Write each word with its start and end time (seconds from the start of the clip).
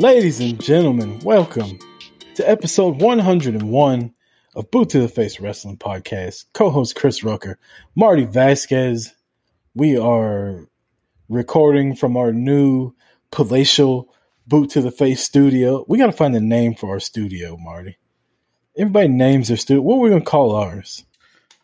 Ladies 0.00 0.40
and 0.40 0.58
gentlemen, 0.58 1.18
welcome 1.18 1.78
to 2.34 2.50
episode 2.50 3.02
101 3.02 4.14
of 4.54 4.70
Boot 4.70 4.88
to 4.88 5.00
the 5.00 5.08
Face 5.08 5.40
Wrestling 5.40 5.76
Podcast. 5.76 6.46
Co-host 6.54 6.96
Chris 6.96 7.22
Rucker, 7.22 7.58
Marty 7.94 8.24
Vasquez. 8.24 9.12
We 9.74 9.98
are 9.98 10.66
recording 11.28 11.96
from 11.96 12.16
our 12.16 12.32
new 12.32 12.94
palatial 13.30 14.08
Boot 14.46 14.70
to 14.70 14.80
the 14.80 14.90
Face 14.90 15.22
studio. 15.22 15.84
We 15.86 15.98
got 15.98 16.06
to 16.06 16.12
find 16.12 16.34
a 16.34 16.40
name 16.40 16.76
for 16.76 16.88
our 16.88 17.00
studio, 17.00 17.58
Marty. 17.58 17.98
Everybody 18.78 19.08
names 19.08 19.48
their 19.48 19.58
studio. 19.58 19.82
What 19.82 19.96
are 19.96 20.00
we 20.00 20.08
going 20.08 20.22
to 20.22 20.26
call 20.26 20.56
ours? 20.56 21.04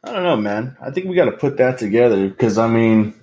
I 0.05 0.13
don't 0.13 0.25
know, 0.25 0.37
man. 0.37 0.77
I 0.83 0.91
think 0.91 1.07
we 1.07 1.17
got 1.17 1.25
to 1.25 1.33
put 1.33 1.57
that 1.57 1.79
together 1.79 2.29
because 2.29 2.59
I 2.59 2.69
mean, 2.69 3.15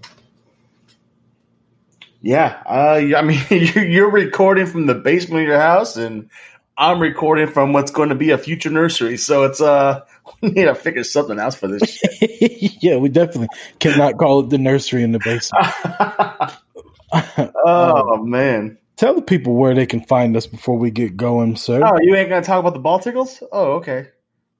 yeah, 2.23 2.63
uh, 2.65 3.01
I 3.17 3.21
mean, 3.21 3.41
you're, 3.75 4.09
recording 4.09 4.65
from 4.65 4.85
the 4.85 4.95
basement 4.95 5.41
of 5.41 5.47
your 5.49 5.59
house, 5.59 5.97
and 5.97 6.29
I'm 6.77 7.01
recording 7.01 7.47
from 7.47 7.73
what's 7.73 7.91
going 7.91 8.09
to 8.09 8.15
be 8.15 8.31
a 8.31 8.37
future 8.37 8.69
nursery. 8.69 9.17
So 9.17 9.43
it's 9.43 9.59
uh, 9.59 10.05
we 10.41 10.51
need 10.51 10.65
to 10.65 10.73
figure 10.73 11.03
something 11.03 11.37
else 11.37 11.55
for 11.55 11.67
this. 11.67 11.83
shit. 11.83 12.75
yeah, 12.81 12.95
we 12.95 13.09
definitely 13.09 13.49
cannot 13.79 14.17
call 14.17 14.39
it 14.39 14.49
the 14.49 14.57
nursery 14.57 15.03
in 15.03 15.11
the 15.11 15.19
basement. 15.19 15.65
oh 17.65 18.23
man. 18.23 18.77
Tell 18.95 19.15
the 19.15 19.21
people 19.21 19.55
where 19.55 19.73
they 19.73 19.85
can 19.85 20.01
find 20.05 20.37
us 20.37 20.47
before 20.47 20.77
we 20.77 20.91
get 20.91 21.17
going, 21.17 21.57
sir. 21.57 21.81
Oh, 21.83 21.99
you 22.01 22.15
ain't 22.15 22.29
gonna 22.29 22.41
talk 22.41 22.59
about 22.59 22.73
the 22.73 22.79
ball 22.79 22.99
tickles? 22.99 23.43
Oh, 23.51 23.73
okay. 23.73 24.07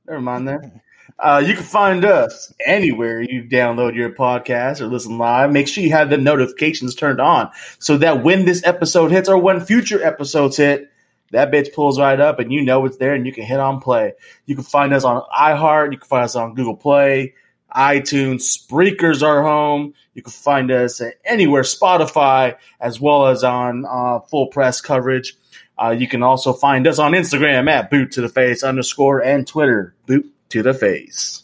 Never 0.06 0.19
mind 0.19 0.50
that. 0.50 0.83
Uh, 1.19 1.44
you 1.45 1.53
can 1.53 1.64
find 1.64 2.03
us 2.06 2.53
anywhere 2.66 3.22
you 3.22 3.44
download 3.44 3.95
your 3.95 4.09
podcast 4.09 4.81
or 4.81 4.88
listen 4.88 5.17
live. 5.17 5.52
Make 5.52 5.67
sure 5.67 5.83
you 5.83 5.92
have 5.92 6.09
the 6.09 6.17
notifications 6.17 6.95
turned 6.95 7.22
on 7.22 7.50
so 7.80 7.97
that 7.97 8.23
when 8.23 8.45
this 8.45 8.64
episode 8.66 9.11
hits 9.11 9.30
or 9.30 9.38
when 9.38 9.61
future 9.61 10.03
episodes 10.03 10.58
hit, 10.58 10.91
that 11.31 11.52
bitch 11.52 11.73
pulls 11.73 12.00
right 12.00 12.19
up 12.19 12.39
and 12.39 12.52
you 12.52 12.61
know 12.61 12.86
it's 12.86 12.97
there 12.97 13.14
and 13.14 13.25
you 13.25 13.34
can 13.34 13.44
hit 13.44 13.59
on 13.59 13.80
play. 13.80 14.14
You 14.45 14.56
can 14.56 14.64
find 14.64 14.94
us 14.94 15.03
on 15.03 15.23
iHeart. 15.36 15.91
You 15.91 15.97
can 15.97 16.08
find 16.08 16.23
us 16.25 16.36
on 16.36 16.56
Google 16.56 16.75
Play, 16.75 17.34
iTunes, 17.75 18.41
Spreakers 18.41 19.23
our 19.23 19.41
home. 19.44 19.94
You 20.14 20.22
can 20.22 20.31
find 20.31 20.72
us 20.72 21.02
anywhere, 21.25 21.64
Spotify, 21.64 22.58
as 22.80 23.00
well 23.00 23.28
as 23.28 23.44
on 23.44 23.86
uh, 23.86 24.19
full 24.19 24.47
press 24.47 24.81
coverage. 24.81 25.36
Uh, 25.81 25.89
you 25.89 26.08
can 26.08 26.22
also 26.22 26.53
find 26.53 26.86
us 26.86 27.00
on 27.00 27.14
Instagram 27.14 27.69
at 27.69 27.90
boot 27.90 28.12
to 28.12 28.22
the 28.22 28.29
face 28.29 28.62
underscore 28.62 29.23
and 29.23 29.47
Twitter 29.47 29.96
boot 30.06 30.33
to 30.53 30.64
the 30.64 30.74
face. 30.74 31.44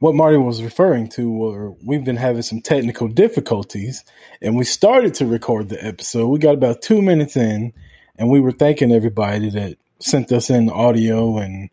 what 0.00 0.14
Marty 0.14 0.36
was 0.36 0.62
referring 0.62 1.08
to 1.08 1.30
were 1.30 1.70
we've 1.84 2.04
been 2.04 2.16
having 2.16 2.42
some 2.42 2.60
technical 2.60 3.08
difficulties 3.08 4.04
and 4.40 4.56
we 4.56 4.64
started 4.64 5.14
to 5.14 5.26
record 5.26 5.68
the 5.68 5.84
episode. 5.84 6.28
We 6.28 6.38
got 6.38 6.54
about 6.54 6.82
two 6.82 7.02
minutes 7.02 7.36
in 7.36 7.72
and 8.16 8.30
we 8.30 8.40
were 8.40 8.52
thanking 8.52 8.92
everybody 8.92 9.50
that 9.50 9.76
sent 10.00 10.30
us 10.30 10.50
in 10.50 10.70
audio 10.70 11.38
and 11.38 11.68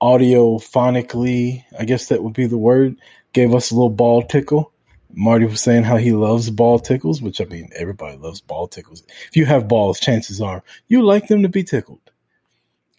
audio 0.00 0.58
phonically, 0.58 1.64
I 1.78 1.84
guess 1.84 2.08
that 2.08 2.22
would 2.22 2.34
be 2.34 2.46
the 2.46 2.58
word, 2.58 2.96
gave 3.32 3.54
us 3.54 3.70
a 3.70 3.74
little 3.74 3.90
ball 3.90 4.22
tickle. 4.22 4.72
Marty 5.12 5.46
was 5.46 5.60
saying 5.60 5.84
how 5.84 5.96
he 5.96 6.12
loves 6.12 6.50
ball 6.50 6.78
tickles, 6.78 7.20
which 7.20 7.40
I 7.40 7.44
mean, 7.44 7.70
everybody 7.74 8.16
loves 8.16 8.40
ball 8.40 8.68
tickles. 8.68 9.02
If 9.28 9.36
you 9.36 9.46
have 9.46 9.68
balls, 9.68 9.98
chances 9.98 10.40
are 10.40 10.62
you 10.88 11.02
like 11.02 11.28
them 11.28 11.42
to 11.42 11.48
be 11.48 11.64
tickled. 11.64 12.09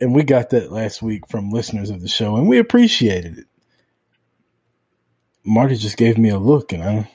And 0.01 0.13
we 0.16 0.23
got 0.23 0.50
that 0.50 0.72
last 0.72 1.01
week 1.01 1.28
from 1.29 1.51
listeners 1.51 1.89
of 1.91 2.01
the 2.01 2.07
show 2.07 2.35
and 2.35 2.47
we 2.50 2.57
appreciated 2.57 3.38
it. 3.38 3.45
Marty 5.44 5.75
just 5.75 5.97
gave 5.97 6.17
me 6.17 6.29
a 6.29 6.38
look, 6.38 6.72
and 6.72 6.84
I 6.84 7.09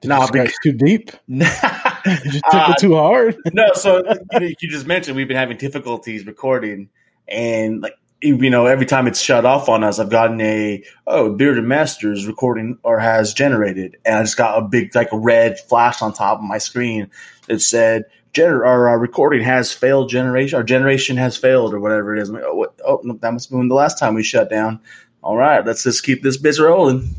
did 0.00 0.08
Nah, 0.08 0.26
because- 0.30 0.54
too 0.62 0.72
deep. 0.72 1.10
Did 1.28 2.24
you 2.34 2.40
tickle 2.50 2.60
Uh, 2.60 2.74
too 2.74 2.94
hard? 2.94 3.36
no, 3.54 3.64
so 3.74 4.02
you, 4.40 4.54
you 4.60 4.68
just 4.70 4.86
mentioned 4.86 5.16
we've 5.16 5.28
been 5.28 5.36
having 5.38 5.56
difficulties 5.56 6.26
recording, 6.26 6.90
and 7.28 7.80
like 7.80 7.94
you 8.22 8.48
know, 8.50 8.64
every 8.66 8.86
time 8.86 9.06
it's 9.06 9.20
shut 9.20 9.44
off 9.46 9.68
on 9.68 9.82
us, 9.84 9.98
I've 9.98 10.10
gotten 10.10 10.40
a 10.40 10.82
oh, 11.06 11.34
Bearded 11.34 11.64
Masters 11.64 12.26
recording 12.26 12.78
or 12.82 12.98
has 12.98 13.32
generated, 13.34 13.96
and 14.04 14.16
I 14.16 14.22
just 14.22 14.36
got 14.36 14.58
a 14.58 14.62
big 14.62 14.94
like 14.94 15.12
a 15.12 15.18
red 15.18 15.58
flash 15.60 16.00
on 16.02 16.12
top 16.12 16.38
of 16.38 16.44
my 16.44 16.58
screen 16.58 17.10
that 17.48 17.60
said. 17.60 18.04
Gener- 18.34 18.66
our, 18.66 18.88
uh 18.88 18.96
recording 18.96 19.42
has 19.42 19.72
failed 19.72 20.10
generation. 20.10 20.56
Our 20.56 20.62
generation 20.64 21.16
has 21.16 21.36
failed, 21.36 21.72
or 21.72 21.80
whatever 21.80 22.14
it 22.16 22.20
is. 22.20 22.30
Like, 22.30 22.42
oh, 22.44 22.54
what? 22.54 22.78
oh, 22.86 23.00
no, 23.04 23.14
that 23.14 23.32
must 23.32 23.48
have 23.50 23.58
been 23.58 23.68
the 23.68 23.74
last 23.74 23.98
time 23.98 24.14
we 24.14 24.22
shut 24.22 24.50
down. 24.50 24.80
All 25.22 25.36
right, 25.36 25.64
let's 25.64 25.82
just 25.84 26.04
keep 26.04 26.22
this 26.22 26.36
bitch 26.40 26.58
rolling. 26.62 27.14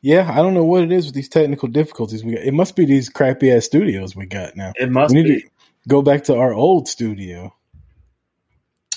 Yeah, 0.00 0.30
I 0.30 0.36
don't 0.36 0.52
know 0.54 0.64
what 0.64 0.82
it 0.82 0.92
is 0.92 1.06
with 1.06 1.14
these 1.14 1.28
technical 1.28 1.68
difficulties. 1.68 2.24
We 2.24 2.32
got. 2.34 2.42
It 2.42 2.52
must 2.54 2.74
be 2.76 2.84
these 2.84 3.08
crappy 3.08 3.52
ass 3.52 3.64
studios 3.64 4.16
we 4.16 4.26
got 4.26 4.56
now. 4.56 4.72
It 4.76 4.90
must 4.90 5.14
we 5.14 5.22
need 5.22 5.28
be. 5.28 5.40
to 5.42 5.48
go 5.88 6.02
back 6.02 6.24
to 6.24 6.36
our 6.36 6.52
old 6.52 6.88
studio. 6.88 7.54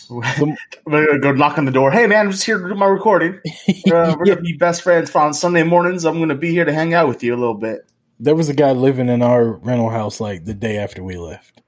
Some- 0.38 0.56
go 0.90 1.32
knock 1.34 1.58
on 1.58 1.66
the 1.66 1.72
door. 1.72 1.92
Hey, 1.92 2.08
man, 2.08 2.26
I'm 2.28 2.32
just 2.32 2.46
here 2.46 2.58
to 2.58 2.68
do 2.70 2.76
my 2.76 2.86
recording. 2.88 3.40
Uh, 3.92 4.16
we're 4.18 4.26
Yeah. 4.26 4.34
gonna 4.36 4.42
be 4.42 4.58
best 4.58 4.82
friends 4.82 5.14
on 5.16 5.34
Sunday 5.34 5.64
mornings. 5.64 6.04
I'm 6.06 6.20
gonna 6.20 6.36
be 6.36 6.52
here 6.52 6.66
to 6.66 6.74
hang 6.74 6.94
out 6.94 7.08
with 7.08 7.24
you 7.24 7.34
a 7.34 7.38
little 7.38 7.54
bit. 7.54 7.86
There 8.20 8.36
was 8.36 8.50
a 8.50 8.54
guy 8.54 8.72
living 8.72 9.10
in 9.10 9.22
our 9.22 9.54
rental 9.54 9.90
house 9.90 10.20
like 10.20 10.46
the 10.46 10.54
day 10.54 10.78
after 10.78 11.04
we 11.04 11.18
left. 11.18 11.62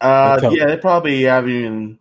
Uh, 0.00 0.50
yeah, 0.52 0.66
they 0.66 0.76
probably 0.76 1.22
have 1.22 1.48
even. 1.48 1.98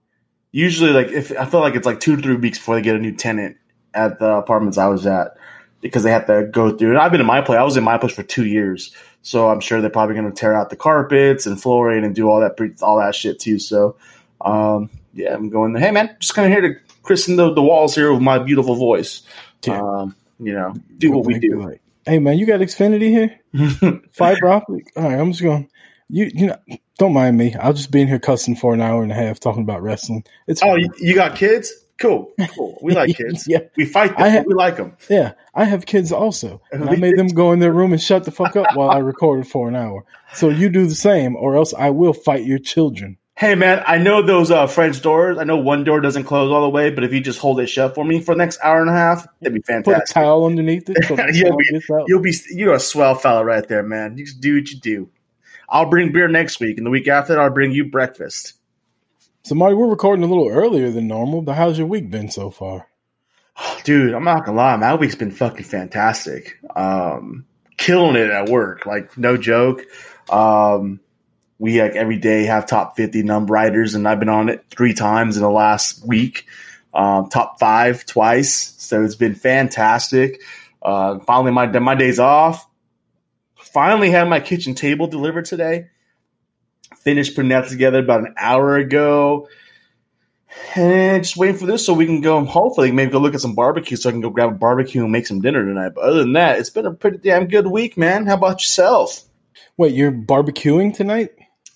Usually, 0.52 0.92
like 0.92 1.08
if 1.08 1.32
I 1.38 1.46
feel 1.46 1.62
like 1.62 1.76
it's 1.76 1.86
like 1.86 2.00
two 2.00 2.16
to 2.16 2.22
three 2.22 2.36
weeks 2.36 2.60
before 2.60 2.76
they 2.76 2.82
get 2.82 2.96
a 2.96 3.00
new 3.00 3.14
tenant 3.14 3.58
at 3.94 4.20
the 4.20 4.34
apartments 4.34 4.78
I 4.78 4.88
was 4.88 5.06
at 5.08 5.38
because 5.82 6.04
they 6.04 6.12
have 6.12 6.28
to 6.28 6.48
go 6.52 6.76
through. 6.76 6.92
And 6.92 7.00
I've 7.00 7.12
been 7.12 7.22
in 7.22 7.28
my 7.28 7.42
place. 7.42 7.58
I 7.58 7.64
was 7.64 7.78
in 7.78 7.84
my 7.84 7.98
place 7.98 8.14
for 8.14 8.24
two 8.24 8.46
years, 8.46 8.96
so 9.22 9.50
I'm 9.50 9.60
sure 9.60 9.82
they're 9.82 9.90
probably 9.90 10.16
going 10.16 10.32
to 10.32 10.40
tear 10.40 10.54
out 10.54 10.70
the 10.70 10.76
carpets 10.76 11.46
and 11.46 11.62
flooring 11.62 12.04
and 12.04 12.14
do 12.14 12.30
all 12.30 12.40
that 12.40 12.58
all 12.82 13.00
that 13.00 13.16
shit 13.16 13.40
too. 13.40 13.58
So, 13.60 13.96
um, 14.42 14.90
yeah, 15.14 15.34
I'm 15.34 15.50
going 15.50 15.74
there. 15.74 15.82
Hey, 15.82 15.92
man, 15.92 16.16
just 16.20 16.36
kind 16.36 16.46
of 16.46 16.52
here 16.52 16.74
to 16.74 16.80
christen 17.04 17.36
the, 17.36 17.54
the 17.54 17.62
walls 17.62 17.96
here 17.96 18.12
with 18.12 18.22
my 18.22 18.40
beautiful 18.40 18.76
voice. 18.76 19.24
Um, 19.68 20.16
you 20.40 20.54
know, 20.54 20.74
do 20.98 21.12
what 21.12 21.26
we 21.26 21.40
do. 21.40 21.78
Hey 22.06 22.20
man, 22.20 22.38
you 22.38 22.46
got 22.46 22.60
Xfinity 22.60 23.10
here? 23.10 24.02
Fiber 24.14 24.48
optic. 24.50 24.92
All 24.96 25.04
right, 25.04 25.20
I'm 25.20 25.32
just 25.32 25.42
going. 25.44 25.70
You 26.10 26.30
you 26.34 26.48
know, 26.48 26.58
don't 26.98 27.14
mind 27.14 27.38
me. 27.38 27.56
I'll 27.56 27.74
just 27.74 27.92
be 27.92 28.02
in 28.02 28.08
here 28.08 28.20
cussing 28.20 28.56
for 28.56 28.74
an 28.74 28.82
hour 28.82 29.04
and 29.04 29.12
a 29.12 29.16
half 29.16 29.40
talking 29.40 29.64
about 29.64 29.82
wrestling. 29.82 30.24
It's 30.48 30.62
Oh, 30.64 30.76
you, 30.76 30.90
you 31.00 31.16
got 31.16 31.36
kids? 31.36 31.72
Cool, 32.00 32.34
cool. 32.56 32.78
We 32.82 32.94
like 32.94 33.16
kids. 33.18 33.48
Yeah. 33.48 33.60
we 33.78 33.86
fight 33.86 34.18
them. 34.18 34.24
I 34.24 34.30
ha- 34.30 34.38
but 34.40 34.48
we 34.48 34.54
like 34.56 34.76
them. 34.78 34.98
Yeah, 35.10 35.34
I 35.56 35.64
have 35.64 35.86
kids 35.86 36.12
also, 36.12 36.62
and 36.72 36.90
I 36.90 36.96
made 36.98 37.18
them 37.18 37.28
go 37.28 37.52
in 37.54 37.60
their 37.60 37.72
room 37.72 37.94
and 37.94 38.02
shut 38.02 38.26
the 38.26 38.32
fuck 38.32 38.56
up 38.58 38.76
while 38.76 38.90
I 38.90 38.98
recorded 38.98 39.48
for 39.48 39.70
an 39.70 39.76
hour. 39.76 40.04
So 40.34 40.50
you 40.50 40.70
do 40.70 40.86
the 40.88 40.96
same, 40.96 41.36
or 41.38 41.56
else 41.56 41.74
I 41.74 41.92
will 41.92 42.14
fight 42.14 42.44
your 42.46 42.60
children. 42.60 43.18
Hey, 43.44 43.56
man, 43.56 43.84
I 43.86 43.98
know 43.98 44.22
those 44.22 44.52
uh, 44.52 44.68
French 44.68 45.02
doors. 45.02 45.38
I 45.38 45.44
know 45.44 45.58
one 45.58 45.84
door 45.84 46.00
doesn't 46.00 46.24
close 46.24 46.50
all 46.50 46.62
the 46.62 46.70
way, 46.70 46.92
but 46.92 47.04
if 47.04 47.12
you 47.12 47.20
just 47.20 47.40
hold 47.40 47.60
it 47.60 47.68
shut 47.68 47.94
for 47.94 48.06
me 48.06 48.22
for 48.22 48.34
the 48.34 48.38
next 48.38 48.58
hour 48.64 48.80
and 48.80 48.90
a 48.90 48.94
half, 48.94 49.28
that'd 49.42 49.54
be 49.54 49.60
fantastic. 49.60 50.06
Put 50.06 50.10
a 50.10 50.14
towel 50.14 50.46
underneath 50.46 50.90
it. 50.90 50.96
So 51.10 51.18
You'll 51.30 51.58
be- 51.58 51.82
You'll 52.08 52.22
be 52.22 52.34
you're 52.52 52.74
a 52.74 52.80
swell 52.80 53.16
fella 53.16 53.44
right 53.44 53.68
there, 53.68 53.84
man. 53.84 54.18
You 54.18 54.24
just 54.24 54.40
do 54.40 54.56
what 54.56 54.72
you 54.72 54.80
do. 54.80 55.10
I'll 55.68 55.90
bring 55.90 56.14
beer 56.14 56.30
next 56.30 56.62
week, 56.62 56.78
and 56.78 56.86
the 56.86 56.90
week 56.90 57.10
after 57.10 57.34
that, 57.34 57.42
I'll 57.42 57.50
bring 57.50 57.74
you 57.74 57.84
breakfast. 57.92 58.54
So 59.44 59.56
Marty, 59.56 59.76
we're 59.76 59.90
recording 59.90 60.24
a 60.24 60.28
little 60.28 60.48
earlier 60.48 60.90
than 60.90 61.10
normal, 61.10 61.42
but 61.42 61.56
how's 61.56 61.78
your 61.78 61.88
week 61.88 62.10
been 62.10 62.32
so 62.32 62.50
far? 62.50 62.88
Dude, 63.84 64.14
I'm 64.14 64.24
not 64.24 64.46
gonna 64.46 64.56
lie, 64.56 64.78
my 64.78 64.96
week's 64.96 65.16
been 65.16 65.32
fucking 65.32 65.66
fantastic. 65.66 66.60
Um, 66.78 67.46
killing 67.76 68.16
it 68.16 68.30
at 68.30 68.48
work, 68.48 68.86
like 68.86 69.18
no 69.18 69.36
joke. 69.36 69.82
Um, 70.30 71.02
we 71.64 71.82
like 71.82 71.96
every 71.96 72.18
day 72.18 72.44
have 72.44 72.68
top 72.68 72.98
50 72.98 73.24
number 73.24 73.54
writers, 73.54 73.96
and 73.96 74.06
I've 74.06 74.20
been 74.20 74.28
on 74.28 74.50
it 74.50 74.66
three 74.70 74.94
times 74.94 75.38
in 75.38 75.44
the 75.44 75.50
last 75.50 76.06
week. 76.06 76.46
Um, 76.94 77.30
top 77.30 77.58
five 77.58 78.06
twice, 78.06 78.76
so 78.78 79.02
it's 79.02 79.16
been 79.16 79.34
fantastic. 79.34 80.42
Uh, 80.82 81.20
finally, 81.20 81.54
my 81.54 81.68
my 81.80 81.96
days 81.96 82.20
off. 82.20 82.68
Finally, 83.56 84.12
had 84.12 84.28
my 84.28 84.42
kitchen 84.42 84.76
table 84.76 85.08
delivered 85.08 85.46
today. 85.46 85.88
Finished 86.98 87.34
putting 87.34 87.52
that 87.52 87.70
together 87.70 88.00
about 88.00 88.20
an 88.20 88.36
hour 88.38 88.76
ago 88.76 89.48
And 90.76 91.24
just 91.24 91.38
waiting 91.38 91.58
for 91.58 91.66
this 91.66 91.86
so 91.86 91.94
we 91.94 92.06
can 92.06 92.20
go 92.20 92.44
hopefully 92.46 92.92
maybe 92.92 93.12
go 93.14 93.20
look 93.20 93.36
at 93.36 93.42
some 93.42 93.56
barbecue 93.56 93.96
so 93.96 94.10
I 94.10 94.12
can 94.12 94.22
go 94.22 94.30
grab 94.30 94.50
a 94.50 94.54
barbecue 94.54 95.04
and 95.04 95.14
make 95.14 95.28
some 95.28 95.42
dinner 95.42 95.66
tonight. 95.66 95.94
But 95.96 96.04
other 96.04 96.20
than 96.20 96.34
that, 96.34 96.60
it's 96.60 96.70
been 96.70 96.86
a 96.86 96.94
pretty 96.94 97.20
damn 97.20 97.48
good 97.48 97.68
week, 97.68 97.98
man. 97.98 98.26
How 98.26 98.34
about 98.36 98.62
yourself? 98.62 99.22
Wait, 99.78 99.94
you're 99.94 100.12
barbecuing 100.12 100.94
tonight? 100.94 101.32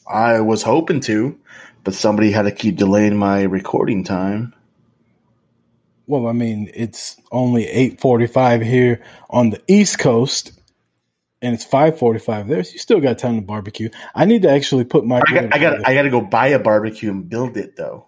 I 0.09 0.41
was 0.41 0.63
hoping 0.63 0.99
to, 1.01 1.39
but 1.83 1.93
somebody 1.93 2.31
had 2.31 2.43
to 2.43 2.51
keep 2.51 2.77
delaying 2.77 3.17
my 3.17 3.43
recording 3.43 4.03
time. 4.03 4.53
Well, 6.05 6.27
I 6.27 6.31
mean, 6.31 6.71
it's 6.73 7.19
only 7.31 7.65
8:45 7.65 8.63
here 8.63 9.01
on 9.29 9.49
the 9.49 9.61
East 9.67 9.99
Coast 9.99 10.57
and 11.41 11.53
it's 11.53 11.65
5:45 11.65 12.47
there. 12.47 12.63
So 12.63 12.73
you 12.73 12.79
still 12.79 12.99
got 12.99 13.17
time 13.17 13.35
to 13.35 13.41
barbecue. 13.41 13.89
I 14.15 14.25
need 14.25 14.41
to 14.43 14.49
actually 14.49 14.85
put 14.85 15.05
my 15.05 15.21
I 15.27 15.33
got 15.33 15.53
I 15.53 15.57
got 15.59 15.87
I 15.87 15.93
got 15.93 16.01
to 16.03 16.09
go 16.09 16.21
buy 16.21 16.47
a 16.47 16.59
barbecue 16.59 17.11
and 17.11 17.29
build 17.29 17.57
it 17.57 17.75
though. 17.75 18.07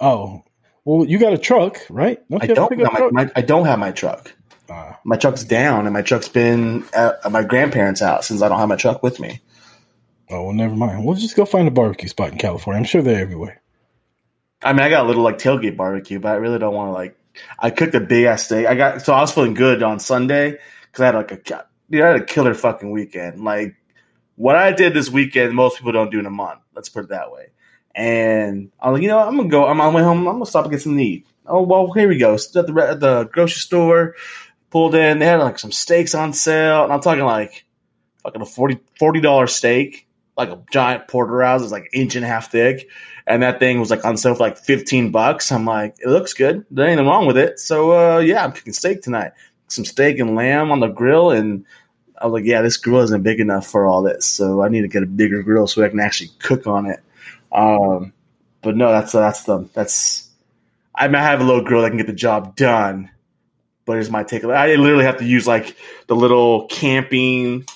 Oh. 0.00 0.42
Well, 0.84 1.06
you 1.06 1.18
got 1.18 1.32
a 1.32 1.38
truck, 1.38 1.80
right? 1.88 2.20
Don't 2.28 2.42
I 2.42 2.46
don't 2.46 2.76
my, 2.76 3.08
my, 3.10 3.30
I 3.34 3.40
don't 3.40 3.64
have 3.64 3.78
my 3.78 3.90
truck. 3.90 4.34
Uh, 4.68 4.92
my 5.04 5.16
truck's 5.16 5.44
down, 5.44 5.86
and 5.86 5.94
my 5.94 6.02
truck's 6.02 6.28
been 6.28 6.84
at 6.94 7.30
my 7.30 7.42
grandparents' 7.42 8.00
house 8.00 8.26
since 8.26 8.42
I 8.42 8.48
don't 8.48 8.58
have 8.58 8.68
my 8.68 8.76
truck 8.76 9.02
with 9.02 9.18
me. 9.18 9.40
Oh 10.34 10.46
well, 10.46 10.52
never 10.52 10.74
mind. 10.74 11.04
We'll 11.04 11.14
just 11.14 11.36
go 11.36 11.44
find 11.44 11.68
a 11.68 11.70
barbecue 11.70 12.08
spot 12.08 12.32
in 12.32 12.38
California. 12.38 12.78
I'm 12.78 12.84
sure 12.84 13.02
they're 13.02 13.20
everywhere. 13.20 13.62
I 14.62 14.72
mean, 14.72 14.82
I 14.82 14.90
got 14.90 15.04
a 15.04 15.06
little 15.06 15.22
like 15.22 15.38
tailgate 15.38 15.76
barbecue, 15.76 16.18
but 16.18 16.32
I 16.32 16.34
really 16.36 16.58
don't 16.58 16.74
want 16.74 16.88
to 16.88 16.92
like. 16.92 17.16
I 17.58 17.70
cooked 17.70 17.94
a 17.94 18.00
big 18.00 18.24
ass 18.24 18.46
steak. 18.46 18.66
I 18.66 18.74
got 18.74 19.02
so 19.02 19.12
I 19.12 19.20
was 19.20 19.32
feeling 19.32 19.54
good 19.54 19.82
on 19.82 20.00
Sunday 20.00 20.58
because 20.82 21.02
I 21.02 21.06
had 21.06 21.14
like 21.14 21.30
a 21.30 21.36
dude, 21.36 22.02
I 22.02 22.06
had 22.08 22.20
a 22.20 22.24
killer 22.24 22.54
fucking 22.54 22.90
weekend. 22.90 23.44
Like 23.44 23.76
what 24.34 24.56
I 24.56 24.72
did 24.72 24.92
this 24.94 25.08
weekend, 25.08 25.54
most 25.54 25.78
people 25.78 25.92
don't 25.92 26.10
do 26.10 26.18
in 26.18 26.26
a 26.26 26.30
month. 26.30 26.60
Let's 26.74 26.88
put 26.88 27.04
it 27.04 27.10
that 27.10 27.30
way. 27.30 27.48
And 27.94 28.72
I'm 28.80 28.92
like, 28.92 29.02
you 29.02 29.08
know, 29.08 29.20
I'm 29.20 29.36
gonna 29.36 29.48
go. 29.48 29.66
I'm 29.66 29.80
on 29.80 29.92
my 29.92 30.00
way 30.00 30.02
home. 30.02 30.26
I'm 30.26 30.34
gonna 30.34 30.46
stop 30.46 30.64
and 30.64 30.72
get 30.72 30.82
some 30.82 30.96
to 30.96 31.02
eat. 31.02 31.26
Oh 31.46 31.62
well, 31.62 31.92
here 31.92 32.08
we 32.08 32.18
go. 32.18 32.36
Stood 32.36 32.68
at 32.68 32.74
the, 32.74 32.88
at 32.88 33.00
the 33.00 33.24
grocery 33.24 33.60
store, 33.60 34.16
pulled 34.70 34.96
in. 34.96 35.20
They 35.20 35.26
had 35.26 35.40
like 35.40 35.60
some 35.60 35.70
steaks 35.70 36.14
on 36.14 36.32
sale, 36.32 36.82
and 36.82 36.92
I'm 36.92 37.00
talking 37.00 37.24
like 37.24 37.64
fucking 38.24 38.42
a 38.42 38.46
40 38.46 39.20
dollar 39.20 39.46
steak, 39.46 40.03
like 40.36 40.50
a 40.50 40.60
giant 40.72 41.08
porterhouse. 41.08 41.62
It's 41.62 41.72
like 41.72 41.88
inch 41.92 42.16
and 42.16 42.24
a 42.24 42.28
half 42.28 42.50
thick, 42.50 42.88
and 43.26 43.42
that 43.42 43.60
thing 43.60 43.80
was 43.80 43.90
like 43.90 44.04
on 44.04 44.16
sale 44.16 44.34
for 44.34 44.42
like 44.42 44.58
15 44.58 45.10
bucks. 45.10 45.52
I'm 45.52 45.64
like, 45.64 45.96
it 46.00 46.08
looks 46.08 46.32
good. 46.32 46.64
There 46.70 46.86
ain't 46.86 46.96
nothing 46.96 47.08
wrong 47.08 47.26
with 47.26 47.36
it. 47.36 47.60
So 47.60 47.92
uh, 47.92 48.18
yeah, 48.18 48.44
I'm 48.44 48.52
cooking 48.52 48.72
steak 48.72 49.02
tonight. 49.02 49.32
Some 49.68 49.84
steak 49.84 50.18
and 50.18 50.34
lamb 50.34 50.70
on 50.70 50.80
the 50.80 50.88
grill, 50.88 51.30
and 51.30 51.64
I 52.20 52.26
was 52.26 52.32
like, 52.32 52.48
yeah, 52.48 52.62
this 52.62 52.76
grill 52.76 53.00
isn't 53.00 53.22
big 53.22 53.40
enough 53.40 53.66
for 53.66 53.86
all 53.86 54.02
this, 54.02 54.26
so 54.26 54.62
I 54.62 54.68
need 54.68 54.82
to 54.82 54.88
get 54.88 55.02
a 55.02 55.06
bigger 55.06 55.42
grill 55.42 55.66
so 55.66 55.82
I 55.82 55.88
can 55.88 56.00
actually 56.00 56.30
cook 56.38 56.66
on 56.66 56.86
it. 56.86 57.00
Um, 57.52 58.12
but 58.62 58.76
no, 58.76 58.90
that's 58.90 59.12
that's 59.12 59.44
the 59.44 59.68
that's. 59.72 60.30
I 60.94 61.08
might 61.08 61.22
have 61.22 61.40
a 61.40 61.44
little 61.44 61.64
grill 61.64 61.82
that 61.82 61.88
can 61.88 61.98
get 61.98 62.06
the 62.06 62.12
job 62.12 62.54
done, 62.56 63.10
but 63.84 63.98
it's 63.98 64.10
my 64.10 64.22
take. 64.22 64.44
I 64.44 64.74
literally 64.76 65.04
have 65.04 65.18
to 65.18 65.24
use 65.24 65.46
like 65.46 65.76
the 66.06 66.14
little 66.14 66.66
camping 66.68 67.66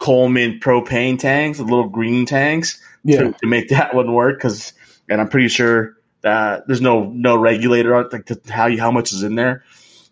Coleman 0.00 0.58
propane 0.58 1.18
tanks, 1.18 1.58
the 1.58 1.64
little 1.64 1.88
green 1.88 2.26
tanks, 2.26 2.82
yeah. 3.04 3.20
to, 3.20 3.32
to 3.32 3.46
make 3.46 3.68
that 3.68 3.94
one 3.94 4.12
work. 4.12 4.38
Because, 4.38 4.72
and 5.08 5.20
I'm 5.20 5.28
pretty 5.28 5.48
sure 5.48 5.96
that 6.22 6.66
there's 6.66 6.80
no 6.80 7.04
no 7.04 7.36
regulator 7.36 7.94
on 7.94 8.08
like 8.10 8.26
to 8.26 8.40
how 8.50 8.66
you 8.66 8.80
how 8.80 8.90
much 8.90 9.12
is 9.12 9.22
in 9.22 9.36
there. 9.36 9.62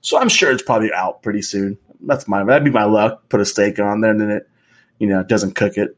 So 0.00 0.18
I'm 0.18 0.28
sure 0.28 0.52
it's 0.52 0.62
probably 0.62 0.92
out 0.92 1.22
pretty 1.22 1.42
soon. 1.42 1.78
That's 2.00 2.28
my 2.28 2.44
that'd 2.44 2.64
be 2.64 2.70
my 2.70 2.84
luck. 2.84 3.28
Put 3.28 3.40
a 3.40 3.44
steak 3.44 3.80
on 3.80 4.00
there, 4.00 4.12
and 4.12 4.20
then 4.20 4.30
it, 4.30 4.48
you 5.00 5.08
know, 5.08 5.24
doesn't 5.24 5.56
cook 5.56 5.76
it. 5.76 5.96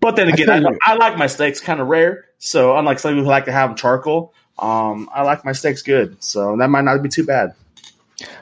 But 0.00 0.16
then 0.16 0.28
again, 0.28 0.48
I, 0.48 0.70
I, 0.70 0.76
I 0.82 0.94
like 0.94 1.18
my 1.18 1.26
steaks 1.26 1.60
kind 1.60 1.78
of 1.78 1.88
rare. 1.88 2.24
So 2.38 2.76
unlike 2.76 2.98
some 2.98 3.10
people 3.10 3.24
who 3.24 3.28
like 3.28 3.44
to 3.44 3.52
have 3.52 3.68
them 3.68 3.76
charcoal, 3.76 4.32
um, 4.58 5.10
I 5.12 5.22
like 5.22 5.44
my 5.44 5.52
steaks 5.52 5.82
good. 5.82 6.22
So 6.24 6.56
that 6.56 6.70
might 6.70 6.84
not 6.84 7.02
be 7.02 7.10
too 7.10 7.24
bad. 7.24 7.54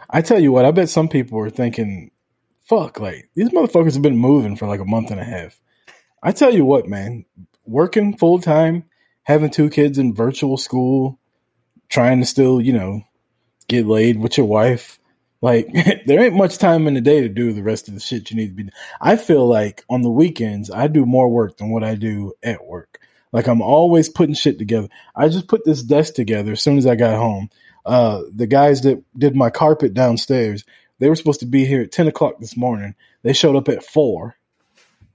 I 0.09 0.23
tell 0.23 0.39
you 0.39 0.53
what, 0.53 0.65
I 0.65 0.71
bet 0.71 0.89
some 0.89 1.09
people 1.09 1.39
are 1.41 1.51
thinking, 1.51 2.11
"Fuck, 2.69 3.01
like 3.01 3.31
these 3.35 3.51
motherfuckers 3.51 3.95
have 3.95 4.03
been 4.03 4.19
moving 4.19 4.57
for 4.57 4.67
like 4.67 4.81
a 4.81 4.85
month 4.85 5.11
and 5.11 5.21
a 5.21 5.25
half." 5.25 5.61
I 6.23 6.33
tell 6.33 6.53
you 6.53 6.65
what, 6.65 6.89
man, 6.89 7.25
working 7.65 8.17
full 8.17 8.41
time, 8.41 8.85
having 9.23 9.51
two 9.51 9.71
kids 9.71 9.99
in 9.99 10.15
virtual 10.15 10.57
school, 10.57 11.19
trying 11.89 12.21
to 12.21 12.27
still, 12.27 12.61
you 12.61 12.73
know, 12.73 13.03
get 13.69 13.87
laid 13.87 14.19
with 14.19 14.37
your 14.37 14.47
wife. 14.47 14.99
Like 15.41 15.69
there 16.07 16.21
ain't 16.21 16.35
much 16.35 16.59
time 16.59 16.87
in 16.87 16.95
the 16.95 17.01
day 17.01 17.21
to 17.21 17.29
do 17.29 17.53
the 17.53 17.63
rest 17.63 17.89
of 17.89 17.95
the 17.95 18.01
shit 18.01 18.31
you 18.31 18.37
need 18.37 18.49
to 18.49 18.65
be. 18.65 18.71
I 19.01 19.17
feel 19.17 19.47
like 19.47 19.85
on 19.89 20.03
the 20.03 20.11
weekends 20.11 20.71
I 20.71 20.89
do 20.89 21.07
more 21.07 21.29
work 21.29 21.59
than 21.59 21.71
what 21.71 21.85
I 21.85 21.95
do 21.95 22.33
at 22.43 22.67
work. 22.67 23.01
Like 23.33 23.47
I'm 23.47 23.63
always 23.63 24.09
putting 24.09 24.35
shit 24.35 24.59
together. 24.59 24.89
I 25.15 25.29
just 25.29 25.49
put 25.49 25.65
this 25.65 25.83
desk 25.83 26.15
together 26.15 26.53
as 26.53 26.63
soon 26.63 26.79
as 26.79 26.87
I 26.87 26.97
got 26.97 27.17
home. 27.17 27.51
Uh, 27.85 28.23
the 28.35 28.47
guys 28.47 28.83
that 28.83 29.03
did 29.17 29.37
my 29.37 29.51
carpet 29.51 29.95
downstairs, 29.95 30.65
they 30.99 31.09
were 31.09 31.17
supposed 31.17 31.41
to 31.41 31.47
be 31.47 31.65
here 31.65 31.83
at 31.83 31.93
ten 31.93 32.09
o'clock 32.09 32.39
this 32.39 32.57
morning. 32.57 32.95
They 33.23 33.33
showed 33.33 33.57
up 33.57 33.69
at 33.69 33.85
four. 33.85 34.37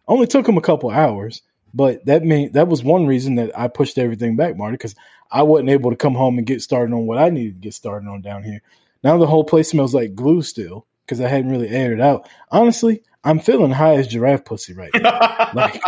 Only 0.07 0.27
took 0.27 0.45
them 0.45 0.57
a 0.57 0.61
couple 0.61 0.89
hours, 0.89 1.41
but 1.73 2.05
that 2.05 2.23
mean 2.23 2.51
that 2.53 2.67
was 2.67 2.83
one 2.83 3.07
reason 3.07 3.35
that 3.35 3.57
I 3.57 3.67
pushed 3.67 3.97
everything 3.97 4.35
back, 4.35 4.57
Marty, 4.57 4.75
because 4.75 4.95
I 5.31 5.43
wasn't 5.43 5.69
able 5.69 5.89
to 5.91 5.97
come 5.97 6.13
home 6.13 6.37
and 6.37 6.47
get 6.47 6.61
started 6.61 6.93
on 6.93 7.07
what 7.07 7.17
I 7.17 7.29
needed 7.29 7.55
to 7.55 7.65
get 7.67 7.73
started 7.73 8.07
on 8.07 8.21
down 8.21 8.43
here. 8.43 8.61
Now 9.03 9.17
the 9.17 9.27
whole 9.27 9.43
place 9.43 9.69
smells 9.69 9.93
like 9.93 10.15
glue 10.15 10.41
still 10.41 10.85
because 11.05 11.19
I 11.19 11.27
hadn't 11.27 11.51
really 11.51 11.69
aired 11.69 11.99
it 11.99 12.01
out. 12.01 12.29
Honestly, 12.51 13.01
I'm 13.23 13.39
feeling 13.39 13.71
high 13.71 13.95
as 13.95 14.07
giraffe 14.07 14.45
pussy 14.45 14.73
right 14.73 14.91
now. 14.93 15.49
like, 15.53 15.81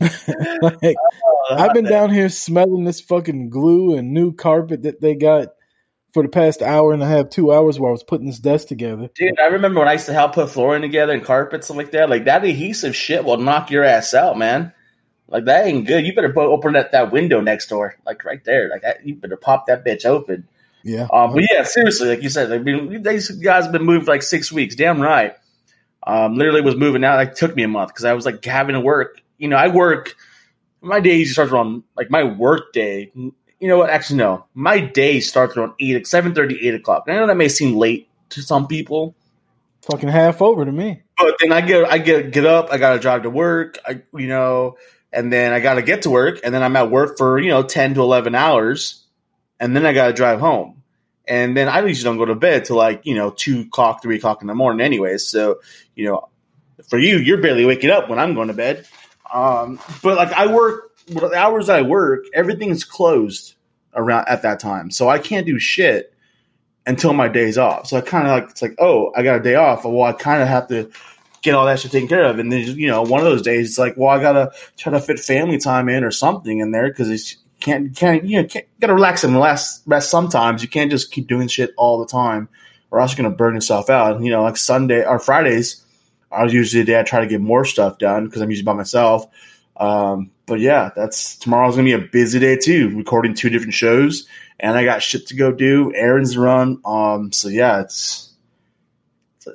like 0.00 0.96
oh, 1.00 1.46
I've 1.50 1.72
been 1.72 1.84
down 1.84 2.10
here 2.10 2.28
smelling 2.28 2.84
this 2.84 3.00
fucking 3.00 3.50
glue 3.50 3.96
and 3.96 4.12
new 4.12 4.32
carpet 4.32 4.82
that 4.82 5.00
they 5.00 5.14
got 5.14 5.48
for 6.14 6.22
the 6.22 6.28
past 6.28 6.62
hour 6.62 6.92
and 6.92 7.02
a 7.02 7.06
half, 7.06 7.28
two 7.28 7.52
hours 7.52 7.80
while 7.80 7.88
I 7.88 7.92
was 7.92 8.04
putting 8.04 8.28
this 8.28 8.38
desk 8.38 8.68
together. 8.68 9.10
Dude, 9.16 9.38
I 9.40 9.46
remember 9.46 9.80
when 9.80 9.88
I 9.88 9.94
used 9.94 10.06
to 10.06 10.12
help 10.12 10.34
put 10.34 10.48
flooring 10.48 10.80
together 10.80 11.12
and 11.12 11.24
carpets 11.24 11.68
and 11.68 11.76
like 11.76 11.90
that. 11.90 12.08
Like 12.08 12.26
that 12.26 12.44
adhesive 12.44 12.94
shit 12.94 13.24
will 13.24 13.36
knock 13.36 13.72
your 13.72 13.82
ass 13.82 14.14
out, 14.14 14.38
man. 14.38 14.72
Like 15.26 15.46
that 15.46 15.66
ain't 15.66 15.88
good. 15.88 16.06
You 16.06 16.14
better 16.14 16.32
open 16.38 16.74
that, 16.74 16.92
that 16.92 17.10
window 17.10 17.40
next 17.40 17.66
door, 17.66 17.96
like 18.06 18.24
right 18.24 18.44
there. 18.44 18.68
Like 18.70 18.82
that, 18.82 19.04
you 19.04 19.16
better 19.16 19.36
pop 19.36 19.66
that 19.66 19.84
bitch 19.84 20.06
open. 20.06 20.46
Yeah. 20.84 21.08
Um, 21.12 21.32
but 21.32 21.42
yeah, 21.50 21.64
seriously, 21.64 22.08
like 22.08 22.22
you 22.22 22.30
said, 22.30 22.64
mean, 22.64 23.02
these 23.02 23.30
guys 23.30 23.64
have 23.64 23.72
been 23.72 23.82
moved 23.82 24.06
like 24.06 24.22
six 24.22 24.52
weeks. 24.52 24.76
Damn 24.76 25.02
right. 25.02 25.34
Um, 26.06 26.36
literally 26.36 26.60
was 26.60 26.76
moving 26.76 27.02
out. 27.02 27.16
Like 27.16 27.34
took 27.34 27.56
me 27.56 27.64
a 27.64 27.68
month 27.68 27.88
because 27.88 28.04
I 28.04 28.12
was 28.12 28.24
like 28.24 28.44
having 28.44 28.74
to 28.74 28.80
work. 28.80 29.20
You 29.38 29.48
know, 29.48 29.56
I 29.56 29.68
work. 29.68 30.14
My 30.80 31.00
day 31.00 31.24
starts 31.24 31.50
around 31.50 31.82
like 31.96 32.10
my 32.10 32.22
work 32.22 32.72
day. 32.72 33.10
You 33.64 33.70
know 33.70 33.78
what? 33.78 33.88
Actually, 33.88 34.18
no. 34.18 34.44
My 34.52 34.78
day 34.78 35.20
starts 35.20 35.56
around 35.56 35.72
eight, 35.80 36.06
seven 36.06 36.34
thirty, 36.34 36.68
eight 36.68 36.74
o'clock. 36.74 37.04
I 37.08 37.14
know 37.14 37.26
that 37.26 37.36
may 37.36 37.48
seem 37.48 37.76
late 37.76 38.08
to 38.30 38.42
some 38.42 38.66
people. 38.66 39.14
Fucking 39.82 40.10
half 40.10 40.42
over 40.42 40.64
to 40.64 40.72
me. 40.72 41.00
But 41.16 41.36
then 41.40 41.52
I 41.52 41.60
get, 41.60 41.90
I 41.90 41.98
get, 41.98 42.30
get 42.30 42.44
up. 42.44 42.68
I 42.70 42.78
gotta 42.78 42.98
drive 42.98 43.22
to 43.22 43.30
work. 43.30 43.78
I, 43.86 44.02
you 44.12 44.28
know, 44.28 44.76
and 45.12 45.32
then 45.32 45.52
I 45.52 45.60
gotta 45.60 45.82
get 45.82 46.02
to 46.02 46.10
work, 46.10 46.40
and 46.44 46.54
then 46.54 46.62
I'm 46.62 46.76
at 46.76 46.90
work 46.90 47.16
for 47.16 47.38
you 47.38 47.48
know 47.48 47.62
ten 47.62 47.94
to 47.94 48.02
eleven 48.02 48.34
hours 48.34 49.04
and 49.60 49.74
then 49.74 49.86
I 49.86 49.92
got 49.92 50.08
to 50.08 50.12
drive 50.12 50.40
home. 50.40 50.82
And 51.26 51.56
then 51.56 51.68
I 51.68 51.80
usually 51.80 52.04
don't 52.04 52.18
go 52.18 52.26
to 52.26 52.34
bed 52.34 52.66
till 52.66 52.76
like, 52.76 53.06
you 53.06 53.14
know, 53.14 53.30
two 53.30 53.62
o'clock, 53.62 54.02
three 54.02 54.16
o'clock 54.16 54.42
in 54.42 54.46
the 54.46 54.54
morning 54.54 54.84
anyways. 54.84 55.26
So, 55.26 55.60
you 55.94 56.06
know, 56.06 56.28
for 56.88 56.98
you, 56.98 57.16
you're 57.16 57.40
barely 57.40 57.64
waking 57.64 57.90
up 57.90 58.10
when 58.10 58.18
I'm 58.18 58.34
going 58.34 58.48
to 58.48 58.54
bed. 58.54 58.86
Um, 59.32 59.80
but 60.02 60.16
like 60.16 60.32
I 60.32 60.52
work, 60.52 60.90
the 61.06 61.32
hours 61.34 61.70
I 61.70 61.80
work, 61.82 62.26
everything's 62.34 62.84
closed 62.84 63.53
around 63.94 64.26
at 64.28 64.42
that 64.42 64.60
time. 64.60 64.90
So 64.90 65.08
I 65.08 65.18
can't 65.18 65.46
do 65.46 65.58
shit 65.58 66.12
until 66.86 67.12
my 67.12 67.28
day's 67.28 67.56
off. 67.58 67.86
So 67.86 67.96
I 67.96 68.00
kind 68.00 68.26
of 68.26 68.32
like, 68.32 68.50
it's 68.50 68.62
like, 68.62 68.74
oh, 68.78 69.12
I 69.16 69.22
got 69.22 69.40
a 69.40 69.42
day 69.42 69.54
off. 69.54 69.84
Well, 69.84 70.02
I 70.02 70.12
kind 70.12 70.42
of 70.42 70.48
have 70.48 70.68
to 70.68 70.90
get 71.42 71.54
all 71.54 71.66
that 71.66 71.80
shit 71.80 71.92
taken 71.92 72.08
care 72.08 72.24
of. 72.24 72.38
And 72.38 72.52
then, 72.52 72.62
you 72.76 72.86
know, 72.86 73.02
one 73.02 73.20
of 73.20 73.26
those 73.26 73.42
days, 73.42 73.70
it's 73.70 73.78
like, 73.78 73.96
well, 73.96 74.10
I 74.10 74.20
got 74.20 74.32
to 74.32 74.52
try 74.76 74.92
to 74.92 75.00
fit 75.00 75.18
family 75.18 75.58
time 75.58 75.88
in 75.88 76.04
or 76.04 76.10
something 76.10 76.58
in 76.58 76.72
there 76.72 76.88
because 76.88 77.10
it's, 77.10 77.36
can't 77.64 77.96
can't 77.96 78.24
you 78.24 78.42
know 78.42 78.46
can't, 78.46 78.66
gotta 78.80 78.94
relax 78.94 79.24
and 79.24 79.40
rest 79.40 79.82
rest 79.86 80.10
sometimes. 80.10 80.62
You 80.62 80.68
can't 80.68 80.90
just 80.90 81.10
keep 81.10 81.26
doing 81.26 81.48
shit 81.48 81.72
all 81.76 81.98
the 81.98 82.06
time, 82.06 82.48
or 82.90 83.00
else 83.00 83.16
you're 83.16 83.24
gonna 83.24 83.34
burn 83.34 83.54
yourself 83.54 83.88
out. 83.88 84.20
You 84.20 84.30
know, 84.30 84.42
like 84.42 84.56
Sunday 84.56 85.04
or 85.04 85.18
Fridays, 85.18 85.82
I 86.30 86.44
was 86.44 86.52
usually 86.52 86.82
the 86.82 86.92
day 86.92 87.00
I 87.00 87.02
try 87.02 87.20
to 87.20 87.26
get 87.26 87.40
more 87.40 87.64
stuff 87.64 87.98
done 87.98 88.26
because 88.26 88.42
I'm 88.42 88.50
usually 88.50 88.66
by 88.66 88.74
myself. 88.74 89.26
Um, 89.78 90.30
but 90.46 90.60
yeah, 90.60 90.90
that's 90.94 91.36
tomorrow's 91.36 91.76
gonna 91.76 91.84
be 91.84 91.92
a 91.92 91.98
busy 91.98 92.38
day 92.38 92.56
too, 92.56 92.96
recording 92.96 93.34
two 93.34 93.50
different 93.50 93.74
shows, 93.74 94.26
and 94.60 94.76
I 94.76 94.84
got 94.84 95.02
shit 95.02 95.26
to 95.28 95.36
go 95.36 95.52
do, 95.52 95.92
errands 95.94 96.34
to 96.34 96.40
run. 96.40 96.80
Um, 96.84 97.32
so 97.32 97.48
yeah, 97.48 97.80
it's, 97.80 98.32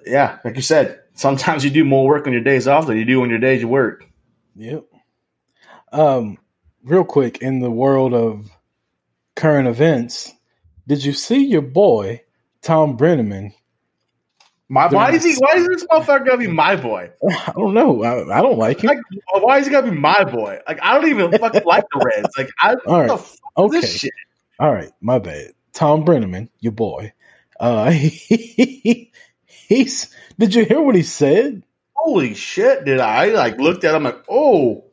yeah, 0.06 0.40
like 0.44 0.56
you 0.56 0.62
said, 0.62 1.00
sometimes 1.14 1.64
you 1.64 1.70
do 1.70 1.84
more 1.84 2.06
work 2.06 2.28
on 2.28 2.34
your 2.34 2.44
days 2.44 2.68
off 2.68 2.88
than 2.88 2.98
you 2.98 3.06
do 3.06 3.22
on 3.22 3.30
your 3.30 3.40
days 3.40 3.62
you 3.62 3.68
work. 3.68 4.06
Yep. 4.56 4.86
Um, 5.92 6.38
real 6.84 7.04
quick 7.04 7.40
in 7.40 7.60
the 7.60 7.72
world 7.72 8.14
of 8.14 8.50
current 9.36 9.68
events, 9.68 10.34
did 10.88 11.04
you 11.04 11.14
see 11.14 11.46
your 11.46 11.62
boy 11.62 12.22
Tom 12.62 12.98
Brennaman? 12.98 13.54
My 14.72 14.88
why 14.88 15.12
is 15.14 15.24
he? 15.24 15.34
Why 15.36 15.56
is 15.56 15.68
this 15.68 15.84
motherfucker 15.86 16.26
gonna 16.28 16.38
be 16.38 16.48
my 16.48 16.76
boy? 16.76 17.10
I 17.28 17.54
don't 17.56 17.74
know. 17.74 18.04
I, 18.04 18.38
I 18.38 18.42
don't 18.44 18.60
like 18.60 18.82
him. 18.82 18.90
Like, 18.90 19.44
why 19.44 19.58
is 19.58 19.66
he 19.66 19.72
gonna 19.72 19.92
be 19.92 19.98
my 19.98 20.24
boy? 20.26 20.60
Like 20.68 20.80
I 20.84 20.94
don't 20.94 21.10
even 21.10 21.32
fucking 21.40 21.64
like 21.66 21.86
the 21.92 22.00
Reds. 22.06 22.30
Like 22.38 22.50
I. 22.62 22.76
All 22.86 23.02
right. 23.02 23.30
okay. 23.58 23.98
All 24.60 24.72
right, 24.72 24.92
my 25.02 25.18
bad. 25.18 25.54
Tom 25.74 26.06
Brennaman, 26.06 26.50
your 26.60 26.74
boy. 26.74 27.14
Uh, 27.60 27.90
he, 27.92 29.12
he's. 29.46 30.14
Did 30.38 30.54
you 30.54 30.66
hear 30.66 30.82
what 30.82 30.96
he 30.96 31.04
said? 31.04 31.64
Holy 31.96 32.36
shit! 32.36 32.86
Did 32.86 33.00
I 33.00 33.26
like 33.30 33.58
looked 33.58 33.84
at 33.86 33.96
him 33.96 34.04
like, 34.04 34.24
oh, 34.30 34.86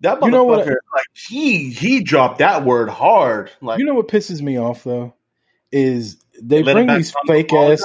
that 0.00 0.18
motherfucker? 0.18 0.24
You 0.26 0.30
know 0.32 0.44
what- 0.44 0.66
like 0.66 1.06
he 1.14 1.70
he 1.70 2.00
dropped 2.02 2.38
that 2.38 2.64
word 2.64 2.88
hard. 2.88 3.50
Like 3.60 3.78
You 3.78 3.84
know 3.84 3.94
what 3.94 4.08
pisses 4.08 4.42
me 4.42 4.58
off 4.58 4.82
though 4.82 5.14
is 5.70 6.16
they 6.42 6.62
let 6.64 6.74
bring 6.74 6.86
these 6.88 7.14
fake 7.26 7.52
ass 7.52 7.80
apologize? 7.80 7.84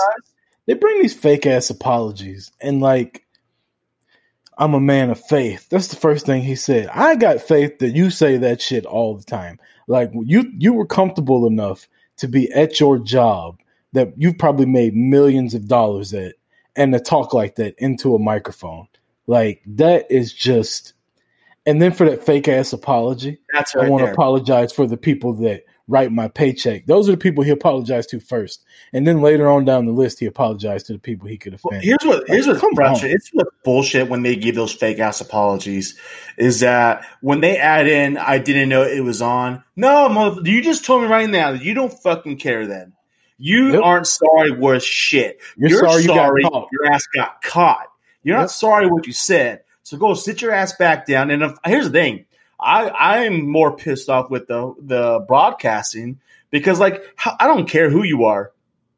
They 0.67 0.75
bring 0.75 1.01
these 1.01 1.15
fake 1.15 1.47
ass 1.47 1.69
apologies 1.71 2.51
and 2.61 2.79
like 2.79 3.23
I'm 4.59 4.73
a 4.73 4.79
man 4.79 5.11
of 5.11 5.19
faith. 5.19 5.69
That's 5.69 5.87
the 5.87 5.95
first 5.95 6.25
thing 6.25 6.41
he 6.41 6.55
said. 6.55 6.87
I 6.87 7.15
got 7.15 7.41
faith 7.41 7.77
that 7.79 7.95
you 7.95 8.09
say 8.09 8.37
that 8.37 8.61
shit 8.61 8.85
all 8.85 9.15
the 9.15 9.23
time. 9.23 9.59
Like 9.87 10.11
you 10.13 10.51
you 10.57 10.73
were 10.73 10.85
comfortable 10.85 11.47
enough 11.47 11.87
to 12.17 12.27
be 12.27 12.51
at 12.51 12.79
your 12.79 12.97
job 12.97 13.59
that 13.93 14.13
you've 14.17 14.37
probably 14.37 14.65
made 14.65 14.95
millions 14.95 15.53
of 15.53 15.67
dollars 15.67 16.13
at 16.13 16.35
and 16.75 16.93
to 16.93 16.99
talk 16.99 17.33
like 17.33 17.55
that 17.55 17.75
into 17.77 18.15
a 18.15 18.19
microphone. 18.19 18.87
Like 19.27 19.61
that 19.67 20.09
is 20.11 20.33
just 20.33 20.93
and 21.65 21.81
then 21.81 21.91
for 21.91 22.09
that 22.09 22.25
fake 22.25 22.47
ass 22.47 22.73
apology, 22.73 23.39
That's 23.53 23.75
I 23.75 23.89
want 23.89 24.05
to 24.05 24.11
apologize 24.11 24.71
for 24.71 24.87
the 24.87 24.97
people 24.97 25.33
that 25.33 25.65
write 25.87 26.11
my 26.11 26.27
paycheck. 26.27 26.85
Those 26.85 27.07
are 27.07 27.13
the 27.13 27.17
people 27.17 27.43
he 27.43 27.51
apologized 27.51 28.09
to 28.09 28.19
first, 28.19 28.63
and 28.93 29.07
then 29.07 29.21
later 29.21 29.49
on 29.49 29.65
down 29.65 29.85
the 29.85 29.91
list, 29.91 30.19
he 30.19 30.25
apologized 30.25 30.87
to 30.87 30.93
the 30.93 30.99
people 30.99 31.27
he 31.27 31.37
could 31.37 31.57
Well, 31.63 31.71
offend. 31.71 31.83
here's 31.83 32.03
what 32.03 32.23
here's 32.27 32.47
what's 32.47 32.59
Come 32.59 32.75
frustrating. 32.75 33.15
It's 33.15 33.29
what 33.33 33.47
bullshit 33.63 34.09
when 34.09 34.23
they 34.23 34.35
give 34.35 34.55
those 34.55 34.73
fake 34.73 34.99
ass 34.99 35.21
apologies. 35.21 35.97
Is 36.37 36.59
that 36.61 37.05
when 37.21 37.41
they 37.41 37.57
add 37.57 37.87
in, 37.87 38.17
I 38.17 38.37
didn't 38.39 38.69
know 38.69 38.83
it 38.83 39.03
was 39.03 39.21
on. 39.21 39.63
No, 39.75 40.09
mother, 40.09 40.41
you 40.43 40.61
just 40.61 40.85
told 40.85 41.03
me 41.03 41.07
right 41.07 41.29
now 41.29 41.51
that 41.53 41.63
you 41.63 41.73
don't 41.73 41.93
fucking 41.93 42.37
care. 42.37 42.67
Then 42.67 42.93
you 43.37 43.73
Yep. 43.73 43.83
aren't 43.83 44.07
sorry 44.07 44.51
worth 44.51 44.83
shit. 44.83 45.39
You're 45.57 45.87
sorry 45.87 46.03
you 46.03 46.07
got 46.09 46.27
sorry 46.27 46.43
caught. 46.43 46.69
your 46.71 46.91
ass 46.91 47.03
got 47.15 47.41
caught. 47.41 47.87
You're 48.23 48.35
Yep. 48.35 48.41
not 48.43 48.51
sorry 48.51 48.87
what 48.87 49.07
you 49.07 49.13
said. 49.13 49.61
So 49.83 49.97
go 49.97 50.13
sit 50.15 50.41
your 50.41 50.51
ass 50.51 50.75
back 50.75 51.05
down. 51.07 51.31
And 51.31 51.41
if, 51.43 51.51
here's 51.65 51.85
the 51.85 51.91
thing, 51.91 52.25
I 52.59 52.89
I'm 53.17 53.47
more 53.47 53.75
pissed 53.75 54.09
off 54.09 54.29
with 54.29 54.47
the 54.47 54.73
the 54.79 55.25
broadcasting 55.27 56.19
because 56.49 56.79
like 56.79 57.03
I 57.39 57.47
don't 57.47 57.67
care 57.67 57.89
who 57.89 58.03
you 58.03 58.25
are. 58.25 58.51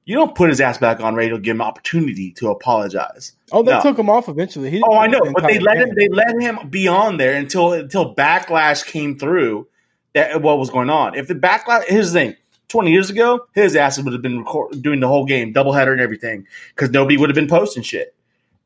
You 0.06 0.16
don't 0.16 0.34
put 0.34 0.50
his 0.50 0.60
ass 0.60 0.80
back 0.80 1.02
on 1.02 1.14
radio, 1.14 1.38
give 1.38 1.56
him 1.56 1.62
opportunity 1.62 2.32
to 2.32 2.50
apologize. 2.50 3.34
oh, 3.52 3.62
they 3.62 3.74
no. 3.74 3.82
took 3.82 4.00
him 4.00 4.10
off 4.10 4.28
eventually. 4.28 4.72
He 4.72 4.82
Oh, 4.84 4.98
I 4.98 5.06
know, 5.06 5.20
but 5.36 5.46
they 5.46 5.60
let 5.60 5.78
him. 5.78 5.94
They 5.94 6.08
let 6.08 6.40
him 6.40 6.68
be 6.70 6.88
on 6.88 7.18
there 7.18 7.36
until 7.36 7.74
until 7.74 8.16
backlash 8.16 8.86
came 8.86 9.20
through. 9.20 9.68
That 10.14 10.42
what 10.42 10.58
was 10.58 10.72
going 10.72 10.90
on. 10.90 11.14
If 11.14 11.28
the 11.28 11.36
backlash, 11.36 11.84
here's 11.86 12.12
the 12.12 12.20
thing: 12.20 12.36
twenty 12.70 12.92
years 12.92 13.12
ago, 13.12 13.46
his 13.54 13.76
ass 13.76 14.02
would 14.02 14.12
have 14.12 14.24
been 14.24 14.40
record, 14.40 14.82
doing 14.82 15.00
the 15.00 15.08
whole 15.08 15.26
game, 15.26 15.54
doubleheader 15.54 15.92
and 15.92 16.02
everything, 16.02 16.48
because 16.70 16.90
nobody 16.90 17.16
would 17.16 17.30
have 17.30 17.36
been 17.36 17.48
posting 17.48 17.84
shit. 17.84 18.16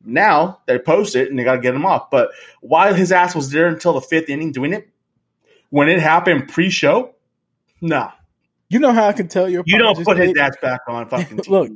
Now 0.04 0.60
they 0.66 0.80
post 0.80 1.16
it 1.16 1.30
and 1.30 1.40
they 1.40 1.44
got 1.44 1.56
to 1.56 1.62
get 1.62 1.76
him 1.76 1.86
off. 1.86 2.10
But 2.10 2.32
while 2.62 2.94
his 2.94 3.12
ass 3.12 3.36
was 3.36 3.52
there 3.52 3.68
until 3.68 3.94
the 3.94 4.02
fifth 4.02 4.30
inning 4.30 4.52
doing 4.52 4.74
it, 4.74 4.90
when 5.70 5.90
it 5.90 6.00
happened 6.00 6.50
pre-show, 6.50 7.16
no, 7.82 8.12
You 8.70 8.80
know 8.80 8.94
how 8.94 9.08
I 9.08 9.14
can 9.14 9.28
tell 9.28 9.50
your 9.50 9.64
you 9.66 9.78
don't 9.78 10.04
put 10.06 10.18
his 10.18 10.34
ass 10.38 10.56
back 10.62 10.82
on 10.88 11.08
fucking. 11.10 11.38
TV. 11.38 11.48
Look, 11.50 11.72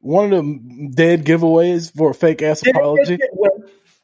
one 0.00 0.32
of 0.32 0.44
the 0.44 0.90
dead 0.94 1.24
giveaways 1.24 1.94
for 1.94 2.10
a 2.10 2.14
fake 2.14 2.42
ass 2.42 2.66
apology 2.66 3.18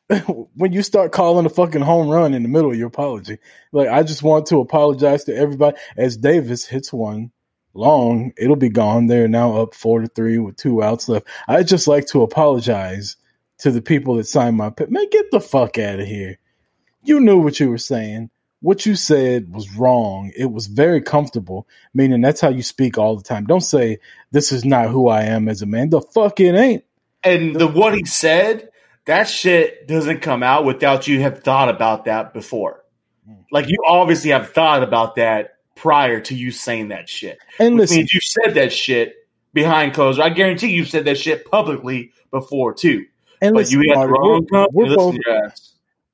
when 0.54 0.72
you 0.72 0.82
start 0.82 1.12
calling 1.12 1.46
a 1.46 1.48
fucking 1.48 1.80
home 1.80 2.08
run 2.08 2.34
in 2.34 2.42
the 2.42 2.48
middle 2.48 2.70
of 2.70 2.76
your 2.76 2.88
apology. 2.88 3.38
Like, 3.72 3.88
I 3.88 4.02
just 4.02 4.22
want 4.22 4.46
to 4.46 4.60
apologize 4.60 5.24
to 5.24 5.34
everybody 5.34 5.76
as 5.96 6.16
Davis 6.16 6.66
hits 6.66 6.92
one 6.92 7.32
long. 7.72 8.32
It'll 8.36 8.56
be 8.56 8.68
gone. 8.68 9.06
They're 9.06 9.28
now 9.28 9.56
up 9.56 9.74
four 9.74 10.00
to 10.00 10.06
three 10.08 10.38
with 10.38 10.56
two 10.56 10.82
outs 10.82 11.08
left. 11.08 11.26
I 11.48 11.62
just 11.62 11.88
like 11.88 12.06
to 12.08 12.22
apologize 12.22 13.16
to 13.58 13.70
the 13.70 13.82
people 13.82 14.16
that 14.16 14.26
signed 14.26 14.56
my 14.56 14.70
pit. 14.70 14.90
Man, 14.90 15.06
get 15.10 15.30
the 15.30 15.40
fuck 15.40 15.78
out 15.78 16.00
of 16.00 16.06
here. 16.06 16.38
You 17.02 17.20
knew 17.20 17.38
what 17.38 17.60
you 17.60 17.70
were 17.70 17.78
saying. 17.78 18.30
What 18.60 18.86
you 18.86 18.94
said 18.96 19.52
was 19.52 19.76
wrong. 19.76 20.32
It 20.36 20.50
was 20.50 20.66
very 20.68 21.02
comfortable, 21.02 21.68
meaning 21.92 22.22
that's 22.22 22.40
how 22.40 22.48
you 22.48 22.62
speak 22.62 22.96
all 22.96 23.14
the 23.14 23.22
time. 23.22 23.44
Don't 23.44 23.60
say, 23.60 23.98
This 24.30 24.52
is 24.52 24.64
not 24.64 24.88
who 24.88 25.08
I 25.08 25.22
am 25.22 25.48
as 25.48 25.60
a 25.60 25.66
man. 25.66 25.90
The 25.90 26.00
fuck 26.00 26.40
it 26.40 26.54
ain't. 26.54 26.82
and 27.22 27.54
the 27.56 27.66
what 27.68 27.94
he 27.94 28.04
said, 28.06 28.70
that 29.04 29.28
shit 29.28 29.86
doesn't 29.86 30.22
come 30.22 30.42
out 30.42 30.64
without 30.64 31.06
you 31.06 31.20
have 31.20 31.42
thought 31.42 31.68
about 31.68 32.06
that 32.06 32.32
before. 32.32 32.82
Hmm. 33.26 33.34
Like 33.52 33.68
you 33.68 33.76
obviously 33.86 34.30
have 34.30 34.50
thought 34.52 34.82
about 34.82 35.16
that 35.16 35.58
prior 35.76 36.20
to 36.20 36.34
you 36.34 36.50
saying 36.50 36.88
that 36.88 37.08
shit. 37.08 37.36
And 37.58 37.76
listen, 37.76 37.98
means 37.98 38.14
you 38.14 38.20
said 38.22 38.54
that 38.54 38.72
shit 38.72 39.14
behind 39.52 39.92
closed. 39.92 40.20
I 40.20 40.30
guarantee 40.30 40.68
you've 40.68 40.88
said 40.88 41.04
that 41.04 41.18
shit 41.18 41.44
publicly 41.50 42.12
before 42.30 42.72
too. 42.72 43.04
And 43.44 43.54
But 43.54 43.60
listen, 43.60 43.82
you 43.82 43.94
Marty, 43.94 44.12
wrong 44.12 44.46
we're, 44.50 44.66
we're 44.72 44.96
both 44.96 45.14
to 45.14 45.52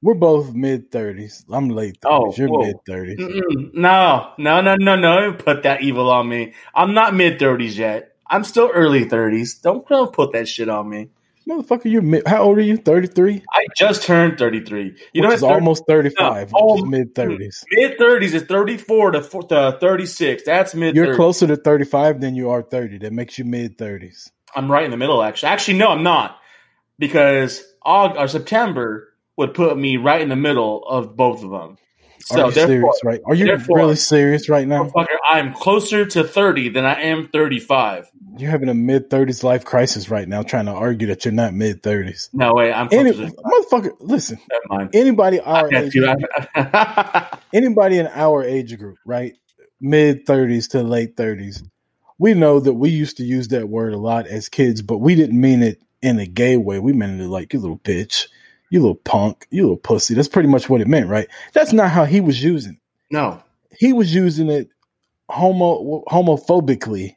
we're 0.02 0.14
both 0.14 0.52
mid 0.52 0.90
thirties. 0.90 1.44
I'm 1.50 1.68
late 1.68 1.98
thirties. 2.00 2.04
Oh, 2.04 2.34
You're 2.36 2.58
mid 2.58 2.76
thirties. 2.86 3.18
No, 3.18 4.32
no, 4.36 4.60
no, 4.60 4.74
no, 4.74 4.96
no. 4.96 5.32
Put 5.32 5.62
that 5.62 5.82
evil 5.82 6.10
on 6.10 6.28
me. 6.28 6.54
I'm 6.74 6.92
not 6.94 7.14
mid 7.14 7.38
thirties 7.38 7.78
yet. 7.78 8.16
I'm 8.26 8.42
still 8.44 8.70
early 8.74 9.04
thirties. 9.04 9.54
Don't, 9.58 9.86
don't 9.88 10.12
put 10.12 10.32
that 10.32 10.48
shit 10.48 10.68
on 10.68 10.88
me. 10.88 11.10
Motherfucker, 11.48 11.90
you're 11.90 12.02
mid. 12.02 12.26
How 12.26 12.42
old 12.42 12.58
are 12.58 12.62
you? 12.62 12.76
Thirty 12.76 13.06
three. 13.06 13.42
I 13.54 13.66
just 13.76 14.02
turned 14.02 14.38
33. 14.38 14.96
You 15.12 15.22
know, 15.22 15.28
which 15.28 15.36
is 15.36 15.42
what? 15.42 15.52
almost 15.52 15.84
thirty 15.86 16.10
five. 16.10 16.50
No, 16.52 16.58
oh, 16.60 16.84
mid 16.84 17.14
thirties. 17.14 17.64
Mid 17.72 17.98
30s 17.98 18.34
is 18.34 18.42
34 18.42 19.12
to, 19.12 19.22
four- 19.22 19.42
to 19.44 19.78
36. 19.80 20.42
That's 20.44 20.74
mid 20.74 20.96
You're 20.96 21.14
closer 21.14 21.46
to 21.46 21.56
thirty 21.56 21.84
five 21.84 22.20
than 22.20 22.34
you 22.34 22.50
are 22.50 22.62
thirty. 22.62 22.98
That 22.98 23.12
makes 23.12 23.38
you 23.38 23.44
mid 23.44 23.78
thirties. 23.78 24.30
I'm 24.54 24.70
right 24.70 24.84
in 24.84 24.90
the 24.90 24.96
middle, 24.96 25.22
actually. 25.22 25.50
Actually, 25.50 25.78
no, 25.78 25.90
I'm 25.90 26.02
not. 26.02 26.39
Because 27.00 27.64
Aug 27.84 28.16
or 28.16 28.28
September 28.28 29.08
would 29.36 29.54
put 29.54 29.76
me 29.76 29.96
right 29.96 30.20
in 30.20 30.28
the 30.28 30.36
middle 30.36 30.86
of 30.86 31.16
both 31.16 31.42
of 31.42 31.50
them. 31.50 31.78
So, 32.26 32.42
Are 32.42 32.46
you 32.46 32.52
serious? 32.52 33.00
Right? 33.02 33.20
Are 33.26 33.34
you 33.34 33.56
really 33.68 33.96
serious 33.96 34.48
right 34.48 34.68
now? 34.68 34.92
I'm 35.28 35.54
closer 35.54 36.04
to 36.04 36.22
30 36.22 36.68
than 36.68 36.84
I 36.84 37.00
am 37.00 37.28
35. 37.28 38.10
You're 38.36 38.50
having 38.50 38.68
a 38.68 38.74
mid 38.74 39.10
thirties 39.10 39.42
life 39.42 39.64
crisis 39.64 40.10
right 40.10 40.28
now, 40.28 40.42
trying 40.42 40.66
to 40.66 40.72
argue 40.72 41.08
that 41.08 41.24
you're 41.24 41.32
not 41.32 41.54
mid 41.54 41.82
thirties. 41.82 42.28
No 42.32 42.52
way, 42.52 42.72
I'm 42.72 42.88
Any 42.92 43.12
to 43.12 43.32
motherfucker, 43.44 43.92
listen. 44.00 44.38
Anybody 44.92 45.40
our 45.40 45.72
age, 45.72 45.94
you. 45.94 46.06
I- 46.54 47.38
anybody 47.52 47.98
in 47.98 48.06
our 48.08 48.44
age 48.44 48.78
group, 48.78 48.98
right? 49.04 49.34
Mid 49.80 50.26
30s 50.26 50.70
to 50.70 50.82
late 50.82 51.16
30s. 51.16 51.62
We 52.18 52.34
know 52.34 52.60
that 52.60 52.74
we 52.74 52.90
used 52.90 53.16
to 53.16 53.24
use 53.24 53.48
that 53.48 53.68
word 53.68 53.94
a 53.94 53.98
lot 53.98 54.26
as 54.26 54.50
kids, 54.50 54.82
but 54.82 54.98
we 54.98 55.14
didn't 55.14 55.40
mean 55.40 55.62
it 55.62 55.80
in 56.02 56.18
a 56.18 56.26
gay 56.26 56.56
way. 56.56 56.78
We 56.78 56.92
meant 56.92 57.20
it 57.20 57.28
like, 57.28 57.52
you 57.52 57.60
little 57.60 57.78
bitch, 57.78 58.26
you 58.70 58.80
little 58.80 58.94
punk, 58.96 59.46
you 59.50 59.62
little 59.62 59.76
pussy. 59.76 60.14
That's 60.14 60.28
pretty 60.28 60.48
much 60.48 60.68
what 60.68 60.80
it 60.80 60.88
meant, 60.88 61.08
right? 61.08 61.28
That's 61.52 61.72
not 61.72 61.90
how 61.90 62.04
he 62.04 62.20
was 62.20 62.42
using 62.42 62.74
it. 62.74 62.78
no. 63.10 63.42
He 63.78 63.92
was 63.92 64.14
using 64.14 64.50
it 64.50 64.68
homo 65.30 66.04
homophobically. 66.08 67.16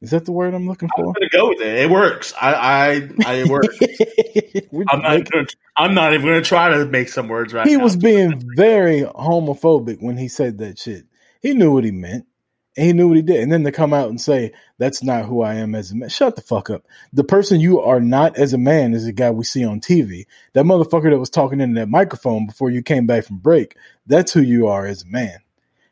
Is 0.00 0.10
that 0.10 0.24
the 0.24 0.32
word 0.32 0.54
I'm 0.54 0.66
looking 0.68 0.88
for? 0.96 1.06
I'm 1.06 1.12
for? 1.14 1.20
gonna 1.20 1.28
go 1.30 1.48
with 1.50 1.60
it. 1.60 1.76
It 1.80 1.90
works. 1.90 2.32
I, 2.40 2.54
I, 2.54 3.08
I 3.24 3.34
it 3.34 3.48
works. 3.48 3.78
I'm 4.88 5.02
not. 5.02 5.10
make- 5.18 5.30
Gonna, 5.30 5.46
I'm 5.76 5.94
not 5.94 6.12
even 6.14 6.26
gonna 6.26 6.42
try 6.42 6.70
to 6.70 6.86
make 6.86 7.08
some 7.08 7.28
words 7.28 7.52
right 7.54 7.66
he 7.66 7.76
now. 7.76 7.84
was 7.84 7.96
being 7.96 8.42
very 8.56 9.02
homophobic 9.02 10.02
when 10.02 10.16
he 10.16 10.28
said 10.28 10.58
that 10.58 10.78
shit. 10.78 11.04
He 11.40 11.54
knew 11.54 11.72
what 11.72 11.84
he 11.84 11.90
meant. 11.92 12.26
And 12.76 12.86
he 12.86 12.92
knew 12.94 13.08
what 13.08 13.16
he 13.16 13.22
did. 13.22 13.40
And 13.42 13.52
then 13.52 13.64
to 13.64 13.72
come 13.72 13.92
out 13.92 14.08
and 14.08 14.20
say, 14.20 14.52
that's 14.78 15.02
not 15.02 15.26
who 15.26 15.42
I 15.42 15.54
am 15.56 15.74
as 15.74 15.90
a 15.90 15.94
man. 15.94 16.08
Shut 16.08 16.36
the 16.36 16.42
fuck 16.42 16.70
up. 16.70 16.86
The 17.12 17.24
person 17.24 17.60
you 17.60 17.80
are 17.80 18.00
not 18.00 18.38
as 18.38 18.54
a 18.54 18.58
man 18.58 18.94
is 18.94 19.04
the 19.04 19.12
guy 19.12 19.30
we 19.30 19.44
see 19.44 19.64
on 19.64 19.80
TV. 19.80 20.26
That 20.54 20.64
motherfucker 20.64 21.10
that 21.10 21.18
was 21.18 21.28
talking 21.28 21.60
in 21.60 21.74
that 21.74 21.90
microphone 21.90 22.46
before 22.46 22.70
you 22.70 22.82
came 22.82 23.06
back 23.06 23.24
from 23.24 23.38
break. 23.38 23.76
That's 24.06 24.32
who 24.32 24.40
you 24.40 24.68
are 24.68 24.86
as 24.86 25.02
a 25.02 25.08
man. 25.08 25.38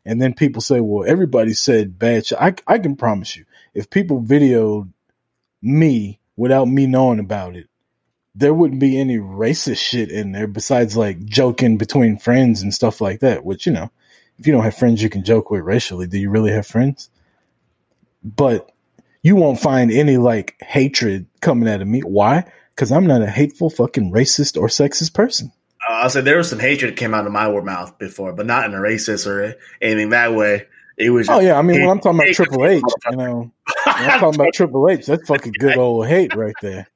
And 0.07 0.23
then 0.23 0.33
people 0.33 0.63
say, 0.63 0.81
well, 0.81 1.07
everybody 1.07 1.53
said 1.53 1.99
bad 1.99 2.27
shit. 2.27 2.39
I, 2.41 2.55
I 2.67 2.79
can 2.79 2.97
promise 2.97 3.37
you, 3.37 3.45
if 3.75 3.91
people 3.91 4.23
videoed 4.23 4.91
me 5.61 6.21
without 6.37 6.67
me 6.67 6.87
knowing 6.87 7.19
about 7.19 7.57
it, 7.57 7.69
there 8.35 8.55
wouldn't 8.55 8.81
be 8.81 8.99
any 8.99 9.19
racist 9.19 9.79
shit 9.79 10.11
in 10.11 10.33
there 10.33 10.47
besides 10.47 10.97
like 10.97 11.25
joking 11.25 11.77
between 11.77 12.17
friends 12.17 12.63
and 12.63 12.73
stuff 12.73 13.01
like 13.01 13.21
that, 13.21 13.45
which, 13.45 13.67
you 13.67 13.73
know, 13.73 13.91
if 14.41 14.47
you 14.47 14.55
don't 14.55 14.65
have 14.65 14.77
friends 14.77 15.03
you 15.03 15.11
can 15.11 15.23
joke 15.23 15.51
with 15.51 15.63
racially, 15.63 16.07
do 16.07 16.19
you 16.19 16.31
really 16.31 16.51
have 16.51 16.67
friends? 16.67 17.11
But 18.25 18.73
you 19.23 19.37
won't 19.37 19.61
find 19.61 19.93
any 19.93 20.17
like 20.17 20.57
hatred 20.63 21.27
coming 21.43 21.69
out 21.69 21.83
of 21.83 21.87
me. 21.87 22.01
Why? 22.01 22.51
Because 22.75 22.91
I'm 22.91 23.07
not 23.07 23.21
a 23.21 23.31
hateful 23.31 23.69
fucking 23.69 24.11
racist 24.11 24.59
or 24.59 24.69
sexist 24.69 25.13
person. 25.13 25.53
Uh, 25.87 25.93
I'll 25.93 26.11
say 26.11 26.23
there 26.23 26.39
was 26.39 26.49
some 26.49 26.59
hatred 26.59 26.93
that 26.93 26.97
came 26.97 27.13
out 27.13 27.27
of 27.27 27.33
my 27.33 27.49
mouth 27.61 27.99
before, 27.99 28.33
but 28.33 28.47
not 28.47 28.65
in 28.65 28.73
a 28.73 28.79
racist 28.79 29.27
or 29.27 29.57
anything 29.83 30.09
that 30.11 30.35
way. 30.35 30.67
It 30.97 31.11
was. 31.11 31.29
Oh 31.29 31.41
yeah, 31.41 31.59
I 31.59 31.63
mean 31.63 31.83
when 31.83 31.91
I'm 31.91 32.01
talking 32.01 32.21
about 32.21 32.33
Triple 32.33 32.67
H, 32.67 32.83
you 33.11 33.17
know, 33.17 33.53
I'm 33.87 34.21
talking 34.21 34.41
about 34.41 34.53
Triple 34.55 34.89
H, 34.89 35.05
that's 35.05 35.27
fucking 35.29 35.53
good 35.59 35.77
old 35.77 36.07
hate 36.07 36.35
right 36.35 36.55
there. 36.63 36.89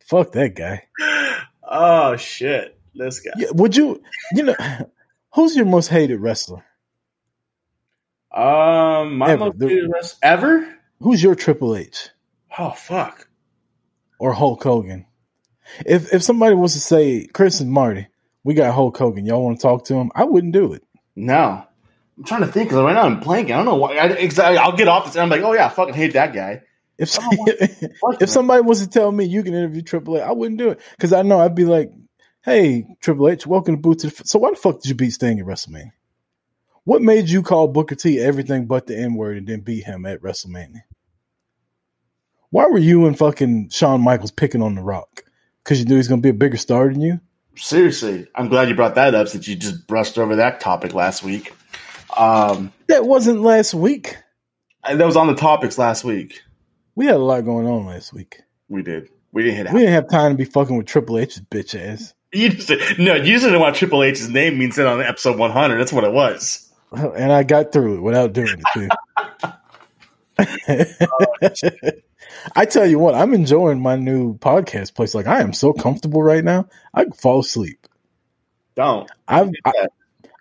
Fuck 0.00 0.32
that 0.32 0.56
guy. 0.56 0.88
oh 1.68 2.16
shit, 2.16 2.78
this 2.94 3.20
guy. 3.20 3.32
Yeah, 3.36 3.50
would 3.52 3.76
you, 3.76 4.02
you 4.34 4.42
know, 4.44 4.56
who's 5.34 5.54
your 5.56 5.66
most 5.66 5.88
hated 5.88 6.20
wrestler? 6.20 6.64
Um, 8.32 9.18
my 9.18 9.30
Ever. 9.30 9.44
most 9.46 9.62
hated 9.62 9.90
wrestler 9.92 10.18
ever. 10.22 10.74
Who's 11.00 11.22
your 11.22 11.34
Triple 11.34 11.76
H 11.76 12.08
Oh 12.58 12.70
fuck. 12.70 13.28
or 14.18 14.32
Hulk 14.32 14.62
Hogan? 14.62 15.06
If 15.86 16.12
if 16.12 16.22
somebody 16.22 16.54
was 16.54 16.72
to 16.74 16.80
say 16.80 17.26
Chris 17.26 17.60
and 17.60 17.70
Marty, 17.70 18.08
we 18.42 18.54
got 18.54 18.74
Hulk 18.74 18.96
Hogan, 18.96 19.24
y'all 19.24 19.42
want 19.44 19.58
to 19.58 19.62
talk 19.62 19.84
to 19.86 19.94
him? 19.94 20.10
I 20.14 20.24
wouldn't 20.24 20.52
do 20.52 20.72
it. 20.72 20.82
No, 21.16 21.64
I'm 22.18 22.24
trying 22.24 22.40
to 22.42 22.48
think 22.48 22.68
because 22.70 22.82
right 22.82 22.92
now 22.94 23.02
I'm 23.04 23.20
blanking. 23.20 23.52
I 23.52 23.56
don't 23.56 23.64
know 23.66 23.76
why. 23.76 23.96
I, 23.96 24.06
exactly. 24.08 24.58
I'll 24.58 24.76
get 24.76 24.88
off 24.88 25.04
this 25.06 25.14
and 25.14 25.22
I'm 25.22 25.28
like, 25.30 25.42
oh 25.42 25.52
yeah, 25.54 25.66
I 25.66 25.68
fucking 25.68 25.94
hate 25.94 26.12
that 26.14 26.32
guy. 26.32 26.62
If 26.98 27.16
if 28.20 28.28
somebody 28.30 28.62
was 28.62 28.80
to 28.80 28.88
tell 28.88 29.10
me 29.10 29.24
you 29.24 29.42
can 29.42 29.54
interview 29.54 29.82
Triple 29.82 30.16
H, 30.16 30.22
I 30.22 30.32
wouldn't 30.32 30.58
do 30.58 30.70
it 30.70 30.80
because 30.96 31.12
I 31.12 31.22
know 31.22 31.40
I'd 31.40 31.54
be 31.54 31.64
like, 31.64 31.90
"Hey, 32.44 32.86
Triple 33.00 33.28
H, 33.28 33.46
welcome 33.46 33.76
to 33.76 33.80
Boot 33.80 34.00
to 34.00 34.08
the." 34.08 34.14
F-. 34.16 34.26
So 34.26 34.38
why 34.38 34.50
the 34.50 34.56
fuck 34.56 34.80
did 34.80 34.88
you 34.88 34.94
beat 34.94 35.10
Sting 35.10 35.40
at 35.40 35.46
WrestleMania? 35.46 35.92
What 36.84 37.00
made 37.02 37.28
you 37.28 37.42
call 37.42 37.68
Booker 37.68 37.94
T 37.94 38.20
everything 38.20 38.66
but 38.66 38.86
the 38.86 38.96
N 38.98 39.14
word 39.14 39.38
and 39.38 39.46
then 39.46 39.60
beat 39.60 39.84
him 39.84 40.04
at 40.04 40.20
WrestleMania? 40.20 40.82
Why 42.50 42.66
were 42.66 42.78
you 42.78 43.06
and 43.06 43.18
fucking 43.18 43.70
Shawn 43.70 44.00
Michaels 44.02 44.30
picking 44.30 44.62
on 44.62 44.74
The 44.74 44.82
Rock? 44.82 45.24
Because 45.62 45.80
you 45.80 45.86
knew 45.86 45.96
he's 45.96 46.08
going 46.08 46.20
to 46.20 46.26
be 46.26 46.30
a 46.30 46.34
bigger 46.34 46.56
star 46.58 46.88
than 46.88 47.00
you? 47.00 47.20
Seriously, 47.56 48.26
I'm 48.34 48.48
glad 48.48 48.68
you 48.68 48.74
brought 48.74 48.94
that 48.96 49.14
up 49.14 49.28
since 49.28 49.48
you 49.48 49.56
just 49.56 49.86
brushed 49.86 50.18
over 50.18 50.36
that 50.36 50.60
topic 50.60 50.92
last 50.92 51.22
week. 51.22 51.52
Um, 52.16 52.72
That 52.88 53.06
wasn't 53.06 53.40
last 53.42 53.74
week. 53.74 54.18
and 54.84 55.00
that 55.00 55.06
was 55.06 55.16
on 55.16 55.26
the 55.26 55.34
topics 55.34 55.78
last 55.78 56.04
week. 56.04 56.42
We 56.94 57.06
had 57.06 57.16
a 57.16 57.18
lot 57.18 57.40
going 57.44 57.66
on 57.66 57.86
last 57.86 58.12
week. 58.12 58.40
We 58.68 58.82
did. 58.82 59.08
We 59.32 59.42
didn't 59.42 59.66
hit. 59.66 59.72
We 59.72 59.80
didn't 59.80 59.94
have 59.94 60.08
time 60.08 60.32
to 60.32 60.36
be 60.38 60.44
fucking 60.44 60.76
with 60.76 60.86
Triple 60.86 61.18
H's 61.18 61.40
bitch 61.40 61.74
ass. 61.80 62.13
You 62.34 62.50
just 62.50 62.68
no. 62.98 63.14
You 63.14 63.32
just 63.32 63.44
didn't 63.44 63.60
want 63.60 63.76
Triple 63.76 64.02
H's 64.02 64.28
name 64.28 64.58
means 64.58 64.78
it 64.78 64.86
on 64.86 65.00
episode 65.00 65.38
100. 65.38 65.78
That's 65.78 65.92
what 65.92 66.04
it 66.04 66.12
was. 66.12 66.60
And 66.94 67.32
I 67.32 67.42
got 67.42 67.72
through 67.72 67.96
it 67.96 68.00
without 68.02 68.32
doing 68.32 68.56
it 68.56 68.64
too. 68.72 68.88
I 72.56 72.66
tell 72.66 72.86
you 72.86 73.00
what, 73.00 73.16
I'm 73.16 73.34
enjoying 73.34 73.80
my 73.80 73.96
new 73.96 74.38
podcast 74.38 74.94
place. 74.94 75.12
Like 75.12 75.26
I 75.26 75.40
am 75.40 75.52
so 75.52 75.72
comfortable 75.72 76.22
right 76.22 76.44
now. 76.44 76.68
I 76.92 77.02
can 77.02 77.12
fall 77.12 77.40
asleep. 77.40 77.88
Don't. 78.76 79.10
I've 79.26 79.50
I, 79.64 79.88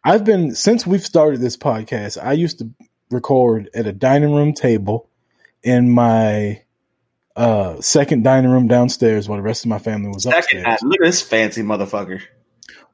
I've 0.04 0.24
been 0.26 0.54
since 0.54 0.86
we've 0.86 1.04
started 1.04 1.42
this 1.42 1.58
podcast. 1.58 2.24
I 2.24 2.34
used 2.34 2.60
to 2.60 2.70
record 3.10 3.70
at 3.74 3.88
a 3.88 3.94
dining 3.94 4.34
room 4.34 4.54
table 4.54 5.10
in 5.64 5.90
my 5.90 6.62
uh 7.36 7.82
second 7.82 8.24
dining 8.24 8.52
room 8.52 8.68
downstairs 8.68 9.28
while 9.28 9.38
the 9.38 9.44
rest 9.44 9.66
of 9.66 9.70
my 9.70 9.80
family 9.80 10.10
was 10.10 10.24
Second, 10.24 10.66
upstairs. 10.66 10.80
look 10.84 11.02
at 11.02 11.06
this 11.06 11.22
fancy 11.22 11.62
motherfucker. 11.64 12.22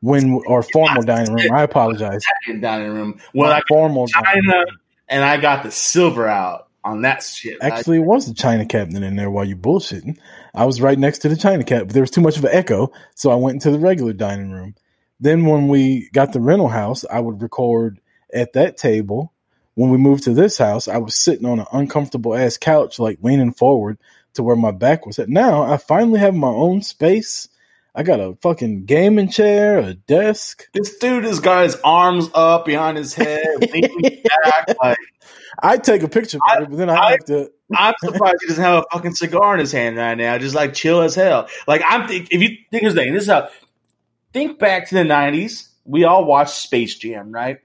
When 0.02 0.40
our 0.48 0.64
formal 0.64 1.04
dining 1.04 1.34
room, 1.34 1.52
I 1.54 1.64
apologize. 1.64 2.24
Second 2.46 2.62
dining 2.62 2.94
room. 2.94 3.20
Well, 3.34 3.52
I 3.52 3.62
formal 3.68 4.08
dining 4.08 4.44
China, 4.44 4.58
room. 4.60 4.78
and 5.10 5.24
I 5.24 5.38
got 5.38 5.64
the 5.64 5.72
silver 5.72 6.26
out 6.26 6.68
on 6.86 7.02
that 7.02 7.22
shit. 7.22 7.58
Actually, 7.62 7.98
it 7.98 8.06
was 8.06 8.26
the 8.26 8.34
China 8.34 8.66
cabinet 8.66 9.04
in 9.04 9.18
there 9.18 9.30
while 9.30 9.44
you 9.44 9.58
bullshitting. 9.58 10.18
I 10.56 10.64
was 10.66 10.80
right 10.80 10.98
next 10.98 11.20
to 11.20 11.30
the 11.30 11.36
China 11.36 11.66
cabinet, 11.66 11.88
but 11.88 11.94
there 11.94 12.04
was 12.04 12.12
too 12.12 12.22
much 12.22 12.38
of 12.38 12.46
an 12.46 12.52
echo, 12.54 12.94
so 13.16 13.30
I 13.30 13.36
went 13.36 13.56
into 13.56 13.72
the 13.72 13.80
regular 13.80 14.14
dining 14.14 14.52
room. 14.52 14.76
Then, 15.20 15.46
when 15.46 15.68
we 15.68 16.10
got 16.14 16.32
the 16.32 16.40
rental 16.40 16.70
house, 16.70 17.04
I 17.12 17.20
would 17.20 17.42
record 17.42 18.00
at 18.34 18.54
that 18.54 18.78
table. 18.78 19.34
When 19.76 19.90
we 19.90 19.98
moved 19.98 20.24
to 20.24 20.34
this 20.34 20.58
house, 20.58 20.88
I 20.88 20.98
was 20.98 21.16
sitting 21.16 21.46
on 21.46 21.60
an 21.60 21.66
uncomfortable 21.74 22.36
ass 22.36 22.58
couch, 22.58 23.00
like 23.00 23.20
leaning 23.22 23.52
forward 23.52 23.98
to 24.34 24.44
where 24.44 24.56
my 24.56 24.72
back 24.72 25.06
was 25.06 25.20
at. 25.20 25.30
Now 25.30 25.64
I 25.64 25.78
finally 25.78 26.20
have 26.20 26.36
my 26.36 26.48
own 26.50 26.82
space. 26.82 27.48
I 27.96 28.04
got 28.04 28.20
a 28.20 28.36
fucking 28.42 28.86
gaming 28.86 29.30
chair, 29.30 29.80
a 29.80 29.94
desk. 29.96 30.68
this 30.74 30.98
dude 31.00 31.24
has 31.26 31.40
got 31.40 31.64
his 31.64 31.76
arms 31.84 32.30
up 32.34 32.66
behind 32.66 32.98
his 32.98 33.14
head, 33.14 33.44
leaning 33.74 34.24
back. 34.44 34.76
Like 34.82 34.98
I 35.62 35.78
take 35.78 36.04
a 36.04 36.08
picture 36.08 36.38
of 36.56 36.64
it, 36.64 36.70
but 36.70 36.78
then 36.78 36.90
I, 36.90 36.96
I- 36.96 37.12
have 37.12 37.26
to. 37.26 37.52
I'm 37.78 37.94
surprised 38.04 38.38
he 38.42 38.48
doesn't 38.48 38.64
have 38.64 38.84
a 38.84 38.86
fucking 38.92 39.14
cigar 39.14 39.54
in 39.54 39.60
his 39.60 39.72
hand 39.72 39.96
right 39.98 40.16
now, 40.16 40.38
just 40.40 40.56
like 40.56 40.74
chill 40.74 41.02
as 41.02 41.14
hell. 41.14 41.48
Like 41.68 41.82
I'm 41.88 42.08
think 42.08 42.30
if 42.32 42.42
you 42.42 42.58
think 42.72 42.84
of 42.84 42.96
the 42.96 43.02
thing, 43.02 43.14
this 43.14 43.24
is 43.24 43.30
how 43.30 43.50
think 44.34 44.58
back 44.58 44.88
to 44.90 44.96
the 44.96 45.02
'90s. 45.04 45.68
We 45.86 46.04
all 46.04 46.26
watched 46.26 46.56
Space 46.56 46.96
Jam, 46.96 47.32
right? 47.32 47.60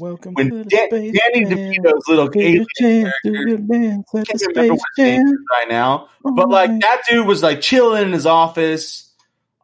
Welcome 0.00 0.34
When 0.34 0.50
to 0.50 0.56
the 0.56 0.64
Dan- 0.64 0.88
Danny. 0.90 1.44
DeVito's 1.44 2.08
little 2.08 2.30
alien 2.34 2.62
a 2.62 2.66
chance, 2.80 3.12
do 3.24 3.32
character. 3.32 3.56
dance 3.58 4.04
can't 4.10 4.42
remember 4.56 4.74
what 4.74 4.88
his 4.96 5.04
name 5.04 5.20
is 5.20 5.30
jam. 5.30 5.44
right 5.52 5.68
now, 5.68 6.08
but 6.22 6.48
like 6.48 6.70
that 6.80 7.02
dude 7.08 7.26
was 7.26 7.42
like 7.42 7.60
chilling 7.60 8.04
in 8.04 8.12
his 8.12 8.24
office 8.24 9.10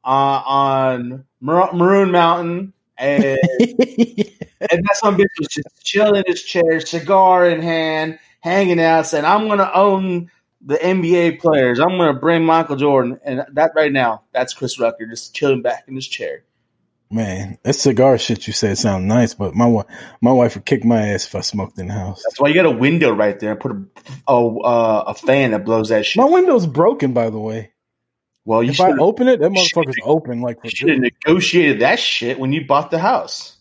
uh, 0.04 0.08
on 0.44 1.24
Mar- 1.40 1.72
Moron 1.72 2.10
Mountain, 2.10 2.74
and, 2.98 3.24
and 3.60 4.84
that 4.84 4.94
some 4.94 5.16
bitch 5.16 5.28
was 5.38 5.48
just 5.48 5.82
chilling 5.82 6.16
in 6.16 6.24
his 6.26 6.42
chair, 6.42 6.80
cigar 6.80 7.48
in 7.48 7.62
hand, 7.62 8.18
hanging 8.40 8.80
out, 8.80 9.06
saying, 9.06 9.24
"I'm 9.24 9.48
gonna 9.48 9.70
own 9.74 10.30
the 10.60 10.76
NBA 10.76 11.40
players. 11.40 11.80
I'm 11.80 11.96
gonna 11.96 12.12
bring 12.12 12.44
Michael 12.44 12.76
Jordan." 12.76 13.18
And 13.24 13.44
that 13.54 13.72
right 13.74 13.92
now, 13.92 14.24
that's 14.32 14.52
Chris 14.52 14.78
Rucker 14.78 15.06
just 15.06 15.34
chilling 15.34 15.62
back 15.62 15.84
in 15.88 15.94
his 15.94 16.06
chair. 16.06 16.44
Man, 17.10 17.58
that 17.62 17.72
cigar 17.74 18.18
shit 18.18 18.46
you 18.46 18.52
said 18.52 18.76
sound 18.76 19.08
nice, 19.08 19.32
but 19.32 19.54
my 19.54 19.64
wi- 19.64 19.86
my 20.20 20.30
wife 20.30 20.54
would 20.56 20.66
kick 20.66 20.84
my 20.84 21.08
ass 21.08 21.26
if 21.26 21.34
I 21.34 21.40
smoked 21.40 21.78
in 21.78 21.88
the 21.88 21.94
house. 21.94 22.22
That's 22.22 22.38
why 22.38 22.48
you 22.48 22.54
got 22.54 22.66
a 22.66 22.70
window 22.70 23.10
right 23.10 23.38
there 23.40 23.52
and 23.52 23.60
put 23.60 23.72
a 23.72 24.32
a, 24.32 24.58
uh, 24.58 25.04
a 25.08 25.14
fan 25.14 25.52
that 25.52 25.64
blows 25.64 25.88
that 25.88 26.04
shit. 26.04 26.22
My 26.22 26.28
window's 26.28 26.66
broken, 26.66 27.14
by 27.14 27.30
the 27.30 27.38
way. 27.38 27.72
well, 28.44 28.62
you 28.62 28.72
If 28.72 28.80
I 28.80 28.90
should 28.90 29.00
open 29.00 29.26
it, 29.26 29.40
that 29.40 29.50
motherfucker's 29.50 29.96
open 30.02 30.42
like 30.42 30.60
for 30.60 30.68
should 30.68 30.90
have 30.90 30.98
negotiated 30.98 31.80
that 31.80 31.98
shit 31.98 32.38
when 32.38 32.52
you 32.52 32.66
bought 32.66 32.90
the 32.90 32.98
house. 32.98 33.56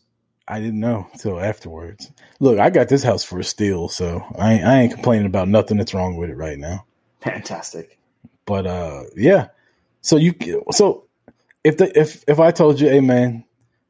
I 0.49 0.59
didn't 0.59 0.79
know 0.79 1.07
until 1.13 1.39
afterwards. 1.39 2.11
Look, 2.39 2.59
I 2.59 2.69
got 2.69 2.89
this 2.89 3.03
house 3.03 3.23
for 3.23 3.39
a 3.39 3.43
steal, 3.43 3.89
so 3.89 4.23
I 4.37 4.53
ain't, 4.53 4.63
I 4.65 4.81
ain't 4.81 4.93
complaining 4.93 5.25
about 5.25 5.49
nothing 5.49 5.77
that's 5.77 5.93
wrong 5.93 6.15
with 6.15 6.29
it 6.29 6.37
right 6.37 6.57
now. 6.57 6.85
Fantastic. 7.21 7.97
But 8.45 8.65
uh, 8.65 9.03
yeah. 9.15 9.47
So 10.01 10.15
you 10.15 10.33
so 10.71 11.06
if 11.63 11.77
the 11.77 11.99
if 11.99 12.23
if 12.27 12.39
I 12.39 12.51
told 12.51 12.79
you, 12.79 12.89
hey 12.89 12.99
man, 12.99 13.43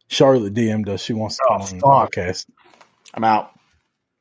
Charlotte 0.08 0.54
DM'd 0.54 0.90
us, 0.90 1.02
she 1.02 1.14
wants 1.14 1.38
to 1.38 1.44
Oh, 1.50 1.58
come 1.58 1.62
on 1.62 1.78
the 1.78 1.84
podcast. 1.84 2.46
I'm 3.14 3.24
out. 3.24 3.52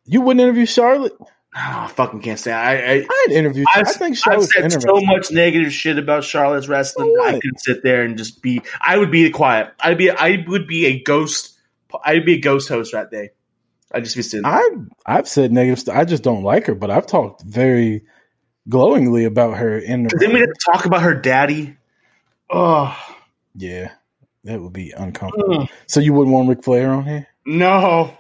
You 0.05 0.21
wouldn't 0.21 0.43
interview 0.43 0.67
Charlotte? 0.67 1.15
Oh, 1.21 1.29
I 1.55 1.89
fucking 1.89 2.21
can't 2.21 2.39
say. 2.39 2.53
I, 2.53 2.75
I, 2.75 3.07
I'd 3.09 3.33
interview. 3.33 3.65
I 3.75 3.81
I've, 3.81 3.89
think 3.89 4.19
I've 4.27 4.45
said 4.45 4.73
so 4.73 5.01
much 5.01 5.31
negative 5.31 5.73
shit 5.73 5.99
about 5.99 6.23
Charlotte's 6.23 6.69
wrestling. 6.69 7.15
So 7.17 7.25
I 7.25 7.33
what? 7.33 7.43
could 7.43 7.59
sit 7.59 7.83
there 7.83 8.03
and 8.03 8.19
just 8.19 8.43
be. 8.43 8.61
I 8.81 8.99
would 8.99 9.11
be 9.11 9.31
quiet. 9.31 9.73
I'd 9.81 9.97
be. 9.99 10.11
I 10.11 10.45
would 10.47 10.67
be 10.67 10.87
a 10.87 11.03
ghost. 11.03 11.59
I'd 12.05 12.27
be 12.27 12.35
a 12.35 12.41
ghost 12.41 12.69
host 12.69 12.93
that 12.93 13.11
day. 13.11 13.31
I'd 13.91 14.05
just 14.05 14.17
be 14.17 14.23
sitting. 14.23 14.43
there. 14.43 14.53
I 14.53 14.71
I've 15.07 15.29
said 15.29 15.51
negative 15.53 15.79
stuff. 15.79 15.97
I 15.97 16.05
just 16.05 16.23
don't 16.23 16.43
like 16.43 16.67
her, 16.67 16.75
but 16.75 16.91
I've 16.91 17.07
talked 17.07 17.43
very 17.43 18.05
glowingly 18.69 19.25
about 19.25 19.57
her 19.57 19.79
in 19.79 20.03
Because 20.03 20.21
then 20.21 20.35
we 20.35 20.41
have 20.41 20.51
to 20.51 20.73
talk 20.73 20.85
about 20.85 21.03
her 21.03 21.15
daddy. 21.15 21.77
Oh 22.51 23.16
yeah. 23.57 23.93
That 24.45 24.61
would 24.61 24.73
be 24.73 24.93
uncomfortable. 24.93 25.61
mm, 25.67 25.69
So 25.87 25.99
you 26.01 26.13
wouldn't 26.13 26.33
want 26.35 26.49
Ric 26.49 26.63
Flair 26.63 26.93
on 26.93 27.05
here? 27.05 27.27
no, 27.45 28.17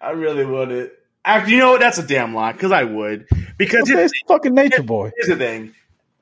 I 0.00 0.10
really 0.10 0.44
wouldn't. 0.44 0.92
Actually, 1.24 1.52
you 1.52 1.58
know 1.60 1.70
what? 1.72 1.80
That's 1.80 1.98
a 1.98 2.06
damn 2.06 2.34
lie. 2.34 2.52
Because 2.52 2.72
I 2.72 2.82
would. 2.84 3.26
Because 3.56 3.88
it's 3.88 4.12
fucking 4.28 4.54
Nature 4.54 4.82
Boy. 4.82 5.12
here's 5.16 5.28
the 5.28 5.36
thing. 5.36 5.72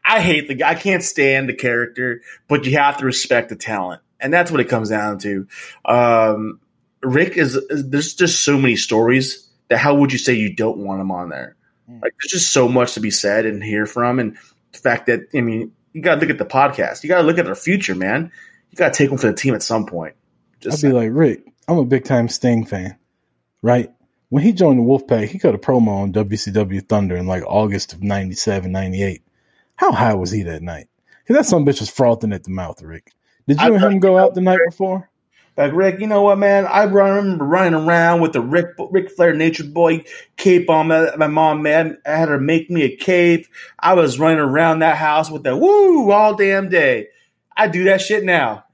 I 0.05 0.21
hate 0.21 0.47
the 0.49 0.55
guy. 0.55 0.71
I 0.71 0.75
can't 0.75 1.03
stand 1.03 1.49
the 1.49 1.55
character, 1.55 2.23
but 2.49 2.65
you 2.65 2.77
have 2.79 2.99
to 2.99 3.07
respect 3.07 3.49
the 3.49 3.57
talent, 3.57 4.03
and 4.21 4.33
that's 4.33 4.51
what 4.51 4.61
it 4.61 4.69
comes 4.69 4.91
down 4.91 5.19
to. 5.21 5.47
Um, 5.85 6.61
Ric 7.03 7.37
is, 7.37 7.55
is 7.57 7.89
there's 7.89 8.15
just 8.15 8.45
so 8.45 8.59
many 8.59 8.77
stories 8.77 9.49
that 9.69 9.79
how 9.79 9.95
would 9.97 10.13
you 10.13 10.19
say 10.19 10.35
you 10.35 10.55
don't 10.55 10.79
want 10.79 11.01
him 11.01 11.11
on 11.11 11.29
there? 11.29 11.57
Hmm. 11.87 11.95
Like 12.03 12.15
there's 12.21 12.31
just 12.33 12.53
so 12.53 12.69
much 12.69 12.95
to 12.95 13.01
be 13.01 13.11
said 13.11 13.47
and 13.47 13.63
hear 13.65 13.87
from, 13.87 14.19
and 14.19 14.37
the 14.73 14.79
fact 14.79 15.07
that 15.07 15.21
I 15.35 15.41
mean 15.41 15.73
you 15.93 16.03
got 16.03 16.17
to 16.17 16.21
look 16.21 16.31
at 16.31 16.39
the 16.39 16.45
podcast. 16.45 17.03
You 17.03 17.09
got 17.09 17.21
to 17.21 17.27
look 17.27 17.39
at 17.39 17.45
their 17.47 17.55
future, 17.55 17.95
man. 17.95 18.31
You 18.71 18.77
got 18.77 18.93
to 18.93 18.99
take 18.99 19.09
them 19.11 19.19
for 19.19 19.27
the 19.29 19.35
team 19.35 19.55
at 19.55 19.63
some 19.63 19.87
point. 19.87 20.15
I'd 20.55 20.61
Just 20.61 20.83
be 20.83 20.93
like, 20.93 21.11
Ric, 21.13 21.45
I'm 21.69 21.79
a 21.79 21.85
big 21.85 22.05
time 22.05 22.29
Sting 22.29 22.65
fan, 22.65 22.97
right? 23.63 23.91
When 24.29 24.45
he 24.45 24.53
joined 24.53 24.79
the 24.79 24.85
Wolfpac, 24.85 25.29
he 25.29 25.39
cut 25.39 25.55
a 25.55 25.59
promo 25.59 25.89
on 26.03 26.13
WCW 26.13 26.89
Thunder 26.89 27.17
in 27.17 27.27
like 27.27 27.43
August 27.45 27.93
of 27.93 28.03
97, 28.03 28.71
98. 28.71 29.23
How 29.77 29.93
high 29.93 30.15
was 30.15 30.31
he 30.31 30.43
that 30.45 30.63
night? 30.63 30.89
Because 31.23 31.37
that 31.37 31.49
some 31.49 31.65
bitch 31.65 31.81
was 31.81 31.91
frothing 31.91 32.33
at 32.33 32.45
the 32.45 32.51
mouth, 32.51 32.81
Ric. 32.83 33.13
Did 33.49 33.61
you 33.61 33.73
I- 33.73 33.75
and 33.77 33.85
him 33.85 33.99
go 33.99 34.19
out 34.19 34.35
the 34.35 34.41
night 34.41 34.61
before? 34.65 35.11
Like 35.57 35.73
Ric, 35.75 36.01
you 36.01 36.07
know 36.07 36.23
what, 36.23 36.39
man? 36.39 36.65
I 36.65 36.85
remember 36.85 37.45
running 37.45 37.75
around 37.75 38.21
with 38.21 38.33
the 38.33 38.41
Ric 38.41 38.69
Ric 38.91 39.11
Flair 39.11 39.35
Nature 39.35 39.65
Boy 39.65 40.05
cape 40.37 40.71
on. 40.71 40.89
My, 40.89 41.15
my 41.17 41.27
mom, 41.27 41.63
man, 41.63 41.99
I 42.07 42.13
had 42.13 42.29
her 42.29 42.39
make 42.39 42.71
me 42.71 42.83
a 42.83 42.97
cape. 42.97 43.47
I 43.79 43.95
was 43.95 44.19
running 44.19 44.39
around 44.39 44.79
that 44.79 44.97
house 44.97 45.31
with 45.31 45.43
that 45.43 45.57
woo 45.59 46.11
all 46.13 46.35
damn 46.35 46.71
day. 46.71 47.09
I 47.61 47.69
do 47.69 47.85
that 47.85 48.01
shit 48.01 48.25
now. 48.25 48.65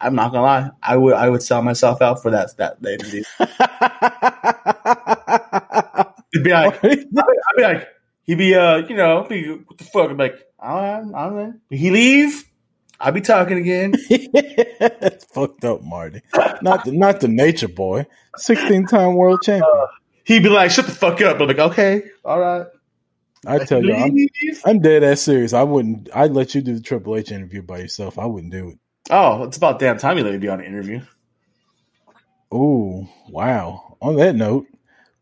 I'm 0.00 0.14
not 0.14 0.32
gonna 0.32 0.42
lie. 0.42 0.70
I 0.82 0.96
would 0.96 1.12
I 1.12 1.28
would 1.28 1.42
sell 1.42 1.60
myself 1.60 2.00
out 2.00 2.22
for 2.22 2.30
that 2.30 2.56
that 2.56 2.78
interview. 2.82 3.22
It'd 6.32 6.42
be 6.42 6.52
like 6.52 6.82
I'd 6.82 7.56
be 7.56 7.62
like 7.62 7.88
he'd 8.22 8.38
be 8.38 8.54
uh 8.54 8.78
you 8.78 8.96
know 8.96 9.26
be 9.28 9.50
what 9.50 9.76
the 9.76 9.84
fuck? 9.84 10.10
I'm 10.10 10.16
like 10.16 10.42
I'm 10.58 11.14
I'm 11.14 11.38
in. 11.38 11.60
Did 11.70 11.78
he 11.78 11.90
leave? 11.90 12.44
I'll 12.98 13.12
be 13.12 13.20
talking 13.20 13.58
again. 13.58 13.92
That's 14.80 15.26
fucked 15.26 15.66
up, 15.66 15.82
Marty. 15.82 16.22
Not 16.62 16.86
the 16.86 16.92
not 16.92 17.20
the 17.20 17.28
nature 17.28 17.68
boy. 17.68 18.06
Sixteen 18.38 18.86
time 18.86 19.16
world 19.16 19.42
champion. 19.42 19.86
He'd 20.24 20.42
be 20.42 20.48
like, 20.48 20.70
"Shut 20.70 20.86
the 20.86 20.92
fuck 20.92 21.20
up." 21.20 21.38
I'm 21.38 21.46
like, 21.46 21.58
"Okay, 21.58 22.04
all 22.24 22.40
right." 22.40 22.66
I 23.46 23.64
tell 23.64 23.84
you, 23.84 23.94
I'm, 23.94 24.16
I'm 24.64 24.80
dead 24.80 25.04
ass 25.04 25.22
serious. 25.22 25.52
I 25.52 25.62
wouldn't. 25.62 26.08
I'd 26.14 26.32
let 26.32 26.54
you 26.54 26.62
do 26.62 26.74
the 26.74 26.80
Triple 26.80 27.16
H 27.16 27.32
interview 27.32 27.62
by 27.62 27.78
yourself. 27.78 28.18
I 28.18 28.26
wouldn't 28.26 28.52
do 28.52 28.70
it. 28.70 28.78
Oh, 29.10 29.44
it's 29.44 29.56
about 29.56 29.78
damn 29.78 29.98
time 29.98 30.18
you 30.18 30.24
let 30.24 30.32
me 30.32 30.38
be 30.38 30.48
on 30.48 30.60
an 30.60 30.66
interview. 30.66 31.00
Oh 32.50 33.08
wow! 33.28 33.96
On 34.00 34.16
that 34.16 34.34
note, 34.34 34.66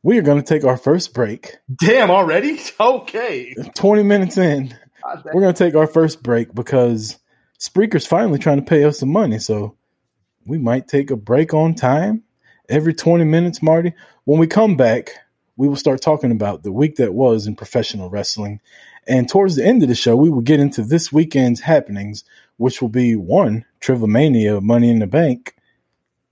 we 0.03 0.19
are 0.19 0.23
going 0.23 0.43
to 0.43 0.47
take 0.47 0.65
our 0.65 0.77
first 0.77 1.15
break. 1.15 1.57
Damn, 1.75 2.11
already? 2.11 2.61
Okay. 2.81 3.55
Twenty 3.75 4.03
minutes 4.03 4.37
in, 4.37 4.75
we're 5.33 5.41
going 5.41 5.55
to 5.55 5.65
take 5.65 5.75
our 5.75 5.87
first 5.87 6.23
break 6.23 6.55
because 6.55 7.19
Spreaker's 7.59 8.07
finally 8.07 8.39
trying 8.39 8.59
to 8.59 8.65
pay 8.65 8.85
us 8.85 8.99
some 8.99 9.11
money. 9.11 9.39
So 9.39 9.77
we 10.45 10.59
might 10.59 10.89
take 10.89 11.11
a 11.11 11.17
break 11.17 11.55
on 11.55 11.75
time 11.75 12.25
every 12.69 12.95
20 12.95 13.25
minutes, 13.25 13.63
Marty. 13.63 13.93
When 14.25 14.41
we 14.41 14.47
come 14.47 14.77
back, 14.77 15.11
we 15.57 15.69
will 15.69 15.77
start 15.77 16.01
talking 16.01 16.31
about 16.31 16.63
the 16.63 16.73
week 16.73 16.97
that 16.97 17.15
was 17.15 17.47
in 17.47 17.57
professional 17.57 18.11
wrestling. 18.11 18.61
And 19.07 19.29
towards 19.29 19.57
the 19.57 19.65
end 19.65 19.83
of 19.83 19.89
the 19.89 19.95
show, 19.95 20.17
we 20.17 20.31
will 20.31 20.41
get 20.41 20.61
into 20.61 20.83
this 20.83 21.13
weekend's 21.13 21.61
happenings, 21.61 22.25
which 22.57 22.81
will 22.81 22.89
be 22.89 23.17
one, 23.17 23.65
Trivomania 23.81 24.63
Money 24.63 24.91
in 24.91 25.01
the 25.01 25.07
Bank 25.07 25.55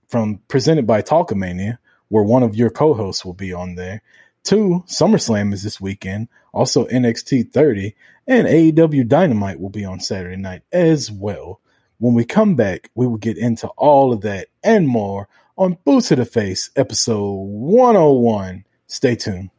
from 0.07 0.39
presented 0.47 0.87
by 0.87 1.01
Talkamania, 1.01 1.77
where 2.09 2.23
one 2.23 2.43
of 2.43 2.55
your 2.55 2.69
co-hosts 2.69 3.23
will 3.23 3.33
be 3.33 3.53
on 3.53 3.75
there. 3.75 4.01
Two, 4.43 4.83
SummerSlam 4.87 5.53
is 5.53 5.63
this 5.63 5.79
weekend. 5.79 6.27
Also 6.53 6.85
NXT 6.87 7.51
30 7.51 7.95
and 8.27 8.47
AEW 8.47 9.07
Dynamite 9.07 9.59
will 9.59 9.69
be 9.69 9.85
on 9.85 9.99
Saturday 9.99 10.35
night 10.35 10.63
as 10.71 11.11
well. 11.11 11.61
When 11.99 12.13
we 12.13 12.25
come 12.25 12.55
back, 12.55 12.89
we 12.95 13.05
will 13.05 13.17
get 13.17 13.37
into 13.37 13.67
all 13.77 14.11
of 14.11 14.21
that 14.21 14.47
and 14.63 14.87
more 14.87 15.29
on 15.57 15.77
Boots 15.85 16.07
to 16.07 16.15
the 16.15 16.25
Face, 16.25 16.71
episode 16.75 17.33
101. 17.33 18.65
Stay 18.91 19.15
tuned. 19.15 19.49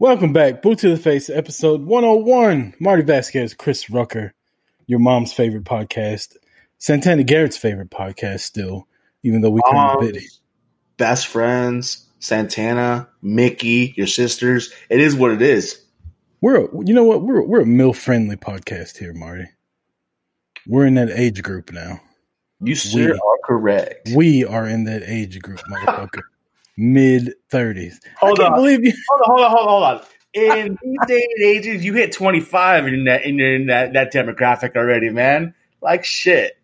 Welcome 0.00 0.32
back, 0.32 0.60
Boot 0.60 0.80
to 0.80 0.88
the 0.88 0.96
Face, 0.96 1.30
episode 1.30 1.82
101. 1.82 2.74
Marty 2.80 3.04
Vasquez, 3.04 3.54
Chris 3.54 3.88
Rucker, 3.88 4.34
your 4.88 4.98
mom's 4.98 5.32
favorite 5.32 5.62
podcast, 5.62 6.36
Santana 6.78 7.22
Garrett's 7.22 7.56
favorite 7.56 7.90
podcast, 7.90 8.40
still, 8.40 8.88
even 9.22 9.40
though 9.40 9.50
we 9.50 9.60
kind 9.70 10.02
of 10.16 10.20
Best 10.96 11.28
friends, 11.28 12.08
Santana, 12.18 13.08
Mickey, 13.22 13.94
your 13.96 14.08
sisters. 14.08 14.72
It 14.88 14.98
is 14.98 15.14
what 15.14 15.30
it 15.30 15.40
is. 15.40 15.80
We're, 16.40 16.64
a, 16.64 16.68
you 16.84 16.92
know 16.92 17.04
what? 17.04 17.22
We're 17.22 17.42
we're 17.42 17.60
a 17.60 17.66
mill 17.66 17.92
friendly 17.92 18.34
podcast 18.34 18.96
here, 18.96 19.14
Marty. 19.14 19.46
We're 20.66 20.86
in 20.86 20.94
that 20.94 21.10
age 21.10 21.40
group 21.44 21.70
now. 21.72 22.00
You 22.60 22.74
We- 22.96 23.12
are 23.12 23.38
correct. 23.44 24.10
We 24.16 24.44
are 24.44 24.66
in 24.66 24.82
that 24.86 25.04
age 25.04 25.40
group, 25.40 25.60
motherfucker. 25.70 26.22
Mid 26.80 27.34
thirties. 27.50 28.00
Hold 28.16 28.40
I 28.40 28.44
can't 28.44 28.54
on. 28.54 28.60
believe 28.60 28.84
you. 28.86 28.94
Hold 29.10 29.20
on, 29.20 29.36
hold 29.36 29.40
on, 29.40 29.50
hold 29.50 29.68
on, 29.68 29.98
hold 29.98 30.00
on. 30.00 30.06
In 30.32 30.78
these 30.82 30.98
day 31.06 31.26
and 31.36 31.44
ages, 31.44 31.84
you 31.84 31.92
hit 31.92 32.12
25 32.12 32.86
in 32.86 33.04
that 33.04 33.24
in, 33.24 33.38
in 33.38 33.66
that, 33.66 33.92
that 33.92 34.12
demographic 34.14 34.76
already, 34.76 35.10
man. 35.10 35.54
Like 35.82 36.06
shit. 36.06 36.56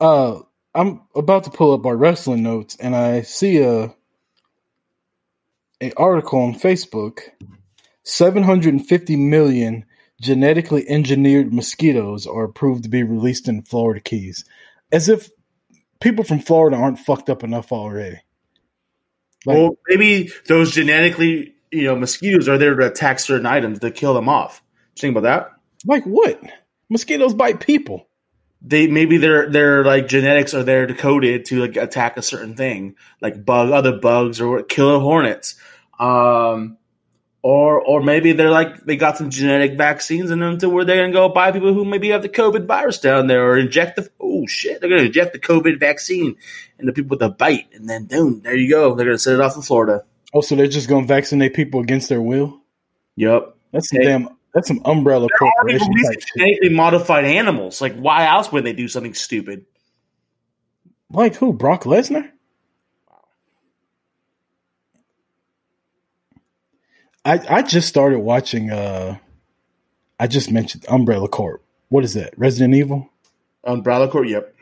Uh, 0.00 0.40
I'm 0.74 1.02
about 1.14 1.44
to 1.44 1.50
pull 1.50 1.72
up 1.72 1.86
our 1.86 1.96
wrestling 1.96 2.42
notes, 2.42 2.76
and 2.80 2.96
I 2.96 3.22
see 3.22 3.62
a 3.62 3.94
a 5.80 5.92
article 5.96 6.40
on 6.40 6.54
Facebook. 6.54 7.20
Seven 8.02 8.42
hundred 8.42 8.74
and 8.74 8.84
fifty 8.84 9.14
million 9.14 9.84
genetically 10.20 10.88
engineered 10.88 11.52
mosquitoes 11.52 12.26
are 12.26 12.44
approved 12.44 12.82
to 12.82 12.88
be 12.88 13.04
released 13.04 13.46
in 13.46 13.62
Florida 13.62 14.00
Keys, 14.00 14.44
as 14.90 15.08
if 15.08 15.30
people 16.00 16.24
from 16.24 16.40
Florida 16.40 16.76
aren't 16.76 16.98
fucked 16.98 17.30
up 17.30 17.44
enough 17.44 17.70
already. 17.70 18.18
Like- 19.44 19.56
well, 19.56 19.78
maybe 19.88 20.30
those 20.46 20.72
genetically, 20.72 21.54
you 21.70 21.84
know, 21.84 21.96
mosquitoes 21.96 22.48
are 22.48 22.58
there 22.58 22.74
to 22.74 22.86
attack 22.86 23.18
certain 23.18 23.46
items 23.46 23.78
to 23.80 23.90
kill 23.90 24.14
them 24.14 24.28
off. 24.28 24.62
Think 24.98 25.16
about 25.16 25.22
that? 25.24 25.50
Like 25.86 26.04
what? 26.04 26.40
Mosquitoes 26.88 27.34
bite 27.34 27.60
people. 27.60 28.06
They 28.64 28.86
maybe 28.86 29.16
their 29.16 29.50
their 29.50 29.84
like 29.84 30.06
genetics 30.06 30.54
are 30.54 30.62
there 30.62 30.86
decoded 30.86 31.46
to 31.46 31.60
like 31.60 31.76
attack 31.76 32.16
a 32.16 32.22
certain 32.22 32.54
thing, 32.54 32.94
like 33.20 33.44
bug 33.44 33.70
other 33.70 33.98
bugs 33.98 34.40
or 34.40 34.62
killer 34.62 35.00
hornets. 35.00 35.56
Um 35.98 36.76
or 37.42 37.80
or 37.80 38.02
maybe 38.02 38.32
they're 38.32 38.50
like 38.50 38.84
they 38.84 38.96
got 38.96 39.18
some 39.18 39.30
genetic 39.30 39.76
vaccines 39.76 40.30
in 40.30 40.38
them 40.38 40.58
to 40.58 40.68
where 40.68 40.84
they're 40.84 41.02
gonna 41.02 41.12
go 41.12 41.28
buy 41.28 41.52
people 41.52 41.74
who 41.74 41.84
maybe 41.84 42.10
have 42.10 42.22
the 42.22 42.28
COVID 42.28 42.66
virus 42.66 42.98
down 42.98 43.26
there 43.26 43.50
or 43.50 43.58
inject 43.58 43.96
the 43.96 44.08
oh 44.20 44.46
shit, 44.46 44.80
they're 44.80 44.90
gonna 44.90 45.02
inject 45.02 45.32
the 45.32 45.38
COVID 45.38 45.78
vaccine 45.80 46.36
into 46.78 46.92
people 46.92 47.16
with 47.16 47.22
a 47.22 47.28
bite 47.28 47.66
and 47.74 47.88
then 47.88 48.04
boom, 48.06 48.40
there 48.42 48.56
you 48.56 48.70
go. 48.70 48.94
They're 48.94 49.06
gonna 49.06 49.18
set 49.18 49.34
it 49.34 49.40
off 49.40 49.56
in 49.56 49.62
Florida. 49.62 50.04
Oh, 50.34 50.40
so 50.40 50.56
they're 50.56 50.66
just 50.66 50.88
going 50.88 51.04
to 51.04 51.08
vaccinate 51.08 51.54
people 51.54 51.80
against 51.80 52.08
their 52.08 52.22
will? 52.22 52.60
Yep. 53.16 53.54
That's 53.72 53.90
some 53.90 54.00
Hey. 54.00 54.06
damn. 54.06 54.28
That's 54.54 54.68
some 54.68 54.82
umbrella 54.84 55.28
They're 55.28 55.48
corporation 55.48 55.92
genetically 56.36 56.68
modified 56.68 57.24
animals. 57.24 57.80
Like 57.80 57.96
why 57.96 58.26
else 58.26 58.52
would 58.52 58.64
they 58.64 58.74
do 58.74 58.86
something 58.86 59.14
stupid? 59.14 59.64
Like 61.10 61.36
who? 61.36 61.54
Brock 61.54 61.84
Lesnar? 61.84 62.30
I 67.24 67.40
I 67.48 67.62
just 67.62 67.88
started 67.88 68.20
watching. 68.20 68.70
uh 68.70 69.18
I 70.18 70.26
just 70.28 70.50
mentioned 70.50 70.84
Umbrella 70.88 71.28
Corp. 71.28 71.62
What 71.88 72.04
is 72.04 72.14
that? 72.14 72.34
Resident 72.38 72.74
Evil. 72.74 73.08
Umbrella 73.64 74.08
Corp, 74.08 74.26
yep. 74.28 74.54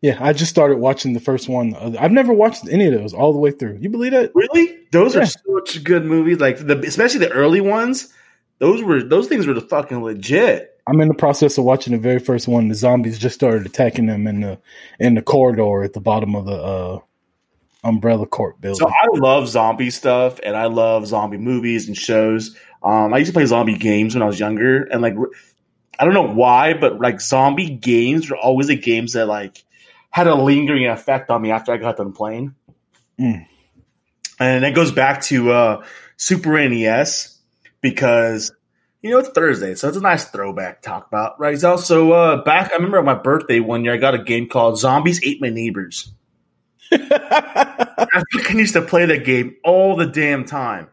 Yeah, 0.00 0.18
I 0.20 0.32
just 0.32 0.50
started 0.50 0.78
watching 0.78 1.12
the 1.12 1.20
first 1.20 1.48
one. 1.48 1.74
I've 1.76 2.10
never 2.10 2.32
watched 2.32 2.66
any 2.68 2.86
of 2.86 2.92
those 2.94 3.14
all 3.14 3.32
the 3.32 3.38
way 3.38 3.52
through. 3.52 3.78
You 3.80 3.88
believe 3.88 4.10
that? 4.12 4.32
Really? 4.34 4.78
Those 4.90 5.14
Yeah. 5.14 5.22
are 5.22 5.26
such 5.26 5.84
good 5.84 6.04
movies. 6.04 6.40
Like 6.40 6.58
the 6.66 6.78
especially 6.80 7.20
the 7.20 7.30
early 7.30 7.60
ones. 7.60 8.12
Those 8.58 8.82
were 8.82 9.02
those 9.02 9.28
things 9.28 9.46
were 9.46 9.54
the 9.54 9.60
fucking 9.60 10.02
legit. 10.02 10.68
I'm 10.86 11.00
in 11.00 11.06
the 11.08 11.14
process 11.14 11.58
of 11.58 11.64
watching 11.64 11.92
the 11.92 11.98
very 11.98 12.18
first 12.18 12.48
one. 12.48 12.66
The 12.68 12.74
zombies 12.74 13.18
just 13.18 13.36
started 13.36 13.64
attacking 13.66 14.06
them 14.06 14.26
in 14.26 14.40
the 14.40 14.58
in 14.98 15.14
the 15.14 15.22
corridor 15.22 15.84
at 15.84 15.92
the 15.92 16.00
bottom 16.00 16.34
of 16.34 16.46
the 16.46 16.54
uh 16.54 16.98
Umbrella 17.84 18.26
Corp 18.26 18.60
building. 18.60 18.78
So 18.78 18.88
I 18.88 19.06
love 19.12 19.48
zombie 19.48 19.90
stuff 19.90 20.38
and 20.42 20.56
I 20.56 20.66
love 20.66 21.06
zombie 21.06 21.38
movies 21.38 21.88
and 21.88 21.96
shows. 21.96 22.56
Um, 22.82 23.12
I 23.14 23.18
used 23.18 23.30
to 23.30 23.32
play 23.32 23.46
zombie 23.46 23.76
games 23.76 24.14
when 24.14 24.22
I 24.22 24.26
was 24.26 24.40
younger, 24.40 24.82
and 24.82 25.02
like 25.02 25.14
I 25.98 26.04
don't 26.04 26.14
know 26.14 26.26
why, 26.26 26.74
but 26.74 27.00
like 27.00 27.20
zombie 27.20 27.70
games 27.70 28.28
were 28.28 28.36
always 28.36 28.66
the 28.66 28.76
games 28.76 29.12
that 29.12 29.26
like 29.26 29.64
had 30.10 30.26
a 30.26 30.34
lingering 30.34 30.86
effect 30.86 31.30
on 31.30 31.40
me 31.40 31.50
after 31.50 31.72
I 31.72 31.76
got 31.76 31.96
done 31.96 32.12
playing. 32.12 32.54
Mm. 33.20 33.46
And 34.40 34.64
it 34.64 34.74
goes 34.74 34.90
back 34.90 35.22
to 35.22 35.52
uh, 35.52 35.84
Super 36.16 36.68
NES 36.68 37.38
because 37.80 38.52
you 39.00 39.10
know 39.10 39.18
it's 39.18 39.28
Thursday, 39.28 39.74
so 39.74 39.88
it's 39.88 39.96
a 39.96 40.00
nice 40.00 40.24
throwback 40.24 40.82
to 40.82 40.88
talk 40.88 41.06
about, 41.06 41.38
right? 41.38 41.58
So, 41.58 41.76
so 41.76 42.12
uh, 42.12 42.42
back, 42.42 42.72
I 42.72 42.76
remember 42.76 42.98
on 42.98 43.04
my 43.04 43.14
birthday 43.14 43.60
one 43.60 43.84
year, 43.84 43.94
I 43.94 43.98
got 43.98 44.14
a 44.14 44.22
game 44.22 44.48
called 44.48 44.78
Zombies 44.78 45.20
Ate 45.24 45.40
My 45.40 45.50
Neighbors. 45.50 46.12
I 47.10 48.22
fucking 48.32 48.58
used 48.58 48.74
to 48.74 48.82
play 48.82 49.06
that 49.06 49.24
game 49.24 49.56
all 49.64 49.96
the 49.96 50.06
damn 50.06 50.44
time. 50.44 50.88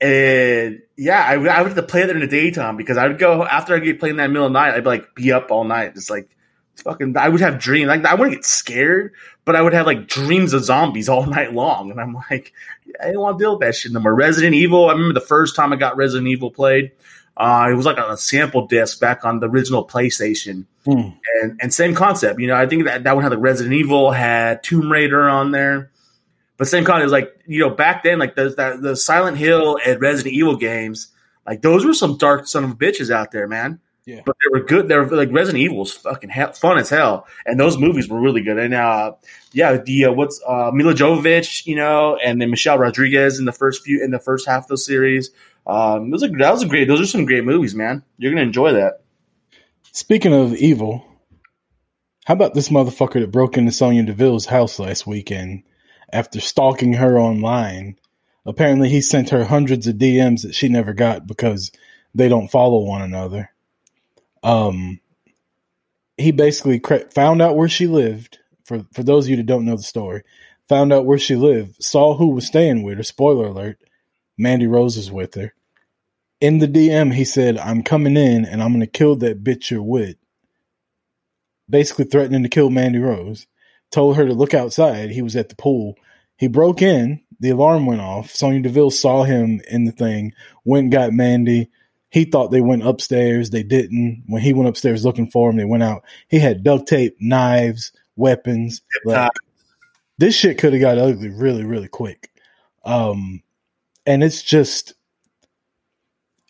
And 0.00 0.80
yeah, 0.96 1.22
I, 1.22 1.34
I 1.34 1.36
would 1.36 1.68
have 1.68 1.74
to 1.74 1.82
play 1.82 2.02
it 2.02 2.10
in 2.10 2.20
the 2.20 2.26
daytime 2.26 2.76
because 2.76 2.96
I 2.96 3.06
would 3.06 3.18
go 3.18 3.44
after 3.44 3.74
I 3.74 3.78
get 3.78 4.00
playing 4.00 4.16
that 4.16 4.30
middle 4.30 4.46
of 4.46 4.52
night, 4.52 4.74
I'd 4.74 4.84
be 4.84 4.90
like 4.90 5.14
be 5.14 5.32
up 5.32 5.50
all 5.50 5.64
night, 5.64 5.94
just 5.94 6.10
like 6.10 6.28
fucking. 6.76 7.16
I 7.16 7.28
would 7.28 7.40
have 7.40 7.58
dreams 7.58 7.88
like 7.88 8.04
I 8.04 8.14
wouldn't 8.14 8.36
get 8.36 8.44
scared, 8.46 9.12
but 9.44 9.56
I 9.56 9.62
would 9.62 9.74
have 9.74 9.86
like 9.86 10.06
dreams 10.06 10.54
of 10.54 10.64
zombies 10.64 11.08
all 11.08 11.26
night 11.26 11.52
long, 11.52 11.90
and 11.90 12.00
I'm 12.00 12.14
like, 12.30 12.52
I 13.02 13.08
do 13.08 13.14
not 13.14 13.20
want 13.20 13.38
to 13.38 13.44
deal 13.44 13.52
with 13.52 13.60
that 13.60 13.74
shit 13.74 13.92
no 13.92 14.00
more. 14.00 14.14
Resident 14.14 14.54
Evil. 14.54 14.88
I 14.88 14.92
remember 14.92 15.14
the 15.14 15.26
first 15.26 15.54
time 15.54 15.72
I 15.72 15.76
got 15.76 15.96
Resident 15.96 16.28
Evil 16.28 16.50
played. 16.50 16.92
Uh, 17.40 17.70
it 17.70 17.74
was 17.74 17.86
like 17.86 17.96
on 17.96 18.10
a 18.10 18.18
sample 18.18 18.66
disc 18.66 19.00
back 19.00 19.24
on 19.24 19.40
the 19.40 19.48
original 19.48 19.86
PlayStation 19.86 20.66
Hmm. 20.84 21.10
and 21.42 21.58
and 21.60 21.74
same 21.74 21.94
concept. 21.94 22.40
You 22.40 22.46
know, 22.46 22.54
I 22.54 22.66
think 22.66 22.84
that 22.84 23.04
that 23.04 23.14
one 23.14 23.22
had 23.22 23.32
like 23.32 23.40
Resident 23.40 23.74
Evil, 23.74 24.12
had 24.12 24.62
Tomb 24.62 24.90
Raider 24.90 25.28
on 25.28 25.50
there, 25.50 25.90
but 26.56 26.68
same 26.68 26.84
concept. 26.84 27.06
Is 27.06 27.12
like 27.12 27.34
you 27.46 27.60
know 27.60 27.70
back 27.70 28.02
then, 28.02 28.18
like 28.18 28.34
the, 28.34 28.50
the 28.50 28.78
the 28.80 28.96
Silent 28.96 29.36
Hill 29.36 29.78
and 29.84 30.00
Resident 30.00 30.34
Evil 30.34 30.56
games, 30.56 31.08
like 31.46 31.62
those 31.62 31.84
were 31.84 31.94
some 31.94 32.16
dark 32.16 32.46
son 32.46 32.64
of 32.64 32.78
bitches 32.78 33.10
out 33.10 33.30
there, 33.30 33.46
man. 33.46 33.80
Yeah. 34.06 34.22
But 34.24 34.36
they 34.42 34.58
were 34.58 34.64
good. 34.64 34.88
They 34.88 34.96
were 34.96 35.06
like 35.06 35.30
Resident 35.30 35.62
Evil 35.62 35.78
was 35.78 35.92
fucking 35.92 36.30
hell, 36.30 36.52
fun 36.52 36.78
as 36.78 36.88
hell, 36.88 37.26
and 37.44 37.60
those 37.60 37.76
movies 37.76 38.08
were 38.08 38.18
really 38.18 38.40
good. 38.40 38.58
And 38.58 38.72
uh, 38.72 39.12
yeah, 39.52 39.76
the 39.76 40.06
uh, 40.06 40.12
what's 40.12 40.40
uh, 40.46 40.70
Milla 40.72 40.94
Jovovich, 40.94 41.66
you 41.66 41.76
know, 41.76 42.16
and 42.16 42.40
then 42.40 42.50
Michelle 42.50 42.78
Rodriguez 42.78 43.38
in 43.38 43.44
the 43.44 43.52
first 43.52 43.84
few 43.84 44.02
in 44.02 44.10
the 44.10 44.18
first 44.18 44.46
half 44.48 44.64
of 44.64 44.68
the 44.68 44.78
series. 44.78 45.30
Um, 45.70 46.10
those 46.10 46.24
are 46.24 46.28
that 46.28 46.50
was 46.50 46.64
a 46.64 46.66
great. 46.66 46.88
Those 46.88 47.00
are 47.00 47.06
some 47.06 47.26
great 47.26 47.44
movies, 47.44 47.76
man. 47.76 48.02
You're 48.18 48.32
gonna 48.32 48.42
enjoy 48.42 48.72
that. 48.72 49.02
Speaking 49.92 50.32
of 50.32 50.52
evil, 50.56 51.04
how 52.24 52.34
about 52.34 52.54
this 52.54 52.70
motherfucker 52.70 53.20
that 53.20 53.30
broke 53.30 53.56
into 53.56 53.70
Sonya 53.70 54.02
Deville's 54.02 54.46
house 54.46 54.80
last 54.80 55.06
weekend 55.06 55.62
after 56.12 56.40
stalking 56.40 56.94
her 56.94 57.20
online? 57.20 57.96
Apparently, 58.44 58.88
he 58.88 59.00
sent 59.00 59.30
her 59.30 59.44
hundreds 59.44 59.86
of 59.86 59.94
DMs 59.94 60.42
that 60.42 60.56
she 60.56 60.68
never 60.68 60.92
got 60.92 61.28
because 61.28 61.70
they 62.16 62.28
don't 62.28 62.50
follow 62.50 62.80
one 62.80 63.02
another. 63.02 63.52
Um, 64.42 64.98
he 66.16 66.32
basically 66.32 66.80
found 67.14 67.40
out 67.40 67.54
where 67.54 67.68
she 67.68 67.86
lived. 67.86 68.40
For 68.64 68.84
for 68.92 69.04
those 69.04 69.26
of 69.26 69.30
you 69.30 69.36
that 69.36 69.46
don't 69.46 69.66
know 69.66 69.76
the 69.76 69.84
story, 69.84 70.24
found 70.68 70.92
out 70.92 71.06
where 71.06 71.18
she 71.18 71.36
lived, 71.36 71.80
saw 71.80 72.16
who 72.16 72.30
was 72.30 72.48
staying 72.48 72.82
with 72.82 72.98
her. 72.98 73.04
Spoiler 73.04 73.46
alert: 73.46 73.78
Mandy 74.36 74.66
Rose 74.66 74.96
is 74.96 75.12
with 75.12 75.36
her. 75.36 75.54
In 76.40 76.58
the 76.58 76.68
DM, 76.68 77.12
he 77.12 77.24
said, 77.24 77.58
"I'm 77.58 77.82
coming 77.82 78.16
in 78.16 78.44
and 78.44 78.62
I'm 78.62 78.70
going 78.70 78.80
to 78.80 78.86
kill 78.86 79.16
that 79.16 79.44
bitch 79.44 79.70
you're 79.70 79.82
with." 79.82 80.16
Basically, 81.68 82.04
threatening 82.04 82.42
to 82.42 82.48
kill 82.48 82.70
Mandy 82.70 82.98
Rose. 82.98 83.46
Told 83.90 84.16
her 84.16 84.26
to 84.26 84.34
look 84.34 84.54
outside. 84.54 85.10
He 85.10 85.22
was 85.22 85.36
at 85.36 85.48
the 85.48 85.56
pool. 85.56 85.96
He 86.36 86.48
broke 86.48 86.80
in. 86.80 87.20
The 87.40 87.50
alarm 87.50 87.86
went 87.86 88.00
off. 88.00 88.30
Sonya 88.30 88.60
Deville 88.60 88.90
saw 88.90 89.24
him 89.24 89.60
in 89.70 89.84
the 89.84 89.92
thing. 89.92 90.32
Went 90.64 90.84
and 90.84 90.92
got 90.92 91.12
Mandy. 91.12 91.70
He 92.10 92.24
thought 92.24 92.50
they 92.50 92.60
went 92.60 92.86
upstairs. 92.86 93.50
They 93.50 93.62
didn't. 93.62 94.24
When 94.26 94.42
he 94.42 94.52
went 94.52 94.68
upstairs 94.68 95.04
looking 95.04 95.30
for 95.30 95.50
him, 95.50 95.56
they 95.56 95.64
went 95.64 95.82
out. 95.82 96.04
He 96.28 96.38
had 96.38 96.64
duct 96.64 96.86
tape, 96.88 97.16
knives, 97.20 97.92
weapons. 98.16 98.82
Like, 99.04 99.30
this 100.18 100.34
shit 100.34 100.58
could 100.58 100.72
have 100.72 100.82
got 100.82 100.98
ugly 100.98 101.28
really, 101.30 101.64
really 101.64 101.88
quick. 101.88 102.30
Um, 102.84 103.42
and 104.06 104.22
it's 104.24 104.42
just, 104.42 104.94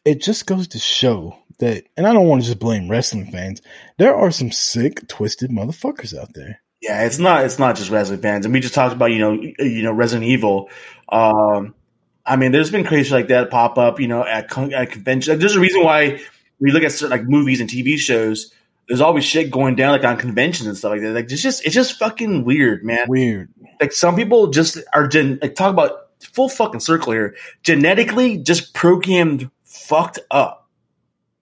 it 0.05 0.23
just 0.23 0.47
goes 0.47 0.69
to 0.69 0.79
show 0.79 1.37
that, 1.59 1.85
and 1.97 2.07
I 2.07 2.13
don't 2.13 2.27
want 2.27 2.43
to 2.43 2.49
just 2.49 2.59
blame 2.59 2.91
wrestling 2.91 3.31
fans. 3.31 3.63
There 3.99 4.15
are 4.15 4.31
some 4.31 4.51
sick, 4.51 5.07
twisted 5.09 5.51
motherfuckers 5.51 6.17
out 6.17 6.35
there. 6.35 6.61
Yeah, 6.81 7.05
it's 7.05 7.19
not 7.19 7.45
it's 7.45 7.59
not 7.59 7.77
just 7.77 7.91
wrestling 7.91 8.21
fans, 8.21 8.47
and 8.47 8.55
we 8.55 8.61
just 8.61 8.75
talked 8.75 8.95
about 8.95 9.13
you 9.13 9.19
know 9.19 9.33
you 9.33 9.83
know 9.83 9.93
Resident 9.93 10.29
Evil. 10.29 10.71
Um, 11.11 11.75
I 12.25 12.37
mean, 12.37 12.53
there's 12.53 12.71
been 12.71 12.85
crazy 12.85 13.13
like 13.13 13.29
that 13.29 13.51
pop 13.51 13.77
up, 13.79 13.99
you 13.99 14.09
know, 14.09 14.25
at, 14.25 14.49
con- 14.49 14.73
at 14.73 14.91
conventions. 14.91 15.41
There's 15.41 15.57
a 15.57 15.61
reason 15.61 15.83
why 15.83 16.21
we 16.61 16.71
look 16.71 16.83
at 16.83 16.93
certain 16.93 17.11
like 17.11 17.27
movies 17.27 17.61
and 17.61 17.69
TV 17.69 17.99
shows. 17.99 18.53
There's 18.89 19.01
always 19.01 19.25
shit 19.25 19.51
going 19.51 19.77
down 19.77 19.93
like 19.93 20.05
on 20.05 20.17
conventions 20.17 20.67
and 20.69 20.77
stuff 20.77 20.91
like 20.93 21.01
that. 21.01 21.13
Like 21.13 21.31
it's 21.31 21.43
just 21.43 21.65
it's 21.65 21.75
just 21.75 21.99
fucking 21.99 22.45
weird, 22.45 22.85
man. 22.85 23.07
Weird. 23.09 23.51
Like 23.81 23.93
some 23.93 24.17
people 24.17 24.49
just 24.49 24.79
are 24.93 25.07
gen 25.07 25.39
like 25.43 25.55
talk 25.55 25.73
about 25.73 26.09
full 26.21 26.49
fucking 26.49 26.81
circle 26.81 27.13
here. 27.13 27.35
Genetically, 27.63 28.39
just 28.39 28.75
programmed 28.75 29.51
fucked 29.91 30.21
up. 30.31 30.69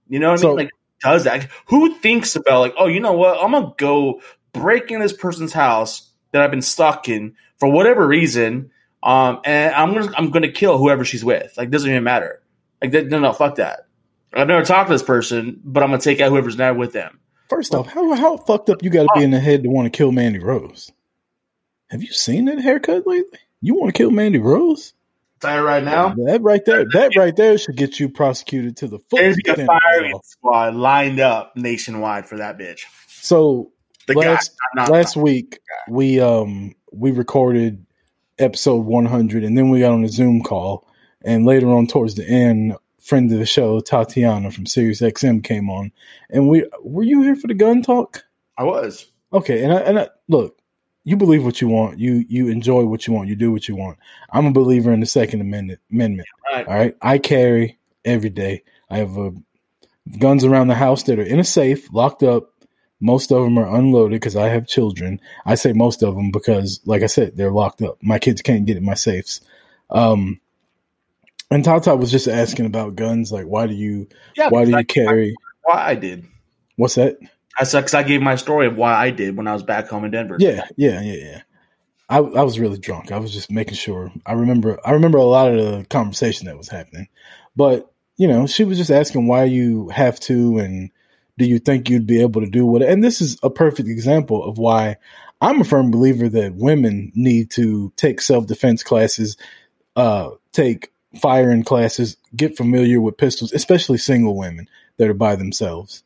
You 0.09 0.19
know 0.19 0.33
what 0.33 0.43
I 0.43 0.47
mean? 0.47 0.57
Like 0.57 0.71
does 1.01 1.25
that? 1.25 1.49
Who 1.67 1.95
thinks 1.95 2.35
about 2.35 2.61
like, 2.61 2.75
oh, 2.79 2.87
you 2.87 3.01
know 3.01 3.13
what? 3.13 3.43
I'm 3.43 3.53
gonna 3.53 3.75
go 3.77 4.21
break 4.53 4.91
in 4.91 5.01
this 5.01 5.13
person's 5.13 5.53
house 5.53 6.11
that 6.33 6.43
I've 6.43 6.51
been 6.51 6.63
stuck 6.63 7.09
in 7.09 7.35
for 7.59 7.71
whatever 7.71 8.07
reason, 8.07 8.71
um, 9.03 9.41
and 9.45 9.75
I'm 9.75 9.95
gonna 9.95 10.13
I'm 10.17 10.31
gonna 10.31 10.51
kill 10.51 10.79
whoever 10.79 11.05
she's 11.05 11.25
with. 11.25 11.55
Like 11.57 11.71
doesn't 11.71 11.89
even 11.89 12.05
matter. 12.05 12.43
Like 12.83 12.93
that, 12.93 13.07
no, 13.09 13.21
no, 13.21 13.33
fuck 13.33 13.57
that. 13.57 13.87
I've 14.33 14.49
never 14.49 14.65
talked 14.65 14.89
to 14.89 14.95
this 14.95 15.03
person, 15.03 15.61
but 15.63 15.83
I'm 15.83 15.91
gonna 15.91 16.01
take 16.01 16.21
out 16.21 16.31
whoever's 16.31 16.57
now 16.57 16.75
with 16.75 16.93
them. 16.93 17.21
First 17.49 17.75
off, 17.75 17.87
how 17.87 18.15
how 18.15 18.37
fucked 18.39 18.71
up 18.71 18.83
you 18.83 18.91
got 18.91 19.05
to 19.05 19.11
be 19.15 19.25
in 19.25 19.31
the 19.31 19.41
head 19.41 19.63
to 19.63 19.69
want 19.69 19.87
to 19.87 19.97
kill 19.97 20.13
Mandy 20.13 20.39
Rose? 20.39 20.93
Have 21.91 22.03
you 22.03 22.13
seen 22.13 22.47
that 22.47 22.61
haircut 22.61 23.07
lately? 23.07 23.39
You 23.61 23.75
want 23.75 23.95
to 23.95 23.99
kill 23.99 24.11
Mandy 24.11 24.39
Rose? 24.39 24.93
Tell 25.41 25.61
you 25.61 25.65
right 25.67 25.85
now, 25.85 26.15
That 26.27 26.43
right 26.43 26.65
there, 26.65 26.85
that 26.93 27.13
right 27.17 27.35
there 27.35 27.57
should 27.59 27.77
get 27.77 28.01
you 28.01 28.09
prosecuted 28.09 28.77
to 28.79 28.89
the 28.89 28.99
foot. 28.99 29.19
there's 29.21 29.39
a 29.47 29.67
firing 29.67 30.19
squad 30.25 30.75
lined 30.75 31.21
up 31.21 31.57
nationwide 31.57 32.27
for 32.29 32.39
that 32.39 32.59
bitch. 32.59 32.83
So 33.07 33.73
The 34.07 34.15
last 34.15 34.53
guy, 34.77 34.89
last 34.89 35.17
week 35.17 35.61
we 35.89 36.21
um 36.21 36.75
we 36.93 37.11
recorded 37.11 37.85
episode 38.39 38.85
100 38.87 39.45
and 39.45 39.57
then 39.57 39.71
we 39.71 39.81
got 39.81 39.93
on 39.93 40.05
a 40.05 40.09
zoom 40.09 40.43
call 40.43 40.87
and 41.23 41.45
later 41.45 41.69
on 41.69 41.87
towards 41.87 42.15
the 42.15 42.27
end 42.27 42.77
friend 43.01 43.31
of 43.33 43.39
the 43.39 43.47
show 43.47 43.81
tatiana 43.81 44.51
from 44.51 44.65
sirius 44.65 45.01
xm 45.01 45.43
came 45.43 45.69
on 45.69 45.91
and 46.31 46.49
we 46.49 46.65
were 46.83 47.03
you 47.03 47.23
here 47.23 47.35
for 47.35 47.49
the 47.49 47.55
gun 47.55 47.83
talk 47.83 48.23
I 48.57 48.65
was. 48.65 49.07
okay 49.33 49.65
and 49.65 49.73
I, 49.73 49.77
and 49.81 49.99
I, 49.99 50.09
look 50.29 50.58
you 51.09 51.17
believe 51.17 51.45
what 51.45 51.61
you 51.61 51.69
want 51.69 51.99
you 51.99 52.25
you 52.29 52.49
enjoy 52.49 52.85
what 52.85 53.07
you 53.07 53.13
want 53.13 53.29
you 53.29 53.37
do 53.37 53.51
what 53.53 53.67
you 53.69 53.75
want 53.77 53.97
i'm 54.33 54.47
a 54.47 54.51
believer 54.53 54.93
in 54.93 55.01
the 55.01 55.07
second 55.07 55.41
amendment 55.41 55.81
amendment 55.91 56.29
Right. 56.53 56.67
all 56.67 56.75
right 56.75 56.97
i 57.03 57.19
carry 57.19 57.79
every 58.05 58.31
day 58.31 58.63
i 58.91 58.99
have 58.99 59.17
uh, 59.19 59.31
guns 60.19 60.45
around 60.45 60.69
the 60.69 60.75
house 60.75 61.03
that 61.05 61.19
are 61.19 61.23
in 61.35 61.39
a 61.39 61.45
safe 61.45 61.93
locked 61.93 62.23
up 62.23 62.51
most 63.01 63.31
of 63.31 63.43
them 63.45 63.57
are 63.59 63.77
unloaded 63.77 64.17
because 64.17 64.35
I 64.35 64.49
have 64.49 64.67
children. 64.67 65.21
I 65.47 65.55
say 65.55 65.73
most 65.73 66.03
of 66.03 66.17
them 66.17 66.33
because, 66.33 66.81
like 66.85 67.05
I 67.05 67.07
said, 67.07 67.37
they're 67.37 67.53
locked 67.53 67.81
up. 67.81 67.97
My 68.03 68.19
kids 68.19 68.43
can't 68.43 68.67
get 68.67 68.77
in 68.77 68.85
my 68.85 68.95
safes. 68.95 69.41
Um, 69.89 70.41
and 71.49 71.65
Tata 71.65 71.95
was 71.95 72.11
just 72.11 72.27
asking 72.27 72.67
about 72.67 72.97
guns. 72.97 73.31
Like, 73.31 73.47
why 73.47 73.69
do 73.69 73.75
you, 73.75 74.09
Yeah, 74.37 74.49
why 74.49 74.65
do 74.65 74.73
you 74.73 74.79
I- 74.79 74.83
carry? 74.83 75.37
Why 75.63 75.91
I 75.91 75.95
did. 75.95 76.27
What's 76.75 76.97
that? 76.97 77.19
Because 77.59 77.95
I 77.95 78.03
gave 78.03 78.23
my 78.23 78.37
story 78.37 78.67
of 78.67 78.77
why 78.77 78.95
I 78.95 79.11
did 79.11 79.37
when 79.37 79.47
I 79.47 79.53
was 79.53 79.63
back 79.63 79.89
home 79.89 80.05
in 80.05 80.11
Denver. 80.11 80.37
Yeah, 80.39 80.67
yeah, 80.77 81.01
yeah, 81.01 81.15
yeah. 81.15 81.43
I, 82.09 82.19
I 82.19 82.43
was 82.43 82.59
really 82.59 82.79
drunk. 82.79 83.13
I 83.13 83.19
was 83.19 83.33
just 83.33 83.51
making 83.51 83.75
sure. 83.75 84.13
I 84.25 84.33
remember. 84.33 84.79
I 84.85 84.93
remember 84.93 85.19
a 85.19 85.25
lot 85.25 85.53
of 85.53 85.57
the 85.57 85.87
conversation 85.91 86.47
that 86.47 86.57
was 86.57 86.69
happening, 86.69 87.09
but 87.57 87.93
you 88.17 88.27
know, 88.27 88.47
she 88.47 88.65
was 88.65 88.79
just 88.79 88.91
asking 88.91 89.27
why 89.27 89.45
you 89.45 89.89
have 89.91 90.19
to, 90.21 90.59
and 90.59 90.91
do 91.37 91.45
you 91.45 91.59
think 91.59 91.89
you'd 91.89 92.07
be 92.07 92.21
able 92.21 92.41
to 92.41 92.51
do 92.51 92.67
what? 92.67 92.83
And 92.83 93.03
this 93.03 93.21
is 93.21 93.39
a 93.43 93.51
perfect 93.51 93.89
example 93.89 94.45
of 94.45 94.59
why 94.59 94.97
I'm 95.41 95.61
a 95.61 95.65
firm 95.65 95.91
believer 95.91 96.29
that 96.29 96.55
women 96.55 97.13
need 97.15 97.51
to 97.53 97.93
take 97.97 98.21
self 98.21 98.47
defense 98.47 98.83
classes, 98.83 99.37
uh, 99.97 100.31
take 100.53 100.93
firing 101.21 101.63
classes, 101.63 102.17
get 102.35 102.57
familiar 102.57 103.01
with 103.01 103.17
pistols, 103.17 103.53
especially 103.53 103.99
single 103.99 104.37
women 104.37 104.69
that 104.97 105.09
are 105.09 105.15
by 105.15 105.37
themselves. 105.37 106.03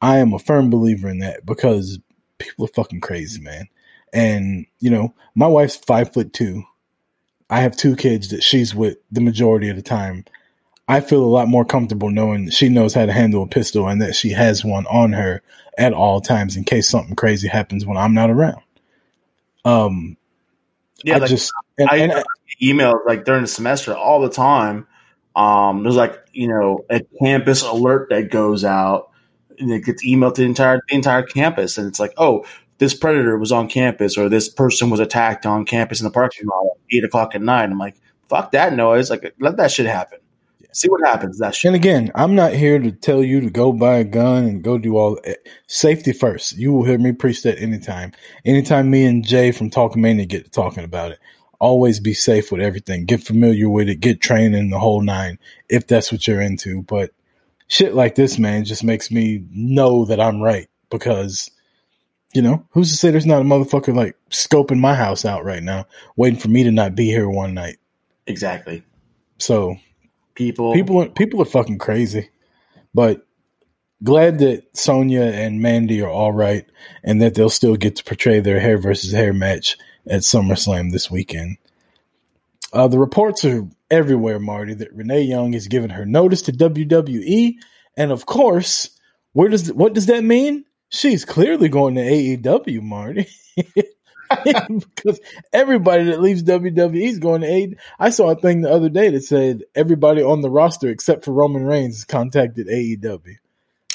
I 0.00 0.18
am 0.18 0.32
a 0.32 0.38
firm 0.38 0.70
believer 0.70 1.08
in 1.08 1.18
that 1.18 1.44
because 1.44 1.98
people 2.38 2.64
are 2.64 2.68
fucking 2.68 3.00
crazy, 3.00 3.40
man. 3.40 3.68
And 4.12 4.66
you 4.80 4.90
know, 4.90 5.14
my 5.34 5.46
wife's 5.46 5.76
five 5.76 6.12
foot 6.12 6.32
two. 6.32 6.64
I 7.48 7.60
have 7.60 7.76
two 7.76 7.96
kids 7.96 8.28
that 8.30 8.42
she's 8.42 8.74
with 8.74 8.98
the 9.10 9.20
majority 9.20 9.68
of 9.68 9.76
the 9.76 9.82
time. 9.82 10.24
I 10.88 11.00
feel 11.00 11.22
a 11.22 11.26
lot 11.26 11.48
more 11.48 11.64
comfortable 11.64 12.10
knowing 12.10 12.46
that 12.46 12.54
she 12.54 12.68
knows 12.68 12.94
how 12.94 13.06
to 13.06 13.12
handle 13.12 13.42
a 13.42 13.48
pistol 13.48 13.88
and 13.88 14.02
that 14.02 14.14
she 14.14 14.30
has 14.30 14.64
one 14.64 14.86
on 14.86 15.12
her 15.12 15.42
at 15.78 15.92
all 15.92 16.20
times 16.20 16.56
in 16.56 16.64
case 16.64 16.88
something 16.88 17.14
crazy 17.14 17.48
happens 17.48 17.86
when 17.86 17.96
I'm 17.96 18.14
not 18.14 18.30
around. 18.30 18.62
Um, 19.64 20.16
yeah. 21.04 21.16
I 21.16 21.18
like, 21.18 21.30
just 21.30 21.52
and, 21.78 21.88
I 21.90 21.96
and 21.96 22.12
I- 22.12 22.24
emails 22.62 23.06
like 23.06 23.24
during 23.24 23.42
the 23.42 23.48
semester 23.48 23.94
all 23.94 24.20
the 24.20 24.30
time. 24.30 24.86
Um, 25.36 25.84
there's 25.84 25.96
like 25.96 26.18
you 26.32 26.48
know 26.48 26.84
a 26.90 27.00
campus 27.22 27.62
alert 27.62 28.08
that 28.10 28.30
goes 28.30 28.64
out 28.64 29.09
and 29.60 29.72
it 29.72 29.84
gets 29.84 30.04
emailed 30.04 30.34
to 30.34 30.42
the 30.42 30.46
entire 30.46 30.80
the 30.88 30.94
entire 30.94 31.22
campus, 31.22 31.78
and 31.78 31.86
it's 31.86 32.00
like, 32.00 32.12
oh, 32.16 32.44
this 32.78 32.94
predator 32.94 33.38
was 33.38 33.52
on 33.52 33.68
campus, 33.68 34.16
or 34.16 34.28
this 34.28 34.48
person 34.48 34.90
was 34.90 35.00
attacked 35.00 35.46
on 35.46 35.64
campus 35.64 36.00
in 36.00 36.04
the 36.04 36.10
parking 36.10 36.46
lot 36.46 36.66
at 36.66 36.96
eight 36.96 37.04
o'clock 37.04 37.34
at 37.34 37.42
night. 37.42 37.70
I'm 37.70 37.78
like, 37.78 37.96
fuck 38.28 38.52
that 38.52 38.74
noise! 38.74 39.10
Like, 39.10 39.34
let 39.38 39.56
that 39.58 39.70
shit 39.70 39.86
happen. 39.86 40.18
See 40.72 40.88
what 40.88 41.06
happens. 41.06 41.38
That 41.38 41.54
shit. 41.54 41.70
And 41.70 41.76
again, 41.76 42.12
I'm 42.14 42.34
not 42.34 42.52
here 42.52 42.78
to 42.78 42.92
tell 42.92 43.24
you 43.24 43.40
to 43.40 43.50
go 43.50 43.72
buy 43.72 43.96
a 43.96 44.04
gun 44.04 44.44
and 44.44 44.62
go 44.62 44.78
do 44.78 44.96
all 44.96 45.18
eh, 45.24 45.34
safety 45.66 46.12
first. 46.12 46.56
You 46.56 46.72
will 46.72 46.84
hear 46.84 46.98
me 46.98 47.12
preach 47.12 47.42
that 47.42 47.60
anytime. 47.60 48.12
Anytime 48.44 48.88
me 48.88 49.04
and 49.04 49.26
Jay 49.26 49.50
from 49.50 49.70
Talkamania 49.70 50.28
get 50.28 50.44
to 50.44 50.50
talking 50.50 50.84
about 50.84 51.10
it, 51.10 51.18
always 51.58 51.98
be 51.98 52.14
safe 52.14 52.52
with 52.52 52.60
everything. 52.60 53.04
Get 53.04 53.22
familiar 53.22 53.68
with 53.68 53.88
it. 53.88 53.96
Get 53.96 54.20
training 54.20 54.70
the 54.70 54.78
whole 54.78 55.02
nine 55.02 55.38
if 55.68 55.88
that's 55.88 56.12
what 56.12 56.28
you're 56.28 56.40
into. 56.40 56.82
But 56.82 57.10
shit 57.70 57.94
like 57.94 58.14
this, 58.14 58.38
man, 58.38 58.66
just 58.66 58.84
makes 58.84 59.10
me 59.10 59.46
know 59.50 60.04
that 60.04 60.20
I'm 60.20 60.42
right 60.42 60.68
because. 60.90 61.50
You 62.32 62.42
know, 62.42 62.64
who's 62.70 62.92
to 62.92 62.96
say 62.96 63.10
there's 63.10 63.26
not 63.26 63.40
a 63.40 63.44
motherfucker 63.44 63.92
like 63.92 64.16
scoping 64.30 64.78
my 64.78 64.94
house 64.94 65.24
out 65.24 65.44
right 65.44 65.64
now, 65.64 65.86
waiting 66.14 66.38
for 66.38 66.46
me 66.46 66.62
to 66.62 66.70
not 66.70 66.94
be 66.94 67.06
here 67.06 67.28
one 67.28 67.54
night? 67.54 67.78
Exactly. 68.28 68.84
So 69.38 69.74
People. 70.40 70.72
people 70.72 71.06
people 71.10 71.42
are 71.42 71.44
fucking 71.44 71.76
crazy 71.76 72.30
but 72.94 73.26
glad 74.02 74.38
that 74.38 74.64
sonya 74.74 75.20
and 75.20 75.60
mandy 75.60 76.00
are 76.00 76.08
all 76.08 76.32
right 76.32 76.64
and 77.04 77.20
that 77.20 77.34
they'll 77.34 77.50
still 77.50 77.76
get 77.76 77.96
to 77.96 78.04
portray 78.04 78.40
their 78.40 78.58
hair 78.58 78.78
versus 78.78 79.12
hair 79.12 79.34
match 79.34 79.76
at 80.08 80.20
summerslam 80.20 80.92
this 80.92 81.10
weekend 81.10 81.58
uh, 82.72 82.88
the 82.88 82.98
reports 82.98 83.44
are 83.44 83.66
everywhere 83.90 84.38
marty 84.38 84.74
that 84.74 84.92
renee 84.94 85.22
young 85.22 85.52
has 85.52 85.66
given 85.68 85.90
her 85.90 86.06
notice 86.06 86.42
to 86.42 86.52
wwe 86.52 87.54
and 87.96 88.12
of 88.12 88.26
course 88.26 88.90
where 89.32 89.48
does 89.48 89.72
what 89.72 89.92
does 89.92 90.06
that 90.06 90.22
mean 90.22 90.64
she's 90.90 91.24
clearly 91.24 91.68
going 91.68 91.94
to 91.94 92.02
aew 92.02 92.82
marty 92.82 93.26
because 94.44 95.20
everybody 95.52 96.04
that 96.04 96.20
leaves 96.20 96.42
WWE 96.42 97.02
is 97.02 97.18
going 97.18 97.40
to 97.40 97.48
AEW. 97.48 97.76
I 97.98 98.10
saw 98.10 98.30
a 98.30 98.36
thing 98.36 98.60
the 98.60 98.70
other 98.70 98.88
day 98.88 99.10
that 99.10 99.24
said 99.24 99.64
everybody 99.74 100.22
on 100.22 100.40
the 100.40 100.50
roster 100.50 100.88
except 100.88 101.24
for 101.24 101.32
Roman 101.32 101.64
Reigns 101.64 101.96
has 101.96 102.04
contacted 102.04 102.68
AEW. 102.68 103.36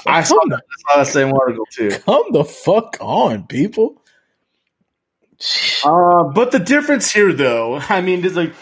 I 0.05 0.23
saw 0.23 0.39
that, 0.49 0.59
I 0.59 0.93
saw 0.93 0.97
that 1.03 1.07
same 1.07 1.33
article 1.33 1.65
too. 1.71 1.89
come 1.89 2.31
the 2.31 2.43
fuck 2.43 2.97
on, 2.99 3.47
people. 3.47 4.01
Uh, 5.83 6.23
but 6.23 6.51
the 6.51 6.59
difference 6.59 7.11
here, 7.11 7.33
though, 7.33 7.77
I 7.77 8.01
mean, 8.01 8.21
there's 8.21 8.35
like 8.35 8.53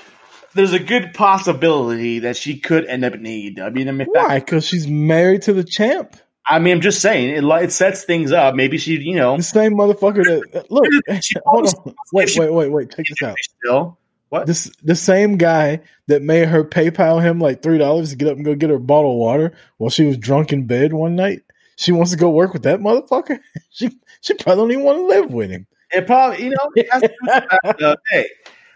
there's 0.53 0.73
a 0.73 0.79
good 0.79 1.13
possibility 1.13 2.19
that 2.19 2.38
she 2.38 2.59
could 2.59 2.86
end 2.86 3.05
up 3.05 3.13
in 3.13 3.23
AEW. 3.23 3.88
I 3.88 3.91
mean, 3.91 4.07
Why? 4.12 4.39
Because 4.39 4.65
she's 4.65 4.88
married 4.88 5.43
to 5.43 5.53
the 5.53 5.63
champ. 5.63 6.15
I 6.45 6.59
mean, 6.59 6.75
I'm 6.75 6.81
just 6.81 7.01
saying 7.01 7.29
it. 7.29 7.43
It 7.43 7.71
sets 7.71 8.03
things 8.03 8.31
up. 8.31 8.53
Maybe 8.55 8.77
she, 8.77 8.97
you 8.99 9.15
know, 9.15 9.38
The 9.38 9.43
same 9.43 9.73
motherfucker 9.73 10.23
that 10.51 10.69
look. 10.69 10.86
Hold 11.45 11.67
on. 11.67 11.95
Wait, 12.12 12.36
wait, 12.36 12.53
wait, 12.53 12.71
wait. 12.71 12.91
Check 12.91 13.05
this 13.07 13.21
out. 13.23 13.36
still 13.39 13.97
what? 14.33 14.47
This 14.47 14.71
the 14.83 14.95
same 14.95 15.38
guy 15.38 15.81
that 16.07 16.23
made 16.23 16.47
her 16.47 16.63
PayPal 16.63 17.21
him 17.21 17.39
like 17.39 17.62
three 17.62 17.77
dollars 17.77 18.09
to 18.09 18.15
get 18.15 18.29
up 18.29 18.36
and 18.36 18.43
go 18.43 18.55
get 18.55 18.71
her 18.71 18.77
a 18.77 18.79
bottle 18.79 19.12
of 19.12 19.17
water 19.17 19.53
while 19.77 19.91
she 19.91 20.05
was 20.05 20.17
drunk 20.17 20.51
in 20.51 20.65
bed 20.65 20.91
one 20.91 21.15
night. 21.15 21.43
She 21.75 21.91
wants 21.91 22.09
to 22.12 22.17
go 22.17 22.31
work 22.31 22.51
with 22.51 22.63
that 22.63 22.79
motherfucker. 22.79 23.39
She 23.69 23.91
she 24.21 24.33
probably 24.36 24.62
don't 24.62 24.71
even 24.71 24.83
want 24.83 24.97
to 24.97 25.05
live 25.05 25.31
with 25.31 25.51
him. 25.51 25.67
It 25.93 26.08
probably, 26.08 26.45
you 26.45 26.56
know, 26.56 27.95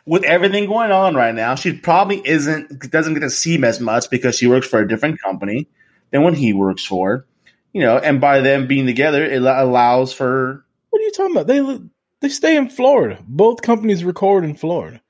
with 0.06 0.24
everything 0.24 0.68
going 0.68 0.92
on 0.92 1.16
right 1.16 1.36
now, 1.36 1.56
she 1.56 1.74
probably 1.74 2.22
isn't 2.26 2.92
doesn't 2.92 3.14
get 3.14 3.22
to 3.22 3.30
see 3.30 3.56
him 3.56 3.64
as 3.64 3.80
much 3.80 4.10
because 4.10 4.38
she 4.38 4.48
works 4.48 4.68
for 4.68 4.80
a 4.80 4.88
different 4.88 5.22
company 5.22 5.68
than 6.12 6.24
when 6.24 6.34
he 6.34 6.54
works 6.54 6.86
for. 6.86 7.26
You 7.74 7.82
know, 7.82 7.98
and 7.98 8.22
by 8.22 8.40
them 8.40 8.68
being 8.68 8.86
together, 8.86 9.24
it 9.24 9.42
allows 9.42 10.14
for 10.14 10.66
What 10.90 11.00
are 11.00 11.04
you 11.04 11.12
talking 11.12 11.36
about? 11.36 11.48
They 11.48 11.80
they 12.22 12.30
stay 12.30 12.56
in 12.56 12.70
Florida. 12.70 13.20
Both 13.28 13.62
companies 13.62 14.04
record 14.04 14.44
in 14.44 14.56
Florida. 14.56 15.02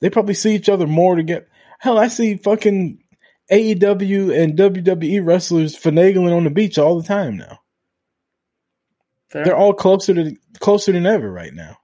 They 0.00 0.10
probably 0.10 0.34
see 0.34 0.54
each 0.54 0.68
other 0.68 0.86
more 0.86 1.16
to 1.16 1.22
get. 1.22 1.48
Hell, 1.80 1.98
I 1.98 2.08
see 2.08 2.36
fucking 2.36 3.02
AEW 3.50 4.38
and 4.38 4.58
WWE 4.58 5.24
wrestlers 5.24 5.76
finagling 5.76 6.36
on 6.36 6.44
the 6.44 6.50
beach 6.50 6.78
all 6.78 7.00
the 7.00 7.06
time 7.06 7.36
now. 7.36 7.60
They're 9.30 9.56
all 9.56 9.74
closer 9.74 10.14
to 10.14 10.36
closer 10.58 10.92
than 10.92 11.06
ever 11.06 11.30
right 11.30 11.52
now. 11.52 11.78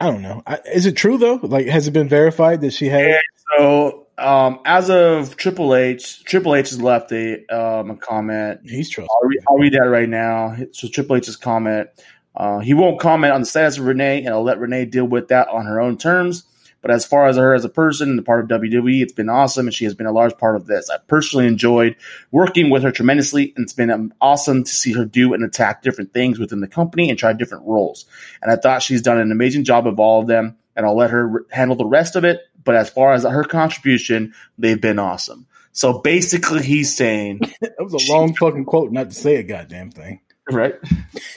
I 0.00 0.10
don't 0.10 0.22
know. 0.22 0.42
I, 0.46 0.58
is 0.72 0.86
it 0.86 0.96
true 0.96 1.18
though? 1.18 1.40
Like, 1.42 1.66
has 1.66 1.88
it 1.88 1.92
been 1.92 2.08
verified 2.08 2.60
that 2.62 2.72
she 2.72 2.86
had? 2.86 3.06
Yeah. 3.06 3.20
So, 3.58 4.06
um, 4.18 4.60
as 4.64 4.90
of 4.90 5.36
Triple 5.36 5.74
H, 5.74 6.24
Triple 6.24 6.54
H 6.54 6.70
has 6.70 6.80
left 6.80 7.12
a 7.12 7.46
um, 7.46 7.90
a 7.90 7.96
comment. 7.96 8.60
He's 8.64 8.90
trust. 8.90 9.10
I'll 9.10 9.28
read, 9.28 9.40
I'll 9.48 9.58
read 9.58 9.72
that 9.74 9.88
right 9.88 10.08
now. 10.08 10.56
So 10.72 10.88
Triple 10.88 11.16
H's 11.16 11.36
comment. 11.36 11.88
Uh, 12.34 12.58
he 12.58 12.74
won't 12.74 13.00
comment 13.00 13.32
on 13.32 13.40
the 13.40 13.46
status 13.46 13.78
of 13.78 13.84
Renee, 13.84 14.24
and 14.24 14.28
I'll 14.28 14.42
let 14.42 14.58
Renee 14.58 14.84
deal 14.84 15.06
with 15.06 15.28
that 15.28 15.48
on 15.48 15.64
her 15.64 15.80
own 15.80 15.96
terms. 15.96 16.44
But 16.82 16.90
as 16.90 17.04
far 17.04 17.26
as 17.26 17.36
her 17.36 17.52
as 17.54 17.64
a 17.64 17.68
person 17.68 18.10
and 18.10 18.18
the 18.18 18.22
part 18.22 18.40
of 18.44 18.60
WWE, 18.60 19.02
it's 19.02 19.12
been 19.12 19.28
awesome, 19.28 19.66
and 19.66 19.74
she 19.74 19.84
has 19.84 19.94
been 19.94 20.06
a 20.06 20.12
large 20.12 20.36
part 20.38 20.56
of 20.56 20.66
this. 20.66 20.88
I 20.88 20.98
personally 21.08 21.46
enjoyed 21.46 21.96
working 22.30 22.70
with 22.70 22.82
her 22.84 22.92
tremendously, 22.92 23.52
and 23.56 23.64
it's 23.64 23.72
been 23.72 23.90
um, 23.90 24.14
awesome 24.20 24.62
to 24.62 24.70
see 24.70 24.92
her 24.92 25.04
do 25.04 25.34
and 25.34 25.42
attack 25.42 25.82
different 25.82 26.12
things 26.12 26.38
within 26.38 26.60
the 26.60 26.68
company 26.68 27.10
and 27.10 27.18
try 27.18 27.32
different 27.32 27.64
roles. 27.66 28.04
And 28.40 28.52
I 28.52 28.56
thought 28.56 28.82
she's 28.82 29.02
done 29.02 29.18
an 29.18 29.32
amazing 29.32 29.64
job 29.64 29.86
of 29.86 29.98
all 29.98 30.20
of 30.20 30.28
them, 30.28 30.56
and 30.76 30.86
I'll 30.86 30.96
let 30.96 31.10
her 31.10 31.44
handle 31.50 31.76
the 31.76 31.86
rest 31.86 32.14
of 32.14 32.24
it. 32.24 32.42
But 32.62 32.76
as 32.76 32.90
far 32.90 33.14
as 33.14 33.24
her 33.24 33.44
contribution, 33.44 34.34
they've 34.58 34.80
been 34.80 34.98
awesome. 34.98 35.46
So 35.72 35.98
basically, 35.98 36.62
he's 36.62 36.96
saying, 36.96 37.40
That 37.60 37.74
was 37.78 37.94
a 37.94 38.12
long 38.12 38.34
fucking 38.34 38.64
quote, 38.64 38.92
not 38.92 39.10
to 39.10 39.14
say 39.14 39.36
a 39.36 39.42
goddamn 39.42 39.90
thing. 39.90 40.20
right? 40.50 40.74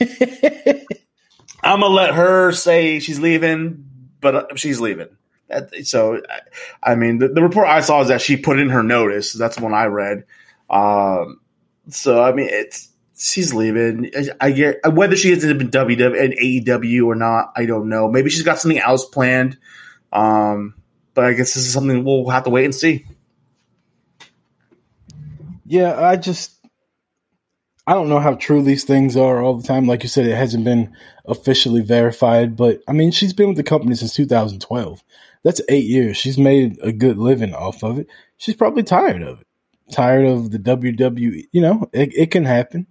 I'm 1.62 1.80
gonna 1.80 1.86
let 1.88 2.14
her 2.14 2.52
say 2.52 3.00
she's 3.00 3.20
leaving, 3.20 3.84
but 4.20 4.34
uh, 4.34 4.46
she's 4.56 4.80
leaving. 4.80 5.08
So, 5.84 6.22
I, 6.82 6.94
mean, 6.94 7.18
the, 7.18 7.28
the 7.28 7.42
report 7.42 7.68
I 7.68 7.80
saw 7.80 8.02
is 8.02 8.08
that 8.08 8.20
she 8.20 8.36
put 8.36 8.58
in 8.58 8.70
her 8.70 8.82
notice. 8.82 9.32
That's 9.32 9.56
the 9.56 9.62
one 9.62 9.74
I 9.74 9.86
read. 9.86 10.24
Um, 10.68 11.40
so, 11.88 12.22
I 12.22 12.32
mean, 12.32 12.48
it's 12.50 12.88
she's 13.16 13.52
leaving. 13.52 14.10
I, 14.40 14.50
get 14.52 14.92
whether 14.92 15.16
she 15.16 15.30
has 15.30 15.44
been 15.44 15.70
WW 15.70 16.22
and 16.22 16.34
AEW 16.34 17.06
or 17.06 17.14
not. 17.14 17.52
I 17.56 17.66
don't 17.66 17.88
know. 17.88 18.10
Maybe 18.10 18.30
she's 18.30 18.42
got 18.42 18.58
something 18.58 18.80
else 18.80 19.04
planned. 19.04 19.58
Um, 20.12 20.74
but 21.14 21.24
I 21.24 21.32
guess 21.32 21.54
this 21.54 21.66
is 21.66 21.72
something 21.72 22.04
we'll 22.04 22.28
have 22.30 22.44
to 22.44 22.50
wait 22.50 22.64
and 22.64 22.74
see. 22.74 23.06
Yeah, 25.66 26.00
I 26.00 26.16
just 26.16 26.60
I 27.86 27.94
don't 27.94 28.08
know 28.08 28.18
how 28.18 28.34
true 28.34 28.62
these 28.62 28.84
things 28.84 29.16
are 29.16 29.42
all 29.42 29.56
the 29.56 29.66
time. 29.66 29.86
Like 29.86 30.02
you 30.02 30.08
said, 30.08 30.26
it 30.26 30.36
hasn't 30.36 30.64
been 30.64 30.94
officially 31.26 31.82
verified, 31.82 32.56
but 32.56 32.82
I 32.88 32.92
mean, 32.92 33.10
she's 33.10 33.32
been 33.32 33.48
with 33.48 33.56
the 33.56 33.62
company 33.62 33.94
since 33.94 34.14
2012. 34.14 35.02
That's 35.42 35.60
eight 35.68 35.86
years. 35.86 36.16
She's 36.16 36.38
made 36.38 36.78
a 36.82 36.92
good 36.92 37.18
living 37.18 37.54
off 37.54 37.82
of 37.82 37.98
it. 37.98 38.08
She's 38.36 38.54
probably 38.56 38.82
tired 38.82 39.22
of 39.22 39.40
it. 39.40 39.46
Tired 39.92 40.26
of 40.26 40.50
the 40.50 40.58
WWE. 40.58 41.48
You 41.52 41.60
know, 41.60 41.88
it, 41.92 42.14
it 42.14 42.30
can 42.30 42.44
happen. 42.44 42.86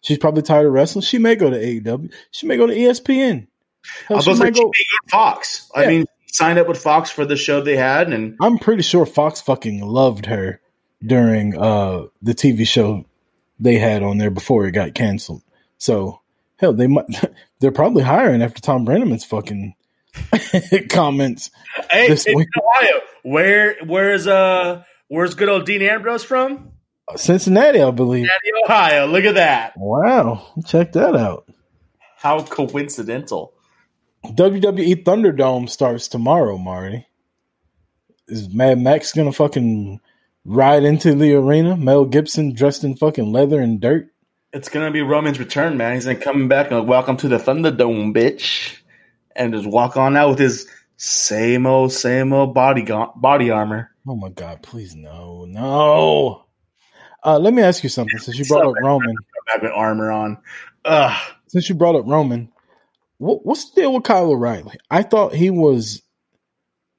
She's 0.00 0.18
probably 0.18 0.42
tired 0.42 0.66
of 0.66 0.72
wrestling. 0.72 1.02
She 1.02 1.18
may 1.18 1.36
go 1.36 1.48
to 1.48 1.56
AEW. 1.56 2.12
She 2.32 2.46
may 2.46 2.56
go 2.56 2.66
to 2.66 2.74
ESPN. 2.74 3.46
Hell, 4.08 4.18
I 4.18 4.20
she 4.20 4.30
was 4.30 4.40
like, 4.40 4.54
go- 4.54 4.72
Fox. 5.08 5.70
I 5.74 5.86
mean, 5.86 6.06
signed 6.26 6.58
up 6.58 6.68
with 6.68 6.82
Fox 6.82 7.10
for 7.10 7.24
the 7.24 7.36
show 7.36 7.60
they 7.60 7.76
had, 7.76 8.12
and 8.12 8.36
I'm 8.40 8.58
pretty 8.58 8.82
sure 8.82 9.06
Fox 9.06 9.40
fucking 9.40 9.80
loved 9.80 10.26
her 10.26 10.60
during 11.04 11.56
uh 11.58 12.06
the 12.20 12.34
TV 12.34 12.66
show 12.66 13.04
they 13.58 13.76
had 13.76 14.02
on 14.02 14.18
there 14.18 14.30
before 14.30 14.66
it 14.66 14.72
got 14.72 14.94
canceled. 14.94 15.42
So 15.78 16.20
hell, 16.56 16.72
they 16.72 16.86
might 16.86 17.06
they're 17.60 17.72
probably 17.72 18.02
hiring 18.02 18.42
after 18.42 18.60
Tom 18.60 18.84
Brennaman's 18.84 19.24
fucking 19.24 19.74
comments. 20.90 21.50
Hey, 21.90 22.08
this 22.08 22.26
week. 22.26 22.48
Ohio. 22.58 23.00
Where 23.22 23.76
where's 23.84 24.26
uh 24.26 24.84
where's 25.08 25.34
good 25.34 25.48
old 25.48 25.66
Dean 25.66 25.82
Ambrose 25.82 26.24
from? 26.24 26.72
Cincinnati, 27.16 27.82
I 27.82 27.90
believe. 27.90 28.26
Cincinnati, 28.26 28.64
Ohio. 28.64 29.06
Look 29.06 29.24
at 29.24 29.34
that. 29.36 29.74
Wow, 29.76 30.46
check 30.66 30.92
that 30.92 31.16
out. 31.16 31.48
How 32.16 32.42
coincidental. 32.42 33.52
WWE 34.24 35.02
Thunderdome 35.02 35.68
starts 35.68 36.08
tomorrow, 36.08 36.56
Marty. 36.56 37.06
Is 38.28 38.48
Mad 38.48 38.78
Max 38.78 39.12
gonna 39.12 39.32
fucking 39.32 40.00
ride 40.44 40.84
into 40.84 41.14
the 41.14 41.34
arena? 41.34 41.76
Mel 41.76 42.04
Gibson 42.04 42.54
dressed 42.54 42.84
in 42.84 42.96
fucking 42.96 43.32
leather 43.32 43.60
and 43.60 43.80
dirt? 43.80 44.08
It's 44.52 44.68
gonna 44.68 44.90
be 44.90 45.02
Roman's 45.02 45.38
return, 45.38 45.76
man. 45.76 45.94
He's 45.94 46.04
gonna 46.04 46.18
come 46.18 46.46
back 46.46 46.70
and 46.70 46.86
welcome 46.86 47.16
to 47.18 47.28
the 47.28 47.38
Thunderdome, 47.38 48.14
bitch, 48.14 48.81
and 49.36 49.52
just 49.52 49.66
walk 49.66 49.96
on 49.96 50.16
out 50.16 50.30
with 50.30 50.38
his 50.38 50.68
same 50.96 51.66
old, 51.66 51.92
same 51.92 52.32
old 52.32 52.54
body 52.54 52.86
body 53.16 53.50
armor. 53.50 53.90
Oh 54.06 54.16
my 54.16 54.30
god, 54.30 54.62
please 54.62 54.94
no, 54.94 55.44
no. 55.44 56.44
Uh, 57.24 57.38
let 57.38 57.54
me 57.54 57.62
ask 57.62 57.82
you 57.82 57.88
something. 57.88 58.18
Since 58.18 58.38
you 58.38 58.44
brought 58.46 58.66
up 58.66 58.74
Roman, 58.82 59.14
Come 59.16 59.44
back 59.46 59.62
with 59.62 59.72
armor 59.72 60.10
on. 60.10 60.38
Ugh. 60.84 61.32
since 61.46 61.68
you 61.68 61.74
brought 61.74 61.94
up 61.94 62.04
Roman, 62.06 62.50
what, 63.18 63.46
what's 63.46 63.70
the 63.70 63.82
deal 63.82 63.94
with 63.94 64.02
Kyle 64.02 64.30
O'Reilly? 64.30 64.74
I 64.90 65.02
thought 65.02 65.34
he 65.34 65.50
was, 65.50 66.02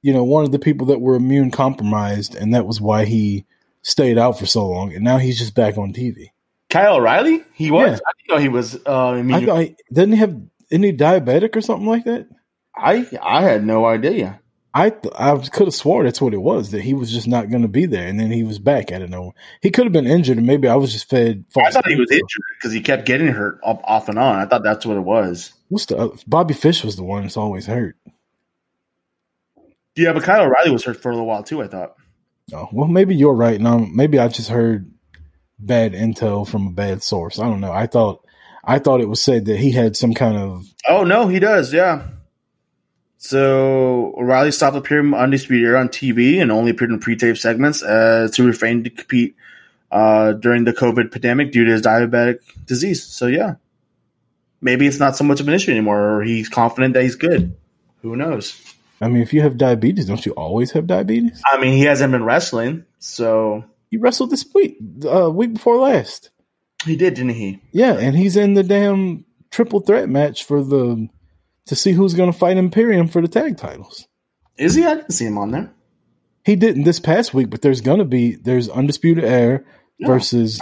you 0.00 0.12
know, 0.12 0.24
one 0.24 0.44
of 0.44 0.52
the 0.52 0.58
people 0.58 0.86
that 0.86 1.00
were 1.00 1.16
immune 1.16 1.50
compromised, 1.50 2.34
and 2.34 2.54
that 2.54 2.66
was 2.66 2.80
why 2.80 3.04
he 3.04 3.44
stayed 3.82 4.16
out 4.16 4.38
for 4.38 4.46
so 4.46 4.66
long. 4.66 4.94
And 4.94 5.04
now 5.04 5.18
he's 5.18 5.38
just 5.38 5.54
back 5.54 5.76
on 5.76 5.92
TV. 5.92 6.30
Kyle 6.70 6.96
O'Reilly? 6.96 7.44
He 7.52 7.70
was. 7.70 7.90
Yeah. 7.90 7.96
I 8.06 8.12
didn't 8.16 8.30
know 8.30 8.42
he 8.42 8.48
was. 8.48 8.74
Uh, 8.86 9.10
I 9.10 9.36
I 9.36 9.44
thought 9.44 9.60
he, 9.60 9.76
didn't 9.92 10.12
he 10.12 10.18
have 10.18 10.40
any 10.70 10.92
diabetic 10.92 11.56
or 11.56 11.60
something 11.60 11.86
like 11.86 12.04
that? 12.04 12.28
I 12.76 13.06
I 13.22 13.42
had 13.42 13.64
no 13.64 13.84
idea. 13.84 14.40
I 14.76 14.90
th- 14.90 15.14
I 15.16 15.36
could 15.36 15.68
have 15.68 15.74
swore 15.74 16.02
that's 16.02 16.20
what 16.20 16.34
it 16.34 16.38
was 16.38 16.72
that 16.72 16.82
he 16.82 16.94
was 16.94 17.12
just 17.12 17.28
not 17.28 17.48
going 17.48 17.62
to 17.62 17.68
be 17.68 17.86
there, 17.86 18.08
and 18.08 18.18
then 18.18 18.32
he 18.32 18.42
was 18.42 18.58
back 18.58 18.90
I 18.90 18.98
don't 18.98 19.10
know. 19.10 19.32
He 19.62 19.70
could 19.70 19.84
have 19.84 19.92
been 19.92 20.06
injured, 20.06 20.38
and 20.38 20.46
maybe 20.46 20.66
I 20.66 20.74
was 20.74 20.92
just 20.92 21.08
fed. 21.08 21.44
I 21.56 21.70
thought 21.70 21.86
he 21.86 21.94
was 21.94 22.10
injured 22.10 22.26
because 22.58 22.72
he 22.72 22.80
kept 22.80 23.06
getting 23.06 23.28
hurt 23.28 23.60
off, 23.62 23.80
off 23.84 24.08
and 24.08 24.18
on. 24.18 24.40
I 24.40 24.46
thought 24.46 24.64
that's 24.64 24.84
what 24.84 24.96
it 24.96 25.04
was. 25.04 25.52
What's 25.68 25.86
the 25.86 25.96
uh, 25.96 26.16
Bobby 26.26 26.54
Fish 26.54 26.82
was 26.82 26.96
the 26.96 27.04
one 27.04 27.22
that's 27.22 27.36
always 27.36 27.66
hurt. 27.66 27.96
Yeah, 29.96 30.12
but 30.12 30.24
Kyle 30.24 30.44
O'Reilly 30.44 30.72
was 30.72 30.84
hurt 30.84 31.00
for 31.00 31.10
a 31.10 31.12
little 31.12 31.28
while 31.28 31.44
too. 31.44 31.62
I 31.62 31.68
thought. 31.68 31.94
Oh 32.52 32.68
well, 32.72 32.88
maybe 32.88 33.14
you're 33.14 33.32
right. 33.32 33.60
Now 33.60 33.78
maybe 33.78 34.18
I 34.18 34.26
just 34.26 34.50
heard 34.50 34.90
bad 35.58 35.92
intel 35.92 36.46
from 36.46 36.66
a 36.66 36.72
bad 36.72 37.02
source. 37.02 37.38
I 37.38 37.44
don't 37.44 37.60
know. 37.60 37.72
I 37.72 37.86
thought 37.86 38.23
I 38.66 38.78
thought 38.78 39.00
it 39.00 39.08
was 39.08 39.22
said 39.22 39.44
that 39.46 39.58
he 39.58 39.72
had 39.72 39.96
some 39.96 40.14
kind 40.14 40.36
of 40.36 40.66
Oh 40.88 41.04
no, 41.04 41.28
he 41.28 41.38
does. 41.38 41.72
Yeah. 41.72 42.08
So 43.18 44.14
O'Reilly 44.18 44.52
stopped 44.52 44.76
appearing 44.76 45.14
on 45.14 45.20
Undisputed 45.20 45.64
Era 45.64 45.80
on 45.80 45.88
TV 45.88 46.42
and 46.42 46.52
only 46.52 46.72
appeared 46.72 46.90
in 46.90 46.98
pre-tape 46.98 47.38
segments 47.38 47.82
uh, 47.82 48.28
to 48.34 48.44
refrain 48.44 48.84
to 48.84 48.90
compete 48.90 49.34
uh, 49.90 50.32
during 50.32 50.64
the 50.64 50.74
COVID 50.74 51.10
pandemic 51.10 51.50
due 51.50 51.64
to 51.64 51.70
his 51.70 51.80
diabetic 51.80 52.40
disease. 52.66 53.02
So 53.02 53.26
yeah, 53.26 53.54
maybe 54.60 54.86
it's 54.86 54.98
not 54.98 55.16
so 55.16 55.24
much 55.24 55.40
of 55.40 55.48
an 55.48 55.54
issue 55.54 55.70
anymore, 55.70 56.18
or 56.18 56.22
he's 56.22 56.48
confident 56.50 56.94
that 56.94 57.02
he's 57.02 57.14
good. 57.16 57.56
Who 58.02 58.14
knows? 58.14 58.60
I 59.00 59.08
mean, 59.08 59.22
if 59.22 59.32
you 59.32 59.40
have 59.40 59.56
diabetes, 59.56 60.06
don't 60.06 60.24
you 60.26 60.32
always 60.32 60.72
have 60.72 60.86
diabetes? 60.86 61.42
I 61.50 61.58
mean, 61.58 61.72
he 61.72 61.84
hasn't 61.84 62.12
been 62.12 62.24
wrestling, 62.24 62.84
so 62.98 63.64
He 63.90 63.96
wrestled 63.96 64.30
this 64.30 64.44
week, 64.54 64.76
uh, 65.10 65.30
week 65.30 65.54
before 65.54 65.76
last. 65.76 66.30
He 66.84 66.96
did, 66.96 67.14
didn't 67.14 67.34
he? 67.34 67.60
Yeah, 67.72 67.94
and 67.94 68.16
he's 68.16 68.36
in 68.36 68.54
the 68.54 68.62
damn 68.62 69.24
triple 69.50 69.80
threat 69.80 70.08
match 70.08 70.44
for 70.44 70.62
the 70.62 71.08
to 71.66 71.76
see 71.76 71.92
who's 71.92 72.14
going 72.14 72.30
to 72.30 72.38
fight 72.38 72.56
Imperium 72.56 73.08
for 73.08 73.22
the 73.22 73.28
tag 73.28 73.56
titles. 73.56 74.06
Is 74.58 74.74
he? 74.74 74.84
I 74.84 74.96
didn't 74.96 75.12
see 75.12 75.26
him 75.26 75.38
on 75.38 75.50
there. 75.50 75.72
He 76.44 76.56
didn't 76.56 76.84
this 76.84 77.00
past 77.00 77.32
week, 77.32 77.50
but 77.50 77.62
there's 77.62 77.80
going 77.80 77.98
to 77.98 78.04
be 78.04 78.36
there's 78.36 78.68
undisputed 78.68 79.24
air 79.24 79.64
versus. 80.00 80.60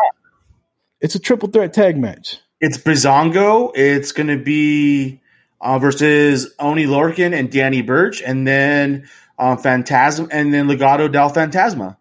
It's 1.01 1.17
a 1.17 1.19
triple 1.19 1.49
threat 1.49 1.73
tag 1.73 1.99
match. 1.99 2.39
It's 2.61 2.79
Breezango. 2.79 3.73
It's 3.75 4.13
going 4.13 4.29
to 4.29 4.39
be 4.39 5.21
uh, 5.61 5.81
versus 5.81 6.55
Oney 6.61 6.87
Lorcan 6.87 7.37
and 7.37 7.51
Danny 7.51 7.83
Burch, 7.83 8.23
and 8.23 8.47
then 8.47 9.09
um, 9.39 9.59
Phantasm, 9.59 10.29
and 10.31 10.55
then 10.55 10.69
Legado 10.69 11.11
del 11.11 11.31
Fantasma. 11.33 11.97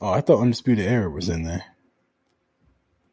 Oh, 0.00 0.10
I 0.10 0.22
thought 0.22 0.40
undisputed 0.40 0.86
era 0.86 1.10
was 1.10 1.28
in 1.28 1.42
there. 1.42 1.64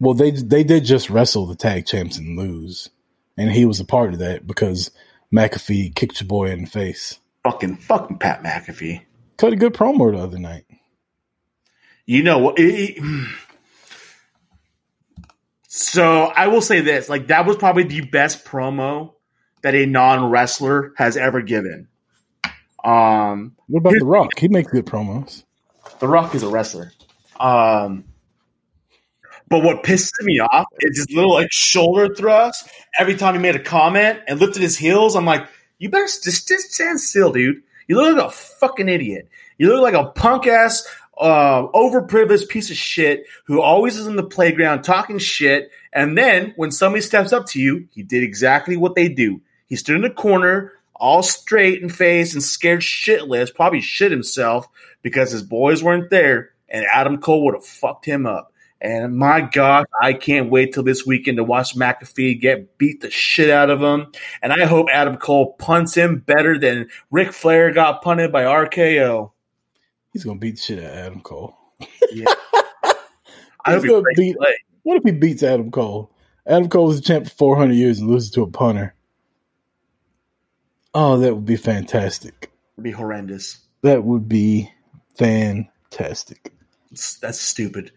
Well, 0.04 0.14
they 0.14 0.32
they 0.32 0.66
did 0.66 0.84
just 0.84 1.10
wrestle 1.10 1.46
the 1.46 1.56
tag 1.56 1.86
champs 1.86 2.18
and 2.18 2.38
lose, 2.38 2.90
and 3.38 3.50
he 3.50 3.64
was 3.64 3.80
a 3.80 3.86
part 3.86 4.12
of 4.12 4.20
that 4.20 4.46
because 4.46 4.92
McAfee 5.34 5.96
kicked 5.96 6.20
your 6.20 6.28
boy 6.28 6.52
in 6.52 6.66
the 6.66 6.70
face. 6.70 7.20
Fucking 7.44 7.78
fucking 7.78 8.18
Pat 8.18 8.44
McAfee. 8.44 9.02
Cut 9.38 9.54
a 9.54 9.56
good 9.56 9.74
promo 9.74 10.12
the 10.12 10.18
other 10.18 10.40
night. 10.40 10.66
You 12.06 12.22
know 12.22 12.38
what? 12.40 12.60
so 15.70 16.26
I 16.26 16.48
will 16.48 16.62
say 16.62 16.82
this: 16.82 17.08
like 17.08 17.28
that 17.28 17.46
was 17.46 17.56
probably 17.56 17.84
the 17.84 18.02
best 18.02 18.44
promo 18.44 19.14
that 19.62 19.74
a 19.74 19.86
non 19.86 20.30
wrestler 20.30 20.92
has 20.98 21.16
ever 21.16 21.42
given. 21.42 21.88
Um, 22.84 23.56
What 23.68 23.80
about 23.80 23.94
The 23.98 24.06
Rock? 24.06 24.32
He 24.38 24.50
makes 24.50 24.70
good 24.70 24.86
promos. 24.86 25.46
The 26.00 26.10
Rock 26.10 26.36
is 26.36 26.44
a 26.44 26.50
wrestler. 26.50 26.92
Um, 27.40 28.04
but 29.50 29.64
what 29.64 29.84
pisses 29.84 30.12
me 30.22 30.40
off 30.40 30.68
is 30.80 30.98
his 30.98 31.12
little 31.16 31.34
like 31.34 31.52
shoulder 31.52 32.14
thrust 32.14 32.68
every 33.00 33.16
time 33.16 33.36
he 33.36 33.40
made 33.40 33.56
a 33.56 33.64
comment 33.64 34.20
and 34.28 34.40
lifted 34.40 34.62
his 34.62 34.78
heels. 34.78 35.16
I'm 35.16 35.26
like, 35.26 35.48
you 35.80 35.90
better 35.90 36.06
just, 36.06 36.48
just 36.48 36.74
stand 36.74 37.00
still, 37.00 37.32
dude. 37.32 37.62
You 37.88 37.98
look 37.98 38.16
like 38.16 38.28
a 38.28 38.32
fucking 38.32 38.90
idiot. 38.90 39.28
You 39.58 39.68
look 39.70 39.82
like 39.82 39.94
a 39.94 40.12
punk 40.12 40.48
ass, 40.48 40.88
uh, 41.18 41.68
overprivileged 41.68 42.50
piece 42.50 42.72
of 42.72 42.78
shit 42.78 43.26
who 43.46 43.62
always 43.62 43.98
is 43.98 44.08
in 44.08 44.16
the 44.16 44.24
playground 44.24 44.84
talking 44.84 45.20
shit. 45.20 45.72
And 45.92 46.18
then 46.18 46.54
when 46.56 46.72
somebody 46.72 47.02
steps 47.02 47.34
up 47.34 47.48
to 47.48 47.60
you, 47.60 47.88
he 47.92 48.02
did 48.02 48.24
exactly 48.24 48.78
what 48.78 48.96
they 48.96 49.10
do. 49.10 49.42
He 49.68 49.76
stood 49.76 49.96
in 49.96 50.02
the 50.02 50.10
corner, 50.10 50.74
all 50.96 51.22
straight 51.22 51.82
and 51.82 51.94
face 51.94 52.34
and 52.34 52.42
scared 52.42 52.82
shitless, 52.82 53.54
probably 53.54 53.82
shit 53.82 54.12
himself 54.12 54.68
because 55.02 55.32
his 55.32 55.44
boys 55.44 55.84
weren't 55.84 56.10
there, 56.10 56.52
and 56.70 56.86
Adam 56.92 57.18
Cole 57.20 57.44
would 57.46 57.56
have 57.56 57.66
fucked 57.66 58.06
him 58.06 58.26
up. 58.26 58.53
And 58.84 59.16
my 59.16 59.40
God, 59.40 59.86
I 60.02 60.12
can't 60.12 60.52
wait 60.52 60.74
till 60.74 60.84
this 60.84 61.06
weekend 61.06 61.38
to 61.38 61.44
watch 61.46 61.74
McAfee 61.74 62.42
get 62.42 62.78
beat 62.78 63.00
the 63.00 63.10
shit 63.10 63.50
out 63.50 63.70
of 63.70 63.82
him. 63.82 64.12
And 64.42 64.52
I 64.52 64.66
hope 64.66 64.88
Adam 64.92 65.16
Cole 65.16 65.54
punts 65.54 65.96
him 65.96 66.20
better 66.20 66.60
than 66.60 66.90
Ric 67.10 67.32
Flair 67.32 67.72
got 67.72 68.02
punted 68.02 68.34
by 68.34 68.44
RKO. 68.44 69.32
He's 70.12 70.26
gonna 70.26 70.38
beat 70.38 70.58
the 70.58 70.62
shit 70.62 70.80
out 70.80 70.92
of 70.92 70.98
Adam 70.98 71.22
Cole. 71.22 71.58
Yeah. 72.12 72.26
I 73.66 73.72
hope 73.72 73.86
gonna 73.86 74.04
beat-. 74.16 74.36
What 74.84 74.98
if 74.98 75.04
he 75.06 75.12
beats 75.12 75.44
Adam 75.44 75.72
Cole? 75.72 76.12
Adam 76.46 76.68
Cole 76.68 76.88
was 76.88 76.98
the 76.98 77.04
champ 77.04 77.26
for 77.28 77.36
400 77.36 77.76
years 77.76 78.00
and 78.00 78.10
loses 78.10 78.32
to 78.32 78.42
a 78.42 78.48
punter. 78.48 78.94
Oh, 80.94 81.18
that 81.20 81.34
would 81.34 81.46
be 81.46 81.56
fantastic. 81.56 82.52
It'd 82.76 82.84
be 82.84 82.92
horrendous. 82.92 83.60
That 83.82 84.04
would 84.04 84.28
be 84.28 84.70
fantastic. 85.16 86.52
That's 87.22 87.40
stupid. 87.40 87.94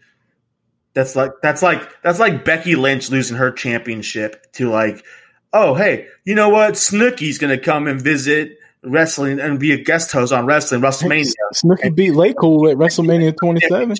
That's 0.97 1.15
like 1.15 1.33
that's 1.43 1.61
like 1.61 2.01
that's 2.01 2.17
like 2.19 2.43
Becky 2.43 2.75
Lynch 2.75 3.11
losing 3.11 3.37
her 3.37 3.51
championship 3.51 4.51
to 4.53 4.71
like, 4.71 5.05
oh 5.53 5.75
hey, 5.75 6.07
you 6.25 6.33
know 6.33 6.49
what? 6.49 6.73
Snooki's 6.73 7.37
gonna 7.37 7.59
come 7.59 7.85
and 7.85 8.01
visit 8.01 8.57
wrestling 8.81 9.39
and 9.39 9.59
be 9.59 9.73
a 9.73 9.77
guest 9.77 10.11
host 10.11 10.33
on 10.33 10.47
wrestling 10.47 10.81
WrestleMania. 10.81 11.31
Snooki 11.53 11.93
beat 11.93 12.13
LayCool 12.13 12.71
at 12.71 12.77
WrestleMania 12.77 13.37
27. 13.37 13.95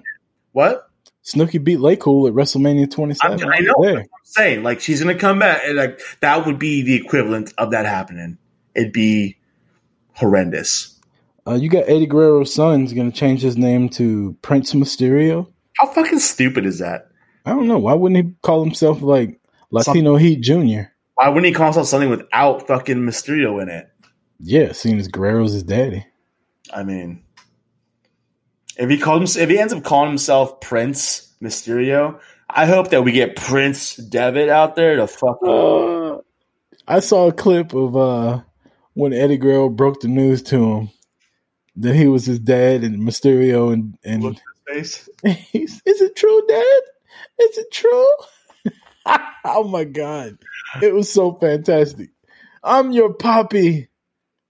What? 0.53 0.89
Snooki 1.23 1.63
beat 1.63 1.77
LayCool 1.77 2.29
at 2.29 2.33
WrestleMania 2.33 2.85
I'm, 2.85 2.89
27. 2.89 3.47
I 3.47 3.59
know. 3.59 3.73
What 3.75 3.97
I'm 3.97 4.05
saying 4.23 4.63
like 4.63 4.81
she's 4.81 4.99
gonna 4.99 5.13
come 5.13 5.37
back 5.37 5.61
and 5.65 5.75
like 5.75 6.01
that 6.21 6.47
would 6.47 6.57
be 6.57 6.81
the 6.81 6.95
equivalent 6.95 7.53
of 7.59 7.69
that 7.69 7.85
happening. 7.85 8.39
It'd 8.73 8.91
be 8.91 9.37
horrendous. 10.13 10.99
Uh, 11.45 11.53
you 11.53 11.69
got 11.69 11.87
Eddie 11.87 12.07
Guerrero's 12.07 12.51
son's 12.51 12.91
going 12.91 13.09
to 13.09 13.17
change 13.17 13.41
his 13.41 13.55
name 13.55 13.87
to 13.87 14.35
Prince 14.41 14.73
Mysterio. 14.73 15.47
How 15.79 15.87
fucking 15.87 16.19
stupid 16.19 16.65
is 16.65 16.79
that? 16.79 17.09
I 17.45 17.51
don't 17.51 17.67
know. 17.67 17.77
Why 17.77 17.93
wouldn't 17.93 18.25
he 18.25 18.33
call 18.41 18.63
himself 18.63 19.01
like 19.01 19.39
Latino 19.71 20.15
Heat 20.15 20.41
Jr.? 20.41 20.89
Why 21.15 21.29
wouldn't 21.29 21.45
he 21.45 21.53
call 21.53 21.67
himself 21.67 21.87
something 21.87 22.09
without 22.09 22.67
fucking 22.67 22.97
Mysterio 22.97 23.61
in 23.61 23.69
it? 23.69 23.89
Yeah, 24.39 24.71
seeing 24.71 24.99
as 24.99 25.07
Guerrero's 25.07 25.53
his 25.53 25.63
daddy. 25.63 26.05
I 26.73 26.83
mean, 26.83 27.23
if 28.77 28.89
he 28.89 28.97
calls 28.97 29.37
if 29.37 29.49
he 29.49 29.59
ends 29.59 29.73
up 29.73 29.83
calling 29.83 30.09
himself 30.09 30.61
Prince 30.61 31.33
Mysterio, 31.41 32.19
I 32.49 32.65
hope 32.65 32.89
that 32.89 33.03
we 33.03 33.11
get 33.11 33.35
Prince 33.35 33.95
Devitt 33.95 34.49
out 34.49 34.75
there 34.75 34.95
to 34.97 35.07
fucking. 35.07 35.83
Uh, 36.07 36.21
I 36.87 37.01
saw 37.01 37.27
a 37.27 37.33
clip 37.33 37.73
of 37.73 37.97
uh, 37.97 38.41
when 38.93 39.11
Eddie 39.11 39.37
Guerrero 39.37 39.67
broke 39.67 39.99
the 39.99 40.07
news 40.07 40.41
to 40.43 40.73
him 40.73 40.89
that 41.75 41.95
he 41.95 42.07
was 42.07 42.25
his 42.25 42.39
dad 42.39 42.83
and 42.83 42.99
Mysterio 42.99 43.73
and 43.73 43.97
and 44.03 44.23
Look 44.23 44.33
at 44.33 44.39
his 44.39 44.56
face. 44.67 45.09
is 45.23 45.81
it 45.83 46.15
true, 46.15 46.43
Dad? 46.47 46.81
Is 47.39 47.57
it 47.57 47.71
true? 47.71 48.09
oh 49.45 49.63
my 49.63 49.83
god, 49.83 50.37
it 50.81 50.93
was 50.93 51.11
so 51.11 51.33
fantastic. 51.33 52.09
I'm 52.63 52.91
your 52.91 53.13
poppy. 53.13 53.89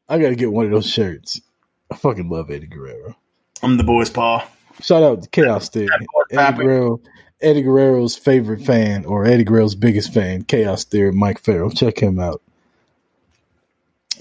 I 0.10 0.18
gotta 0.20 0.36
get 0.36 0.52
one 0.52 0.66
of 0.66 0.72
those 0.72 0.90
shirts. 0.90 1.42
I 1.92 1.96
fucking 1.96 2.30
love 2.30 2.50
Eddie 2.50 2.68
Guerrero. 2.68 3.16
I'm 3.62 3.78
the 3.78 3.84
boy's 3.84 4.10
paw. 4.10 4.48
Shout 4.82 5.04
out 5.04 5.24
to 5.24 5.30
Chaos 5.30 5.70
Theory. 5.70 5.90
Eddie? 6.32 6.58
Guerrero, 6.58 7.00
Eddie 7.42 7.62
Guerrero's 7.62 8.16
favorite 8.16 8.62
fan, 8.62 9.06
or 9.06 9.26
Eddie 9.26 9.44
Guerrero's 9.44 9.76
biggest 9.76 10.14
fan, 10.14 10.44
Chaos 10.44 10.84
Theory, 10.84 11.12
Mike 11.12 11.40
Farrell. 11.40 11.72
Check 11.72 12.00
him 12.00 12.20
out. 12.20 12.42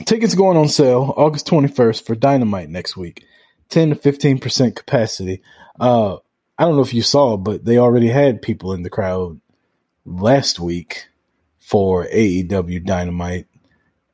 Tickets 0.05 0.35
going 0.35 0.59
on 0.59 0.69
sale 0.69 1.15
August 1.17 1.47
21st 1.47 2.05
for 2.05 2.15
Dynamite 2.15 2.69
next 2.69 2.97
week. 2.97 3.25
10 3.71 3.91
to 3.91 3.97
15% 3.97 4.77
capacity. 4.77 5.43
Uh, 5.81 6.17
I 6.59 6.65
don't 6.65 6.77
know 6.77 6.83
if 6.83 6.95
you 6.95 7.03
saw, 7.03 7.37
but 7.37 7.65
they 7.65 7.79
already 7.79 8.09
had 8.09 8.43
people 8.43 8.73
in 8.73 8.83
the 8.83 8.91
crowd 8.91 9.41
last 10.05 10.59
week 10.59 11.09
for 11.59 12.07
AEW 12.07 12.85
Dynamite. 12.85 13.47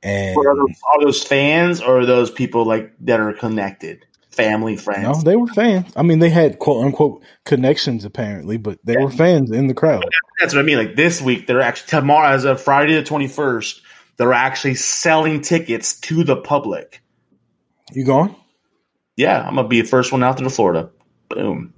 And 0.03 0.37
Are 0.37 0.57
those, 0.57 0.81
are 0.95 1.01
those 1.01 1.23
fans 1.23 1.81
or 1.81 2.01
are 2.01 2.07
those 2.07 2.31
people 2.31 2.65
like 2.65 2.93
that 3.01 3.21
are 3.21 3.33
connected, 3.35 4.05
family, 4.31 4.77
friends? 4.77 5.05
no, 5.05 5.23
they 5.23 5.37
were 5.37 5.47
fans. 5.47 5.93
I 5.95 6.03
mean, 6.03 6.19
they 6.19 6.31
had 6.31 6.59
quote 6.59 6.85
unquote 6.85 7.23
connections 7.45 8.05
apparently, 8.05 8.57
but 8.57 8.81
they 8.83 8.97
were 8.97 9.11
fans 9.11 9.53
in 9.53 9.69
the 9.69 9.75
crowd. 9.75 10.05
That's 10.41 10.55
what 10.55 10.61
I 10.61 10.65
mean. 10.65 10.79
Like 10.79 10.97
this 10.97 11.23
week, 11.23 11.47
they're 11.47 11.61
actually 11.61 12.01
tomorrow, 12.01 12.31
as 12.31 12.45
of 12.45 12.61
Friday 12.61 12.95
the 12.95 13.05
twenty 13.05 13.29
first, 13.29 13.83
they're 14.17 14.33
actually 14.33 14.75
selling 14.75 15.41
tickets 15.41 16.01
to 16.01 16.25
the 16.25 16.37
public. 16.37 17.01
You 17.93 18.05
going? 18.05 18.35
Yeah, 19.17 19.47
I'm 19.47 19.55
gonna 19.55 19.69
be 19.69 19.83
the 19.83 19.89
first 19.89 20.11
one 20.11 20.25
out 20.25 20.39
to 20.39 20.51
Florida. 20.51 20.91
Boom. 21.35 21.75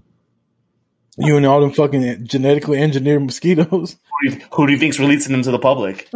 You 1.16 1.36
and 1.36 1.46
all 1.46 1.60
them 1.60 1.70
fucking 1.72 2.26
genetically 2.26 2.78
engineered 2.78 3.22
mosquitoes. 3.22 3.96
Who 4.22 4.30
do 4.30 4.34
you, 4.36 4.42
who 4.52 4.66
do 4.66 4.72
you 4.72 4.78
think's 4.78 4.98
releasing 4.98 5.32
them 5.32 5.42
to 5.42 5.50
the 5.52 5.58
public? 5.58 6.08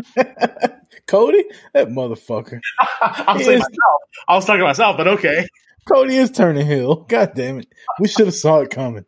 Cody, 1.06 1.44
that 1.72 1.88
motherfucker. 1.88 2.60
I'm 3.02 3.38
He 3.38 3.44
saying 3.44 3.58
is- 3.58 3.62
myself. 3.62 4.00
I 4.28 4.34
was 4.34 4.44
talking 4.44 4.60
to 4.60 4.64
myself, 4.64 4.96
but 4.96 5.06
okay. 5.08 5.46
Cody 5.88 6.16
is 6.16 6.30
turning 6.30 6.66
heel. 6.66 6.96
God 6.96 7.32
damn 7.34 7.60
it. 7.60 7.68
We 8.00 8.08
should 8.08 8.26
have 8.26 8.34
saw 8.34 8.58
it 8.60 8.70
coming. 8.70 9.04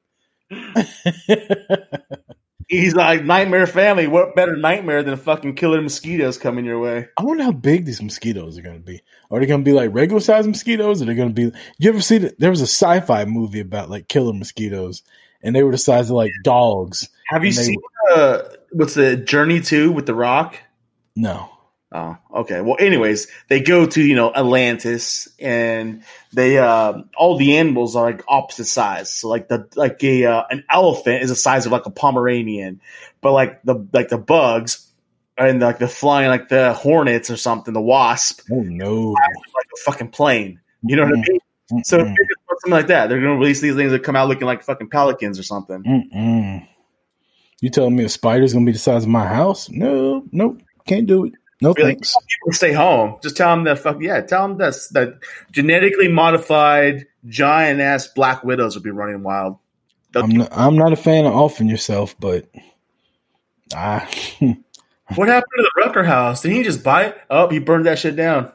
He's 2.71 2.95
like 2.95 3.25
nightmare 3.25 3.67
family. 3.67 4.07
What 4.07 4.37
better 4.37 4.57
nightmare 4.57 5.03
than 5.03 5.17
fucking 5.17 5.57
killer 5.57 5.83
mosquitoes 5.83 6.39
coming 6.39 6.65
your 6.65 6.79
way? 6.79 7.09
I 7.19 7.25
wonder 7.25 7.43
how 7.43 7.51
big 7.51 7.85
these 7.85 8.01
mosquitoes 8.01 8.57
are 8.57 8.63
going 8.63 8.77
to 8.77 8.85
be. 8.85 9.03
Are 9.29 9.41
they 9.41 9.47
going 9.47 9.65
to 9.65 9.69
be 9.69 9.73
like 9.73 9.91
regular 9.93 10.21
sized 10.21 10.47
mosquitoes? 10.47 11.01
Or 11.01 11.05
are 11.05 11.07
they 11.09 11.17
going 11.17 11.35
to 11.35 11.51
be? 11.51 11.59
You 11.79 11.91
ever 11.91 12.01
see 12.01 12.19
that? 12.19 12.39
There 12.39 12.51
was 12.51 12.61
a 12.61 12.69
sci 12.69 13.01
fi 13.01 13.25
movie 13.25 13.59
about 13.59 13.91
like 13.91 14.07
killer 14.07 14.33
mosquitoes, 14.33 15.03
and 15.43 15.55
they 15.55 15.65
were 15.65 15.73
the 15.73 15.79
size 15.79 16.11
of 16.11 16.17
like 16.17 16.31
dogs. 16.45 17.09
Have 17.27 17.45
you 17.45 17.51
seen 17.51 17.77
uh, 18.15 18.43
what's 18.71 18.95
the 18.95 19.17
Journey 19.17 19.61
to 19.63 19.91
with 19.91 20.07
the 20.07 20.15
Rock? 20.15 20.57
No. 21.17 21.51
Oh, 21.93 22.17
okay. 22.33 22.61
Well, 22.61 22.77
anyways, 22.79 23.27
they 23.49 23.61
go 23.61 23.85
to 23.85 24.01
you 24.01 24.15
know 24.15 24.33
Atlantis, 24.33 25.29
and 25.41 26.05
they 26.33 26.57
uh, 26.59 27.03
all 27.17 27.37
the 27.37 27.57
animals 27.57 27.97
are 27.97 28.05
like 28.11 28.23
opposite 28.29 28.67
size. 28.67 29.13
So 29.13 29.29
like 29.29 29.49
the 29.49 29.69
like 29.75 30.03
a 30.05 30.25
uh, 30.27 30.45
an 30.51 30.65
elephant 30.71 31.23
is 31.23 31.31
the 31.31 31.37
size 31.37 31.67
of 31.67 31.73
like 31.73 31.87
a 31.87 31.91
Pomeranian, 31.91 32.81
but 33.21 33.33
like 33.33 33.61
the 33.65 33.85
like 33.93 34.09
the 34.09 34.19
bugs 34.19 34.87
and 35.37 35.61
like 35.61 35.79
the 35.81 35.89
flying 35.89 36.29
like 36.29 36.49
the 36.49 36.75
hornets 36.75 37.29
or 37.31 37.37
something, 37.37 37.75
the 37.75 37.81
wasp, 37.81 38.43
Oh, 38.53 38.61
no. 38.63 39.11
like 39.11 39.67
a 39.75 39.81
fucking 39.85 40.11
plane. 40.11 40.61
You 40.85 40.95
know 40.97 41.05
what 41.07 41.19
I 41.19 41.23
mean? 41.23 41.83
So 41.85 41.99
Mm-mm. 41.99 42.05
they 42.05 42.25
something 42.61 42.71
like 42.73 42.87
that, 42.89 43.09
they're 43.09 43.21
gonna 43.21 43.37
release 43.37 43.61
these 43.61 43.75
things 43.75 43.91
that 43.91 44.03
come 44.05 44.15
out 44.17 44.29
looking 44.29 44.47
like 44.47 44.63
fucking 44.63 44.91
pelicans 44.91 45.39
or 45.41 45.43
something. 45.43 45.83
Mm-mm. 45.83 46.67
You 47.61 47.69
telling 47.71 47.97
me 47.97 48.05
a 48.05 48.09
spider's 48.09 48.53
going 48.53 48.65
to 48.65 48.69
be 48.69 48.73
the 48.73 48.79
size 48.79 49.03
of 49.03 49.09
my 49.11 49.27
house? 49.27 49.69
No, 49.69 50.25
nope. 50.33 50.63
Can't 50.87 51.07
do 51.07 51.27
it. 51.27 51.35
No 51.61 51.71
like, 51.71 51.79
thanks. 51.79 52.17
people 52.17 52.53
stay 52.53 52.73
home. 52.73 53.19
Just 53.23 53.37
tell 53.37 53.51
them 53.51 53.65
that 53.65 53.79
fuck 53.79 54.01
yeah. 54.01 54.21
Tell 54.23 54.49
them 54.49 54.59
that 54.59 54.75
that 54.93 55.19
genetically 55.51 56.09
modified 56.09 57.07
giant 57.27 57.81
ass 57.81 58.09
black 58.09 58.43
widows 58.43 58.75
will 58.75 58.83
be 58.83 58.91
running 58.91 59.23
wild. 59.23 59.59
I'm 60.15 60.31
not, 60.31 60.49
I'm 60.53 60.77
not 60.77 60.93
a 60.93 60.97
fan 60.97 61.27
of 61.27 61.35
offing 61.35 61.69
yourself, 61.69 62.17
but 62.19 62.49
I 63.75 64.09
what 65.15 65.29
happened 65.29 65.53
to 65.57 65.63
the 65.63 65.71
Rucker 65.77 66.03
house? 66.03 66.43
Did 66.43 66.53
he 66.53 66.63
just 66.63 66.83
buy 66.83 67.07
it? 67.07 67.21
Oh, 67.29 67.49
he 67.49 67.59
burned 67.59 67.87
that 67.87 67.99
shit 67.99 68.17
down. 68.17 68.51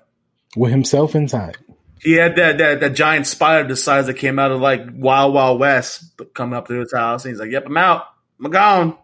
with 0.55 0.71
himself 0.71 1.15
inside. 1.15 1.57
He 2.01 2.13
had 2.13 2.35
that 2.37 2.57
that, 2.57 2.79
that 2.79 2.95
giant 2.95 3.27
spider 3.27 3.67
the 3.67 3.75
size 3.75 4.07
that 4.07 4.15
came 4.15 4.39
out 4.39 4.51
of 4.51 4.61
like 4.61 4.81
Wild 4.93 5.33
Wild 5.33 5.59
West 5.59 6.11
coming 6.33 6.55
up 6.55 6.67
to 6.67 6.79
his 6.79 6.91
house, 6.91 7.23
and 7.23 7.31
he's 7.31 7.39
like, 7.39 7.51
"Yep, 7.51 7.67
I'm 7.67 7.77
out. 7.77 8.05
I'm 8.43 8.51
gone." 8.51 8.97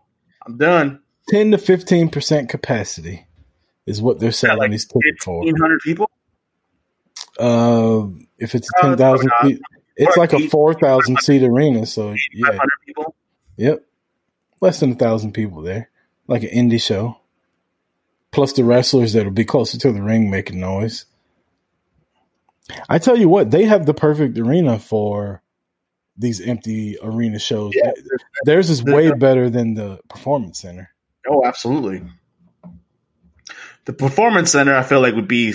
I'm 0.43 0.57
done. 0.57 1.01
Ten 1.29 1.51
to 1.51 1.59
fifteen 1.59 2.09
percent 2.09 2.49
capacity 2.49 3.27
is 3.85 4.01
what 4.01 4.19
they're 4.19 4.31
selling 4.31 4.57
like 4.57 4.71
these 4.71 4.85
tickets 4.85 5.23
for. 5.23 5.41
Fifteen 5.43 5.59
hundred 5.61 5.79
people. 5.81 6.09
Uh, 7.39 8.07
if 8.37 8.55
it's 8.55 8.69
Oh, 8.77 8.89
ten 8.89 8.97
thousand 8.97 9.31
seat, 9.41 9.61
it's 9.95 10.17
like 10.17 10.33
a 10.33 10.47
four 10.49 10.73
thousand 10.73 11.19
seat 11.19 11.43
arena. 11.43 11.85
So 11.85 12.13
yeah, 12.33 12.47
hundred 12.47 12.69
people. 12.85 13.15
yep, 13.57 13.83
less 14.59 14.79
than 14.79 14.91
a 14.91 14.95
thousand 14.95 15.33
people 15.33 15.61
there, 15.61 15.89
like 16.27 16.43
an 16.43 16.49
indie 16.49 16.81
show. 16.81 17.17
Plus 18.31 18.53
the 18.53 18.63
wrestlers 18.63 19.13
that'll 19.13 19.31
be 19.31 19.43
closer 19.43 19.77
to 19.77 19.91
the 19.91 20.01
ring 20.01 20.29
making 20.29 20.59
noise. 20.59 21.05
I 22.87 22.97
tell 22.99 23.17
you 23.17 23.27
what, 23.27 23.51
they 23.51 23.65
have 23.65 23.85
the 23.85 23.93
perfect 23.93 24.37
arena 24.37 24.79
for 24.79 25.41
these 26.17 26.39
empty 26.39 26.97
arena 27.03 27.39
shows. 27.39 27.71
Yeah, 27.75 27.91
Theirs 28.45 28.69
is 28.69 28.83
way 28.83 29.11
better 29.11 29.49
than 29.49 29.73
the 29.73 29.99
performance 30.07 30.59
center. 30.61 30.89
Oh, 31.27 31.43
absolutely. 31.45 32.03
The 33.91 33.97
performance 33.97 34.51
center, 34.51 34.73
I 34.73 34.83
feel 34.83 35.01
like 35.01 35.15
would 35.15 35.27
be. 35.27 35.53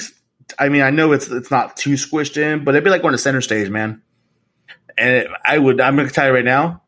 I 0.59 0.69
mean, 0.69 0.83
I 0.83 0.91
know 0.91 1.13
it's 1.13 1.29
it's 1.29 1.51
not 1.51 1.77
too 1.77 1.95
squished 1.95 2.37
in, 2.37 2.65
but 2.65 2.75
it'd 2.75 2.85
be 2.85 2.91
like 2.91 3.01
going 3.01 3.13
to 3.13 3.19
center 3.19 3.41
stage, 3.41 3.71
man. 3.71 4.03
And 4.99 5.29
I 5.43 5.57
would. 5.57 5.81
I'm 5.81 5.97
gonna 5.97 6.11
tell 6.11 6.27
you 6.27 6.35
right 6.35 6.45
now. 6.45 6.83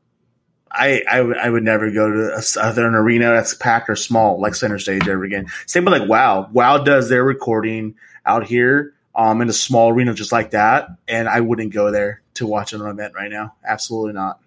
I 0.71 1.03
I 1.11 1.23
would 1.23 1.39
I 1.39 1.49
would 1.49 1.63
never 1.63 1.91
go 1.91 2.11
to 2.11 2.35
a 2.37 2.43
southern 2.43 2.95
arena 2.95 3.31
that's 3.31 3.55
packed 3.55 3.89
or 3.89 3.97
small 3.97 4.39
like 4.41 4.55
center 4.55 4.79
stage 4.79 5.09
ever 5.09 5.25
again. 5.25 5.47
Same 5.65 5.87
with 5.87 5.99
like 5.99 6.09
Wow. 6.09 6.51
Wow 6.53 6.79
does 6.79 7.09
their 7.09 7.25
recording 7.25 7.95
out 8.27 8.47
here 8.47 8.93
um 9.15 9.41
in 9.41 9.49
a 9.49 9.55
small 9.55 9.91
arena 9.91 10.13
just 10.13 10.33
like 10.33 10.51
that, 10.51 10.89
and 11.09 11.29
I 11.29 11.41
wouldn't 11.41 11.73
go 11.73 11.91
there 11.91 12.21
to 12.35 12.47
watch 12.47 12.75
an 12.75 12.83
event 12.83 13.15
right 13.15 13.31
now. 13.31 13.55
Absolutely 13.67 14.13
not. 14.13 14.41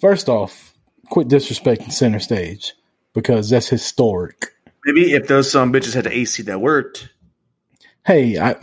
First 0.00 0.28
off, 0.28 0.74
quit 1.10 1.26
disrespecting 1.26 1.90
center 1.90 2.20
stage 2.20 2.74
because 3.12 3.50
that's 3.50 3.68
historic. 3.68 4.52
Maybe 4.88 5.12
if 5.12 5.26
those 5.28 5.50
some 5.52 5.70
bitches 5.70 5.92
had 5.92 6.04
the 6.04 6.16
AC 6.16 6.42
that 6.44 6.62
worked, 6.62 7.10
Hey, 8.06 8.38
I, 8.38 8.56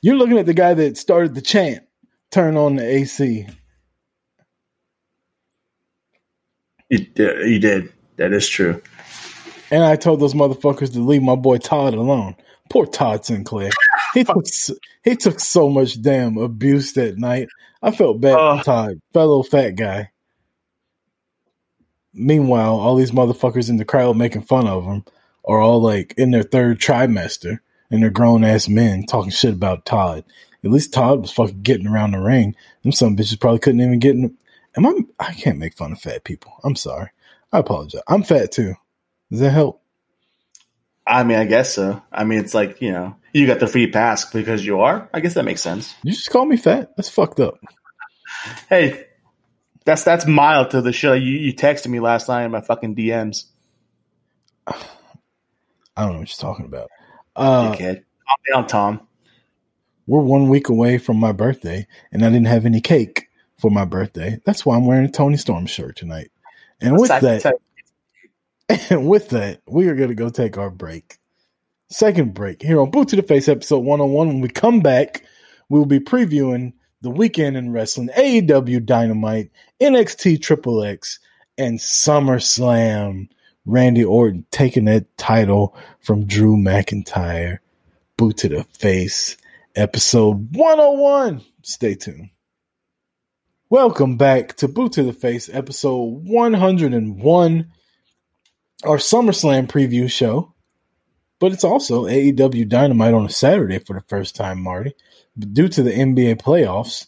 you're 0.00 0.16
looking 0.16 0.38
at 0.38 0.46
the 0.46 0.54
guy 0.54 0.72
that 0.72 0.96
started 0.96 1.34
the 1.34 1.42
chant. 1.42 1.84
Turn 2.30 2.56
on 2.56 2.76
the 2.76 2.82
AC. 2.86 3.46
you, 6.88 6.98
did- 6.98 7.46
you 7.48 7.58
did. 7.58 7.92
That 8.16 8.32
is 8.32 8.48
true. 8.48 8.80
And 9.70 9.82
I 9.84 9.96
told 9.96 10.20
those 10.20 10.32
motherfuckers 10.34 10.92
to 10.94 11.00
leave 11.00 11.22
my 11.22 11.34
boy 11.36 11.58
Todd 11.58 11.92
alone. 11.94 12.36
Poor 12.70 12.86
Todd 12.86 13.24
Sinclair. 13.26 13.70
He 14.14 14.24
took 14.24 14.44
he 15.04 15.14
took 15.16 15.40
so 15.40 15.68
much 15.68 16.00
damn 16.00 16.36
abuse 16.38 16.92
that 16.94 17.18
night. 17.18 17.48
I 17.82 17.90
felt 17.90 18.20
bad 18.20 18.34
Oh. 18.38 18.58
for 18.58 18.64
Todd, 18.64 19.00
fellow 19.12 19.42
fat 19.42 19.72
guy. 19.76 20.10
Meanwhile, 22.12 22.74
all 22.78 22.96
these 22.96 23.12
motherfuckers 23.12 23.68
in 23.68 23.76
the 23.76 23.84
crowd 23.84 24.16
making 24.16 24.42
fun 24.42 24.66
of 24.66 24.84
him 24.84 25.04
are 25.46 25.60
all 25.60 25.80
like 25.80 26.14
in 26.16 26.30
their 26.30 26.42
third 26.42 26.78
trimester 26.78 27.58
and 27.90 28.02
they're 28.02 28.10
grown 28.10 28.44
ass 28.44 28.68
men 28.68 29.04
talking 29.04 29.30
shit 29.30 29.54
about 29.54 29.84
Todd. 29.84 30.24
At 30.62 30.70
least 30.70 30.92
Todd 30.92 31.22
was 31.22 31.32
fucking 31.32 31.62
getting 31.62 31.86
around 31.86 32.12
the 32.12 32.20
ring. 32.20 32.54
Them 32.82 32.92
some 32.92 33.16
bitches 33.16 33.40
probably 33.40 33.60
couldn't 33.60 33.80
even 33.80 33.98
get 33.98 34.14
in. 34.14 34.36
Am 34.76 34.86
I? 34.86 35.00
I 35.18 35.32
can't 35.32 35.58
make 35.58 35.76
fun 35.76 35.92
of 35.92 36.00
fat 36.00 36.24
people. 36.24 36.52
I'm 36.62 36.76
sorry. 36.76 37.10
I 37.52 37.58
apologize. 37.58 38.02
I'm 38.06 38.22
fat 38.22 38.52
too. 38.52 38.74
Does 39.30 39.40
that 39.40 39.50
help? 39.50 39.82
I 41.06 41.24
mean, 41.24 41.38
I 41.38 41.44
guess 41.44 41.74
so. 41.74 42.00
I 42.12 42.24
mean, 42.24 42.38
it's 42.38 42.54
like 42.54 42.80
you 42.80 42.92
know, 42.92 43.16
you 43.32 43.46
got 43.46 43.58
the 43.58 43.66
free 43.66 43.90
pass 43.90 44.30
because 44.30 44.64
you 44.64 44.80
are. 44.80 45.08
I 45.12 45.20
guess 45.20 45.34
that 45.34 45.44
makes 45.44 45.62
sense. 45.62 45.94
You 46.02 46.12
just 46.12 46.30
call 46.30 46.44
me 46.44 46.56
fat. 46.56 46.92
That's 46.96 47.08
fucked 47.08 47.40
up. 47.40 47.58
Hey, 48.68 49.06
that's 49.84 50.04
that's 50.04 50.26
mild 50.26 50.70
to 50.70 50.82
the 50.82 50.92
show. 50.92 51.14
You 51.14 51.32
you 51.32 51.54
texted 51.54 51.88
me 51.88 52.00
last 52.00 52.28
night 52.28 52.44
in 52.44 52.50
my 52.50 52.60
fucking 52.60 52.94
DMs. 52.94 53.46
I 55.96 56.04
don't 56.04 56.14
know 56.14 56.18
what 56.20 56.28
you're 56.28 56.50
talking 56.50 56.66
about. 56.66 56.90
Uh, 57.36 57.72
Dickhead. 57.72 58.02
Calm 58.26 58.38
down, 58.52 58.66
Tom. 58.66 59.00
we're 60.06 60.20
one 60.20 60.48
week 60.48 60.68
away 60.68 60.98
from 60.98 61.16
my 61.16 61.32
birthday, 61.32 61.86
and 62.12 62.24
I 62.24 62.28
didn't 62.28 62.46
have 62.46 62.66
any 62.66 62.80
cake 62.80 63.28
for 63.58 63.70
my 63.70 63.84
birthday. 63.84 64.40
That's 64.44 64.64
why 64.64 64.76
I'm 64.76 64.86
wearing 64.86 65.06
a 65.06 65.10
Toni 65.10 65.36
Storm 65.36 65.66
shirt 65.66 65.96
tonight. 65.96 66.30
And 66.80 66.98
with 66.98 67.08
that, 67.08 67.54
and 68.90 69.06
with 69.08 69.30
that, 69.30 69.60
we 69.66 69.88
are 69.88 69.94
going 69.94 70.08
to 70.08 70.14
go 70.14 70.30
take 70.30 70.56
our 70.56 70.70
break. 70.70 71.18
Second 71.90 72.34
break 72.34 72.62
here 72.62 72.80
on 72.80 72.90
Boot 72.90 73.08
to 73.08 73.16
the 73.16 73.22
Face 73.22 73.48
episode 73.48 73.80
101. 73.80 74.28
When 74.28 74.40
we 74.40 74.48
come 74.48 74.80
back, 74.80 75.24
we 75.68 75.78
will 75.78 75.86
be 75.86 75.98
previewing 75.98 76.72
the 77.02 77.10
weekend 77.10 77.56
in 77.56 77.72
wrestling, 77.72 78.10
AEW 78.16 78.84
Dynamite, 78.84 79.50
NXT 79.80 80.40
Triple 80.40 80.84
X, 80.84 81.18
and 81.58 81.78
SummerSlam. 81.78 83.28
Randy 83.70 84.04
Orton 84.04 84.44
taking 84.50 84.86
that 84.86 85.16
title 85.16 85.76
from 86.00 86.26
Drew 86.26 86.56
McIntyre. 86.56 87.58
Boot 88.16 88.38
to 88.38 88.48
the 88.48 88.64
Face 88.64 89.36
episode 89.76 90.56
101. 90.56 91.40
Stay 91.62 91.94
tuned. 91.94 92.30
Welcome 93.68 94.16
back 94.16 94.56
to 94.56 94.66
Boot 94.66 94.94
to 94.94 95.04
the 95.04 95.12
Face 95.12 95.48
episode 95.52 96.24
101 96.24 97.72
our 98.82 98.96
SummerSlam 98.96 99.68
preview 99.68 100.10
show, 100.10 100.52
but 101.38 101.52
it's 101.52 101.64
also 101.64 102.06
AEW 102.06 102.68
Dynamite 102.68 103.14
on 103.14 103.26
a 103.26 103.30
Saturday 103.30 103.78
for 103.78 103.94
the 103.94 104.04
first 104.08 104.34
time, 104.34 104.60
Marty. 104.60 104.94
But 105.36 105.54
due 105.54 105.68
to 105.68 105.82
the 105.84 105.92
NBA 105.92 106.42
playoffs, 106.42 107.06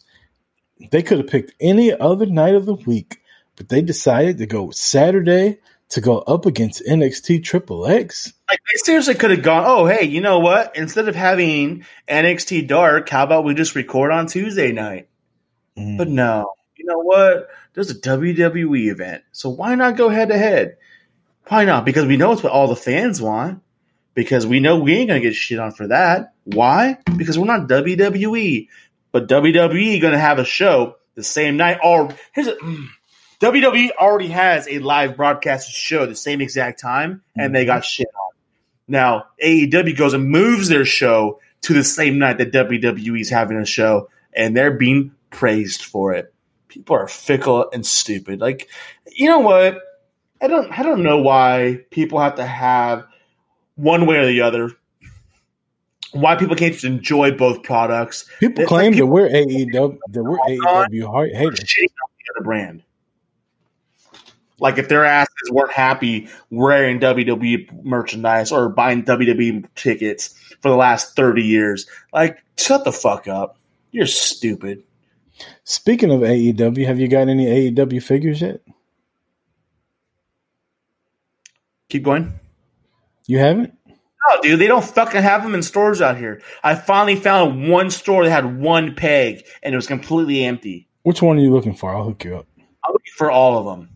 they 0.91 1.03
could 1.03 1.17
have 1.17 1.27
picked 1.27 1.55
any 1.59 1.91
other 1.91 2.25
night 2.25 2.55
of 2.55 2.65
the 2.65 2.75
week, 2.75 3.19
but 3.57 3.67
they 3.67 3.81
decided 3.81 4.37
to 4.37 4.45
go 4.45 4.71
Saturday 4.71 5.59
to 5.93 6.01
go 6.01 6.19
up 6.19 6.47
against 6.47 6.83
NXT 6.85 7.43
Triple 7.43 7.85
X. 7.85 8.33
Like 8.49 8.59
they 8.71 8.77
seriously 8.77 9.13
could 9.13 9.29
have 9.29 9.43
gone. 9.43 9.63
Oh, 9.65 9.85
hey, 9.85 10.05
you 10.05 10.21
know 10.21 10.39
what? 10.39 10.75
Instead 10.75 11.07
of 11.07 11.15
having 11.15 11.85
NXT 12.07 12.67
Dark, 12.67 13.09
how 13.09 13.23
about 13.23 13.43
we 13.43 13.53
just 13.53 13.75
record 13.75 14.11
on 14.11 14.25
Tuesday 14.25 14.71
night? 14.71 15.07
Mm. 15.77 15.97
But 15.97 16.09
no, 16.09 16.51
you 16.75 16.85
know 16.85 16.97
what? 16.99 17.47
There's 17.73 17.91
a 17.91 17.95
WWE 17.95 18.91
event, 18.91 19.23
so 19.31 19.49
why 19.49 19.75
not 19.75 19.95
go 19.95 20.09
head 20.09 20.29
to 20.29 20.37
head? 20.37 20.77
Why 21.47 21.65
not? 21.65 21.85
Because 21.85 22.05
we 22.05 22.17
know 22.17 22.31
it's 22.31 22.41
what 22.41 22.51
all 22.51 22.67
the 22.67 22.75
fans 22.75 23.21
want. 23.21 23.61
Because 24.15 24.45
we 24.45 24.59
know 24.59 24.79
we 24.79 24.95
ain't 24.95 25.09
gonna 25.09 25.19
get 25.19 25.35
shit 25.35 25.59
on 25.59 25.71
for 25.71 25.87
that. 25.87 26.33
Why? 26.43 26.97
Because 27.17 27.37
we're 27.37 27.45
not 27.45 27.67
WWE, 27.67 28.67
but 29.11 29.27
WWE 29.27 30.01
gonna 30.01 30.19
have 30.19 30.39
a 30.39 30.45
show 30.45 30.95
the 31.15 31.23
same 31.23 31.57
night. 31.57 31.79
Or 31.83 32.09
here's 32.31 32.47
a 32.47 32.55
mm, 32.55 32.87
WWE 33.43 33.91
already 33.99 34.29
has 34.29 34.69
a 34.69 34.79
live 34.79 35.17
broadcast 35.17 35.69
show 35.69 36.05
the 36.05 36.15
same 36.15 36.39
exact 36.39 36.79
time, 36.79 37.21
and 37.35 37.53
they 37.53 37.65
got 37.65 37.83
shit 37.83 38.07
on. 38.15 38.31
Now 38.87 39.25
AEW 39.43 39.97
goes 39.97 40.13
and 40.13 40.29
moves 40.29 40.69
their 40.69 40.85
show 40.85 41.41
to 41.63 41.73
the 41.73 41.83
same 41.83 42.17
night 42.19 42.37
that 42.37 42.53
WWE 42.53 43.19
is 43.19 43.29
having 43.29 43.57
a 43.57 43.65
show, 43.65 44.09
and 44.33 44.55
they're 44.55 44.71
being 44.71 45.11
praised 45.29 45.83
for 45.83 46.13
it. 46.13 46.33
People 46.69 46.95
are 46.95 47.07
fickle 47.09 47.69
and 47.73 47.85
stupid. 47.85 48.39
Like, 48.39 48.69
you 49.11 49.27
know 49.27 49.39
what? 49.39 49.77
I 50.41 50.47
don't. 50.47 50.71
I 50.79 50.81
don't 50.81 51.03
know 51.03 51.17
why 51.21 51.81
people 51.91 52.19
have 52.19 52.35
to 52.35 52.45
have 52.45 53.05
one 53.75 54.05
way 54.05 54.17
or 54.19 54.25
the 54.25 54.41
other. 54.41 54.71
Why 56.13 56.35
people 56.37 56.55
can't 56.55 56.73
just 56.73 56.85
enjoy 56.85 57.31
both 57.31 57.63
products? 57.63 58.23
People 58.39 58.61
It's 58.63 58.69
claim 58.69 58.91
like 58.93 58.99
that 58.99 59.05
we're 59.07 59.27
AEW, 59.29 59.97
that 60.11 60.23
we're 60.23 60.37
AEW 60.37 61.05
heart 61.07 61.31
Or 61.31 61.35
haters. 61.37 61.59
shitting 61.59 61.91
on 61.91 62.09
the 62.19 62.33
other 62.37 62.43
brand. 62.45 62.83
Like 64.63 64.77
if 64.77 64.87
their 64.87 65.03
asses 65.03 65.51
weren't 65.51 65.73
happy 65.73 66.29
wearing 66.49 67.01
WWE 67.01 67.83
merchandise 67.83 68.49
or 68.49 68.69
buying 68.69 69.03
WWE 69.03 69.67
tickets 69.75 70.29
for 70.61 70.69
the 70.69 70.77
last 70.77 71.17
thirty 71.17 71.43
years, 71.43 71.85
like 72.13 72.41
shut 72.57 72.85
the 72.85 72.93
fuck 72.93 73.27
up. 73.27 73.57
You're 73.91 74.05
stupid. 74.05 74.81
Speaking 75.65 76.11
of 76.11 76.21
AEW, 76.21 76.85
have 76.85 76.97
you 76.97 77.09
got 77.09 77.27
any 77.27 77.71
AEW 77.71 78.01
figures 78.01 78.39
yet? 78.39 78.61
Keep 81.89 82.03
going. 82.03 82.39
You 83.27 83.39
haven't? 83.39 83.77
No, 83.85 84.41
dude, 84.41 84.61
they 84.61 84.67
don't 84.67 84.85
fucking 84.85 85.21
have 85.21 85.43
them 85.43 85.55
in 85.55 85.61
stores 85.61 86.01
out 86.01 86.17
here. 86.17 86.41
I 86.63 86.75
finally 86.75 87.17
found 87.17 87.67
one 87.67 87.91
store 87.91 88.23
that 88.23 88.31
had 88.31 88.61
one 88.61 88.95
peg 88.95 89.45
and 89.61 89.73
it 89.73 89.75
was 89.75 89.87
completely 89.87 90.45
empty. 90.45 90.87
Which 91.01 91.21
one 91.21 91.37
are 91.37 91.41
you 91.41 91.51
looking 91.51 91.75
for? 91.75 91.93
I'll 91.93 92.05
hook 92.05 92.23
you 92.23 92.37
up. 92.37 92.47
I'm 92.57 92.93
looking 92.93 93.13
for 93.17 93.29
all 93.29 93.57
of 93.57 93.65
them. 93.65 93.92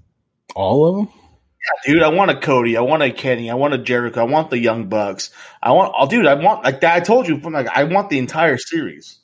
All 0.57 0.87
of 0.87 0.95
them? 0.95 1.09
Dude, 1.85 2.01
I 2.01 2.07
want 2.07 2.31
a 2.31 2.39
Cody. 2.39 2.77
I 2.77 2.81
want 2.81 3.03
a 3.03 3.11
Kenny. 3.11 3.51
I 3.51 3.53
want 3.53 3.75
a 3.75 3.77
Jericho. 3.77 4.21
I 4.21 4.23
want 4.23 4.49
the 4.49 4.57
Young 4.57 4.89
Bucks. 4.89 5.29
I 5.61 5.71
want, 5.71 5.93
oh, 5.95 6.07
dude, 6.07 6.25
I 6.25 6.33
want, 6.33 6.63
like 6.63 6.81
that. 6.81 6.95
I 6.95 6.99
told 6.99 7.27
you, 7.27 7.37
like, 7.37 7.67
I 7.67 7.83
want 7.83 8.09
the 8.09 8.17
entire 8.17 8.57
series. 8.57 9.19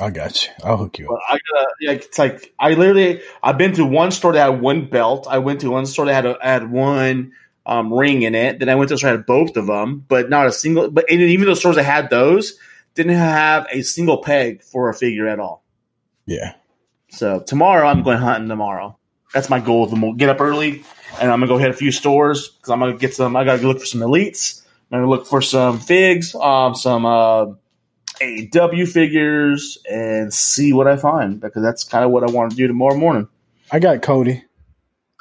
I 0.00 0.10
got 0.10 0.44
you. 0.44 0.52
I'll 0.64 0.76
hook 0.76 0.98
you 0.98 1.06
But 1.06 1.14
up. 1.14 1.20
I 1.28 1.38
gotta, 1.52 1.68
like, 1.86 2.04
it's 2.04 2.18
like, 2.18 2.52
I 2.58 2.70
literally, 2.74 3.22
I've 3.44 3.58
been 3.58 3.74
to 3.74 3.84
one 3.84 4.10
store 4.10 4.32
that 4.32 4.50
had 4.50 4.60
one 4.60 4.88
belt. 4.88 5.28
I 5.30 5.38
went 5.38 5.60
to 5.60 5.70
one 5.70 5.86
store 5.86 6.06
that 6.06 6.14
had, 6.14 6.26
a, 6.26 6.36
had 6.42 6.68
one 6.68 7.30
um, 7.64 7.92
ring 7.92 8.22
in 8.22 8.34
it. 8.34 8.58
Then 8.58 8.68
I 8.68 8.74
went 8.74 8.88
to 8.88 8.94
a 8.94 8.98
store 8.98 9.10
that 9.10 9.18
had 9.18 9.26
both 9.26 9.56
of 9.56 9.68
them, 9.68 10.04
but 10.08 10.28
not 10.28 10.48
a 10.48 10.52
single, 10.52 10.90
but 10.90 11.04
and 11.08 11.20
even 11.20 11.46
those 11.46 11.60
stores 11.60 11.76
that 11.76 11.84
had 11.84 12.10
those 12.10 12.58
didn't 12.94 13.14
have 13.14 13.68
a 13.70 13.82
single 13.82 14.18
peg 14.18 14.64
for 14.64 14.88
a 14.88 14.94
figure 14.94 15.28
at 15.28 15.38
all. 15.38 15.62
Yeah. 16.26 16.54
So 17.10 17.40
tomorrow 17.40 17.86
I'm 17.86 18.02
going 18.02 18.18
hunting 18.18 18.48
tomorrow. 18.48 18.98
That's 19.34 19.50
my 19.50 19.60
goal. 19.60 19.86
The 19.86 19.96
mo- 19.96 20.12
get 20.14 20.28
up 20.28 20.40
early, 20.40 20.82
and 21.20 21.30
I'm 21.30 21.40
gonna 21.40 21.46
go 21.48 21.58
hit 21.58 21.70
a 21.70 21.74
few 21.74 21.90
stores 21.92 22.48
because 22.48 22.70
I'm 22.70 22.78
gonna 22.80 22.96
get 22.96 23.14
some. 23.14 23.36
I 23.36 23.44
gotta 23.44 23.66
look 23.66 23.80
for 23.80 23.86
some 23.86 24.00
elites. 24.00 24.62
I'm 24.90 25.00
gonna 25.00 25.10
look 25.10 25.26
for 25.26 25.42
some 25.42 25.78
figs, 25.80 26.34
um, 26.34 26.74
some 26.74 27.04
uh, 27.04 27.46
AEW 28.20 28.86
figures, 28.88 29.78
and 29.90 30.32
see 30.32 30.72
what 30.72 30.86
I 30.86 30.96
find 30.96 31.40
because 31.40 31.62
that's 31.62 31.84
kind 31.84 32.04
of 32.04 32.10
what 32.10 32.22
I 32.22 32.30
want 32.32 32.50
to 32.52 32.56
do 32.56 32.66
tomorrow 32.66 32.96
morning. 32.96 33.28
I 33.70 33.78
got 33.78 34.00
Cody. 34.02 34.44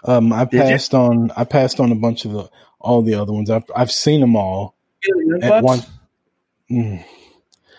Um, 0.04 0.32
I 0.32 0.46
Did 0.46 0.54
you? 0.54 0.60
passed 0.62 0.94
on. 0.94 1.32
I 1.36 1.44
passed 1.46 1.80
on 1.80 1.92
a 1.92 1.96
bunch 1.96 2.26
of 2.26 2.32
the 2.32 2.50
all 2.80 3.02
the 3.02 3.16
other 3.16 3.34
ones. 3.34 3.50
I've 3.50 3.64
I've 3.76 3.92
seen 3.92 4.22
them 4.22 4.36
all 4.36 4.76
at 5.42 5.64
one. 5.64 5.80
Mm. 6.70 7.04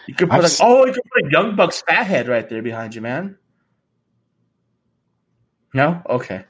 You 0.08 0.14
could 0.14 0.30
I've 0.30 0.40
put 0.42 0.44
s- 0.46 0.60
a, 0.60 0.64
oh, 0.64 0.86
you 0.86 0.92
could 0.92 1.02
put 1.14 1.26
a 1.26 1.30
Young 1.30 1.56
Bucks 1.56 1.82
fathead 1.86 2.28
right 2.28 2.48
there 2.48 2.62
behind 2.62 2.94
you, 2.94 3.00
man. 3.00 3.38
No, 5.76 6.00
okay. 6.08 6.42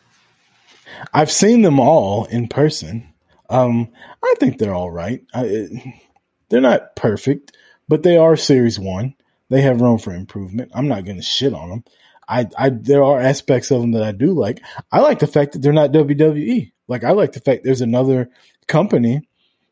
I've 1.13 1.33
seen 1.33 1.63
them 1.63 1.81
all 1.81 2.27
in 2.27 2.47
person. 2.47 3.13
Um, 3.51 3.89
I 4.23 4.35
think 4.39 4.59
they're 4.59 4.73
all 4.73 4.93
right. 4.93 5.21
I, 5.35 5.97
they're 6.49 6.61
not 6.61 6.95
perfect, 6.95 7.57
but 7.89 8.05
they 8.05 8.17
are 8.17 8.37
Series 8.37 8.79
One. 8.79 9.17
They 9.49 9.63
have 9.63 9.81
room 9.81 9.99
for 9.99 10.15
improvement. 10.15 10.71
I'm 10.77 10.87
not 10.87 11.05
going 11.05 11.17
to 11.17 11.25
shit 11.25 11.55
on 11.55 11.71
them. 11.71 11.85
I, 12.29 12.47
I, 12.57 12.69
there 12.69 13.03
are 13.03 13.21
aspects 13.21 13.73
of 13.73 13.81
them 13.81 13.91
that 13.93 14.05
I 14.05 14.13
do 14.13 14.33
like. 14.33 14.63
I 14.93 15.01
like 15.01 15.19
the 15.19 15.27
fact 15.27 15.55
that 15.55 15.59
they're 15.59 15.73
not 15.73 15.91
WWE. 15.91 16.71
Like 16.87 17.03
I 17.03 17.11
like 17.11 17.33
the 17.33 17.41
fact 17.41 17.65
there's 17.65 17.81
another 17.81 18.31
company 18.69 19.29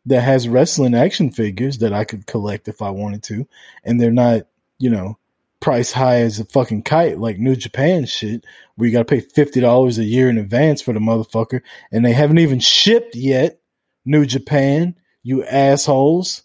that 0.07 0.23
has 0.23 0.49
wrestling 0.49 0.97
action 0.97 1.31
figures 1.31 1.79
that 1.79 1.93
I 1.93 2.03
could 2.03 2.27
collect 2.27 2.67
if 2.67 2.83
I 2.83 2.91
wanted 2.91 3.23
to, 3.25 3.47
and 3.85 4.01
they're 4.01 4.11
not, 4.11 4.49
you 4.81 4.91
know, 4.91 5.17
price 5.65 5.93
high 5.93 6.21
as 6.21 6.39
a 6.39 6.45
fucking 6.45 6.83
kite 6.83 7.19
like 7.19 7.39
New 7.39 7.57
Japan 7.57 8.05
shit, 8.05 8.45
where 8.77 8.87
you 8.87 8.93
got 8.93 8.99
to 8.99 9.05
pay 9.07 9.21
fifty 9.21 9.61
dollars 9.61 9.97
a 9.97 10.05
year 10.05 10.29
in 10.29 10.37
advance 10.37 10.83
for 10.83 10.93
the 10.93 11.01
motherfucker, 11.01 11.63
and 11.91 12.05
they 12.05 12.13
haven't 12.13 12.39
even 12.39 12.61
shipped 12.61 13.17
yet. 13.17 13.61
New 14.05 14.27
Japan, 14.27 14.95
you 15.23 15.43
assholes, 15.43 16.43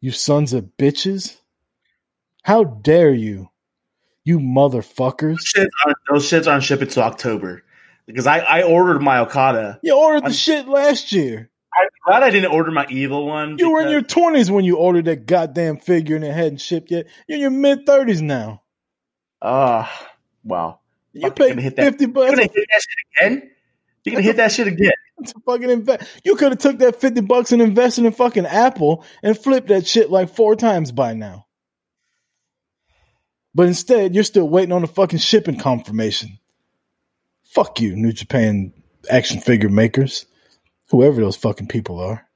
you 0.00 0.12
sons 0.12 0.52
of 0.52 0.70
bitches! 0.78 1.38
How 2.44 2.62
dare 2.62 3.12
you, 3.12 3.50
you 4.22 4.38
motherfuckers! 4.38 5.38
Shits 5.44 5.66
aren't, 5.84 5.98
those 6.08 6.30
shits 6.30 6.48
aren't 6.48 6.62
shipping 6.62 6.86
to 6.86 7.02
October 7.02 7.64
because 8.06 8.28
I, 8.28 8.38
I 8.38 8.62
ordered 8.62 9.02
my 9.02 9.18
Okada. 9.18 9.80
You 9.82 9.96
ordered 9.96 10.20
the 10.20 10.26
I'm- 10.26 10.32
shit 10.34 10.68
last 10.68 11.10
year. 11.10 11.49
I'm 11.72 11.88
glad 12.04 12.22
I 12.22 12.30
didn't 12.30 12.52
order 12.52 12.70
my 12.70 12.86
evil 12.90 13.26
one. 13.26 13.56
You 13.58 13.70
were 13.70 13.82
in 13.82 13.90
your 13.90 14.02
twenties 14.02 14.50
when 14.50 14.64
you 14.64 14.76
ordered 14.76 15.04
that 15.06 15.26
goddamn 15.26 15.78
figure 15.78 16.16
and 16.16 16.24
it 16.24 16.32
hadn't 16.32 16.60
shipped 16.60 16.90
yet. 16.90 17.06
You're 17.28 17.36
in 17.36 17.40
your 17.42 17.50
mid 17.50 17.86
thirties 17.86 18.20
now. 18.20 18.62
Ah, 19.40 20.08
wow. 20.44 20.80
You 21.12 21.30
paid 21.30 21.58
hit 21.58 21.76
that- 21.76 21.84
fifty 21.84 22.04
You're 22.04 22.12
bucks. 22.12 22.30
gonna 22.30 22.42
hit 22.42 22.52
that 22.54 22.82
shit 22.82 23.26
again? 23.30 23.50
You're 24.04 24.12
gonna 24.14 24.22
hit 24.24 24.36
that 24.36 24.52
shit 24.52 24.66
again? 24.66 24.92
to 25.26 25.34
fucking 25.44 25.68
invest. 25.70 26.08
You 26.24 26.34
could 26.36 26.52
have 26.52 26.58
took 26.58 26.78
that 26.78 27.00
fifty 27.00 27.20
bucks 27.20 27.52
and 27.52 27.60
invested 27.60 28.04
in 28.06 28.12
fucking 28.12 28.46
Apple 28.46 29.04
and 29.22 29.38
flipped 29.38 29.68
that 29.68 29.86
shit 29.86 30.10
like 30.10 30.34
four 30.34 30.56
times 30.56 30.92
by 30.92 31.12
now. 31.12 31.46
But 33.54 33.66
instead, 33.66 34.14
you're 34.14 34.24
still 34.24 34.48
waiting 34.48 34.72
on 34.72 34.80
the 34.82 34.88
fucking 34.88 35.18
shipping 35.18 35.58
confirmation. 35.58 36.38
Fuck 37.44 37.80
you, 37.80 37.96
New 37.96 38.12
Japan 38.12 38.72
action 39.10 39.40
figure 39.40 39.68
makers, 39.68 40.24
whoever 40.90 41.20
those 41.20 41.36
fucking 41.36 41.68
people 41.68 41.98
are. 42.00 42.26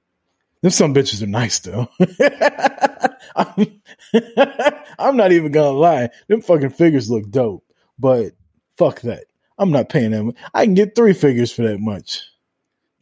Them 0.62 0.70
some 0.70 0.94
bitches 0.94 1.22
are 1.22 1.26
nice 1.26 1.58
though. 1.58 1.88
I'm, 3.36 3.80
I'm 4.98 5.16
not 5.16 5.32
even 5.32 5.52
gonna 5.52 5.70
lie. 5.76 6.10
Them 6.28 6.40
fucking 6.40 6.70
figures 6.70 7.10
look 7.10 7.28
dope, 7.30 7.64
but 7.98 8.32
fuck 8.76 9.00
that. 9.02 9.24
I'm 9.58 9.70
not 9.70 9.88
paying 9.88 10.10
that 10.12 10.22
much. 10.24 10.36
I 10.52 10.64
can 10.64 10.74
get 10.74 10.94
three 10.94 11.12
figures 11.12 11.52
for 11.52 11.62
that 11.62 11.78
much 11.80 12.22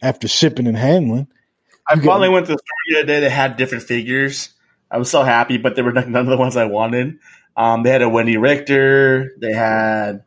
after 0.02 0.28
shipping 0.28 0.66
and 0.66 0.76
handling. 0.76 1.28
I 1.88 1.94
You 1.94 2.02
got- 2.02 2.06
finally 2.12 2.28
went 2.28 2.46
to 2.46 2.52
the 2.52 2.58
store 2.58 2.76
the 2.88 2.98
other 2.98 3.06
day 3.06 3.20
that 3.20 3.30
had 3.30 3.56
different 3.56 3.84
figures. 3.84 4.50
I 4.90 4.98
was 4.98 5.10
so 5.10 5.22
happy, 5.22 5.56
but 5.56 5.76
they 5.76 5.82
were 5.82 5.92
none 5.92 6.14
of 6.16 6.26
the 6.26 6.36
ones 6.36 6.56
I 6.56 6.64
wanted. 6.64 7.18
Um, 7.56 7.82
they 7.82 7.90
had 7.90 8.02
a 8.02 8.06
Wendi 8.06 8.40
Richter. 8.40 9.32
They 9.38 9.52
had, 9.52 10.24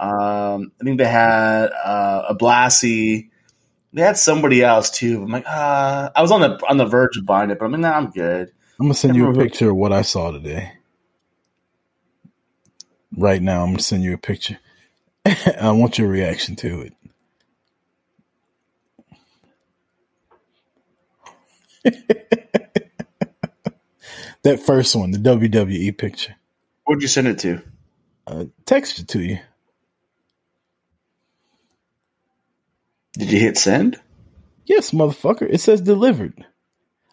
um, 0.00 0.72
I 0.80 0.84
think 0.84 0.98
they 0.98 1.06
had 1.06 1.66
uh, 1.66 2.24
a 2.30 2.34
Blassie. 2.34 3.28
They 3.92 4.02
had 4.02 4.16
somebody 4.16 4.62
else 4.62 4.90
too. 4.90 5.22
I'm 5.22 5.30
like, 5.30 5.44
uh, 5.46 6.10
I 6.14 6.22
was 6.22 6.30
on 6.30 6.40
the 6.40 6.58
on 6.68 6.78
the 6.78 6.86
verge 6.86 7.18
of 7.18 7.26
buying 7.26 7.50
it, 7.50 7.58
but 7.58 7.66
I'm 7.66 7.72
like, 7.72 7.82
nah, 7.82 7.92
I'm 7.92 8.10
good. 8.10 8.50
I'm 8.80 8.86
gonna 8.86 8.94
send 8.94 9.16
you 9.16 9.28
a 9.28 9.34
picture 9.34 9.68
of 9.70 9.76
what 9.76 9.92
I 9.92 10.00
saw 10.02 10.30
today. 10.30 10.72
Right 13.16 13.42
now, 13.42 13.62
I'm 13.62 13.72
gonna 13.72 13.80
send 13.80 14.02
you 14.02 14.14
a 14.14 14.18
picture. 14.18 14.58
I 15.26 15.70
want 15.72 15.98
your 15.98 16.08
reaction 16.08 16.56
to 16.56 16.80
it. 16.80 16.94
that 24.42 24.60
first 24.60 24.96
one, 24.96 25.10
the 25.10 25.18
WWE 25.18 25.98
picture. 25.98 26.36
Where'd 26.84 27.02
you 27.02 27.08
send 27.08 27.28
it 27.28 27.38
to? 27.40 27.60
Uh, 28.26 28.46
text 28.64 29.00
it 29.00 29.08
to 29.08 29.22
you. 29.22 29.38
Did 33.14 33.30
you 33.32 33.38
hit 33.40 33.58
send? 33.58 34.00
Yes, 34.64 34.90
motherfucker. 34.92 35.46
It 35.50 35.60
says 35.60 35.80
delivered. 35.80 36.46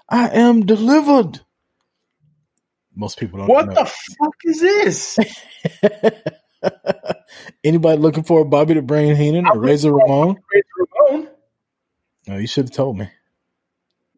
I 0.07 0.29
am 0.29 0.65
delivered. 0.65 1.41
Most 2.95 3.19
people 3.19 3.39
don't 3.39 3.47
What 3.49 3.67
know. 3.67 3.73
the 3.75 3.85
fuck 3.85 4.35
is 4.45 4.59
this? 4.61 5.19
Anybody 7.63 7.99
looking 8.01 8.23
for 8.23 8.41
a 8.41 8.45
Bobby 8.45 8.73
the 8.73 8.81
Brain 8.81 9.15
Heenan 9.15 9.47
or 9.47 9.59
Razor 9.59 9.93
Ramon? 9.93 10.37
Ramon? 11.09 11.27
No, 12.27 12.37
you 12.37 12.47
should 12.47 12.65
have 12.65 12.71
told 12.75 12.97
me. 12.97 13.09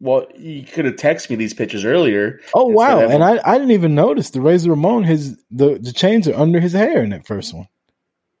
Well, 0.00 0.26
you 0.36 0.64
could 0.64 0.84
have 0.84 0.96
texted 0.96 1.30
me 1.30 1.36
these 1.36 1.54
pictures 1.54 1.84
earlier. 1.84 2.40
Oh 2.54 2.64
wow! 2.66 3.00
of- 3.04 3.10
And 3.12 3.22
I, 3.22 3.38
I 3.44 3.52
didn't 3.58 3.70
even 3.70 3.94
notice 3.94 4.30
the 4.30 4.40
Razor 4.40 4.70
Ramon. 4.70 5.04
His 5.04 5.36
the 5.50 5.78
the 5.78 5.92
chains 5.92 6.26
are 6.26 6.34
under 6.34 6.58
his 6.58 6.72
hair 6.72 7.02
in 7.04 7.10
that 7.10 7.26
first 7.26 7.54
one. 7.54 7.68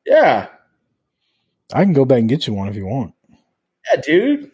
Yeah, 0.04 0.48
I 1.72 1.84
can 1.84 1.92
go 1.92 2.04
back 2.04 2.18
and 2.18 2.28
get 2.28 2.48
you 2.48 2.54
one 2.54 2.68
if 2.68 2.74
you 2.74 2.86
want. 2.86 3.14
Yeah, 3.90 4.00
dude. 4.00 4.50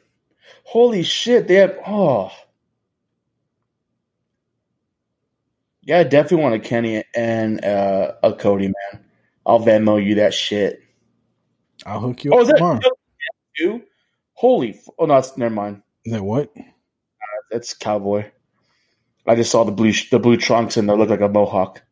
Holy 0.64 1.02
shit! 1.02 1.48
They 1.48 1.56
have 1.56 1.78
oh. 1.86 2.32
Yeah, 5.82 6.00
I 6.00 6.04
definitely 6.04 6.42
want 6.44 6.54
a 6.56 6.60
Kenny 6.60 7.04
and 7.16 7.64
uh, 7.64 8.12
a 8.22 8.34
Cody 8.34 8.66
man. 8.68 9.04
I'll 9.46 9.60
Venmo 9.60 10.04
you 10.04 10.16
that 10.16 10.34
shit. 10.34 10.80
I'll 11.86 12.00
hook 12.00 12.24
you 12.24 12.32
Oh, 12.32 12.40
up 12.40 12.42
is 12.42 12.48
that 12.48 12.56
tomorrow. 12.56 12.86
Holy! 14.34 14.70
F- 14.74 14.88
oh 14.98 15.06
no, 15.06 15.16
it's, 15.18 15.36
never 15.38 15.54
mind. 15.54 15.82
Is 16.04 16.12
that 16.14 16.24
what? 16.24 16.52
That's 17.50 17.74
cowboy. 17.74 18.30
I 19.26 19.36
just 19.36 19.52
saw 19.52 19.64
the 19.64 19.72
blue 19.72 19.92
sh- 19.92 20.10
the 20.10 20.18
blue 20.20 20.36
trunks 20.38 20.76
and 20.76 20.88
they 20.88 20.96
look 20.96 21.10
like 21.10 21.20
a 21.22 21.28
mohawk. 21.28 21.82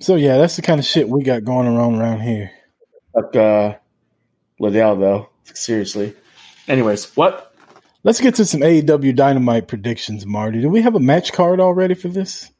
So 0.00 0.16
yeah, 0.16 0.38
that's 0.38 0.56
the 0.56 0.62
kind 0.62 0.80
of 0.80 0.86
shit 0.86 1.08
we 1.08 1.24
got 1.24 1.44
going 1.44 1.66
around 1.68 1.96
around 1.96 2.20
here. 2.22 2.50
Like 3.14 3.36
uh, 3.36 3.76
Liddell 4.60 4.96
though. 4.96 5.30
Seriously. 5.54 6.14
Anyways, 6.68 7.16
what? 7.16 7.54
Let's 8.02 8.20
get 8.20 8.36
to 8.36 8.44
some 8.44 8.60
AEW 8.60 9.14
Dynamite 9.16 9.68
predictions, 9.68 10.26
Marty. 10.26 10.60
Do 10.60 10.68
we 10.68 10.82
have 10.82 10.94
a 10.94 11.00
match 11.00 11.32
card 11.32 11.60
already 11.60 11.94
for 11.94 12.08
this? 12.08 12.50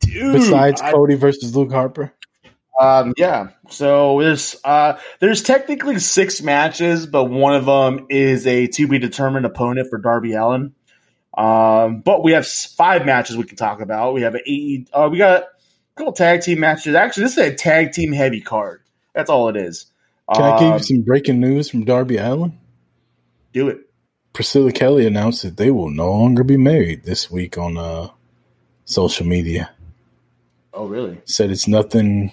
Dude, 0.00 0.32
Besides 0.34 0.80
I- 0.80 0.92
Cody 0.92 1.14
versus 1.16 1.54
Luke 1.56 1.72
Harper? 1.72 2.12
Um, 2.80 3.12
yeah. 3.16 3.48
So 3.70 4.20
there's 4.20 4.56
uh 4.62 4.98
there's 5.18 5.42
technically 5.42 5.98
six 5.98 6.40
matches, 6.40 7.06
but 7.06 7.24
one 7.24 7.54
of 7.56 7.66
them 7.66 8.06
is 8.08 8.46
a 8.46 8.68
to 8.68 8.86
be 8.86 9.00
determined 9.00 9.46
opponent 9.46 9.88
for 9.90 9.98
Darby 9.98 10.34
Allin. 10.34 10.74
Um, 11.36 12.00
but 12.00 12.22
we 12.22 12.32
have 12.32 12.46
five 12.46 13.04
matches 13.04 13.36
we 13.36 13.44
can 13.44 13.56
talk 13.56 13.80
about. 13.80 14.14
We 14.14 14.22
have 14.22 14.36
a 14.36 14.48
AE, 14.48 14.86
uh, 14.92 15.08
we 15.10 15.18
got 15.18 15.42
a 15.42 15.46
couple 15.96 16.12
tag 16.12 16.42
team 16.42 16.60
matches. 16.60 16.94
Actually, 16.94 17.24
this 17.24 17.32
is 17.32 17.38
a 17.38 17.54
tag 17.54 17.92
team 17.92 18.12
heavy 18.12 18.40
card. 18.40 18.82
That's 19.12 19.28
all 19.30 19.48
it 19.48 19.56
is. 19.56 19.86
Can 20.34 20.44
I 20.44 20.58
give 20.58 20.72
you 20.74 20.78
some 20.80 21.02
breaking 21.02 21.40
news 21.40 21.70
from 21.70 21.84
Darby 21.84 22.18
Allin? 22.18 22.58
do 23.52 23.68
it? 23.68 23.80
Priscilla 24.32 24.72
Kelly 24.72 25.06
announced 25.06 25.42
that 25.42 25.56
they 25.56 25.70
will 25.70 25.90
no 25.90 26.10
longer 26.12 26.44
be 26.44 26.56
married 26.56 27.04
this 27.04 27.30
week 27.30 27.58
on 27.58 27.76
uh, 27.76 28.08
social 28.84 29.26
media. 29.26 29.70
Oh, 30.72 30.86
really? 30.86 31.20
Said 31.24 31.50
it's 31.50 31.66
nothing 31.66 32.32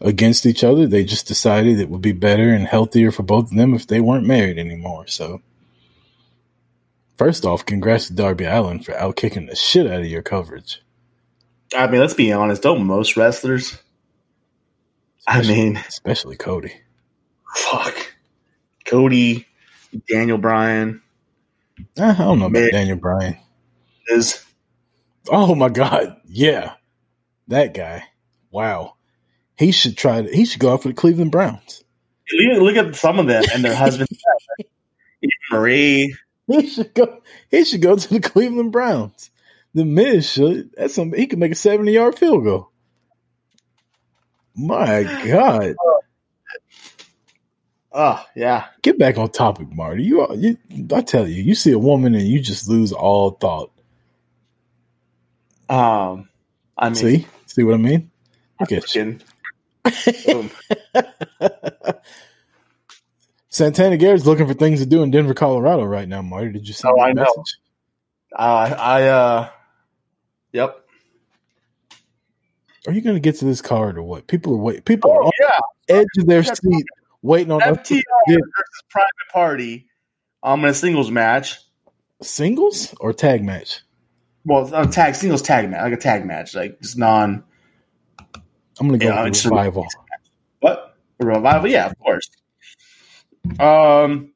against 0.00 0.46
each 0.46 0.62
other. 0.62 0.86
They 0.86 1.02
just 1.04 1.26
decided 1.26 1.80
it 1.80 1.88
would 1.88 2.02
be 2.02 2.12
better 2.12 2.50
and 2.50 2.66
healthier 2.66 3.10
for 3.10 3.24
both 3.24 3.50
of 3.50 3.56
them 3.56 3.74
if 3.74 3.86
they 3.86 4.00
weren't 4.00 4.26
married 4.26 4.58
anymore. 4.58 5.06
So, 5.08 5.40
first 7.16 7.44
off, 7.44 7.66
congrats 7.66 8.06
to 8.08 8.14
Darby 8.14 8.44
Allin 8.44 8.80
for 8.80 8.92
outkicking 8.92 9.48
the 9.48 9.56
shit 9.56 9.86
out 9.86 10.00
of 10.00 10.06
your 10.06 10.22
coverage. 10.22 10.82
I 11.76 11.88
mean, 11.88 12.00
let's 12.00 12.14
be 12.14 12.32
honest. 12.32 12.62
Don't 12.62 12.84
most 12.84 13.16
wrestlers? 13.16 13.78
I 15.26 15.42
mean, 15.42 15.76
especially 15.88 16.36
Cody. 16.36 16.74
Fuck. 17.54 18.14
Cody, 18.84 19.46
Daniel 20.08 20.38
Bryan 20.38 21.02
Uh, 21.98 22.14
I 22.16 22.18
don't 22.18 22.38
know 22.38 22.46
about. 22.46 22.70
Daniel 22.72 22.96
Bryan. 22.98 23.38
is 24.08 24.44
Oh 25.30 25.54
my 25.54 25.70
god, 25.70 26.20
yeah, 26.26 26.74
that 27.48 27.72
guy. 27.72 28.04
Wow, 28.50 28.94
he 29.56 29.72
should 29.72 29.96
try. 29.96 30.22
To, 30.22 30.28
he 30.28 30.44
should 30.44 30.60
go 30.60 30.74
out 30.74 30.82
for 30.82 30.88
the 30.88 30.94
Cleveland 30.94 31.32
Browns. 31.32 31.82
look 32.32 32.62
look 32.62 32.76
at 32.76 32.94
some 32.94 33.18
of 33.18 33.26
them 33.26 33.42
and 33.52 33.64
their 33.64 33.74
husbands. 33.74 34.22
Marie. 35.50 36.14
He 36.46 36.68
should 36.68 36.92
go. 36.92 37.22
He 37.50 37.64
should 37.64 37.80
go 37.80 37.96
to 37.96 38.08
the 38.08 38.20
Cleveland 38.20 38.72
Browns. 38.72 39.30
The 39.72 39.86
Miz 39.86 40.30
should. 40.30 40.72
That's 40.76 40.94
some. 40.94 41.12
He 41.14 41.26
could 41.26 41.38
make 41.38 41.52
a 41.52 41.56
seventy-yard 41.56 42.18
field 42.18 42.44
goal. 42.44 42.70
My 44.54 45.04
God, 45.26 45.74
Oh 45.80 46.00
yeah. 48.34 48.66
get 48.82 48.98
back 48.98 49.18
on 49.18 49.30
topic, 49.30 49.72
Marty. 49.72 50.02
You, 50.02 50.20
are- 50.22 50.34
you, 50.34 50.56
I 50.94 51.00
tell 51.02 51.26
you, 51.28 51.42
you 51.42 51.54
see 51.54 51.72
a 51.72 51.78
woman 51.78 52.14
and 52.14 52.26
you 52.26 52.40
just 52.40 52.68
lose 52.68 52.92
all 52.92 53.30
thought. 53.32 53.70
Um, 55.68 56.28
I 56.76 56.88
mean, 56.88 56.94
See, 56.96 57.26
see 57.46 57.62
what 57.62 57.74
I 57.74 57.78
mean? 57.78 58.10
Look 58.60 58.72
at 58.72 58.94
you. 58.94 59.18
boom. 60.26 60.50
Santana 63.48 63.96
Garrett's 63.96 64.26
looking 64.26 64.46
for 64.48 64.54
things 64.54 64.80
to 64.80 64.86
do 64.86 65.02
in 65.02 65.10
Denver, 65.10 65.34
Colorado, 65.34 65.84
right 65.84 66.08
now. 66.08 66.22
Marty, 66.22 66.50
did 66.52 66.66
you 66.66 66.74
see 66.74 66.88
Oh, 66.88 66.96
that 66.96 67.02
I 67.02 67.12
know. 67.12 67.22
message? 67.22 67.58
Uh, 68.36 68.74
I 68.78 69.02
uh, 69.04 69.48
yep. 70.52 70.80
Are 72.86 72.92
you 72.92 73.00
going 73.00 73.14
to 73.16 73.20
get 73.20 73.36
to 73.36 73.44
this 73.44 73.62
card 73.62 73.96
or 73.96 74.02
what? 74.02 74.26
People 74.26 74.54
are 74.54 74.58
waiting. 74.58 74.82
People 74.82 75.12
are 75.12 75.22
Oh 75.22 75.26
on 75.26 75.32
yeah. 75.40 75.58
the 75.88 75.94
edge 75.94 76.06
of 76.18 76.26
their 76.26 76.42
seat 76.42 76.84
waiting 77.24 77.50
on 77.50 77.60
FTR 77.60 78.02
get 78.28 78.38
versus 78.38 78.82
Private 78.90 79.08
Party. 79.32 79.86
Um, 80.42 80.62
in 80.64 80.70
a 80.70 80.74
singles 80.74 81.10
match. 81.10 81.58
singles 82.22 82.94
or 83.00 83.12
tag 83.14 83.42
match. 83.42 83.80
Well, 84.44 84.70
a 84.74 84.86
tag 84.86 85.14
singles 85.14 85.40
tag 85.40 85.70
match, 85.70 85.82
like 85.82 85.92
a 85.94 85.96
tag 85.96 86.26
match, 86.26 86.54
like 86.54 86.80
just 86.82 86.98
non. 86.98 87.42
I'm 88.78 88.88
to 88.90 88.98
go 88.98 89.06
Yeah, 89.06 89.24
with 89.24 89.42
the 89.42 89.48
a- 89.48 89.50
revival. 89.50 89.86
What 90.60 90.96
revival? 91.18 91.70
Yeah, 91.70 91.86
of 91.86 91.98
course. 91.98 92.28
Um, 93.58 94.32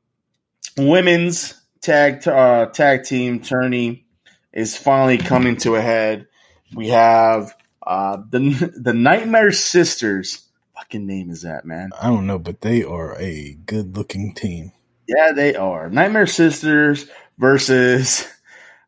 women's 0.77 1.55
tag 1.83 2.27
uh, 2.27 2.67
tag 2.67 3.05
team 3.05 3.41
tourney 3.41 4.07
is 4.53 4.77
finally 4.77 5.19
coming 5.19 5.57
to 5.59 5.75
a 5.75 5.81
head. 5.83 6.27
We 6.75 6.89
have 6.89 7.55
uh, 7.87 8.19
the 8.31 8.73
the 8.81 8.95
Nightmare 8.95 9.53
Sisters. 9.53 10.48
Fucking 10.79 11.07
name 11.07 11.31
is 11.31 11.43
that 11.43 11.65
man? 11.65 11.91
I 12.01 12.07
don't 12.07 12.27
know, 12.27 12.39
but 12.39 12.61
they 12.61 12.85
are 12.85 13.19
a 13.19 13.55
good 13.67 13.97
looking 13.97 14.33
team. 14.33 14.71
Yeah, 15.09 15.33
they 15.33 15.57
are 15.57 15.91
Nightmare 15.91 16.27
Sisters 16.27 17.07
versus. 17.39 18.27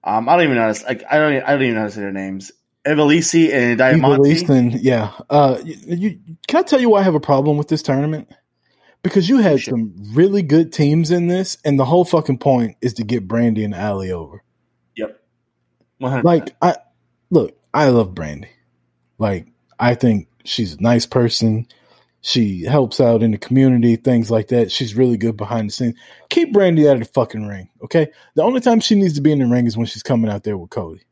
Um, 0.03 0.31
I 0.31 0.37
don't 0.37 0.45
even 0.45 0.57
know. 0.57 0.63
How 0.63 0.73
to, 0.73 0.85
like 0.87 1.05
I 1.11 1.19
don't. 1.19 1.43
I 1.43 1.51
don't 1.51 1.63
even 1.63 1.75
know 1.75 1.81
how 1.81 1.87
to 1.89 1.93
say 1.93 2.01
their 2.01 2.11
names. 2.11 2.53
Ivelisse 2.87 3.53
and 3.53 3.77
Diamante. 3.77 4.31
Ivelisse, 4.31 4.79
yeah. 4.81 5.13
Uh, 5.29 5.59
you, 5.63 5.77
you, 5.87 6.21
can 6.49 6.61
I 6.61 6.63
tell 6.63 6.81
you 6.81 6.89
why 6.89 7.01
I 7.01 7.03
have 7.03 7.15
a 7.15 7.21
problem 7.21 7.59
with 7.59 7.69
this 7.69 7.83
tournament? 7.83 8.31
Because 9.03 9.29
you 9.29 9.39
had 9.39 9.61
some 9.61 9.93
really 10.13 10.43
good 10.43 10.73
teams 10.73 11.11
in 11.11 11.27
this, 11.27 11.59
and 11.65 11.79
the 11.79 11.85
whole 11.85 12.07
fucking 12.07 12.39
point 12.39 12.77
is 12.81 12.95
to 12.95 13.05
get 13.05 13.29
Brandi 13.29 13.65
and 13.65 13.75
Allie 13.75 14.13
over. 14.13 14.43
Yep. 14.97 15.21
100%. 16.01 16.25
Like, 16.25 16.57
I 16.63 16.77
look, 17.31 17.59
I 17.75 17.89
love 17.89 18.15
Brandi. 18.15 18.49
Like, 19.19 19.49
I 19.79 19.95
think 19.95 20.29
she's 20.45 20.75
a 20.75 20.81
nice 20.81 21.05
person. 21.05 21.67
She 22.23 22.65
helps 22.65 23.01
out 23.01 23.23
in 23.23 23.31
the 23.31 23.39
community, 23.39 23.97
things 23.97 24.31
like 24.31 24.49
that. 24.49 24.71
She's 24.71 24.95
really 24.95 25.17
good 25.17 25.37
behind 25.37 25.69
the 25.69 25.73
scenes. 25.73 25.95
Keep 26.29 26.53
Brandi 26.53 26.89
out 26.89 26.97
of 26.97 27.01
the 27.01 27.13
fucking 27.13 27.47
ring, 27.47 27.71
okay? 27.83 28.09
The 28.35 28.43
only 28.43 28.61
time 28.61 28.81
she 28.81 28.95
needs 28.95 29.15
to 29.15 29.23
be 29.23 29.33
in 29.33 29.39
the 29.39 29.47
ring 29.47 29.67
is 29.67 29.77
when 29.77 29.87
she's 29.87 30.03
coming 30.03 30.31
out 30.31 30.45
there 30.45 30.59
with 30.59 30.71
Cody. 30.71 31.07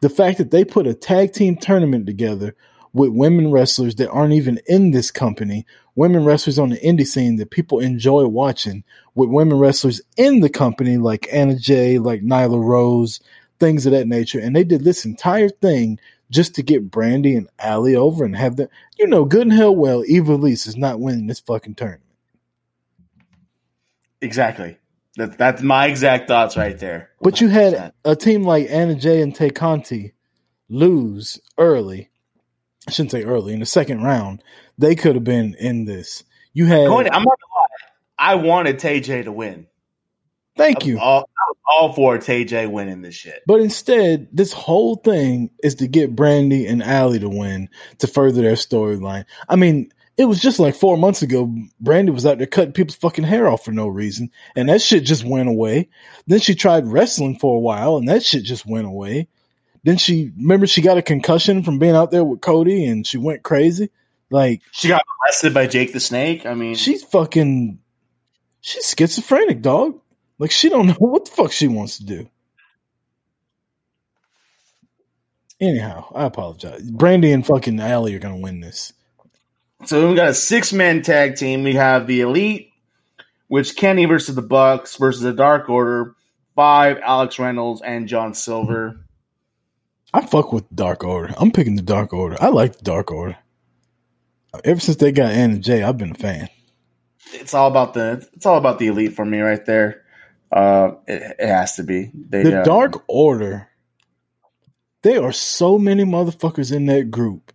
The 0.00 0.10
fact 0.10 0.38
that 0.38 0.50
they 0.50 0.64
put 0.64 0.86
a 0.86 0.94
tag 0.94 1.32
team 1.32 1.56
tournament 1.56 2.06
together 2.06 2.56
with 2.92 3.10
women 3.10 3.52
wrestlers 3.52 3.94
that 3.96 4.10
aren't 4.10 4.32
even 4.32 4.58
in 4.66 4.90
this 4.90 5.10
company, 5.10 5.66
women 5.94 6.24
wrestlers 6.24 6.58
on 6.58 6.70
the 6.70 6.78
indie 6.78 7.06
scene 7.06 7.36
that 7.36 7.50
people 7.50 7.78
enjoy 7.78 8.26
watching, 8.26 8.82
with 9.14 9.28
women 9.28 9.58
wrestlers 9.58 10.00
in 10.16 10.40
the 10.40 10.48
company 10.48 10.96
like 10.96 11.28
Anna 11.32 11.56
Jay, 11.56 11.98
like 11.98 12.22
Nyla 12.22 12.62
Rose, 12.62 13.20
things 13.60 13.86
of 13.86 13.92
that 13.92 14.08
nature. 14.08 14.40
And 14.40 14.56
they 14.56 14.64
did 14.64 14.82
this 14.82 15.04
entire 15.04 15.48
thing 15.48 16.00
just 16.30 16.54
to 16.56 16.62
get 16.62 16.90
Brandi 16.90 17.36
and 17.36 17.48
Allie 17.58 17.96
over 17.96 18.24
and 18.24 18.36
have 18.36 18.56
them. 18.56 18.68
You 18.98 19.06
know, 19.06 19.24
good 19.24 19.42
and 19.42 19.52
hell 19.52 19.74
well, 19.74 20.02
Ivelisse 20.02 20.66
is 20.66 20.76
not 20.76 21.00
winning 21.00 21.26
this 21.26 21.40
fucking 21.40 21.74
tournament. 21.74 22.02
exactly. 24.20 24.78
That, 25.16 25.38
that's 25.38 25.62
my 25.62 25.86
exact 25.86 26.28
thoughts 26.28 26.56
right 26.56 26.78
there. 26.78 27.10
But 27.22 27.40
you 27.40 27.48
had 27.48 27.94
a 28.04 28.14
team 28.14 28.42
like 28.42 28.66
Anna 28.68 28.94
Jay 28.94 29.22
and 29.22 29.34
Tay 29.34 29.50
Conti 29.50 30.12
lose 30.68 31.40
early. 31.56 32.10
I 32.86 32.90
shouldn't 32.90 33.12
say 33.12 33.24
early 33.24 33.54
in 33.54 33.60
the 33.60 33.66
second 33.66 34.02
round. 34.02 34.42
They 34.76 34.94
could 34.94 35.14
have 35.14 35.24
been 35.24 35.54
in 35.58 35.86
this. 35.86 36.22
You 36.52 36.66
had. 36.66 36.86
I'm 36.86 36.90
not 36.90 37.10
gonna 37.10 37.24
lie. 37.24 37.66
I 38.18 38.34
wanted 38.36 38.78
TJ 38.78 39.24
to 39.24 39.32
win. 39.32 39.66
Thank 40.56 40.84
I 40.84 40.86
you. 40.86 40.98
all, 40.98 41.20
I 41.20 41.50
was 41.50 41.56
all 41.68 41.92
for 41.92 42.18
TJ 42.18 42.70
winning 42.70 43.02
this 43.02 43.14
shit. 43.14 43.42
But 43.46 43.60
instead, 43.60 44.28
this 44.32 44.52
whole 44.52 44.96
thing 44.96 45.50
is 45.62 45.74
to 45.76 45.86
get 45.86 46.16
Brandi 46.16 46.68
and 46.68 46.82
Allie 46.82 47.18
to 47.18 47.28
win 47.28 47.68
to 47.98 48.06
further 48.06 48.42
their 48.42 48.54
storyline. 48.54 49.26
I 49.48 49.56
mean, 49.56 49.92
it 50.16 50.24
was 50.24 50.40
just 50.40 50.58
like 50.58 50.74
four 50.74 50.96
months 50.96 51.20
ago. 51.20 51.54
Brandi 51.82 52.12
was 52.12 52.24
out 52.24 52.38
there 52.38 52.46
cutting 52.46 52.72
people's 52.72 52.96
fucking 52.96 53.24
hair 53.24 53.48
off 53.48 53.64
for 53.64 53.72
no 53.72 53.86
reason, 53.86 54.30
and 54.54 54.68
that 54.68 54.80
shit 54.80 55.04
just 55.04 55.24
went 55.24 55.48
away. 55.48 55.90
Then 56.26 56.40
she 56.40 56.54
tried 56.54 56.86
wrestling 56.86 57.38
for 57.38 57.56
a 57.56 57.60
while, 57.60 57.98
and 57.98 58.08
that 58.08 58.24
shit 58.24 58.44
just 58.44 58.64
went 58.64 58.86
away. 58.86 59.28
Then 59.84 59.98
she 59.98 60.32
remember 60.36 60.66
she 60.66 60.80
got 60.80 60.98
a 60.98 61.02
concussion 61.02 61.62
from 61.62 61.78
being 61.78 61.94
out 61.94 62.10
there 62.10 62.24
with 62.24 62.40
Cody, 62.40 62.86
and 62.86 63.06
she 63.06 63.18
went 63.18 63.42
crazy. 63.42 63.90
Like 64.30 64.62
She 64.72 64.88
got 64.88 65.04
arrested 65.24 65.54
by 65.54 65.66
Jake 65.66 65.92
the 65.92 66.00
Snake. 66.00 66.46
I 66.46 66.54
mean, 66.54 66.74
she's 66.74 67.04
fucking, 67.04 67.78
she's 68.62 68.94
schizophrenic, 68.96 69.60
dog. 69.62 70.00
Like 70.38 70.50
she 70.50 70.68
don't 70.68 70.86
know 70.88 70.94
what 70.98 71.24
the 71.24 71.30
fuck 71.30 71.52
she 71.52 71.68
wants 71.68 71.98
to 71.98 72.04
do. 72.04 72.28
Anyhow, 75.60 76.12
I 76.14 76.24
apologize. 76.24 76.82
Brandi 76.90 77.32
and 77.32 77.46
fucking 77.46 77.80
Allie 77.80 78.14
are 78.14 78.18
gonna 78.18 78.36
win 78.36 78.60
this. 78.60 78.92
so 79.86 80.08
we 80.10 80.14
got 80.14 80.28
a 80.28 80.34
six 80.34 80.72
man 80.72 81.02
tag 81.02 81.36
team. 81.36 81.62
We 81.62 81.74
have 81.74 82.06
the 82.06 82.20
Elite, 82.20 82.70
which 83.48 83.76
Kenny 83.76 84.04
versus 84.04 84.34
the 84.34 84.42
Bucks 84.42 84.96
versus 84.96 85.22
the 85.22 85.32
Dark 85.32 85.68
Order. 85.70 86.14
Five, 86.54 86.98
Alex 87.02 87.38
Reynolds 87.38 87.82
and 87.82 88.08
John 88.08 88.32
Silver. 88.34 89.00
I 90.14 90.24
fuck 90.24 90.52
with 90.54 90.64
Dark 90.74 91.04
Order. 91.04 91.34
I'm 91.36 91.50
picking 91.50 91.76
the 91.76 91.82
Dark 91.82 92.14
Order. 92.14 92.36
I 92.40 92.48
like 92.48 92.76
the 92.76 92.82
Dark 92.84 93.10
Order. 93.12 93.36
Ever 94.64 94.80
since 94.80 94.96
they 94.96 95.12
got 95.12 95.32
Anna 95.32 95.58
Jay, 95.58 95.82
I've 95.82 95.98
been 95.98 96.12
a 96.12 96.14
fan. 96.14 96.48
It's 97.34 97.52
all 97.52 97.68
about 97.68 97.92
the. 97.94 98.26
It's 98.34 98.46
all 98.46 98.56
about 98.56 98.78
the 98.78 98.86
Elite 98.86 99.12
for 99.14 99.24
me 99.24 99.40
right 99.40 99.64
there. 99.66 100.02
Uh, 100.50 100.92
it, 101.06 101.36
it 101.38 101.48
has 101.48 101.76
to 101.76 101.82
be. 101.82 102.10
They, 102.14 102.42
The 102.42 102.60
uh, 102.60 102.64
Dark 102.64 103.02
Order, 103.08 103.68
there 105.02 105.22
are 105.24 105.32
so 105.32 105.78
many 105.78 106.04
motherfuckers 106.04 106.74
in 106.74 106.86
that 106.86 107.10
group 107.10 107.52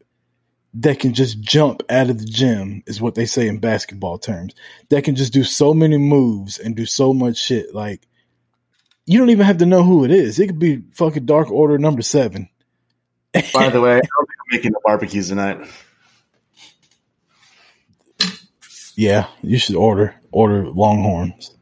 that 0.74 1.00
can 1.00 1.14
just 1.14 1.40
jump 1.42 1.84
out 1.90 2.10
of 2.10 2.20
the 2.20 2.26
gym, 2.26 2.84
is 2.88 3.02
what 3.02 3.16
they 3.16 3.26
say 3.26 3.48
in 3.48 3.60
basketball 3.60 4.18
terms. 4.18 4.54
That 4.90 5.04
can 5.04 5.16
just 5.16 5.34
do 5.34 5.44
so 5.44 5.74
many 5.74 5.98
moves 5.98 6.60
and 6.60 6.76
do 6.76 6.86
so 6.86 7.14
much 7.14 7.38
shit. 7.38 7.74
Like, 7.76 8.08
you 9.06 9.20
don't 9.20 9.30
even 9.32 9.46
have 9.46 9.58
to 9.58 9.66
know 9.66 9.84
who 9.84 10.06
it 10.06 10.12
is. 10.12 10.40
It 10.40 10.48
could 10.48 10.60
be 10.60 10.84
fucking 10.94 11.26
Dark 11.26 11.52
Order 11.52 11.78
number 11.78 12.02
seven. 12.02 12.50
By 13.54 13.70
the 13.70 13.82
way, 13.82 13.92
I 13.96 14.00
don't 14.00 14.02
think 14.02 14.40
I'm 14.40 14.58
making 14.58 14.72
the 14.72 14.82
barbecues 14.86 15.30
tonight. 15.30 15.68
Yeah, 18.96 19.28
you 19.42 19.58
should 19.58 19.76
order 19.76 20.16
order 20.32 20.68
Longhorns. 20.68 21.56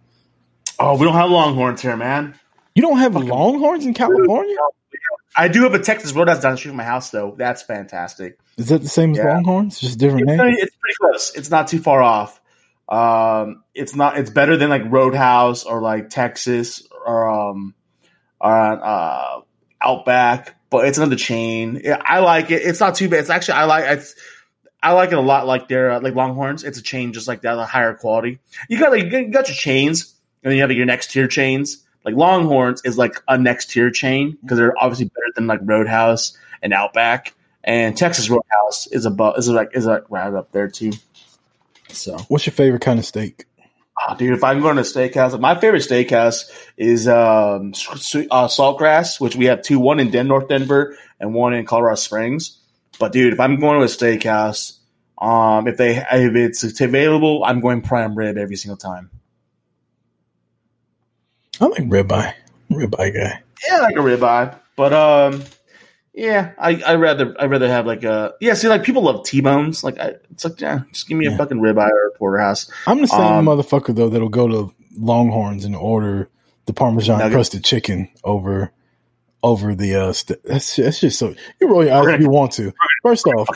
Oh, 0.80 0.98
we 0.98 1.06
don't 1.06 1.14
have 1.16 1.30
Longhorns 1.30 1.82
here, 1.82 1.98
man. 1.98 2.36
You 2.76 2.82
don't 2.82 2.98
have 3.00 3.16
Longhorns 3.16 3.86
in 3.86 3.94
California? 3.94 4.56
I 5.36 5.48
do 5.48 5.64
have 5.64 5.74
a 5.74 5.80
Texas 5.80 6.14
Roadhouse 6.14 6.42
down 6.42 6.54
the 6.54 6.58
street 6.58 6.72
from 6.72 6.78
my 6.78 6.84
house, 6.84 7.10
though. 7.12 7.36
That's 7.38 7.62
fantastic. 7.62 8.40
Is 8.58 8.68
that 8.70 8.82
the 8.82 8.88
same 8.90 9.12
as 9.12 9.18
Yeah. 9.18 9.34
Longhorns? 9.36 9.80
Just 9.80 10.00
different 10.00 10.30
It's, 10.30 10.38
name? 10.38 10.56
it's 10.58 10.76
pretty 10.76 10.96
close. 11.00 11.36
It's 11.36 11.50
not 11.52 11.68
too 11.68 11.80
far 11.80 12.02
off. 12.02 12.40
Um, 12.88 13.64
it's 13.76 13.96
not. 13.96 14.18
It's 14.18 14.30
better 14.30 14.58
than 14.58 14.70
like 14.70 14.84
Roadhouse 14.90 15.64
or 15.64 15.82
like 15.82 16.10
Texas 16.10 16.88
or 17.06 17.30
um, 17.30 17.76
or 18.42 18.52
uh, 18.52 19.42
Outback. 19.82 20.56
But 20.72 20.88
it's 20.88 20.98
another 20.98 21.16
chain. 21.16 21.82
Yeah, 21.84 22.02
I 22.04 22.20
like 22.20 22.50
it. 22.52 22.62
It's 22.64 22.80
not 22.80 22.96
too 22.96 23.08
bad. 23.10 23.20
It's 23.20 23.30
actually 23.30 23.56
I 23.56 23.66
like 23.66 23.86
it's. 23.86 24.16
I 24.82 24.94
like 24.94 25.12
it 25.12 25.18
a 25.18 25.22
lot. 25.22 25.46
Like 25.46 25.68
their 25.68 25.92
uh, 25.92 26.02
like 26.02 26.16
Longhorns. 26.16 26.64
It's 26.64 26.80
a 26.80 26.82
chain 26.82 27.14
just 27.14 27.28
like 27.28 27.42
that, 27.42 27.58
a 27.60 27.66
higher 27.66 27.94
quality. 27.94 28.40
You 28.70 28.80
got 28.80 28.92
like 28.92 29.04
you 29.12 29.28
got 29.30 29.48
your 29.48 29.56
chains, 29.56 30.16
and 30.44 30.52
then 30.52 30.56
you 30.56 30.62
have 30.62 30.70
like, 30.70 30.78
your 30.78 30.86
next 30.86 31.12
tier 31.12 31.28
chains. 31.28 31.86
Like 32.06 32.16
Longhorns 32.16 32.82
is 32.86 32.98
like 32.98 33.22
a 33.28 33.38
next 33.38 33.72
tier 33.72 33.92
chain 33.92 34.38
because 34.42 34.58
they're 34.58 34.78
obviously 34.78 35.06
better 35.06 35.32
than 35.36 35.48
like 35.48 35.60
Roadhouse 35.64 36.38
and 36.62 36.74
Outback. 36.74 37.34
And 37.64 37.96
Texas 37.96 38.30
Roadhouse 38.30 38.88
is 38.88 39.06
above 39.06 39.38
is 39.38 39.50
like 39.50 39.72
is 39.74 39.86
like 39.86 40.10
right 40.10 40.34
up 40.34 40.52
there 40.52 40.70
too. 40.70 40.94
So, 41.90 42.18
What's 42.30 42.46
your 42.46 42.54
favorite 42.54 42.82
kind 42.82 43.00
of 43.00 43.06
steak? 43.06 43.46
ah, 44.00 44.14
dude, 44.14 44.34
if 44.34 44.44
I'm 44.44 44.62
going 44.62 44.76
to 44.76 44.82
a 44.82 44.86
steakhouse, 44.86 45.40
my 45.40 45.60
favorite 45.60 45.82
steakhouse 45.82 46.50
is 46.78 47.08
um, 47.08 47.70
uh, 47.72 48.48
Saltgrass, 48.48 49.20
which 49.20 49.36
we 49.36 49.46
have 49.46 49.62
two, 49.62 49.80
one 49.80 50.00
in 50.00 50.12
Den- 50.12 50.28
North 50.28 50.48
Denver 50.48 50.98
and 51.20 51.34
one 51.34 51.54
in 51.54 51.66
Colorado 51.66 51.96
Springs. 51.96 52.58
But 53.00 53.12
dude, 53.12 53.34
if 53.34 53.40
I'm 53.40 53.60
going 53.60 53.80
to 53.80 53.84
a 53.84 53.88
steakhouse, 53.88 54.78
um, 55.18 55.68
if 55.68 55.78
they 55.78 55.98
if 55.98 56.36
it's 56.36 56.82
available, 56.82 57.44
I'm 57.44 57.60
going 57.60 57.82
prime 57.82 58.16
rib 58.16 58.38
every 58.38 58.56
single 58.56 58.78
time. 58.78 59.10
I 61.62 61.66
like 61.66 61.84
ribeye. 61.84 62.34
Ribeye 62.72 63.14
guy. 63.14 63.41
Yeah, 63.68 63.78
I 63.78 63.80
like 63.82 63.95
a 63.95 63.99
ribeye, 63.99 64.57
but 64.76 64.93
um, 64.93 65.43
yeah, 66.14 66.51
I 66.57 66.82
I 66.82 66.95
rather 66.95 67.36
I 67.39 67.45
rather 67.45 67.68
have 67.68 67.86
like 67.86 68.03
a 68.03 68.34
yeah. 68.39 68.53
See, 68.53 68.68
like 68.68 68.84
people 68.84 69.01
love 69.03 69.26
T 69.26 69.41
bones. 69.41 69.84
Like 69.84 69.99
I, 69.99 70.16
it's 70.32 70.43
like 70.45 70.60
yeah, 70.62 70.82
just 70.91 71.07
give 71.07 71.18
me 71.18 71.26
a 71.28 71.32
Yeah. 71.32 71.38
fucking 71.38 71.60
ribeye 71.60 71.89
or 71.89 72.07
a 72.07 72.18
porterhouse. 72.18 72.70
I'm 72.88 73.01
the 73.01 73.07
same 73.07 73.20
Um, 73.22 73.45
motherfucker 73.45 73.95
though 73.95 74.10
that'll 74.10 74.30
go 74.30 74.47
to 74.47 74.74
Longhorns 74.97 75.66
and 75.66 75.76
order 75.76 76.30
the 76.66 76.74
Parmesan 76.74 77.20
Nuggets? 77.20 77.36
crusted 77.36 77.64
chicken 77.64 78.10
over 78.24 78.72
over 79.43 79.74
the 79.76 79.95
uh. 79.95 80.14
St- 80.14 80.41
that's 80.43 80.76
that's 80.76 80.99
just 80.99 81.18
so 81.20 81.34
you 81.60 81.68
roll 81.68 81.84
your 81.84 81.93
eyes 81.95 82.07
if 82.16 82.22
you 82.22 82.30
want 82.30 82.51
to. 82.53 82.72
First 83.03 83.26
off, 83.28 83.47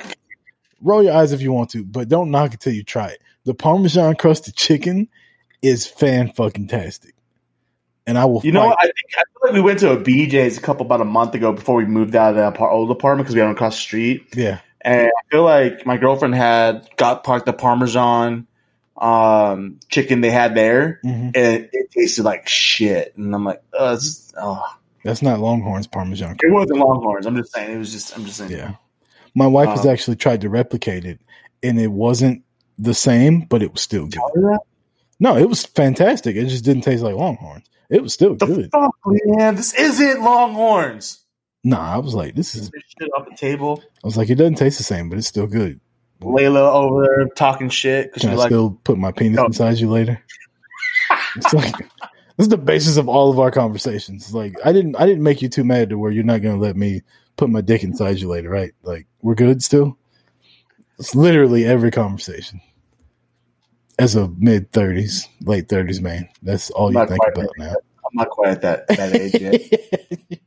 roll 0.82 1.04
your 1.04 1.14
eyes 1.14 1.32
if 1.32 1.42
you 1.42 1.52
want 1.54 1.70
to, 1.72 1.84
but 1.84 2.10
don't 2.10 2.32
knock 2.32 2.54
it 2.54 2.60
till 2.60 2.74
you 2.74 2.84
try 2.84 3.08
it. 3.10 3.22
The 3.46 3.54
Parmesan 3.54 4.16
crusted 4.16 4.56
chicken 4.56 5.08
is 5.62 5.86
fan 5.86 6.32
fucking 6.32 6.68
tastic, 6.68 7.14
and 8.08 8.18
I 8.18 8.26
will. 8.26 8.42
You 8.44 8.52
know, 8.52 8.62
fight- 8.62 8.68
what? 8.70 8.78
I 8.80 8.84
think 8.84 8.96
I 9.18 9.22
feel 9.22 9.42
like 9.46 9.54
we 9.54 9.62
went 9.62 9.80
to 9.80 9.92
a 9.92 9.98
BJ's 9.98 10.58
a 10.58 10.62
couple 10.62 10.86
about 10.86 11.02
a 11.02 11.06
month 11.06 11.36
ago 11.36 11.52
before 11.54 11.76
we 11.76 11.86
moved 11.86 12.16
out 12.16 12.32
of 12.32 12.36
that 12.38 12.60
old 12.62 12.92
apartment 12.92 13.26
because 13.26 13.36
we 13.36 13.40
had 13.40 13.48
one 13.48 13.56
across 13.56 13.76
the 13.76 13.82
street. 13.82 14.28
yeah, 14.36 14.60
And 14.82 15.08
I 15.08 15.22
feel 15.32 15.44
like 15.44 15.86
my 15.86 15.98
girlfriend 15.98 16.36
had 16.36 16.88
got 16.98 17.24
parked 17.24 17.46
the 17.46 17.54
Parmesan 17.54 18.48
um, 18.98 19.80
chicken 19.90 20.22
they 20.22 20.32
had 20.32 20.56
there, 20.56 21.00
hmm 21.04 21.30
and 21.36 21.70
it 21.72 21.92
tasted 21.92 22.24
like 22.24 22.48
shit. 22.48 23.14
And 23.18 23.34
I'm 23.34 23.44
like, 23.44 23.62
oh, 23.74 23.94
is, 23.94 24.34
oh. 24.40 24.64
that's 25.04 25.22
not 25.22 25.40
Longhorns 25.40 25.88
Parmesan. 25.88 26.38
it 26.44 26.52
wasn't 26.52 26.80
Longhorns. 26.80 27.26
I'm 27.26 27.36
just 27.36 27.54
saying, 27.54 27.72
it 27.76 27.78
was 27.78 27.92
just. 27.92 28.16
I'm 28.18 28.26
just 28.26 28.38
saying. 28.38 28.52
Yeah. 28.52 28.76
My 29.36 29.48
wife 29.48 29.70
has 29.70 29.82
Um, 29.86 29.92
actually 29.92 30.16
tried 30.18 30.42
to 30.42 30.50
replicate 30.50 31.06
it, 31.06 31.20
and 31.64 31.80
it 31.80 31.88
wasn't 31.92 32.44
the 32.78 32.94
same, 32.94 33.42
but 33.42 33.64
it 33.64 33.72
was 33.72 33.82
still 33.82 34.06
good. 34.06 34.58
No, 35.20 35.38
it 35.38 35.50
was 35.50 35.66
fantastic. 35.66 36.36
It 36.36 36.46
just 36.46 36.64
didn't 36.66 36.84
taste 36.84 37.02
like 37.02 37.16
Longhorns. 37.16 37.66
It 37.94 38.02
was 38.02 38.12
still 38.12 38.34
The 38.36 38.48
good. 38.48 38.72
fuck, 38.72 38.96
man! 39.06 39.56
This 39.56 39.74
isn't 39.76 40.24
Longhorns. 40.24 41.20
Nah, 41.64 41.94
I 41.94 41.98
was 42.00 42.16
like, 42.16 42.34
this 42.34 42.56
is. 42.56 42.72
This 42.72 42.82
shit 43.00 43.10
off 43.16 43.30
the 43.30 43.38
table. 43.38 43.84
I 44.04 44.08
was 44.08 44.18
like, 44.18 44.30
it 44.32 44.36
doesn't 44.36 44.56
taste 44.56 44.80
the 44.80 44.84
same, 44.84 45.10
but 45.10 45.20
it's 45.20 45.28
still 45.28 45.46
good. 45.46 45.80
Layla 46.22 46.74
over 46.74 47.04
there 47.06 47.28
talking 47.36 47.70
shit 47.70 48.12
because 48.14 48.30
I 48.30 48.34
like, 48.34 48.48
still 48.48 48.80
put 48.84 48.98
my 48.98 49.12
penis 49.12 49.38
No. 49.38 49.46
inside 49.46 49.78
you 49.78 49.90
later? 49.92 50.20
it's 51.36 51.54
like 51.54 51.78
this 51.78 52.46
is 52.46 52.50
the 52.50 52.58
basis 52.58 52.98
of 52.98 53.08
all 53.08 53.30
of 53.30 53.40
our 53.40 53.52
conversations. 53.52 54.34
Like, 54.34 54.56
I 54.66 54.72
didn't, 54.74 54.96
I 54.96 55.06
didn't 55.06 55.22
make 55.24 55.44
you 55.44 55.50
too 55.50 55.64
mad 55.64 55.90
to 55.90 55.98
where 56.00 56.12
you're 56.12 56.24
not 56.24 56.42
going 56.42 56.56
to 56.56 56.62
let 56.62 56.76
me 56.76 57.02
put 57.38 57.50
my 57.52 57.62
dick 57.62 57.84
inside 57.84 58.18
you 58.18 58.28
later, 58.28 58.50
right? 58.50 58.72
Like, 58.82 59.06
we're 59.22 59.36
good 59.36 59.62
still. 59.64 59.98
It's 60.98 61.14
literally 61.14 61.66
every 61.66 61.92
conversation. 61.92 62.60
As 64.00 64.16
a 64.16 64.28
mid 64.28 64.72
thirties, 64.72 65.28
late 65.42 65.70
thirties 65.70 66.02
man, 66.02 66.30
that's 66.42 66.72
all 66.72 66.92
you 66.92 67.06
think 67.06 67.22
about 67.28 67.50
now. 67.58 67.76
I'm 68.06 68.12
not 68.14 68.30
quite 68.30 68.50
at 68.50 68.62
that 68.62 68.88
that 68.88 69.16
age 69.16 69.40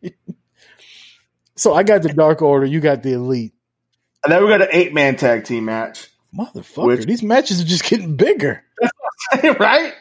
yet. 0.03 0.14
so 1.57 1.74
I 1.74 1.82
got 1.82 2.03
the 2.03 2.09
Dark 2.09 2.42
Order, 2.42 2.66
you 2.66 2.80
got 2.80 3.03
the 3.03 3.12
Elite. 3.12 3.55
And 4.24 4.32
then 4.32 4.42
we 4.42 4.49
got 4.49 4.62
an 4.62 4.68
eight 4.72 4.92
man 4.92 5.16
tag 5.16 5.44
team 5.44 5.66
match. 5.66 6.09
Motherfucker, 6.36 6.86
Which- 6.86 7.07
these 7.07 7.22
matches 7.22 7.61
are 7.61 7.64
just 7.64 7.84
getting 7.84 8.16
bigger. 8.16 8.62
right? 9.59 9.94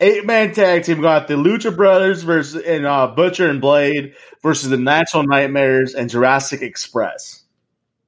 Eight 0.00 0.26
man 0.26 0.52
tag 0.52 0.84
team 0.84 1.00
got 1.00 1.28
the 1.28 1.34
Lucha 1.34 1.74
Brothers 1.74 2.22
versus 2.22 2.62
and 2.62 2.86
uh, 2.86 3.08
Butcher 3.08 3.48
and 3.48 3.60
Blade 3.60 4.14
versus 4.42 4.70
the 4.70 4.76
Natural 4.76 5.24
Nightmares 5.24 5.94
and 5.94 6.10
Jurassic 6.10 6.62
Express. 6.62 7.42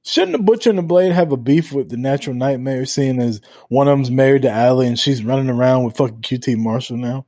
Shouldn't 0.09 0.31
the 0.31 0.41
Butcher 0.41 0.71
and 0.71 0.79
the 0.79 0.83
Blade 0.83 1.11
have 1.11 1.31
a 1.31 1.37
beef 1.37 1.71
with 1.71 1.89
the 1.89 1.97
Natural 1.97 2.35
Nightmare, 2.35 2.87
seeing 2.87 3.21
as 3.21 3.41
one 3.67 3.87
of 3.87 3.95
them's 3.95 4.09
married 4.09 4.41
to 4.41 4.49
Allie 4.49 4.87
and 4.87 4.97
she's 4.97 5.23
running 5.23 5.51
around 5.51 5.83
with 5.83 5.97
fucking 5.97 6.21
QT 6.21 6.57
Marshall 6.57 6.97
now? 6.97 7.27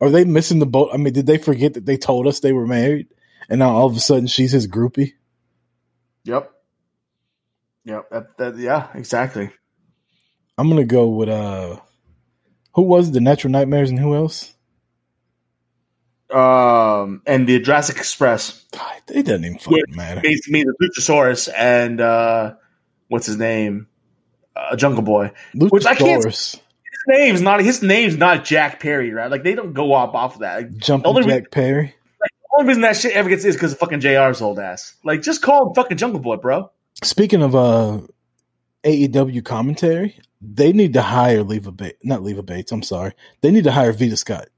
Are 0.00 0.10
they 0.10 0.24
missing 0.24 0.58
the 0.58 0.66
boat? 0.66 0.90
I 0.92 0.96
mean, 0.96 1.12
did 1.12 1.28
they 1.28 1.38
forget 1.38 1.74
that 1.74 1.86
they 1.86 1.96
told 1.96 2.26
us 2.26 2.40
they 2.40 2.52
were 2.52 2.66
married, 2.66 3.06
and 3.48 3.60
now 3.60 3.70
all 3.70 3.86
of 3.86 3.94
a 3.94 4.00
sudden 4.00 4.26
she's 4.26 4.50
his 4.50 4.66
groupie? 4.66 5.12
Yep. 6.24 6.50
Yep. 7.84 8.10
That, 8.10 8.36
that, 8.36 8.56
yeah, 8.56 8.88
exactly. 8.94 9.50
I'm 10.58 10.68
gonna 10.68 10.84
go 10.84 11.06
with 11.06 11.28
uh, 11.28 11.76
who 12.74 12.82
was 12.82 13.12
the 13.12 13.20
Natural 13.20 13.52
Nightmares 13.52 13.90
and 13.90 14.00
who 14.00 14.16
else? 14.16 14.51
Um, 16.32 17.22
and 17.26 17.46
the 17.48 17.58
Jurassic 17.60 17.96
Express 17.96 18.64
God, 18.72 18.92
it 19.08 19.24
doesn't 19.26 19.44
even 19.44 19.58
fucking 19.58 19.84
matter. 19.94 20.20
basically 20.22 20.64
the 20.64 20.74
Luchasaurus 20.82 21.48
and 21.56 22.00
uh, 22.00 22.54
what's 23.08 23.26
his 23.26 23.36
name? 23.38 23.86
Uh, 24.56 24.76
Jungle 24.76 25.02
Boy. 25.02 25.32
which 25.54 25.86
I 25.86 25.94
can't- 25.94 26.24
Luchasaurus, 26.24 26.54
His 26.56 26.60
name's 27.08 27.40
not 27.42 27.60
his 27.60 27.82
name's 27.82 28.16
not 28.16 28.44
Jack 28.44 28.80
Perry, 28.80 29.12
right? 29.12 29.30
Like 29.30 29.42
they 29.44 29.54
don't 29.54 29.72
go 29.72 29.92
off 29.92 30.14
off 30.14 30.34
of 30.34 30.40
that. 30.40 30.56
Like, 30.62 30.76
jumping 30.76 31.22
Jack 31.24 31.50
Perry. 31.50 31.94
the 32.20 32.28
only 32.58 32.68
reason 32.68 32.82
that 32.82 32.96
shit 32.96 33.12
ever 33.12 33.28
gets 33.28 33.44
is 33.44 33.54
because 33.56 33.72
of 33.72 33.78
fucking 33.78 34.00
JR's 34.00 34.40
old 34.42 34.58
ass. 34.58 34.94
Like 35.04 35.22
just 35.22 35.42
call 35.42 35.68
him 35.68 35.74
fucking 35.74 35.96
Jungle 35.96 36.20
Boy, 36.20 36.36
bro. 36.36 36.70
Speaking 37.02 37.42
of 37.42 37.54
uh 37.54 38.00
AEW 38.84 39.44
commentary, 39.44 40.18
they 40.40 40.72
need 40.72 40.92
to 40.94 41.02
hire 41.02 41.42
Leva 41.42 41.70
Bates. 41.72 41.98
Not 42.02 42.22
Leva 42.22 42.42
Bates. 42.42 42.72
I'm 42.72 42.82
sorry. 42.82 43.12
They 43.40 43.50
need 43.50 43.64
to 43.64 43.72
hire 43.72 43.92
Vita 43.92 44.16
Scott. 44.16 44.48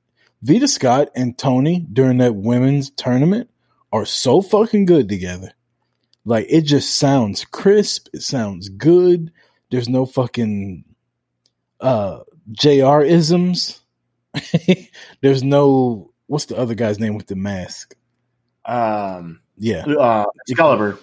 Vita 0.44 0.68
Scott 0.68 1.08
and 1.16 1.36
Tony 1.38 1.80
during 1.92 2.18
that 2.18 2.34
women's 2.36 2.90
tournament 2.90 3.48
are 3.92 4.04
so 4.04 4.42
fucking 4.42 4.84
good 4.84 5.08
together. 5.08 5.52
Like 6.26 6.46
it 6.50 6.62
just 6.62 6.96
sounds 6.98 7.44
crisp. 7.46 8.08
It 8.12 8.20
sounds 8.22 8.68
good. 8.68 9.32
There's 9.70 9.88
no 9.88 10.04
fucking 10.06 10.84
uh 11.80 12.20
JR 12.52 13.00
isms. 13.00 13.80
There's 15.22 15.42
no 15.42 16.12
what's 16.26 16.46
the 16.46 16.56
other 16.58 16.74
guy's 16.74 16.98
name 16.98 17.16
with 17.16 17.26
the 17.26 17.36
mask? 17.36 17.96
Um, 18.66 19.40
Yeah. 19.56 19.84
uh, 19.86 20.26
Excalibur. 20.48 20.98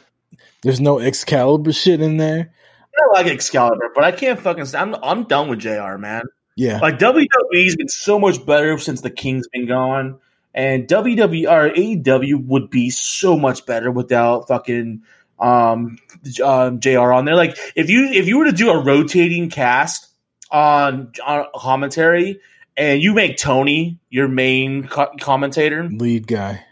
There's 0.62 0.80
no 0.80 1.00
Excalibur 1.00 1.74
shit 1.74 2.02
in 2.02 2.18
there. 2.18 2.54
I 2.96 3.14
like 3.14 3.28
Excalibur, 3.28 3.90
but 3.96 4.04
I 4.04 4.12
can't 4.12 4.40
fucking. 4.40 4.66
I'm 4.76 4.96
I'm 5.02 5.24
done 5.24 5.48
with 5.50 5.60
JR, 5.60 5.98
man. 5.98 6.24
Yeah. 6.62 6.78
Like 6.78 7.00
WWE's 7.00 7.76
been 7.76 7.88
so 7.88 8.20
much 8.20 8.46
better 8.46 8.78
since 8.78 9.02
the 9.02 9.10
King's 9.10 9.48
been 9.48 9.66
gone, 9.66 10.20
and 10.54 10.88
WWE 10.88 11.50
or 11.50 11.74
AEW 11.74 12.46
would 12.46 12.70
be 12.70 12.92
so 12.92 13.36
much 13.36 13.66
better 13.66 13.90
without 13.90 14.48
fucking 14.48 15.02
um, 15.40 15.98
um 16.44 16.80
JR 16.80 17.12
on 17.14 17.26
there. 17.26 17.34
Like 17.34 17.58
if 17.76 17.90
you 17.90 18.06
if 18.12 18.28
you 18.28 18.38
were 18.38 18.46
to 18.46 18.52
do 18.52 18.70
a 18.70 18.80
rotating 18.84 19.50
cast 19.50 20.08
on 20.52 21.14
on 21.26 21.48
commentary, 21.56 22.40
and 22.78 23.02
you 23.02 23.16
make 23.16 23.38
Tony 23.38 23.98
your 24.12 24.28
main 24.28 24.88
co- 24.88 25.12
commentator, 25.20 25.90
Lead 25.90 26.28
guy. 26.28 26.64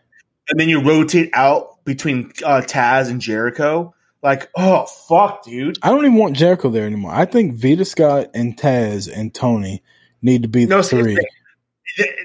and 0.49 0.59
then 0.59 0.69
you 0.69 0.83
rotate 0.83 1.31
out 1.33 1.83
between 1.83 2.31
uh, 2.45 2.61
Taz 2.63 3.09
and 3.09 3.19
Jericho. 3.19 3.95
Like, 4.21 4.49
oh 4.55 4.85
fuck, 5.07 5.43
dude. 5.43 5.77
I 5.81 5.89
don't 5.89 5.99
even 6.05 6.15
want 6.15 6.35
Jericho 6.35 6.69
there 6.69 6.85
anymore. 6.85 7.11
I 7.13 7.25
think 7.25 7.55
Vita 7.55 7.85
Scott 7.85 8.27
and 8.33 8.57
Taz 8.57 9.09
and 9.13 9.33
Tony 9.33 9.81
need 10.21 10.41
to 10.43 10.49
be 10.49 10.65
the 10.65 10.69
No, 10.75 10.81
see, 10.81 11.01
three. 11.01 11.17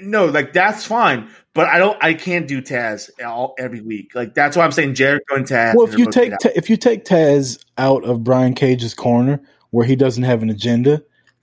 No, 0.03 0.27
like 0.27 0.53
that's 0.53 0.85
fine, 0.85 1.29
but 1.55 1.67
I 1.69 1.79
don't. 1.79 1.97
I 2.03 2.15
can't 2.15 2.47
do 2.47 2.61
Taz 2.61 3.11
all 3.25 3.55
every 3.59 3.81
week. 3.81 4.15
Like 4.15 4.35
that's 4.35 4.57
why 4.57 4.65
I'm 4.65 4.73
saying 4.73 4.95
Jericho 4.95 5.35
and 5.37 5.47
Taz. 5.47 5.75
Well, 5.75 5.87
if 5.89 5.99
you 5.99 6.11
take. 6.11 6.33
Ta- 6.39 6.51
if 6.55 6.69
you 6.71 6.77
take 6.77 7.05
Taz 7.05 7.65
out 7.79 8.05
of 8.05 8.23
Brian 8.23 8.55
Cage's 8.55 8.95
corner 8.95 9.41
where 9.71 9.87
he 9.87 9.97
doesn't 9.97 10.23
have 10.25 10.43
an 10.43 10.51
agenda 10.51 11.03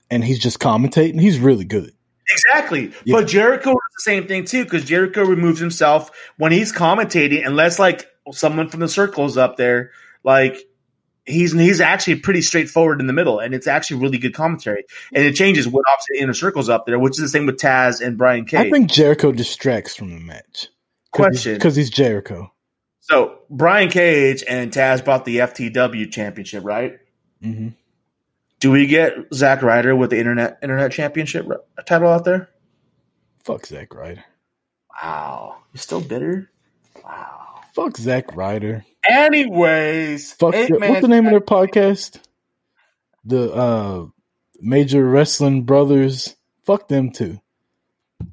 and 0.10 0.24
he's 0.24 0.39
just 0.39 0.60
commentating, 0.60 1.20
he's 1.20 1.39
really 1.39 1.66
good. 1.66 1.91
exactly, 2.30 2.91
Yeah. 3.04 3.18
but 3.18 3.28
Jericho 3.28 3.72
is 3.72 3.76
the 3.97 4.02
same 4.04 4.28
thing 4.28 4.45
too 4.45 4.64
because 4.64 4.86
Jericho 4.86 5.24
removes 5.26 5.60
himself 5.60 6.12
when 6.38 6.52
he's 6.54 6.72
commentating, 6.72 7.45
unless 7.45 7.80
like 7.80 8.08
someone 8.32 8.70
from 8.70 8.80
the 8.82 8.88
circle 8.88 9.26
is 9.26 9.38
up 9.38 9.58
there. 9.58 9.91
Like 10.24 10.57
he's 11.26 11.51
he's 11.53 11.82
actually 11.82 12.15
pretty 12.15 12.41
straightforward 12.41 12.99
in 12.99 13.07
the 13.07 13.13
middle, 13.13 13.39
and 13.39 13.53
it's 13.53 13.67
actually 13.67 14.01
really 14.01 14.17
good 14.17 14.34
commentary. 14.34 14.84
And 15.13 15.24
it 15.26 15.36
changes 15.36 15.67
when 15.67 15.84
obviously 15.91 16.19
inner 16.24 16.34
circles 16.34 16.69
up 16.69 16.86
there, 16.86 16.99
which 16.99 17.13
is 17.13 17.19
the 17.19 17.28
same 17.30 17.45
with 17.45 17.57
Taz 17.57 18.01
and 18.05 18.17
Brian 18.17 18.45
Cage. 18.45 18.59
I 18.67 18.69
think 18.69 18.89
Jericho 18.91 19.32
distracts 19.32 19.95
from 19.95 20.09
the 20.13 20.19
match. 20.19 20.67
Question. 21.11 21.55
because 21.55 21.76
he's 21.76 21.89
Jericho. 21.89 22.51
so. 23.01 23.38
Brian 23.49 23.89
Cage 23.89 24.43
and 24.47 24.72
Taz 24.72 25.03
brought 25.03 25.26
the 25.26 25.39
FTW 25.39 26.09
championship, 26.11 26.63
right? 26.63 26.99
hmm 27.41 27.69
Do 28.61 28.72
we 28.72 28.86
get 28.88 29.13
Zack 29.34 29.61
Ryder 29.61 29.93
with 29.95 30.09
the 30.11 30.19
internet 30.19 30.57
internet 30.63 30.91
championship 30.93 31.47
title 31.86 32.07
out 32.09 32.24
there? 32.24 32.49
Fuck 33.43 33.65
Zack 33.65 33.93
Ryder. 33.93 34.24
Wow, 35.03 35.57
you're 35.74 35.82
still 35.82 35.99
bitter? 35.99 36.49
Wow. 37.03 37.40
Fuck 37.74 37.97
Zack 37.97 38.36
Ryder. 38.36 38.86
Anyways, 39.07 40.34
Fuck. 40.34 40.53
the- 40.53 40.78
what's 40.80 41.01
the 41.01 41.07
name 41.07 41.26
of 41.26 41.32
their 41.32 41.41
podcast? 41.41 42.19
The 43.24 43.51
uh, 43.53 44.05
Major 44.59 45.07
Wrestling 45.07 45.63
Brothers. 45.63 46.36
Fuck 46.63 46.88
them 46.88 47.11
too. 47.11 47.39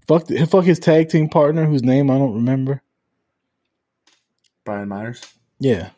Fuck. 0.07 0.27
The, 0.27 0.45
fuck 0.47 0.65
his 0.65 0.79
tag 0.79 1.09
team 1.09 1.29
partner, 1.29 1.67
whose 1.67 1.83
name 1.83 2.11
I 2.11 2.19
don't 2.19 2.35
remember. 2.35 2.83
Brian 4.65 4.89
Myers. 4.89 5.23
Yeah. 5.59 5.91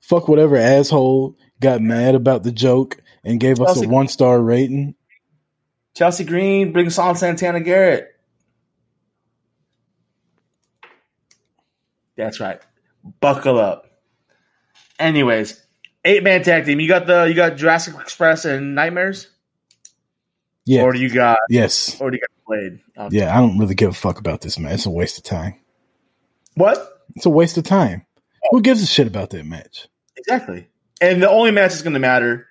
Fuck 0.00 0.28
whatever 0.28 0.56
asshole 0.56 1.36
got 1.60 1.82
mad 1.82 2.14
about 2.14 2.42
the 2.42 2.52
joke 2.52 3.02
and 3.24 3.38
gave 3.38 3.60
us 3.60 3.82
a 3.82 3.86
one 3.88 4.08
star 4.08 4.40
rating. 4.40 4.94
Chelsea 5.94 6.24
Green 6.24 6.72
brings 6.72 6.98
on 6.98 7.16
Santana 7.16 7.60
Garrett. 7.60 8.08
That's 12.18 12.38
right. 12.40 12.60
Buckle 13.20 13.58
up. 13.58 13.86
Anyways, 14.98 15.64
eight 16.04 16.22
man 16.22 16.42
tag 16.42 16.66
team. 16.66 16.80
You 16.80 16.88
got 16.88 17.06
the 17.06 17.22
you 17.24 17.34
got 17.34 17.56
Jurassic 17.56 17.94
Express 17.98 18.44
and 18.44 18.74
Nightmares, 18.74 19.28
Yeah. 20.66 20.82
or 20.82 20.92
do 20.92 20.98
you 20.98 21.08
got 21.08 21.38
yes. 21.48 21.98
or 22.00 22.10
do 22.10 22.16
you 22.16 22.20
got 22.20 22.30
Blade? 22.46 23.12
Yeah, 23.12 23.34
I 23.34 23.40
don't 23.40 23.58
really 23.58 23.74
give 23.76 23.90
a 23.90 23.94
fuck 23.94 24.18
about 24.18 24.40
this 24.40 24.58
match. 24.58 24.74
It's 24.74 24.86
a 24.86 24.90
waste 24.90 25.16
of 25.18 25.24
time. 25.24 25.54
What 26.54 27.02
It's 27.14 27.24
a 27.26 27.30
waste 27.30 27.56
of 27.56 27.64
time. 27.64 28.04
Who 28.50 28.60
gives 28.62 28.82
a 28.82 28.86
shit 28.86 29.06
about 29.06 29.30
that 29.30 29.46
match? 29.46 29.88
exactly? 30.16 30.68
And 31.00 31.22
the 31.22 31.30
only 31.30 31.52
match 31.52 31.70
that's 31.70 31.82
going 31.82 31.94
to 31.94 32.00
matter. 32.00 32.46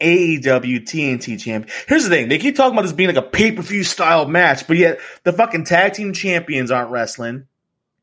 AEW 0.00 0.80
TNT 0.86 1.38
champ. 1.38 1.68
Here's 1.88 2.04
the 2.04 2.08
thing: 2.10 2.28
they 2.28 2.38
keep 2.38 2.56
talking 2.56 2.72
about 2.72 2.82
this 2.82 2.92
being 2.92 3.08
like 3.14 3.22
a 3.22 3.28
pay 3.28 3.52
per 3.52 3.60
view 3.60 3.82
style 3.84 4.26
match, 4.26 4.66
but 4.68 4.76
yet 4.78 4.98
the 5.24 5.32
fucking 5.32 5.64
tag 5.64 5.92
team 5.94 6.12
champions 6.14 6.70
aren't 6.70 6.90
wrestling. 6.90 7.46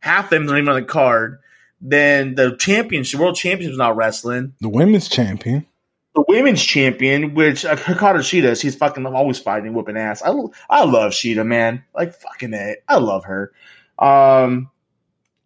Half 0.07 0.25
of 0.25 0.29
them 0.31 0.45
not 0.45 0.57
even 0.57 0.69
on 0.69 0.75
the 0.75 0.83
card. 0.83 1.39
Then 1.81 2.35
the 2.35 2.55
championship, 2.57 3.19
world 3.19 3.35
championship's 3.35 3.77
not 3.77 3.95
wrestling. 3.95 4.53
The 4.61 4.69
women's 4.69 5.09
champion. 5.09 5.65
the 6.15 6.23
women's 6.27 6.63
champion, 6.63 7.35
which 7.35 7.65
uh, 7.65 7.75
Hikaru 7.75 8.19
Shida, 8.19 8.59
she's 8.59 8.75
fucking 8.75 9.05
always 9.05 9.37
fighting, 9.37 9.73
whooping 9.73 9.97
ass. 9.97 10.23
I, 10.23 10.31
I 10.69 10.85
love 10.85 11.11
Shida, 11.11 11.45
man. 11.45 11.83
Like 11.93 12.13
fucking 12.13 12.53
it. 12.53 12.83
I 12.87 12.97
love 12.97 13.25
her. 13.25 13.51
Um, 13.99 14.71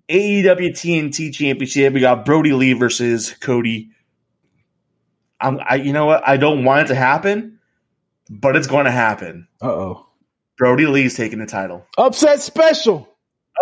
AEW 0.10 0.72
TNT 0.72 1.34
Championship. 1.34 1.94
We 1.94 2.00
got 2.00 2.24
Brodie 2.26 2.54
Lee 2.54 2.74
versus 2.74 3.34
Cody. 3.40 3.90
I'm, 5.40 5.60
I, 5.68 5.76
you 5.76 5.92
know 5.92 6.06
what? 6.06 6.28
I 6.28 6.38
don't 6.38 6.64
want 6.64 6.86
it 6.86 6.88
to 6.90 6.96
happen, 6.96 7.60
but 8.30 8.56
it's 8.56 8.68
going 8.68 8.86
to 8.86 8.92
happen. 8.92 9.48
Uh 9.62 9.68
oh. 9.68 10.08
Brodie 10.58 10.86
Lee's 10.86 11.18
taking 11.18 11.40
the 11.40 11.46
title. 11.48 11.86
Upset 11.98 12.40
special. 12.42 13.10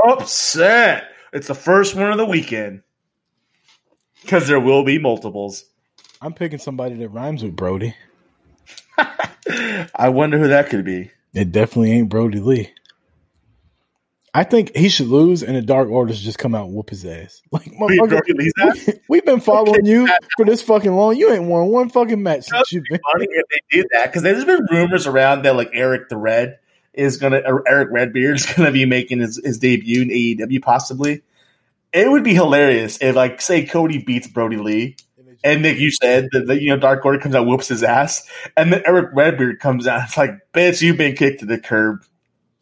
Upset. 0.07 1.05
It's 1.33 1.47
the 1.47 1.55
first 1.55 1.95
one 1.95 2.11
of 2.11 2.17
the 2.17 2.25
weekend 2.25 2.83
because 4.21 4.47
there 4.47 4.59
will 4.59 4.83
be 4.83 4.97
multiples. 4.97 5.65
I'm 6.21 6.33
picking 6.33 6.59
somebody 6.59 6.95
that 6.95 7.09
rhymes 7.09 7.43
with 7.43 7.55
Brodie. 7.55 7.95
I 9.95 10.09
wonder 10.09 10.37
who 10.37 10.47
that 10.49 10.69
could 10.69 10.85
be. 10.85 11.11
It 11.33 11.51
definitely 11.51 11.91
ain't 11.91 12.09
Brodie 12.09 12.39
Lee. 12.39 12.71
I 14.33 14.43
think 14.43 14.75
he 14.75 14.89
should 14.89 15.07
lose 15.07 15.41
and 15.41 15.55
the 15.55 15.61
Dark 15.61 15.89
Orders 15.89 16.21
just 16.21 16.37
come 16.37 16.53
out 16.53 16.67
and 16.67 16.75
whoop 16.75 16.89
his 16.91 17.05
ass. 17.05 17.41
Like, 17.51 17.65
motherfucker, 17.65 18.21
Brodie 18.25 18.99
we've 19.09 19.25
been 19.25 19.39
following 19.39 19.85
you 19.85 20.07
for 20.37 20.45
this 20.45 20.61
fucking 20.61 20.93
long. 20.93 21.15
You 21.15 21.31
ain't 21.31 21.45
won 21.45 21.67
one 21.67 21.89
fucking 21.89 22.21
match 22.21 22.45
since 22.45 22.71
you've 22.71 22.83
been. 22.89 22.99
funny 23.11 23.27
if 23.29 23.45
they 23.49 23.77
did 23.77 23.87
that 23.91 24.07
because 24.07 24.21
there's 24.21 24.45
been 24.45 24.65
rumors 24.69 25.07
around 25.07 25.43
that 25.43 25.55
like 25.55 25.71
Eric 25.73 26.09
the 26.09 26.17
Red 26.17 26.59
is 26.99 27.17
gonna 27.17 27.37
uh, 27.37 27.59
Eric 27.67 27.89
Redbeard 27.91 28.35
is 28.35 28.45
gonna 28.55 28.71
be 28.71 28.85
making 28.85 29.19
his, 29.19 29.41
his 29.43 29.57
debut 29.57 30.01
in 30.01 30.09
AEW 30.09 30.61
possibly. 30.61 31.21
It 31.91 32.11
would 32.11 32.23
be 32.23 32.33
hilarious 32.33 32.99
if 33.01 33.15
like 33.15 33.41
say 33.41 33.65
Cody 33.65 34.03
beats 34.03 34.27
Brodie 34.27 34.57
Lee 34.57 34.95
and 35.43 35.61
Nick 35.61 35.79
you 35.79 35.89
said 35.91 36.27
that 36.31 36.47
the, 36.47 36.61
you 36.61 36.69
know 36.69 36.77
Dark 36.77 37.03
Order 37.05 37.19
comes 37.19 37.35
out 37.35 37.47
whoops 37.47 37.69
his 37.69 37.83
ass 37.83 38.27
and 38.57 38.71
then 38.71 38.83
Eric 38.85 39.09
Redbeard 39.13 39.59
comes 39.59 39.87
out 39.87 40.03
it's 40.03 40.17
like 40.17 40.31
bitch 40.53 40.81
you've 40.81 40.97
been 40.97 41.15
kicked 41.15 41.39
to 41.39 41.45
the 41.45 41.59
curb. 41.59 42.03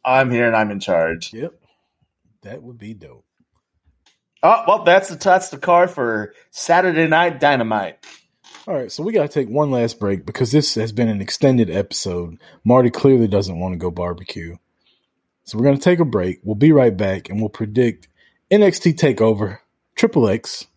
I'm 0.05 0.31
here 0.31 0.47
and 0.47 0.55
I'm 0.55 0.71
in 0.71 0.79
charge. 0.79 1.33
Yep. 1.33 1.53
That 2.43 2.63
would 2.63 2.77
be 2.77 2.93
dope. 2.93 3.25
Oh 4.43 4.63
well 4.67 4.83
that's 4.83 5.09
the 5.09 5.15
that's 5.15 5.49
the 5.49 5.57
card 5.57 5.89
for 5.89 6.33
Saturday 6.51 7.07
Night 7.07 7.39
Dynamite. 7.39 8.05
All 8.68 8.76
right, 8.76 8.91
so 8.91 9.01
we 9.01 9.13
got 9.13 9.22
to 9.22 9.30
take 9.30 9.47
one 9.47 9.72
last 9.72 9.97
break 9.97 10.26
because 10.26 10.51
this 10.51 10.76
has 10.76 10.91
been 10.91 11.07
an 11.07 11.22
extended 11.22 11.70
episode. 11.70 12.38
Marty 12.65 12.89
clearly 12.89 13.30
doesn't 13.30 13.57
want 13.57 13.72
to 13.72 13.78
go 13.78 13.89
barbecue. 13.89 14.57
So 15.45 15.57
we're 15.57 15.63
going 15.63 15.78
to 15.78 15.82
take 15.82 15.99
a 15.99 16.05
break. 16.05 16.41
We'll 16.43 16.55
be 16.55 16.74
right 16.74 16.95
back 16.95 17.30
and 17.30 17.39
we'll 17.39 17.47
predict 17.47 18.09
NXT 18.51 18.95
TakeOver, 18.95 19.59
Triple 19.95 20.28
X, 20.28 20.68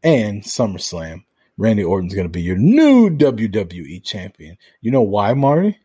and 0.00 0.44
SummerSlam. 0.44 1.24
Randy 1.56 1.82
Orton's 1.82 2.14
going 2.14 2.26
to 2.26 2.32
be 2.32 2.42
your 2.42 2.56
new 2.56 3.10
WWE 3.10 4.04
champion. 4.04 4.56
You 4.80 4.92
know 4.92 5.02
why, 5.02 5.34
Marty? 5.34 5.76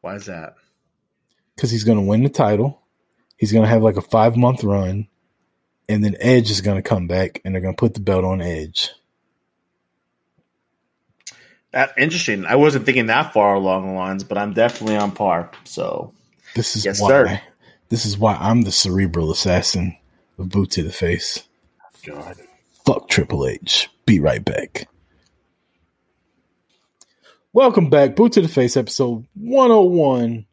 Why 0.00 0.16
is 0.16 0.26
that? 0.26 0.56
Because 1.54 1.70
he's 1.70 1.84
going 1.84 1.98
to 1.98 2.04
win 2.04 2.24
the 2.24 2.28
title. 2.28 2.82
He's 3.36 3.52
going 3.52 3.62
to 3.62 3.70
have 3.70 3.84
like 3.84 3.96
a 3.96 4.02
five 4.02 4.36
month 4.36 4.64
run. 4.64 5.06
And 5.88 6.04
then 6.04 6.16
Edge 6.18 6.50
is 6.50 6.60
going 6.60 6.82
to 6.82 6.88
come 6.88 7.06
back 7.06 7.40
and 7.44 7.54
they're 7.54 7.62
going 7.62 7.76
to 7.76 7.80
put 7.80 7.94
the 7.94 8.00
belt 8.00 8.24
on 8.24 8.42
Edge. 8.42 8.90
That 11.74 11.92
interesting. 11.98 12.46
I 12.46 12.54
wasn't 12.54 12.86
thinking 12.86 13.06
that 13.06 13.32
far 13.32 13.54
along 13.54 13.88
the 13.88 13.92
lines, 13.94 14.22
but 14.22 14.38
I'm 14.38 14.52
definitely 14.54 14.96
on 14.96 15.10
par. 15.10 15.50
So 15.64 16.12
This 16.54 16.76
is 16.76 16.84
Yes, 16.84 17.00
why. 17.00 17.08
sir. 17.08 17.40
This 17.88 18.06
is 18.06 18.16
why 18.16 18.36
I'm 18.36 18.62
the 18.62 18.70
cerebral 18.70 19.32
assassin 19.32 19.96
of 20.38 20.50
boot 20.50 20.70
to 20.72 20.84
the 20.84 20.92
face. 20.92 21.42
God. 22.06 22.36
Fuck 22.86 23.08
Triple 23.08 23.44
H. 23.48 23.88
Be 24.06 24.20
right 24.20 24.44
back. 24.44 24.88
Welcome 27.52 27.90
back, 27.90 28.14
Boot 28.14 28.32
to 28.34 28.40
the 28.40 28.48
Face, 28.48 28.76
episode 28.76 29.26
101, 29.34 30.46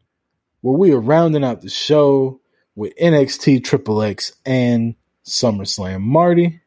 where 0.60 0.76
we 0.76 0.92
are 0.92 1.00
rounding 1.00 1.44
out 1.44 1.60
the 1.60 1.68
show 1.70 2.40
with 2.74 2.96
NXT 2.96 3.62
Triple 3.64 4.02
X 4.02 4.32
and 4.44 4.96
SummerSlam. 5.24 6.00
Marty, 6.00 6.60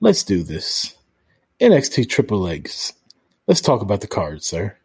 let's 0.00 0.22
do 0.22 0.44
this. 0.44 0.94
NXT 1.60 2.08
Triple 2.08 2.38
Legs. 2.38 2.92
Let's 3.46 3.60
talk 3.60 3.82
about 3.82 4.00
the 4.00 4.06
card, 4.06 4.44
sir. 4.44 4.76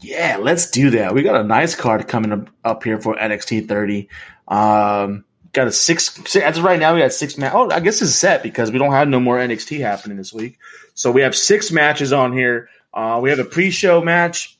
Yeah, 0.00 0.38
let's 0.40 0.70
do 0.70 0.90
that. 0.90 1.14
We 1.14 1.22
got 1.22 1.40
a 1.40 1.44
nice 1.44 1.74
card 1.74 2.08
coming 2.08 2.32
up, 2.32 2.50
up 2.64 2.84
here 2.84 3.00
for 3.00 3.14
NXT 3.14 3.68
30. 3.68 4.08
Um, 4.48 5.24
got 5.52 5.66
a 5.66 5.72
six, 5.72 6.14
six 6.26 6.36
as 6.36 6.58
of 6.58 6.64
right 6.64 6.78
now, 6.78 6.94
we 6.94 7.00
got 7.00 7.12
six 7.12 7.38
match. 7.38 7.52
Oh, 7.54 7.70
I 7.70 7.80
guess 7.80 8.02
it's 8.02 8.14
set 8.14 8.42
because 8.42 8.70
we 8.70 8.78
don't 8.78 8.92
have 8.92 9.08
no 9.08 9.20
more 9.20 9.38
NXT 9.38 9.80
happening 9.80 10.16
this 10.16 10.32
week. 10.32 10.58
So 10.94 11.10
we 11.10 11.22
have 11.22 11.36
six 11.36 11.70
matches 11.70 12.12
on 12.12 12.32
here. 12.32 12.68
Uh, 12.92 13.20
we 13.22 13.30
have 13.30 13.38
a 13.38 13.44
pre-show 13.44 14.00
match. 14.00 14.58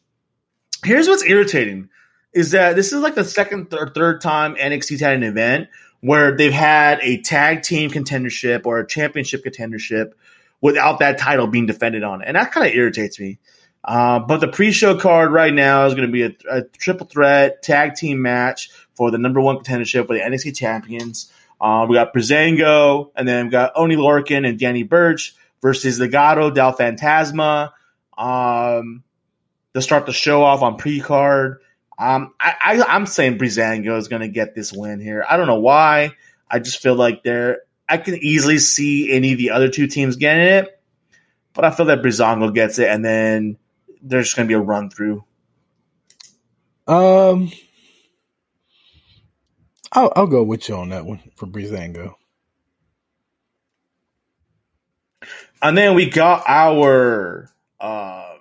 Here's 0.85 1.09
what's 1.09 1.25
irritating 1.25 1.91
is 2.33 2.53
that 2.53 2.77
this 2.77 2.93
is 2.93 3.01
like 3.01 3.17
the 3.17 3.25
second 3.25 3.75
or 3.75 3.91
third 3.91 4.21
time 4.21 4.55
NXT's 4.55 5.01
had 5.01 5.15
an 5.15 5.25
event 5.25 5.69
where 6.01 6.35
they've 6.35 6.53
had 6.53 7.01
a 7.03 7.21
tag 7.21 7.63
team 7.63 7.91
contendership 7.91 8.65
or 8.65 8.79
a 8.79 8.87
championship 8.87 9.45
contendership 9.45 10.13
without 10.61 10.99
that 10.99 11.19
title 11.19 11.47
being 11.47 11.67
defended 11.67 12.03
on 12.03 12.23
it. 12.23 12.29
And 12.29 12.37
that 12.37 12.53
kind 12.53 12.67
of 12.67 12.75
irritates 12.75 13.19
me. 13.19 13.39
Uh, 13.83 14.19
but 14.19 14.41
the 14.41 14.49
pre-show 14.49 14.99
card 14.99 15.33
right 15.33 15.53
now 15.53 15.87
is 15.87 15.95
going 15.95 16.07
to 16.07 16.13
be 16.13 16.23
a, 16.23 16.33
a 16.51 16.63
triple 16.63 17.07
threat 17.07 17.63
tag 17.63 17.95
team 17.95 18.21
match 18.21 18.71
for 18.95 19.11
the 19.11 19.19
number 19.19 19.41
one 19.41 19.57
contendership 19.57 20.07
for 20.07 20.15
the 20.15 20.21
NXT 20.21 20.57
champions. 20.57 21.33
Uh, 21.61 21.87
we 21.89 21.95
got 21.95 22.13
Breezango, 22.13 23.11
and 23.17 23.27
then 23.27 23.47
we've 23.47 23.53
got 23.53 23.73
Oney 23.75 23.97
Lorcan 23.97 24.47
and 24.47 24.59
Danny 24.59 24.83
Burch 24.83 25.35
versus 25.63 25.99
Legado 25.99 26.53
del 26.53 26.75
Fantasma. 26.77 27.73
Um, 28.17 29.03
to 29.75 29.81
start 29.81 30.07
the 30.07 30.13
show 30.13 30.43
off 30.43 30.63
on 30.63 30.77
pre-card. 30.77 31.61
Um, 31.99 32.35
I, 32.41 32.55
I, 32.63 32.83
I'm 32.83 33.07
saying 33.07 33.39
Breezango 33.39 33.97
is 33.99 34.09
going 34.09 34.23
to 34.23 34.29
get 34.29 34.55
this 34.55 34.73
win 34.73 35.01
here. 35.01 35.25
I 35.29 35.37
don't 35.37 35.47
know 35.47 35.61
why. 35.61 36.13
I 36.51 36.59
just 36.59 36.83
feel 36.83 36.95
like 36.95 37.23
they're. 37.23 37.63
I 37.91 37.99
can 37.99 38.15
easily 38.17 38.59
see 38.59 39.11
any 39.13 39.33
of 39.33 39.39
the 39.39 39.51
other 39.51 39.69
two 39.69 39.87
teams 39.89 40.17
getting 40.17 40.45
it, 40.45 40.81
but 41.53 41.65
I 41.65 41.71
feel 41.71 41.87
that 41.87 42.03
Breezango 42.03 42.55
gets 42.55 42.79
it, 42.79 42.89
and 42.89 43.05
then 43.05 43.59
there's 44.01 44.27
just 44.27 44.37
going 44.37 44.49
to 44.49 44.53
be 44.53 44.57
a 44.57 44.61
run 44.61 44.91
through. 44.91 45.25
Um, 46.87 47.51
I'll, 49.93 50.13
I'll 50.15 50.27
go 50.27 50.43
with 50.43 50.69
you 50.69 50.77
on 50.77 50.91
that 50.91 51.05
one 51.05 51.21
for 51.37 51.47
Breezango. 51.47 52.15
And 55.63 55.77
then 55.77 55.95
we 55.95 56.09
got 56.09 56.45
our 56.49 57.51
um, 57.81 58.39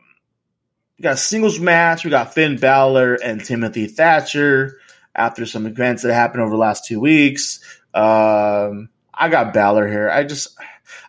we 0.98 1.04
got 1.04 1.18
singles 1.18 1.60
match. 1.60 2.06
We 2.06 2.12
got 2.12 2.34
Finn 2.34 2.58
Balor 2.58 3.16
and 3.16 3.44
Timothy 3.44 3.88
Thatcher 3.88 4.80
after 5.16 5.46
some 5.46 5.66
events 5.66 6.04
that 6.04 6.14
happened 6.14 6.44
over 6.44 6.52
the 6.52 6.58
last 6.58 6.86
two 6.86 7.00
weeks. 7.00 7.60
Um, 7.94 8.90
I 9.20 9.30
got 9.30 9.54
Balor 9.54 9.88
here. 9.88 10.10
I 10.10 10.24
just 10.24 10.58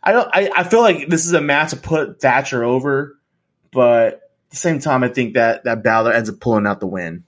I 0.02 0.12
don't 0.12 0.28
I, 0.32 0.50
I 0.54 0.64
feel 0.64 0.82
like 0.82 1.08
this 1.08 1.24
is 1.24 1.32
a 1.32 1.40
match 1.40 1.70
to 1.70 1.76
put 1.76 2.20
Thatcher 2.20 2.64
over, 2.64 3.18
but 3.72 4.14
at 4.14 4.20
the 4.50 4.56
same 4.56 4.80
time 4.80 5.04
I 5.04 5.08
think 5.08 5.34
that 5.34 5.64
that 5.64 5.82
Balor 5.82 6.12
ends 6.12 6.28
up 6.28 6.40
pulling 6.40 6.66
out 6.66 6.80
the 6.80 6.86
win. 6.86 7.24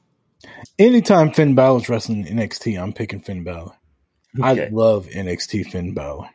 Anytime 0.79 1.33
Finn 1.33 1.55
Balor's 1.55 1.89
wrestling 1.89 2.25
NXT, 2.25 2.81
I'm 2.83 2.93
picking 2.93 3.21
Finn 3.21 3.45
Balor. 3.45 3.73
I 4.43 4.69
love 4.73 5.07
NXT 5.07 5.67
Finn 5.67 5.95
Balor. 5.95 6.29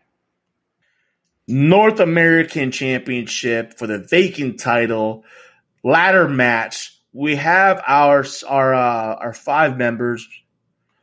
North 1.48 2.00
American 2.00 2.72
Championship 2.72 3.78
for 3.78 3.88
the 3.88 4.00
vacant 4.00 4.60
title 4.60 5.24
ladder 5.84 6.28
match. 6.28 7.00
We 7.14 7.36
have 7.36 7.82
our 7.88 8.26
our 8.48 8.74
uh, 8.74 9.16
our 9.16 9.34
five 9.34 9.78
members, 9.78 10.28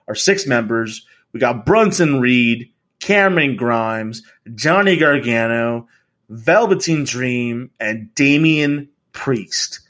our 0.07 0.15
six 0.15 0.47
members. 0.47 1.07
We 1.33 1.41
got 1.41 1.67
Brunson 1.67 2.21
Reed, 2.21 2.71
Cameron 3.05 3.57
Grimes, 3.57 4.23
Johnny 4.55 4.97
Gargano, 4.97 5.89
Velveteen 6.31 7.05
Dream, 7.05 7.71
and 7.79 8.15
Damian 8.15 8.89
Priest. 9.13 9.81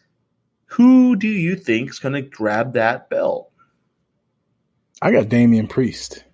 Who 0.67 1.15
do 1.15 1.29
you 1.29 1.55
think 1.55 1.91
is 1.91 2.01
going 2.01 2.15
to 2.15 2.23
grab 2.23 2.73
that 2.73 3.09
belt? 3.09 3.53
I 5.01 5.13
got 5.13 5.29
Damian 5.29 5.69
Priest. 5.69 6.25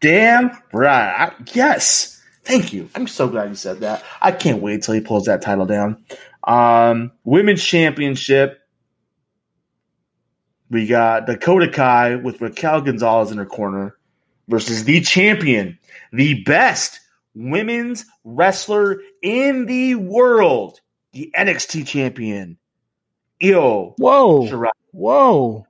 Damn 0.00 0.50
right. 0.72 1.28
I, 1.28 1.32
yes. 1.52 2.22
Thank 2.42 2.72
you. 2.72 2.88
I'm 2.94 3.06
so 3.06 3.28
glad 3.28 3.50
you 3.50 3.54
said 3.54 3.80
that. 3.80 4.02
I 4.22 4.32
can't 4.32 4.62
wait 4.62 4.82
till 4.82 4.94
he 4.94 5.02
pulls 5.02 5.26
that 5.26 5.42
title 5.42 5.66
down. 5.66 6.02
Um, 6.42 7.12
women's 7.22 7.62
championship. 7.62 8.60
We 10.70 10.86
got 10.86 11.26
Dakota 11.26 11.68
Kai 11.68 12.14
with 12.14 12.40
Raquel 12.40 12.80
Gonzalez 12.80 13.30
in 13.30 13.36
her 13.36 13.44
corner 13.44 13.94
versus 14.48 14.84
the 14.84 15.00
champion, 15.02 15.78
the 16.12 16.42
best 16.44 17.00
women's 17.34 18.04
wrestler 18.24 19.00
in 19.22 19.66
the 19.66 19.94
world, 19.94 20.80
the 21.12 21.32
NXT 21.36 21.86
champion, 21.86 22.58
Io 23.42 23.94
Whoa, 23.96 24.46
Shirai. 24.46 24.70
whoa! 24.92 25.66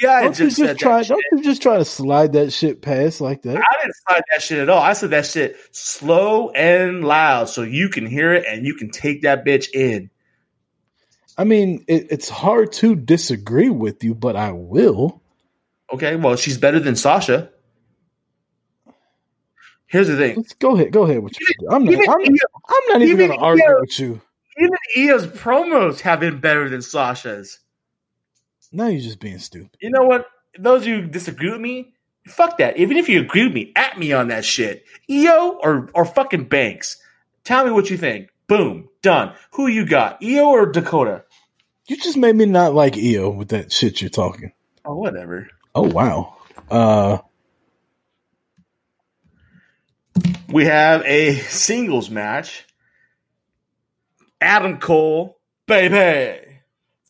Yeah, 0.00 0.12
I 0.12 0.22
Don't 0.22 0.38
you 0.38 0.46
just 0.46 0.56
said 0.56 0.78
just 0.78 0.78
that 0.78 0.78
try? 0.78 1.02
Don't 1.02 1.22
you 1.32 1.42
just 1.42 1.62
try 1.62 1.76
to 1.76 1.84
slide 1.84 2.32
that 2.32 2.52
shit 2.52 2.80
past 2.80 3.20
like 3.20 3.42
that? 3.42 3.56
I 3.56 3.82
didn't 3.82 3.96
slide 4.08 4.22
that 4.30 4.42
shit 4.42 4.58
at 4.58 4.68
all. 4.70 4.80
I 4.80 4.94
said 4.94 5.10
that 5.10 5.26
shit 5.26 5.56
slow 5.72 6.50
and 6.50 7.04
loud 7.04 7.50
so 7.50 7.62
you 7.62 7.90
can 7.90 8.06
hear 8.06 8.32
it 8.32 8.46
and 8.46 8.66
you 8.66 8.74
can 8.74 8.90
take 8.90 9.22
that 9.22 9.44
bitch 9.44 9.68
in. 9.74 10.10
I 11.36 11.44
mean, 11.44 11.84
it, 11.86 12.06
it's 12.10 12.28
hard 12.30 12.72
to 12.74 12.94
disagree 12.94 13.70
with 13.70 14.02
you, 14.02 14.14
but 14.14 14.36
I 14.36 14.52
will. 14.52 15.22
Okay, 15.92 16.16
well, 16.16 16.36
she's 16.36 16.58
better 16.58 16.80
than 16.80 16.96
Sasha. 16.96 17.50
Here's 19.90 20.06
the 20.06 20.16
thing. 20.16 20.36
Let's 20.36 20.52
go 20.54 20.76
ahead. 20.76 20.92
Go 20.92 21.02
ahead 21.02 21.20
with 21.20 21.32
you. 21.38 21.68
I'm 21.68 21.84
not. 21.84 21.92
Even 21.92 22.08
I'm, 22.08 22.20
I'm 22.20 22.82
not 22.88 23.02
even 23.02 23.08
even 23.08 23.26
going 23.26 23.38
to 23.38 23.44
argue 23.44 23.64
Io- 23.64 23.80
with 23.80 23.98
you. 23.98 24.20
Even 24.56 24.70
Io's 24.96 25.26
promos 25.26 26.00
have 26.00 26.20
been 26.20 26.38
better 26.38 26.68
than 26.68 26.80
Sasha's. 26.80 27.58
Now 28.70 28.86
you're 28.86 29.00
just 29.00 29.18
being 29.18 29.38
stupid. 29.38 29.76
You 29.80 29.90
know 29.90 30.04
what? 30.04 30.26
Those 30.56 30.82
of 30.82 30.86
you 30.86 31.00
who 31.02 31.08
disagree 31.08 31.50
with 31.50 31.60
me, 31.60 31.92
fuck 32.28 32.58
that. 32.58 32.76
Even 32.76 32.98
if 32.98 33.08
you 33.08 33.20
agree 33.20 33.44
with 33.44 33.52
me, 33.52 33.72
at 33.74 33.98
me 33.98 34.12
on 34.12 34.28
that 34.28 34.44
shit. 34.44 34.84
Io 35.10 35.58
or 35.60 35.90
or 35.92 36.04
fucking 36.04 36.44
Banks. 36.44 37.02
Tell 37.42 37.64
me 37.64 37.72
what 37.72 37.90
you 37.90 37.96
think. 37.96 38.28
Boom, 38.46 38.88
done. 39.02 39.34
Who 39.54 39.66
you 39.66 39.86
got? 39.86 40.22
Io 40.22 40.50
or 40.50 40.66
Dakota? 40.66 41.24
You 41.88 41.96
just 41.96 42.16
made 42.16 42.36
me 42.36 42.46
not 42.46 42.74
like 42.74 42.96
Io 42.96 43.28
with 43.30 43.48
that 43.48 43.72
shit 43.72 44.00
you're 44.00 44.08
talking. 44.10 44.52
Oh, 44.84 44.94
whatever. 44.94 45.48
Oh 45.74 45.88
wow. 45.88 46.36
Uh, 46.70 47.18
We 50.48 50.64
have 50.64 51.02
a 51.04 51.36
singles 51.36 52.10
match. 52.10 52.66
Adam 54.40 54.78
Cole, 54.78 55.38
baby, 55.66 56.40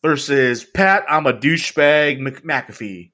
versus 0.03 0.63
Pat. 0.63 1.05
I'm 1.09 1.25
a 1.25 1.33
douchebag 1.33 2.19
Mc- 2.19 2.43
McAfee. 2.43 3.11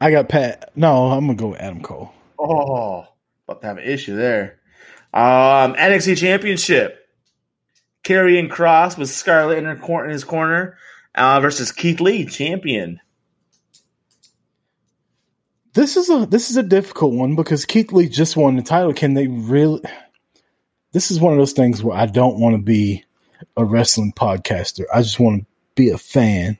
I 0.00 0.10
got 0.10 0.28
Pat. 0.28 0.70
No, 0.76 1.06
I'm 1.12 1.26
gonna 1.26 1.34
go 1.34 1.48
with 1.48 1.60
Adam 1.60 1.82
Cole. 1.82 2.12
Oh, 2.38 3.06
about 3.48 3.60
to 3.60 3.66
have 3.66 3.78
an 3.78 3.84
issue 3.84 4.16
there. 4.16 4.60
Um, 5.12 5.74
NXT 5.74 6.16
Championship. 6.18 7.00
Karrion 8.04 8.50
Kross 8.50 8.98
with 8.98 9.08
Scarlett 9.08 9.58
in, 9.58 9.64
her 9.64 9.76
cor- 9.76 10.04
in 10.04 10.10
his 10.10 10.24
corner 10.24 10.76
uh, 11.14 11.40
versus 11.40 11.72
Keith 11.72 12.00
Lee, 12.00 12.26
champion. 12.26 13.00
This 15.74 15.96
is 15.96 16.08
a 16.08 16.24
this 16.26 16.50
is 16.50 16.56
a 16.56 16.62
difficult 16.62 17.14
one 17.14 17.34
because 17.34 17.66
Keith 17.66 17.92
Lee 17.92 18.08
just 18.08 18.36
won 18.36 18.54
the 18.54 18.62
title. 18.62 18.94
Can 18.94 19.14
they 19.14 19.26
really? 19.26 19.82
This 20.92 21.10
is 21.10 21.18
one 21.18 21.32
of 21.32 21.38
those 21.38 21.52
things 21.52 21.82
where 21.82 21.96
I 21.96 22.06
don't 22.06 22.38
want 22.38 22.54
to 22.54 22.62
be 22.62 23.04
a 23.56 23.64
wrestling 23.64 24.12
podcaster. 24.12 24.84
I 24.94 25.02
just 25.02 25.18
want 25.18 25.42
to 25.42 25.46
be 25.74 25.90
a 25.90 25.98
fan, 25.98 26.58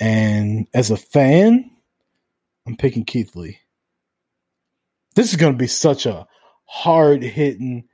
and 0.00 0.66
as 0.72 0.90
a 0.90 0.96
fan, 0.96 1.70
I'm 2.66 2.76
picking 2.76 3.04
Keith 3.04 3.36
Lee. 3.36 3.58
This 5.14 5.30
is 5.30 5.36
going 5.36 5.52
to 5.52 5.58
be 5.58 5.66
such 5.66 6.06
a 6.06 6.26
hard 6.64 7.22
hitting. 7.22 7.84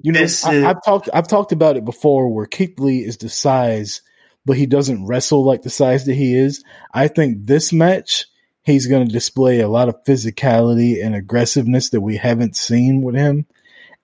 You 0.00 0.12
know, 0.12 0.20
This 0.20 0.44
I, 0.44 0.70
I've 0.70 0.84
talked 0.84 1.08
I've 1.12 1.26
talked 1.26 1.50
about 1.50 1.76
it 1.76 1.84
before, 1.84 2.32
where 2.32 2.46
Keith 2.46 2.78
Lee 2.78 3.04
is 3.04 3.16
the 3.16 3.28
size, 3.28 4.02
but 4.46 4.56
he 4.56 4.66
doesn't 4.66 5.04
wrestle 5.04 5.44
like 5.44 5.62
the 5.62 5.70
size 5.70 6.04
that 6.04 6.14
he 6.14 6.36
is. 6.36 6.62
I 6.94 7.08
think 7.08 7.46
this 7.46 7.72
match 7.72 8.26
he's 8.62 8.86
going 8.86 9.06
to 9.06 9.12
display 9.12 9.60
a 9.60 9.68
lot 9.68 9.88
of 9.88 10.04
physicality 10.04 11.04
and 11.04 11.14
aggressiveness 11.14 11.90
that 11.90 12.00
we 12.00 12.16
haven't 12.16 12.56
seen 12.56 13.02
with 13.02 13.14
him. 13.14 13.46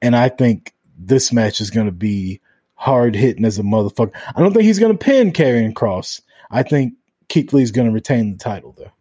And 0.03 0.15
I 0.17 0.29
think 0.29 0.75
this 0.99 1.33
match 1.33 1.61
is 1.61 1.71
going 1.71 1.87
to 1.87 1.93
be 1.93 2.41
hard 2.75 3.15
hitting 3.15 3.45
as 3.45 3.59
a 3.59 3.63
motherfucker. 3.63 4.13
I 4.35 4.41
don't 4.41 4.53
think 4.53 4.65
he's 4.65 4.79
going 4.79 4.97
to 4.97 5.05
pin 5.05 5.33
Karrion 5.33 5.73
Kross. 5.73 6.21
I 6.51 6.63
think 6.63 6.95
Keith 7.29 7.53
Lee's 7.53 7.71
going 7.71 7.89
to 7.89 7.93
retain 7.93 8.33
the 8.33 8.39
title 8.39 8.75
though. 8.77 8.93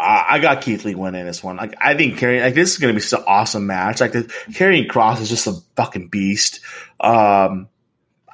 I 0.00 0.38
got 0.38 0.60
Keith 0.60 0.84
Lee 0.84 0.94
winning 0.94 1.26
this 1.26 1.42
one. 1.42 1.56
Like 1.56 1.74
I 1.80 1.96
think 1.96 2.18
Carrie, 2.18 2.40
like 2.40 2.54
this 2.54 2.72
is 2.72 2.78
going 2.78 2.94
to 2.94 2.96
be 2.96 3.04
such 3.04 3.18
an 3.18 3.26
awesome 3.26 3.66
match. 3.66 4.00
Like 4.00 4.12
Karrion 4.12 4.86
Kross 4.86 5.20
is 5.20 5.28
just 5.28 5.48
a 5.48 5.54
fucking 5.74 6.08
beast. 6.08 6.60
Um, 7.00 7.68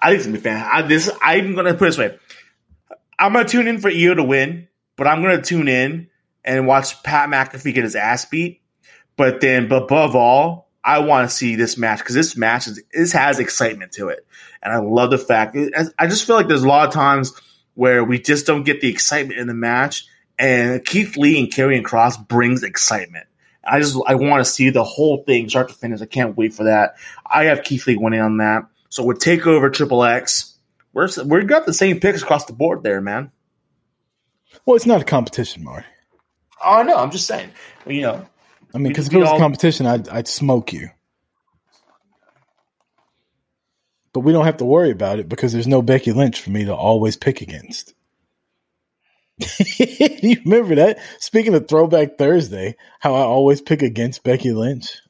I 0.01 0.09
think 0.09 0.17
it's 0.19 0.27
gonna 0.27 0.39
be 0.39 0.43
fan. 0.43 0.69
I, 0.71 0.83
this 0.83 1.11
I'm 1.23 1.55
going 1.55 1.65
to 1.65 1.75
put 1.75 1.85
it 1.85 1.97
this 1.97 1.99
way. 1.99 2.19
I'm 3.19 3.33
going 3.33 3.47
to 3.47 3.51
tune 3.51 3.67
in 3.67 3.81
for 3.81 3.89
Io 3.89 4.15
to 4.15 4.23
win, 4.23 4.69
but 4.97 5.07
I'm 5.07 5.23
going 5.23 5.37
to 5.37 5.43
tune 5.43 5.69
in 5.69 6.09
and 6.45 6.67
watch 6.67 7.03
Pat 7.03 7.29
McAfee 7.29 7.75
get 7.75 7.85
his 7.85 7.97
ass 7.97 8.25
beat. 8.27 8.61
But 9.17 9.41
then, 9.41 9.69
but 9.69 9.85
above 9.85 10.17
all, 10.17 10.65
I 10.85 10.99
want 10.99 11.29
to 11.29 11.35
see 11.35 11.57
this 11.57 11.79
match 11.79 12.01
because 12.01 12.15
this 12.15 12.37
match 12.37 12.67
is 12.67 12.83
this 12.93 13.13
has 13.13 13.39
excitement 13.39 13.93
to 13.93 14.09
it, 14.09 14.27
and 14.63 14.73
I 14.73 14.79
love 14.79 15.11
the 15.11 15.19
fact. 15.19 15.57
I 15.99 16.07
just 16.07 16.27
feel 16.27 16.37
like 16.37 16.49
there's 16.49 16.63
a 16.63 16.69
lot 16.69 16.87
of 16.87 16.93
times 16.93 17.33
where 17.75 18.05
we 18.05 18.19
just 18.19 18.47
don't 18.47 18.65
get 18.65 18.81
the 18.81 18.91
excitement 18.91 19.39
in 19.41 19.47
the 19.47 19.55
match, 19.55 20.05
and 20.39 20.85
Keith 20.85 21.17
Lee 21.17 21.39
and 21.39 21.51
Karrion 21.51 21.83
Kross 21.83 22.17
brings 22.29 22.63
excitement. 22.63 23.27
I 23.67 23.81
just 23.81 23.97
I 24.07 24.17
want 24.17 24.45
to 24.45 24.51
see 24.51 24.69
the 24.69 24.85
whole 24.85 25.25
thing 25.25 25.49
start 25.49 25.69
to 25.69 25.75
finish. 25.75 26.03
I 26.03 26.07
can't 26.07 26.37
wait 26.37 26.53
for 26.53 26.65
that. 26.65 26.97
I 27.25 27.45
have 27.45 27.63
Keith 27.63 27.87
Lee 27.87 27.97
winning 27.97 28.21
on 28.21 28.37
that. 28.39 28.65
So 28.91 29.05
with 29.05 29.21
Takeover 29.21 29.73
Triple 29.73 30.05
X, 30.05 30.59
we're 30.93 31.09
we 31.25 31.45
got 31.45 31.65
the 31.65 31.73
same 31.73 31.99
picks 31.99 32.23
across 32.23 32.45
the 32.45 32.53
board 32.53 32.83
there, 32.83 33.01
man. 33.01 33.33
Well, 34.65 34.77
it's 34.77 34.87
not 34.87 35.01
a 35.01 35.05
competition, 35.05 35.65
Marty. 35.65 35.87
Oh 36.65 36.83
no, 36.83 36.97
I'm 36.97 37.11
just 37.11 37.27
saying. 37.27 37.51
You 37.87 38.03
know, 38.03 38.27
I 38.75 38.79
mean, 38.79 38.89
because 38.89 39.09
if 39.09 39.15
it 39.15 39.19
was 39.19 39.31
a 39.31 39.39
competition, 39.39 39.87
I'd, 39.87 40.09
I'd 40.09 40.29
smoke 40.29 40.73
you. 40.73 40.91
But 44.13 44.21
we 44.21 44.33
don't 44.33 44.45
have 44.45 44.59
to 44.59 44.65
worry 44.65 44.91
about 44.91 45.19
it 45.19 45.29
because 45.29 45.53
there's 45.53 45.67
no 45.67 45.83
Becky 45.83 46.13
Lynch 46.13 46.41
for 46.41 46.51
me 46.51 46.65
to 46.65 46.75
always 46.75 47.17
pick 47.17 47.41
against. 47.41 47.95
you 49.69 50.37
remember 50.45 50.77
that? 50.77 51.01
Speaking 51.19 51.55
of 51.55 51.67
Throwback 51.67 52.17
Thursday, 52.17 52.77
how 53.01 53.15
I 53.15 53.23
always 53.23 53.61
pick 53.61 53.83
against 53.83 54.23
Becky 54.23 54.53
Lynch. 54.53 55.01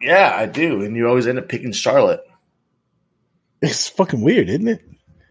yeah, 0.00 0.32
I 0.34 0.46
do, 0.46 0.82
and 0.82 0.96
you 0.96 1.06
always 1.06 1.26
end 1.26 1.38
up 1.38 1.48
picking 1.48 1.72
Charlotte. 1.72 2.22
It's 3.60 3.88
fucking 3.88 4.22
weird, 4.22 4.48
isn't 4.48 4.68
it? 4.68 4.82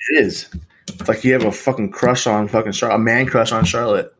It 0.09 0.25
is. 0.25 0.49
It's 0.87 1.07
like 1.07 1.23
you 1.23 1.33
have 1.33 1.45
a 1.45 1.51
fucking 1.51 1.91
crush 1.91 2.27
on 2.27 2.47
fucking 2.47 2.71
Charlotte, 2.71 2.95
a 2.95 2.99
man 2.99 3.25
crush 3.25 3.51
on 3.51 3.65
Charlotte. 3.65 4.13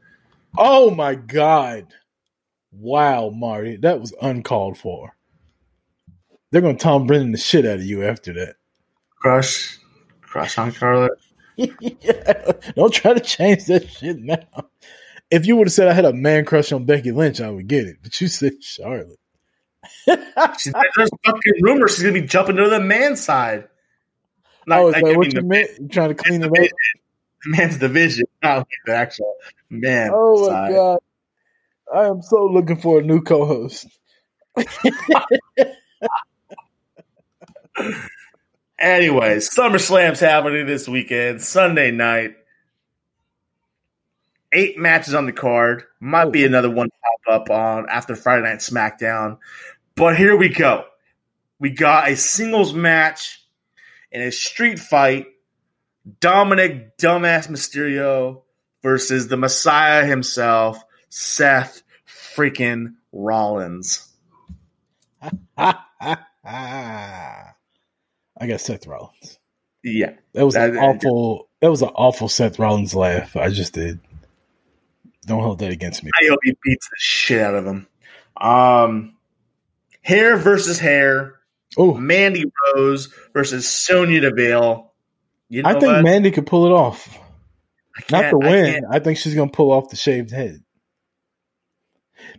Oh 0.57 0.91
my 0.91 1.15
god! 1.15 1.87
Wow, 2.71 3.29
Marty, 3.29 3.77
that 3.77 3.99
was 3.99 4.13
uncalled 4.21 4.77
for. 4.77 5.15
They're 6.51 6.61
gonna 6.61 6.77
Tom 6.77 7.07
Brennan 7.07 7.31
the 7.31 7.37
shit 7.37 7.65
out 7.65 7.79
of 7.79 7.85
you 7.85 8.03
after 8.03 8.33
that. 8.33 8.55
Crush, 9.19 9.77
crush 10.21 10.57
on 10.57 10.71
Charlotte. 10.71 11.19
yeah, 11.55 12.51
don't 12.75 12.93
try 12.93 13.13
to 13.13 13.19
change 13.19 13.65
that 13.65 13.89
shit 13.89 14.19
now. 14.19 14.45
If 15.29 15.45
you 15.45 15.55
would 15.57 15.67
have 15.67 15.73
said 15.73 15.87
I 15.87 15.93
had 15.93 16.05
a 16.05 16.13
man 16.13 16.45
crush 16.45 16.71
on 16.71 16.85
Becky 16.85 17.11
Lynch, 17.11 17.41
I 17.41 17.49
would 17.49 17.67
get 17.67 17.85
it. 17.85 17.97
But 18.01 18.19
you 18.21 18.27
said 18.27 18.63
Charlotte. 18.63 19.19
There's 20.07 21.09
fucking 21.25 21.53
rumors 21.61 21.95
she's 21.95 22.03
gonna 22.03 22.13
be 22.13 22.27
jumping 22.27 22.57
to 22.57 22.69
the 22.69 22.79
man 22.79 23.15
side. 23.15 23.67
Not, 24.67 24.79
oh, 24.79 24.87
is 24.89 24.93
like, 24.95 25.05
I 25.05 25.17
what 25.17 25.27
you 25.27 25.31
the 25.33 25.43
meant? 25.43 25.69
You 25.79 25.87
trying 25.87 26.09
to 26.09 26.15
clean 26.15 26.43
it 26.43 26.47
up? 26.47 26.53
the 26.53 26.69
man's 27.45 27.77
division, 27.77 28.25
not 28.43 28.57
like 28.59 28.67
the 28.85 28.95
actual 28.95 29.33
man. 29.69 30.11
Oh 30.13 30.41
my 30.41 30.53
side. 30.53 30.71
god! 30.73 30.99
I 31.95 32.03
am 32.07 32.21
so 32.21 32.45
looking 32.45 32.77
for 32.77 32.99
a 32.99 33.03
new 33.03 33.21
co-host. 33.21 33.87
Anyways, 38.79 39.49
SummerSlam's 39.49 40.19
happening 40.19 40.67
this 40.67 40.87
weekend, 40.87 41.41
Sunday 41.41 41.91
night. 41.91 42.35
Eight 44.53 44.77
matches 44.77 45.13
on 45.15 45.25
the 45.25 45.31
card. 45.33 45.83
Might 45.99 46.31
be 46.31 46.43
Oh. 46.43 46.47
another 46.47 46.69
one 46.69 46.89
pop 47.25 47.41
up 47.41 47.49
on 47.49 47.89
after 47.89 48.15
Friday 48.15 48.43
Night 48.43 48.59
SmackDown. 48.59 49.39
But 49.95 50.15
here 50.17 50.37
we 50.37 50.49
go. 50.49 50.85
We 51.59 51.71
got 51.71 52.07
a 52.09 52.15
singles 52.15 52.73
match 52.73 53.43
in 54.11 54.21
a 54.21 54.31
street 54.31 54.79
fight. 54.79 55.27
Dominic 56.21 56.97
Dumbass 56.97 57.49
Mysterio 57.49 58.43
versus 58.81 59.27
the 59.27 59.35
Messiah 59.37 60.05
himself, 60.05 60.81
Seth 61.09 61.81
freaking 62.07 62.93
Rollins. 63.11 64.07
I 65.57 66.17
got 68.47 68.61
Seth 68.61 68.87
Rollins. 68.87 69.39
Yeah. 69.83 70.13
That 70.33 70.45
was 70.45 70.55
an 70.55 70.75
That- 70.75 70.81
awful. 70.81 71.49
That 71.59 71.71
was 71.71 71.81
an 71.81 71.89
awful 71.89 72.29
Seth 72.29 72.59
Rollins 72.59 72.93
laugh. 72.93 73.35
I 73.35 73.49
just 73.49 73.73
did. 73.73 73.99
Don't 75.25 75.41
hold 75.41 75.59
that 75.59 75.71
against 75.71 76.03
me. 76.03 76.11
I 76.21 76.27
hope 76.29 76.39
he 76.43 76.55
beats 76.63 76.87
the 76.87 76.95
shit 76.99 77.41
out 77.41 77.55
of 77.55 77.65
him. 77.65 77.87
Um, 78.39 79.15
hair 80.03 80.37
versus 80.37 80.79
hair. 80.79 81.36
Oh, 81.77 81.93
Mandy 81.93 82.45
Rose 82.75 83.13
versus 83.33 83.69
Sonya 83.69 84.21
Deville. 84.21 84.91
You 85.49 85.63
know 85.63 85.69
I 85.69 85.73
think 85.73 85.85
what? 85.85 86.03
Mandy 86.03 86.31
could 86.31 86.47
pull 86.47 86.65
it 86.65 86.71
off. 86.71 87.17
Not 88.11 88.21
to 88.31 88.39
I 88.41 88.49
win. 88.49 88.73
can't- 88.73 88.85
I, 88.91 88.99
think 88.99 89.17
she's 89.17 89.33
gonna 89.35 89.51
pull 89.51 89.71
off 89.71 89.89
the 89.89 89.95
shaved 89.95 90.31
head. 90.31 90.63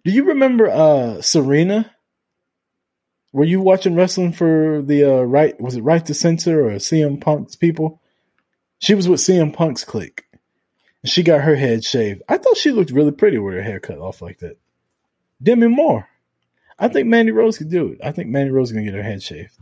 Do 0.05 0.11
you 0.11 0.25
remember 0.27 0.69
uh 0.69 1.21
Serena? 1.23 1.91
Were 3.33 3.45
you 3.45 3.61
watching 3.61 3.95
wrestling 3.95 4.33
for 4.33 4.83
the 4.83 5.05
uh 5.05 5.23
right 5.23 5.59
was 5.61 5.77
it 5.77 5.83
right 5.83 6.05
to 6.07 6.15
censor 6.15 6.67
or 6.67 6.73
CM 6.73 7.21
Punk's 7.21 7.57
people? 7.57 8.01
She 8.81 8.95
was 8.95 9.09
with 9.09 9.21
CM 9.21 9.53
Punk's 9.53 9.85
clique. 9.85 10.25
And 11.03 11.11
she 11.11 11.23
got 11.23 11.43
her 11.43 11.55
head 11.57 11.85
shaved. 11.85 12.23
I 12.29 12.39
thought 12.39 12.57
she 12.57 12.71
looked 12.73 12.91
really 12.91 13.13
pretty 13.13 13.39
with 13.39 13.55
her 13.55 13.63
hair 13.63 13.79
cut 13.81 13.99
off 13.99 14.21
like 14.21 14.39
that. 14.39 14.59
Demi 15.43 15.69
Moore. 15.69 16.09
I 16.79 16.89
think 16.89 17.09
Mandy 17.09 17.33
Rose 17.33 17.59
could 17.59 17.71
do 17.71 17.89
it. 17.89 17.99
I 18.05 18.13
think 18.13 18.29
Mandy 18.29 18.51
Rose 18.51 18.69
is 18.69 18.73
gonna 18.73 18.85
get 18.85 18.95
her 18.95 19.03
head 19.03 19.23
shaved. 19.23 19.57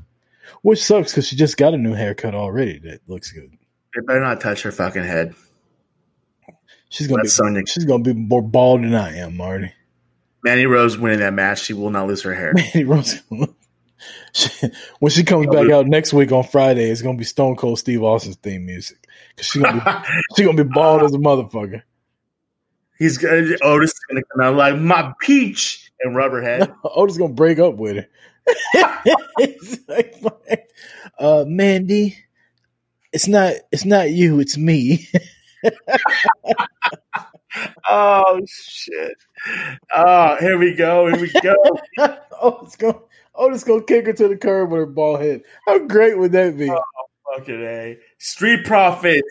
Which 0.62 0.82
sucks 0.84 1.12
because 1.12 1.26
she 1.26 1.36
just 1.36 1.56
got 1.56 1.74
a 1.74 1.78
new 1.78 1.94
haircut 1.94 2.34
already 2.34 2.78
that 2.80 3.00
looks 3.08 3.32
good. 3.32 3.50
They 3.94 4.02
better 4.06 4.20
not 4.20 4.40
touch 4.40 4.62
her 4.62 4.72
fucking 4.72 5.02
head. 5.04 5.34
She's 6.88 7.06
gonna 7.08 7.18
Let 7.18 7.24
be 7.24 7.28
Sonya- 7.30 7.66
she's 7.66 7.84
gonna 7.84 8.02
be 8.02 8.12
more 8.14 8.42
bald 8.42 8.82
than 8.84 8.94
I 8.94 9.16
am, 9.18 9.36
Marty. 9.36 9.72
Mandy 10.44 10.66
Rose 10.66 10.96
winning 10.96 11.18
that 11.20 11.32
match. 11.34 11.62
She 11.64 11.72
will 11.74 11.90
not 11.90 12.06
lose 12.06 12.22
her 12.22 12.34
hair. 12.34 12.52
Mandy 12.54 12.84
Rose. 12.84 13.22
She- 14.32 14.68
when 15.00 15.10
she 15.10 15.24
comes 15.24 15.46
back 15.46 15.70
out 15.70 15.86
next 15.86 16.12
week 16.12 16.30
on 16.30 16.44
Friday, 16.44 16.90
it's 16.90 17.00
gonna 17.00 17.16
be 17.16 17.24
Stone 17.24 17.56
Cold 17.56 17.78
Steve 17.78 18.02
Austin's 18.02 18.36
theme 18.36 18.66
music 18.66 18.98
because 19.30 19.46
she's 19.46 19.62
gonna 19.62 19.80
be 19.82 20.22
she 20.36 20.44
gonna 20.44 20.62
be 20.62 20.70
bald 20.70 21.02
as 21.02 21.14
a 21.14 21.18
motherfucker. 21.18 21.82
He's 22.98 23.18
gonna 23.18 23.56
Otis 23.62 23.90
is 23.90 24.00
gonna 24.08 24.22
come 24.32 24.40
out 24.42 24.56
like 24.56 24.76
my 24.78 25.12
peach 25.20 25.90
and 26.00 26.16
rubber 26.16 26.42
head. 26.42 26.72
Otis 26.84 27.18
gonna 27.18 27.32
break 27.32 27.58
up 27.58 27.74
with 27.74 27.96
her. 27.96 28.06
Like, 29.88 30.14
uh, 31.18 31.44
Mandy, 31.46 32.16
it's 33.12 33.28
not 33.28 33.54
it's 33.72 33.84
not 33.84 34.10
you, 34.10 34.40
it's 34.40 34.56
me. 34.56 35.08
oh 37.88 38.40
shit! 38.46 39.16
Oh, 39.94 40.36
here 40.40 40.58
we 40.58 40.74
go. 40.74 41.08
Here 41.08 41.20
we 41.20 41.32
go. 41.42 41.54
Otis 42.40 42.76
gonna 42.76 43.00
Otis 43.34 43.64
gonna 43.64 43.82
kick 43.82 44.06
her 44.06 44.12
to 44.14 44.28
the 44.28 44.36
curb 44.36 44.70
with 44.70 44.80
her 44.80 44.86
ball 44.86 45.18
head. 45.18 45.42
How 45.66 45.78
great 45.80 46.18
would 46.18 46.32
that 46.32 46.56
be? 46.56 46.70
Fucking 47.34 47.62
a 47.62 47.98
Street 48.18 48.64
Profits 48.64 49.28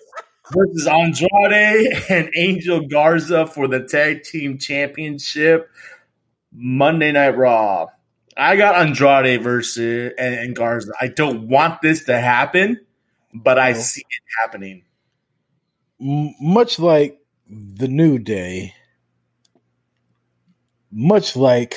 versus 0.52 0.88
Andrade 0.88 1.88
and 2.10 2.30
Angel 2.36 2.88
Garza 2.88 3.48
for 3.48 3.68
the 3.68 3.84
tag 3.84 4.24
team 4.24 4.58
championship. 4.58 5.70
Monday 6.56 7.12
Night 7.12 7.38
Raw. 7.38 7.88
I 8.38 8.56
got 8.56 8.76
Andrade 8.76 9.42
versus 9.42 10.14
and, 10.18 10.36
and 10.36 10.56
Garza. 10.56 10.92
I 11.00 11.08
don't 11.08 11.48
want 11.48 11.82
this 11.82 12.06
to 12.06 12.20
happen, 12.20 12.80
but 13.34 13.60
I 13.60 13.74
see 13.74 14.02
it 14.02 14.24
happening. 14.42 14.84
Much 16.00 16.80
like 16.80 17.20
the 17.50 17.88
New 17.88 18.20
Day, 18.20 18.74
much 20.92 21.36
like 21.36 21.76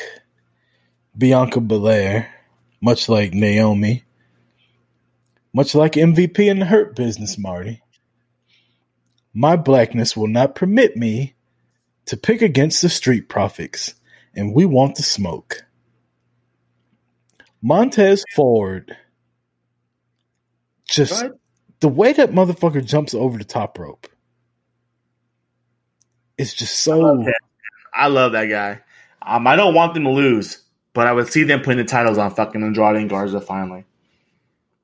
Bianca 1.17 1.61
Belair, 1.61 2.33
much 2.81 3.09
like 3.09 3.35
Naomi, 3.35 4.05
much 5.53 5.75
like 5.75 5.93
MVP 5.93 6.39
in 6.49 6.59
the 6.59 6.67
Hurt 6.67 6.97
Business, 6.97 7.39
Marty. 7.39 7.83
My 9.35 9.57
blackness 9.57 10.17
will 10.17 10.29
not 10.29 10.55
permit 10.55 10.97
me 10.97 11.35
to 12.07 12.17
pick 12.17 12.43
against 12.43 12.83
the 12.83 12.89
Street 12.89 13.29
Profits, 13.29 13.95
and 14.35 14.55
we 14.55 14.65
want 14.65 14.97
the 14.97 15.03
smoke. 15.03 15.65
Montez 17.61 18.25
Ford, 18.35 18.97
just 20.89 21.25
the 21.81 21.89
way 21.89 22.13
that 22.13 22.31
motherfucker 22.31 22.85
jumps 22.85 23.15
over 23.15 23.37
the 23.37 23.45
top 23.45 23.79
rope 23.79 24.09
is 26.39 26.55
just 26.55 26.89
I 26.89 26.95
love 26.95 27.25
so. 27.25 27.33
I 27.93 28.07
love 28.07 28.33
that 28.33 28.47
guy. 28.47 28.81
Um, 29.21 29.47
I 29.47 29.57
don't 29.57 29.75
want 29.75 29.95
them 29.95 30.05
to 30.05 30.11
lose, 30.11 30.63
but 30.95 31.07
I 31.07 31.13
would 31.13 31.29
see 31.29 31.43
them 31.43 31.61
putting 31.61 31.79
the 31.79 31.85
titles 31.85 32.17
on 32.17 32.35
fucking 32.35 32.63
Andrade 32.63 32.97
and 32.97 33.11
Garza 33.11 33.41
finally. 33.41 33.85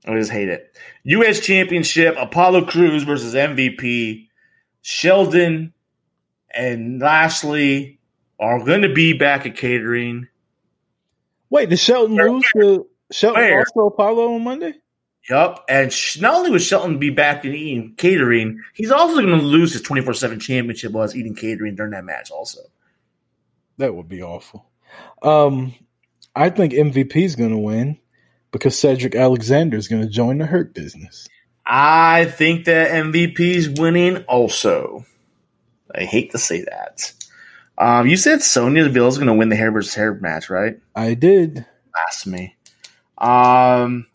I 0.07 0.19
just 0.19 0.31
hate 0.31 0.49
it. 0.49 0.77
U.S. 1.05 1.41
Championship: 1.41 2.17
Apollo 2.19 2.67
Crews 2.67 3.05
versus 3.05 3.35
MVP. 3.35 4.29
Shelton 4.87 5.73
and 6.51 7.01
Lashley 7.01 7.99
are 8.39 8.63
going 8.63 8.83
to 8.83 8.93
be 8.93 9.15
back 9.15 9.47
at 9.47 9.57
catering. 9.57 10.29
wait. 11.49 11.71
Did 11.71 11.79
Shelton 11.79 12.17
Where- 12.17 12.31
lose 12.31 12.45
to 12.57 12.87
Shelton 13.11 13.41
where? 13.43 13.65
to 13.65 13.81
Apollo 13.81 14.35
on 14.35 14.45
Monday? 14.45 14.75
Yup, 15.31 15.65
and 15.71 15.91
sh- 15.91 16.21
not 16.21 16.35
only 16.35 16.51
will 16.51 16.59
Shelton 16.59 16.99
be 16.99 17.09
back 17.09 17.47
in 17.47 17.55
eating 17.55 17.95
catering, 17.97 18.61
he's 18.75 18.91
also 18.91 19.23
going 19.23 19.29
to 19.39 19.43
lose 19.43 19.73
his 19.73 19.81
twenty 19.81 20.03
four 20.03 20.13
seven 20.13 20.39
championship 20.39 20.93
while 20.93 21.07
he's 21.09 21.17
eating 21.17 21.35
catering 21.35 21.77
during 21.77 21.93
that 21.93 22.05
match. 22.05 22.31
Also, 22.31 22.61
That 23.79 23.95
would 23.95 24.07
be 24.09 24.23
awful. 24.23 24.67
Um, 25.23 25.73
I 26.37 26.51
think 26.51 26.75
MVP 26.75 27.17
is 27.25 27.37
going 27.37 27.53
to 27.53 27.57
win 27.57 27.99
because 28.53 28.79
Cedric 28.79 29.15
Alexander 29.15 29.79
is 29.79 29.89
going 29.89 30.03
to 30.03 30.09
join 30.11 30.37
the 30.37 30.45
Hurt 30.47 30.75
Business. 30.75 31.27
I 31.67 32.27
think 32.27 32.67
that 32.67 32.91
MVP's 32.91 33.69
winning 33.81 34.25
also. 34.25 35.07
I 35.95 36.05
hate 36.05 36.33
to 36.33 36.39
say 36.39 36.63
that. 36.63 37.13
Um, 37.79 38.07
you 38.07 38.17
said 38.17 38.43
Sonya 38.43 38.85
Deville 38.85 39.09
is 39.09 39.19
going 39.19 39.29
to 39.29 39.35
win 39.35 39.49
the 39.49 39.57
hair 39.57 39.73
versus 39.73 39.95
hair 39.95 40.15
match, 40.15 40.51
right? 40.51 40.79
I 40.95 41.15
did. 41.15 41.67
Blasphemy. 41.93 42.57
Um, 43.19 44.07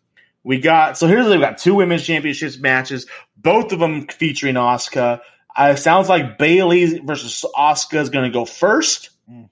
we 0.43 0.59
got 0.59 0.97
so 0.97 1.07
here's 1.07 1.27
we've 1.27 1.39
got 1.39 1.57
two 1.57 1.75
women's 1.75 2.05
championships 2.05 2.57
matches, 2.57 3.05
both 3.37 3.71
of 3.71 3.79
them 3.79 4.07
featuring 4.07 4.55
Asuka. 4.55 5.21
Uh, 5.55 5.73
it 5.73 5.77
sounds 5.77 6.07
like 6.07 6.37
Bayley 6.37 6.99
versus 6.99 7.43
Asuka 7.55 7.99
is 7.99 8.09
going 8.09 8.25
to 8.25 8.33
go 8.33 8.45
first. 8.45 9.09
Mm. 9.29 9.49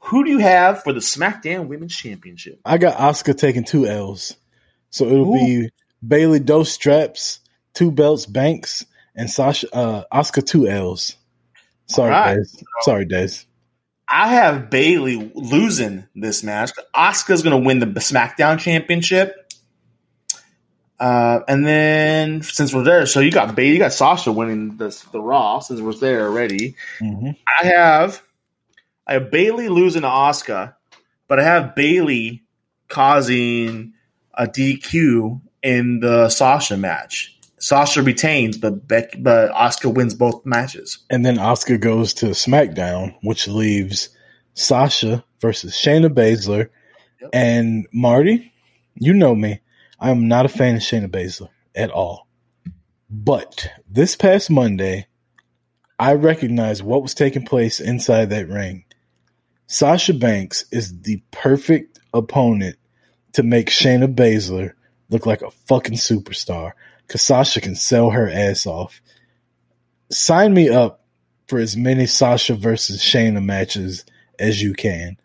Who 0.00 0.24
do 0.24 0.30
you 0.30 0.38
have 0.38 0.82
for 0.82 0.92
the 0.92 1.00
SmackDown 1.00 1.68
Women's 1.68 1.96
Championship? 1.96 2.60
I 2.64 2.78
got 2.78 2.96
Asuka 2.96 3.36
taking 3.36 3.64
two 3.64 3.86
L's, 3.86 4.36
so 4.90 5.06
it'll 5.06 5.34
Ooh. 5.34 5.38
be 5.38 5.70
Bayley 6.06 6.40
Dos 6.40 6.70
straps, 6.70 7.40
two 7.74 7.90
belts, 7.90 8.26
Banks, 8.26 8.84
and 9.14 9.30
Sasha 9.30 9.66
uh, 9.74 10.04
Asuka 10.12 10.44
two 10.46 10.66
L's. 10.66 11.16
Sorry, 11.86 12.10
right. 12.10 12.36
Des. 12.36 12.64
Sorry, 12.82 13.04
Des. 13.04 13.30
I 14.08 14.28
have 14.28 14.70
Bayley 14.70 15.30
losing 15.34 16.06
this 16.14 16.42
match. 16.42 16.70
Asuka's 16.94 17.42
going 17.42 17.60
to 17.60 17.64
win 17.64 17.78
the 17.78 17.86
SmackDown 17.86 18.58
Championship. 18.58 19.36
Uh, 20.98 21.40
and 21.48 21.66
then 21.66 22.42
since 22.42 22.74
we're 22.74 22.84
there, 22.84 23.06
so 23.06 23.20
you 23.20 23.30
got 23.30 23.54
Bayley, 23.54 23.72
you 23.72 23.78
got 23.78 23.92
Sasha 23.92 24.30
winning 24.32 24.76
this 24.76 25.02
the 25.04 25.20
Raw 25.20 25.60
since 25.60 25.80
we're 25.80 25.94
there 25.94 26.26
already. 26.26 26.76
hmm 26.98 27.30
I 27.46 27.66
have 27.66 28.22
I 29.06 29.14
have 29.14 29.30
Bayley 29.30 29.68
losing 29.68 30.02
to 30.02 30.08
Asuka, 30.08 30.74
but 31.26 31.40
I 31.40 31.44
have 31.44 31.74
Bayley 31.74 32.42
causing 32.88 33.94
a 34.34 34.46
DQ 34.46 35.40
in 35.62 36.00
the 36.00 36.28
Sasha 36.28 36.76
match. 36.76 37.36
Sasha 37.58 38.02
retains, 38.02 38.56
but 38.56 38.88
Beck, 38.88 39.14
but 39.18 39.50
Asuka 39.52 39.92
wins 39.92 40.14
both 40.14 40.44
matches. 40.46 40.98
And 41.10 41.24
then 41.26 41.36
Asuka 41.36 41.78
goes 41.78 42.14
to 42.14 42.26
SmackDown, 42.26 43.14
which 43.22 43.46
leaves 43.48 44.08
Sasha 44.54 45.22
versus 45.40 45.74
Shayna 45.74 46.08
Baszler 46.08 46.68
Yep. 47.20 47.30
and 47.34 47.86
Marty. 47.92 48.50
You 48.94 49.12
know 49.12 49.34
me. 49.34 49.60
I'm 49.98 50.26
not 50.26 50.46
a 50.46 50.48
fan 50.48 50.76
of 50.76 50.80
Shayna 50.82 51.08
Baszler 51.08 51.50
at 51.74 51.90
all. 51.90 52.26
But 53.10 53.68
this 53.88 54.16
past 54.16 54.50
Monday, 54.50 55.06
I 55.98 56.14
recognized 56.14 56.82
what 56.82 57.02
was 57.02 57.12
taking 57.12 57.44
place 57.44 57.78
inside 57.78 58.30
that 58.30 58.48
ring. 58.48 58.84
Sasha 59.66 60.14
Banks 60.14 60.64
is 60.72 61.02
the 61.02 61.22
perfect 61.30 62.00
opponent 62.14 62.76
to 63.34 63.42
make 63.42 63.68
Shayna 63.68 64.12
Baszler 64.14 64.72
look 65.10 65.26
like 65.26 65.42
a 65.42 65.50
fucking 65.50 65.96
superstar 65.96 66.72
because 67.06 67.22
Sasha 67.22 67.60
can 67.60 67.74
sell 67.74 68.10
her 68.10 68.28
ass 68.28 68.66
off. 68.66 69.02
Sign 70.10 70.54
me 70.54 70.68
up 70.68 71.04
for 71.48 71.58
as 71.58 71.76
many 71.76 72.06
Sasha 72.06 72.54
versus 72.54 73.02
Shayna 73.02 73.44
matches 73.44 74.04
as 74.38 74.62
you 74.62 74.72
can. 74.72 75.16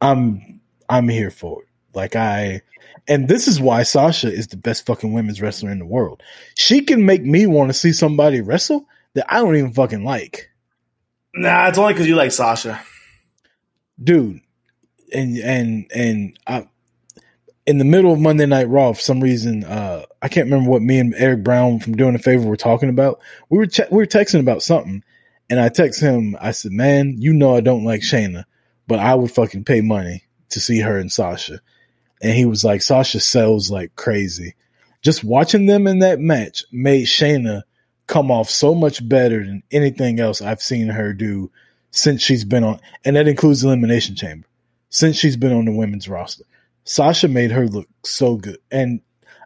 I'm 0.00 0.60
I'm 0.88 1.08
here 1.08 1.30
for 1.30 1.62
it. 1.62 1.68
Like 1.94 2.16
I 2.16 2.62
and 3.08 3.28
this 3.28 3.48
is 3.48 3.60
why 3.60 3.82
Sasha 3.82 4.32
is 4.32 4.48
the 4.48 4.56
best 4.56 4.86
fucking 4.86 5.12
women's 5.12 5.42
wrestler 5.42 5.70
in 5.70 5.78
the 5.78 5.84
world. 5.84 6.22
She 6.56 6.82
can 6.82 7.04
make 7.04 7.22
me 7.22 7.46
want 7.46 7.68
to 7.70 7.74
see 7.74 7.92
somebody 7.92 8.40
wrestle 8.40 8.86
that 9.14 9.32
I 9.32 9.40
don't 9.40 9.56
even 9.56 9.72
fucking 9.72 10.04
like. 10.04 10.48
Nah, 11.34 11.68
it's 11.68 11.78
only 11.78 11.94
because 11.94 12.06
you 12.06 12.14
like 12.14 12.32
Sasha. 12.32 12.80
dude 14.02 14.40
and 15.12 15.38
and 15.38 15.90
and 15.94 16.38
I, 16.46 16.68
in 17.72 17.78
the 17.78 17.84
middle 17.84 18.12
of 18.12 18.20
monday 18.20 18.46
night 18.46 18.68
raw 18.68 18.92
for 18.92 19.00
some 19.00 19.20
reason 19.20 19.64
uh 19.64 20.04
i 20.22 20.28
can't 20.28 20.46
remember 20.46 20.70
what 20.70 20.82
me 20.82 20.98
and 21.00 21.14
eric 21.16 21.42
brown 21.42 21.80
from 21.80 21.96
doing 21.96 22.14
a 22.14 22.18
favor 22.18 22.46
were 22.46 22.56
talking 22.56 22.90
about 22.90 23.20
we 23.50 23.58
were 23.58 23.66
ch- 23.66 23.90
we 23.90 23.96
were 23.98 24.06
texting 24.06 24.40
about 24.40 24.62
something 24.62 25.02
And 25.50 25.60
I 25.60 25.68
text 25.68 26.00
him, 26.00 26.36
I 26.40 26.52
said, 26.52 26.72
Man, 26.72 27.16
you 27.18 27.34
know 27.34 27.54
I 27.54 27.60
don't 27.60 27.84
like 27.84 28.00
Shayna, 28.00 28.44
but 28.86 28.98
I 29.00 29.14
would 29.14 29.30
fucking 29.30 29.64
pay 29.64 29.82
money 29.82 30.22
to 30.50 30.60
see 30.60 30.80
her 30.80 30.96
and 30.98 31.12
Sasha. 31.12 31.60
And 32.22 32.34
he 32.34 32.46
was 32.46 32.64
like, 32.64 32.80
Sasha 32.80 33.20
sells 33.20 33.70
like 33.70 33.94
crazy. 33.94 34.54
Just 35.02 35.24
watching 35.24 35.66
them 35.66 35.86
in 35.86 35.98
that 35.98 36.20
match 36.20 36.64
made 36.72 37.06
Shayna 37.06 37.64
come 38.06 38.30
off 38.30 38.48
so 38.48 38.74
much 38.74 39.06
better 39.06 39.44
than 39.44 39.62
anything 39.70 40.20
else 40.20 40.40
I've 40.40 40.62
seen 40.62 40.88
her 40.88 41.12
do 41.12 41.50
since 41.90 42.22
she's 42.22 42.44
been 42.46 42.64
on, 42.64 42.80
and 43.04 43.16
that 43.16 43.28
includes 43.28 43.62
Elimination 43.62 44.16
Chamber, 44.16 44.46
since 44.88 45.16
she's 45.16 45.36
been 45.36 45.52
on 45.52 45.66
the 45.66 45.72
women's 45.72 46.08
roster. 46.08 46.44
Sasha 46.84 47.28
made 47.28 47.50
her 47.52 47.66
look 47.68 47.88
so 48.04 48.36
good. 48.36 48.58
And 48.70 49.00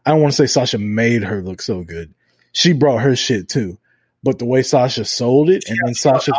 I 0.04 0.10
don't 0.10 0.20
want 0.22 0.32
to 0.32 0.36
say 0.36 0.46
Sasha 0.46 0.78
made 0.78 1.22
her 1.22 1.42
look 1.42 1.60
so 1.62 1.82
good. 1.84 2.14
She 2.52 2.72
brought 2.72 3.02
her 3.02 3.16
shit 3.16 3.48
too. 3.48 3.78
But 4.22 4.38
the 4.38 4.44
way 4.46 4.62
Sasha 4.62 5.04
sold 5.04 5.50
it 5.50 5.64
and 5.68 5.78
then 5.84 5.94
Sasha 5.94 6.32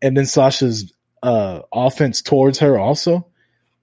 and 0.00 0.16
then 0.16 0.26
Sasha's 0.26 0.92
uh 1.22 1.60
offense 1.72 2.22
towards 2.22 2.58
her 2.60 2.78
also, 2.78 3.26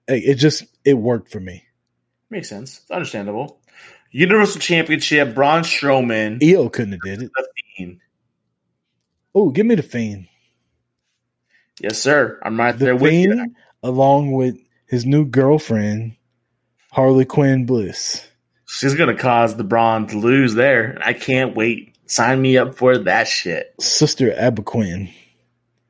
it 0.08 0.24
it 0.24 0.34
just 0.36 0.64
it 0.84 0.94
worked 0.94 1.30
for 1.30 1.40
me. 1.40 1.64
Makes 2.30 2.48
sense. 2.48 2.78
It's 2.80 2.90
understandable. 2.90 3.60
Universal 4.10 4.60
Championship, 4.60 5.34
Braun 5.34 5.62
Strowman. 5.62 6.42
EO 6.42 6.68
couldn't 6.68 6.92
have 6.92 7.00
did 7.02 7.22
it. 7.22 7.30
The 7.34 7.48
Fiend. 7.76 8.00
Oh, 9.34 9.50
give 9.50 9.64
me 9.66 9.74
the 9.74 9.82
fiend. 9.82 10.28
Yes, 11.80 11.98
sir. 11.98 12.38
I'm 12.42 12.58
right 12.58 12.76
The 12.78 12.84
there 12.86 12.96
with 12.96 13.12
you. 13.12 13.32
fiend 13.34 13.56
along 13.82 14.32
with 14.32 14.56
his 14.86 15.06
new 15.06 15.24
girlfriend, 15.24 16.16
Harley 16.92 17.24
Quinn 17.24 17.64
Bliss. 17.64 18.22
She's 18.66 18.94
gonna 18.94 19.16
cause 19.16 19.56
the 19.56 19.64
Braun 19.64 20.08
to 20.08 20.18
lose 20.18 20.52
there. 20.52 20.98
I 21.02 21.14
can't 21.14 21.56
wait. 21.56 21.96
Sign 22.04 22.42
me 22.42 22.58
up 22.58 22.74
for 22.74 22.98
that 22.98 23.26
shit. 23.26 23.74
Sister 23.80 24.30
Aberquin. 24.30 25.10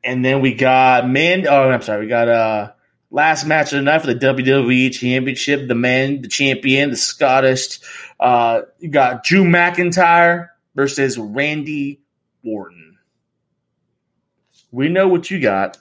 And 0.01 0.23
then 0.23 0.39
we 0.39 0.53
got 0.53 1.09
man. 1.09 1.45
Oh, 1.45 1.69
I'm 1.69 1.81
sorry. 1.81 2.05
We 2.05 2.07
got 2.07 2.29
uh 2.29 2.71
last 3.11 3.45
match 3.45 3.73
of 3.73 3.79
the 3.79 3.81
night 3.81 3.99
for 3.99 4.07
the 4.07 4.15
WWE 4.15 4.93
Championship. 4.93 5.67
The 5.67 5.75
man, 5.75 6.21
the 6.21 6.29
champion, 6.29 6.91
the 6.91 6.95
Scottish. 6.95 7.81
Uh, 8.17 8.61
you 8.79 8.87
got 8.87 9.25
Drew 9.25 9.43
McIntyre 9.43 10.51
versus 10.73 11.17
Randy 11.17 11.99
Orton. 12.45 12.97
We 14.71 14.87
know 14.87 15.09
what 15.09 15.29
you 15.29 15.41
got. 15.41 15.77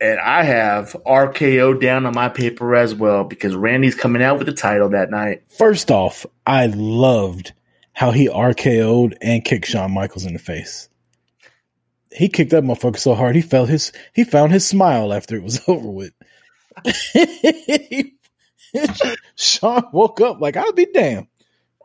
And 0.00 0.20
I 0.20 0.44
have 0.44 0.96
RKO 1.06 1.80
down 1.80 2.06
on 2.06 2.14
my 2.14 2.28
paper 2.28 2.76
as 2.76 2.94
well 2.94 3.24
because 3.24 3.56
Randy's 3.56 3.96
coming 3.96 4.22
out 4.22 4.38
with 4.38 4.46
the 4.46 4.52
title 4.52 4.90
that 4.90 5.10
night. 5.10 5.42
First 5.48 5.90
off, 5.90 6.24
I 6.46 6.66
loved 6.66 7.52
how 7.94 8.12
he 8.12 8.28
RKO'd 8.28 9.18
and 9.20 9.44
kicked 9.44 9.66
Shawn 9.66 9.92
Michaels 9.92 10.24
in 10.24 10.34
the 10.34 10.38
face. 10.38 10.88
He 12.12 12.28
kicked 12.28 12.52
that 12.52 12.62
motherfucker 12.62 12.98
so 12.98 13.14
hard 13.14 13.34
he 13.34 13.42
felt 13.42 13.68
his 13.68 13.92
he 14.14 14.22
found 14.24 14.52
his 14.52 14.64
smile 14.66 15.12
after 15.12 15.34
it 15.34 15.42
was 15.42 15.60
over 15.68 15.90
with. 15.90 16.12
Shawn 19.36 19.84
woke 19.92 20.20
up 20.20 20.40
like 20.40 20.56
I'll 20.56 20.72
be 20.72 20.86
damned. 20.86 21.26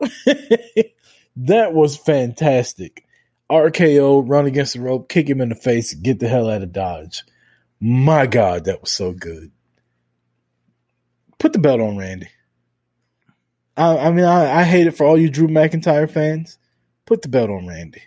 that 1.36 1.72
was 1.72 1.96
fantastic. 1.96 3.04
RKO, 3.50 4.22
run 4.26 4.46
against 4.46 4.74
the 4.74 4.80
rope, 4.80 5.08
kick 5.08 5.28
him 5.28 5.40
in 5.40 5.48
the 5.48 5.54
face, 5.54 5.94
get 5.94 6.20
the 6.20 6.28
hell 6.28 6.48
out 6.48 6.62
of 6.62 6.72
Dodge. 6.72 7.22
My 7.80 8.26
God, 8.26 8.64
that 8.64 8.80
was 8.80 8.90
so 8.90 9.12
good. 9.12 9.50
Put 11.38 11.52
the 11.52 11.58
belt 11.58 11.80
on 11.80 11.96
Randy. 11.96 12.28
I, 13.76 13.98
I 13.98 14.12
mean, 14.12 14.24
I, 14.24 14.60
I 14.60 14.62
hate 14.64 14.86
it 14.86 14.96
for 14.96 15.04
all 15.04 15.18
you 15.18 15.28
Drew 15.28 15.48
McIntyre 15.48 16.10
fans. 16.10 16.58
Put 17.06 17.22
the 17.22 17.28
belt 17.28 17.50
on 17.50 17.66
Randy. 17.66 18.02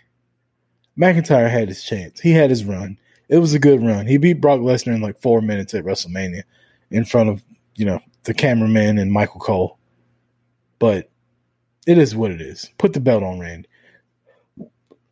McIntyre 0.98 1.50
had 1.50 1.68
his 1.68 1.84
chance. 1.84 2.20
He 2.20 2.32
had 2.32 2.50
his 2.50 2.64
run. 2.64 2.98
It 3.28 3.38
was 3.38 3.54
a 3.54 3.58
good 3.58 3.82
run. 3.82 4.06
He 4.06 4.16
beat 4.16 4.40
Brock 4.40 4.60
Lesnar 4.60 4.94
in 4.94 5.00
like 5.00 5.20
four 5.20 5.40
minutes 5.40 5.74
at 5.74 5.84
WrestleMania 5.84 6.42
in 6.90 7.04
front 7.04 7.28
of, 7.28 7.44
you 7.76 7.84
know, 7.84 8.00
the 8.24 8.34
cameraman 8.34 8.98
and 8.98 9.12
Michael 9.12 9.40
Cole. 9.40 9.78
But 10.78 11.10
it 11.86 11.98
is 11.98 12.16
what 12.16 12.30
it 12.30 12.40
is. 12.40 12.70
Put 12.78 12.94
the 12.94 13.00
belt 13.00 13.22
on 13.22 13.38
Randy. 13.38 13.68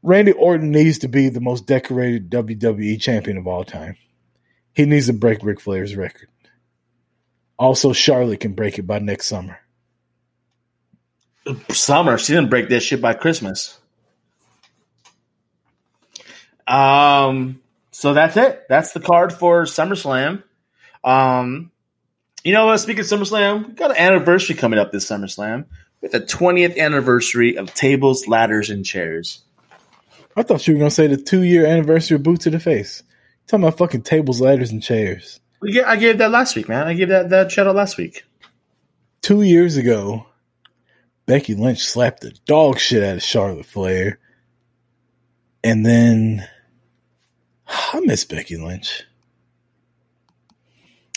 Randy 0.03 0.33
Orton 0.33 0.71
needs 0.71 0.99
to 0.99 1.09
be 1.09 1.29
the 1.29 1.41
most 1.41 1.67
decorated 1.67 2.31
WWE 2.31 3.01
champion 3.01 3.37
of 3.37 3.47
all 3.47 3.65
time. 3.65 3.97
He 4.77 4.85
needs 4.85 5.07
to 5.07 5.15
break 5.15 5.43
Ric 5.43 5.59
Flair's 5.59 5.97
record. 5.97 6.29
Also, 7.59 7.95
Charlotte 7.95 8.41
can 8.41 8.53
break 8.53 8.79
it 8.79 8.87
by 8.87 8.99
next 8.99 9.27
summer. 9.27 9.59
Summer. 11.71 12.19
She 12.19 12.35
didn't 12.35 12.51
break 12.51 12.69
that 12.69 12.81
shit 12.81 13.01
by 13.01 13.15
Christmas. 13.15 13.79
Um. 16.67 17.63
So 17.91 18.13
that's 18.13 18.37
it. 18.37 18.67
That's 18.69 18.93
the 18.93 19.01
card 19.01 19.33
for 19.33 19.63
SummerSlam. 19.63 20.43
Um. 21.03 21.71
You 22.45 22.53
know 22.53 22.67
what? 22.67 22.77
Speaking 22.77 23.01
of 23.01 23.07
SummerSlam, 23.07 23.69
we 23.69 23.73
got 23.73 23.93
an 23.93 23.97
anniversary 23.97 24.57
coming 24.57 24.79
up 24.79 24.93
this 24.93 25.07
SummerSlam 25.07 25.65
with 26.03 26.13
the 26.13 26.21
20th 26.21 26.77
anniversary 26.77 27.57
of 27.57 27.73
tables, 27.73 28.29
ladders, 28.29 28.69
and 28.69 28.85
chairs. 28.85 29.43
I 30.37 30.43
thought 30.43 30.69
you 30.69 30.75
were 30.75 30.81
gonna 30.81 30.91
say 30.91 31.07
the 31.07 31.17
two 31.17 31.43
year 31.45 31.65
anniversary 31.65 32.17
of 32.17 32.23
Boot 32.23 32.43
to 32.43 32.51
the 32.51 32.61
Face. 32.61 33.03
Talking 33.47 33.65
about 33.65 33.79
fucking 33.79 34.03
tables, 34.03 34.41
ladders, 34.41 34.71
and 34.71 34.83
chairs. 34.83 35.41
We 35.61 35.73
get, 35.73 35.87
I 35.87 35.97
gave 35.97 36.19
that 36.19 36.31
last 36.31 36.57
week, 36.57 36.69
man. 36.69 36.87
I 36.87 36.95
gave 36.95 37.09
that 37.09 37.31
that 37.31 37.51
shout 37.51 37.67
out 37.67 37.77
last 37.77 37.97
week. 37.97 38.25
Two 39.23 39.43
years 39.43 39.77
ago, 39.77 40.27
Becky 41.27 41.55
Lynch 41.55 41.85
slapped 41.85 42.21
the 42.21 42.31
dog 42.47 42.79
shit 42.79 43.03
out 43.03 43.17
of 43.17 43.23
Charlotte 43.23 43.67
Flair. 43.67 44.19
And 45.65 45.85
then 45.85 46.47
I 47.67 48.01
miss 48.01 48.25
Becky 48.25 48.57
Lynch. 48.57 49.03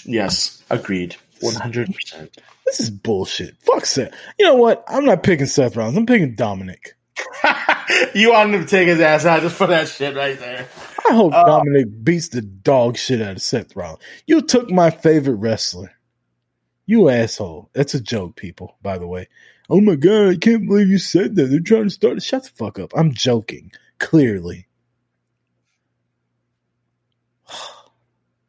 Yes, 0.06 0.64
agreed, 0.70 1.16
one 1.42 1.54
hundred 1.54 1.94
percent. 1.94 2.36
This 2.66 2.80
is 2.80 2.90
bullshit. 2.90 3.56
Fuck 3.60 3.86
Seth. 3.86 4.14
You 4.40 4.46
know 4.46 4.56
what? 4.56 4.84
I'm 4.88 5.06
not 5.06 5.24
picking 5.24 5.46
Seth 5.46 5.76
Rollins. 5.76 5.98
I'm 5.98 6.06
picking 6.06 6.36
Dominic. 6.36 6.96
You 8.16 8.32
wanted 8.32 8.56
him 8.56 8.62
to 8.62 8.68
take 8.68 8.88
his 8.88 9.00
ass 9.00 9.26
out 9.26 9.42
just 9.42 9.56
for 9.56 9.68
that 9.68 9.88
shit 9.88 10.16
right 10.16 10.40
there. 10.40 10.68
I 11.10 11.14
hope 11.14 11.34
uh, 11.34 11.44
Dominic 11.44 12.04
beats 12.04 12.30
the 12.30 12.42
dog 12.42 12.98
shit 12.98 13.22
out 13.22 13.38
of 13.38 13.42
Seth 13.42 13.76
Rollins. 13.76 14.00
You 14.28 14.42
took 14.42 14.70
my 14.70 14.90
favorite 14.90 15.36
wrestler. 15.36 15.94
You 16.86 17.10
asshole. 17.10 17.70
That's 17.74 17.94
a 17.94 18.02
joke, 18.02 18.36
people, 18.36 18.76
by 18.82 18.98
the 18.98 19.08
way. 19.08 19.28
Oh 19.70 19.82
my 19.82 19.96
god, 19.96 20.30
I 20.30 20.36
can't 20.36 20.68
believe 20.68 20.90
you 20.90 20.98
said 20.98 21.36
that. 21.36 21.46
They're 21.46 21.60
trying 21.60 21.84
to 21.84 21.90
start. 21.92 22.22
Shut 22.24 22.44
the 22.44 22.50
fuck 22.50 22.80
up. 22.80 22.92
I'm 22.96 23.14
joking. 23.14 23.72
Clearly. 24.00 24.68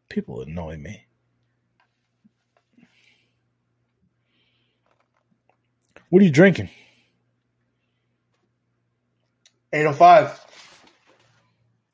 People 0.09 0.41
annoy 0.41 0.79
me. 0.79 1.07
What 6.09 6.23
are 6.23 6.25
you 6.25 6.31
drinking? 6.33 6.71
Eight 9.73 9.87
oh 9.87 9.93
five. 9.93 10.39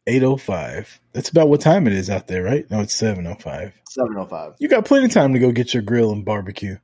805. 0.07 1.01
That's 1.12 1.31
about 1.31 1.48
what 1.48 1.61
time 1.61 1.86
it 1.86 1.93
is 1.93 2.09
out 2.09 2.28
there, 2.28 2.44
right? 2.44 2.70
No, 2.70 2.81
it's 2.81 2.94
705. 2.94 3.73
Seven 3.89 4.16
oh 4.16 4.24
five. 4.27 4.55
You 4.59 4.69
got 4.69 4.85
plenty 4.85 5.07
of 5.07 5.11
time 5.11 5.32
to 5.32 5.39
go 5.39 5.51
get 5.51 5.74
your 5.74 5.82
grill 5.82 6.12
and 6.12 6.24
barbecue. 6.24 6.77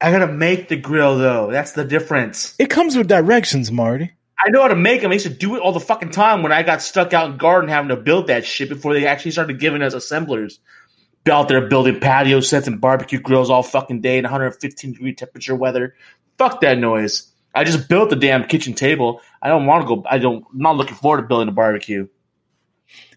I 0.00 0.10
gotta 0.10 0.32
make 0.32 0.68
the 0.68 0.76
grill 0.76 1.18
though. 1.18 1.50
That's 1.50 1.72
the 1.72 1.84
difference. 1.84 2.54
It 2.58 2.70
comes 2.70 2.96
with 2.96 3.08
directions, 3.08 3.70
Marty. 3.70 4.12
I 4.44 4.50
know 4.50 4.62
how 4.62 4.68
to 4.68 4.76
make 4.76 5.02
them. 5.02 5.10
I 5.10 5.14
used 5.14 5.26
to 5.26 5.32
do 5.32 5.54
it 5.54 5.60
all 5.60 5.72
the 5.72 5.80
fucking 5.80 6.10
time 6.10 6.42
when 6.42 6.50
I 6.50 6.64
got 6.64 6.82
stuck 6.82 7.12
out 7.12 7.30
in 7.30 7.36
garden 7.36 7.68
having 7.68 7.90
to 7.90 7.96
build 7.96 8.26
that 8.26 8.44
shit 8.44 8.68
before 8.68 8.94
they 8.94 9.06
actually 9.06 9.30
started 9.30 9.60
giving 9.60 9.82
us 9.82 9.94
assemblers. 9.94 10.58
Out 11.30 11.46
there 11.46 11.68
building 11.68 12.00
patio 12.00 12.40
sets 12.40 12.66
and 12.66 12.80
barbecue 12.80 13.20
grills 13.20 13.48
all 13.48 13.62
fucking 13.62 14.00
day 14.00 14.18
in 14.18 14.24
115 14.24 14.92
degree 14.92 15.14
temperature 15.14 15.54
weather. 15.54 15.94
Fuck 16.36 16.60
that 16.62 16.78
noise. 16.78 17.31
I 17.54 17.64
just 17.64 17.88
built 17.88 18.10
the 18.10 18.16
damn 18.16 18.44
kitchen 18.44 18.74
table. 18.74 19.20
I 19.40 19.48
don't 19.48 19.66
want 19.66 19.82
to 19.82 19.96
go. 19.96 20.04
I 20.08 20.18
don't. 20.18 20.44
I'm 20.52 20.58
not 20.58 20.76
looking 20.76 20.96
forward 20.96 21.22
to 21.22 21.28
building 21.28 21.48
a 21.48 21.52
barbecue. 21.52 22.08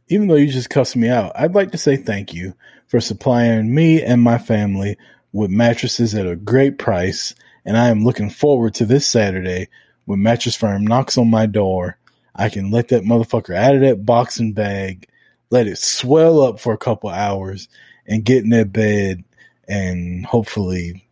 Even 0.07 0.27
though 0.27 0.35
you 0.35 0.47
just 0.47 0.69
cussed 0.69 0.95
me 0.95 1.09
out, 1.09 1.31
I'd 1.35 1.55
like 1.55 1.71
to 1.71 1.77
say 1.77 1.95
thank 1.95 2.33
you 2.33 2.53
for 2.87 2.99
supplying 2.99 3.73
me 3.73 4.03
and 4.03 4.21
my 4.21 4.37
family 4.37 4.97
with 5.31 5.49
mattresses 5.49 6.13
at 6.13 6.27
a 6.27 6.35
great 6.35 6.77
price. 6.77 7.33
And 7.65 7.77
I 7.77 7.87
am 7.87 8.03
looking 8.03 8.29
forward 8.29 8.75
to 8.75 8.85
this 8.85 9.07
Saturday 9.07 9.69
when 10.05 10.21
Mattress 10.21 10.55
Firm 10.55 10.85
knocks 10.85 11.17
on 11.17 11.29
my 11.29 11.45
door. 11.45 11.97
I 12.35 12.49
can 12.49 12.69
let 12.69 12.89
that 12.89 13.03
motherfucker 13.03 13.55
out 13.55 13.75
of 13.75 13.81
that 13.81 14.05
boxing 14.05 14.53
bag, 14.53 15.07
let 15.49 15.67
it 15.67 15.77
swell 15.77 16.41
up 16.41 16.59
for 16.59 16.73
a 16.73 16.77
couple 16.77 17.09
hours, 17.09 17.67
and 18.05 18.23
get 18.23 18.43
in 18.43 18.49
that 18.51 18.71
bed 18.71 19.23
and 19.67 20.25
hopefully 20.25 21.04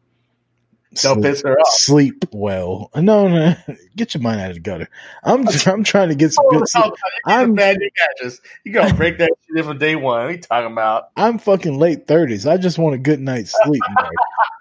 Don't 0.95 1.21
sleep, 1.21 1.23
piss 1.23 1.41
her 1.43 1.59
off. 1.59 1.73
sleep 1.73 2.25
well. 2.31 2.89
No, 2.95 3.27
no, 3.27 3.55
get 3.95 4.13
your 4.13 4.21
mind 4.21 4.41
out 4.41 4.49
of 4.49 4.55
the 4.55 4.59
gutter. 4.61 4.89
I'm 5.23 5.47
I'm 5.65 5.83
trying 5.83 6.09
to 6.09 6.15
get 6.15 6.33
some 6.33 6.45
good 6.49 6.63
oh, 6.63 6.65
sleep. 6.65 6.93
I'm 7.25 7.53
bad 7.53 7.77
new 7.77 7.89
mattress. 7.97 8.41
You 8.63 8.73
gotta 8.73 8.93
break 8.93 9.17
that 9.19 9.31
shit 9.53 9.65
from 9.65 9.77
day 9.77 9.95
one. 9.95 10.03
What 10.03 10.27
are 10.27 10.31
you 10.31 10.37
talking 10.39 10.71
about? 10.71 11.09
I'm 11.15 11.37
fucking 11.39 11.77
late 11.77 12.07
thirties. 12.07 12.45
I 12.45 12.57
just 12.57 12.77
want 12.77 12.95
a 12.95 12.99
good 12.99 13.19
night's 13.19 13.53
sleep. 13.63 13.81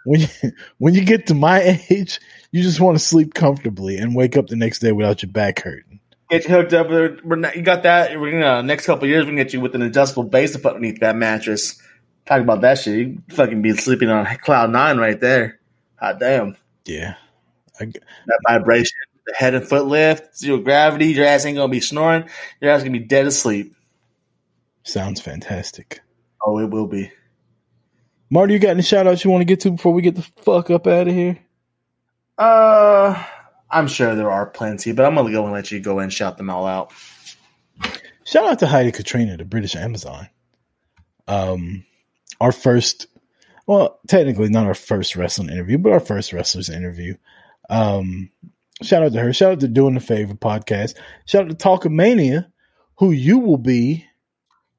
When 0.04 0.20
you 0.20 0.28
when 0.78 0.94
you 0.94 1.04
get 1.04 1.28
to 1.28 1.34
my 1.34 1.80
age, 1.88 2.18
you 2.50 2.60
just 2.60 2.80
want 2.80 2.98
to 2.98 3.04
sleep 3.04 3.34
comfortably 3.34 3.98
and 3.98 4.16
wake 4.16 4.36
up 4.36 4.48
the 4.48 4.56
next 4.56 4.80
day 4.80 4.90
without 4.90 5.22
your 5.22 5.30
back 5.30 5.60
hurting. 5.60 6.00
Get 6.28 6.48
you 6.48 6.50
hooked 6.50 6.72
up. 6.72 6.88
Not, 7.24 7.54
you 7.54 7.62
got 7.62 7.84
that. 7.84 8.18
We're 8.18 8.32
gonna 8.32 8.46
uh, 8.46 8.62
next 8.62 8.86
couple 8.86 9.04
of 9.04 9.10
years. 9.10 9.24
We 9.24 9.30
can 9.30 9.36
get 9.36 9.52
you 9.52 9.60
with 9.60 9.74
an 9.74 9.82
adjustable 9.82 10.24
base 10.24 10.54
to 10.54 10.59
put 10.59 10.74
underneath 10.74 10.98
that 11.00 11.14
mattress. 11.14 11.80
Talk 12.26 12.40
about 12.40 12.62
that 12.62 12.78
shit. 12.78 12.96
You 12.96 13.22
fucking 13.30 13.62
be 13.62 13.76
sleeping 13.76 14.09
on 14.09 14.24
cloud 14.38 14.70
nine 14.70 14.96
right 14.98 15.20
there. 15.20 15.60
Hot 16.02 16.18
damn. 16.18 16.56
Yeah. 16.84 17.14
I, 17.80 17.86
That 17.86 18.40
vibration, 18.48 18.98
the 19.24 19.34
head 19.34 19.54
and 19.54 19.66
foot 19.66 19.86
lift, 19.86 20.36
zero 20.36 20.58
gravity. 20.58 21.06
Your 21.06 21.26
ass 21.26 21.46
ain't 21.46 21.56
gonna 21.56 21.70
be 21.70 21.80
snoring. 21.80 22.28
Your 22.60 22.72
ass 22.72 22.82
gonna 22.82 22.90
be 22.92 22.98
dead 22.98 23.26
asleep. 23.26 23.74
sounds 24.82 25.20
fantastic. 25.20 26.00
Oh, 26.44 26.58
it 26.58 26.70
will 26.70 26.88
be. 26.88 27.12
Marty, 28.30 28.54
you 28.54 28.58
got 28.58 28.70
any 28.70 28.82
shout 28.82 29.06
outs 29.06 29.24
you 29.24 29.30
want 29.30 29.42
to 29.42 29.46
get 29.46 29.60
to 29.60 29.70
before 29.70 29.92
we 29.92 30.02
get 30.02 30.16
the 30.16 30.22
fuck 30.22 30.70
up 30.70 30.86
out 30.88 31.06
of 31.06 31.14
here? 31.14 31.38
Uh, 32.36 33.22
I'm 33.70 33.86
sure 33.86 34.16
there 34.16 34.30
are 34.30 34.46
plenty, 34.46 34.90
but 34.92 35.06
I'm 35.06 35.14
gonna 35.14 35.30
go 35.30 35.44
and 35.44 35.52
let 35.52 35.70
you 35.70 35.78
go 35.78 36.00
and 36.00 36.12
shout 36.12 36.36
them 36.36 36.50
all 36.50 36.66
out. 36.66 36.92
Shout 38.24 38.46
out 38.46 38.58
to 38.58 38.66
Heidi 38.66 38.90
Katrina, 38.90 39.36
the 39.36 39.44
British 39.44 39.76
Amazon. 39.76 40.28
Um, 41.28 41.84
our 42.40 42.50
first, 42.50 43.06
well, 43.72 44.00
technically 44.06 44.50
not 44.50 44.66
our 44.66 44.74
first 44.74 45.16
wrestling 45.16 45.48
interview, 45.48 45.78
but 45.78 45.92
our 45.92 46.00
first 46.00 46.32
wrestlers 46.32 46.68
interview. 46.68 47.16
Um, 47.70 48.30
shout 48.82 49.02
out 49.02 49.12
to 49.12 49.20
her. 49.20 49.32
Shout 49.32 49.52
out 49.52 49.60
to 49.60 49.68
Doing 49.68 49.94
the 49.94 50.00
Favor 50.00 50.34
podcast. 50.34 50.94
Shout 51.24 51.44
out 51.44 51.48
to 51.48 51.54
Talkamania, 51.54 52.46
who 52.96 53.12
you 53.12 53.38
will 53.38 53.56
be 53.56 54.06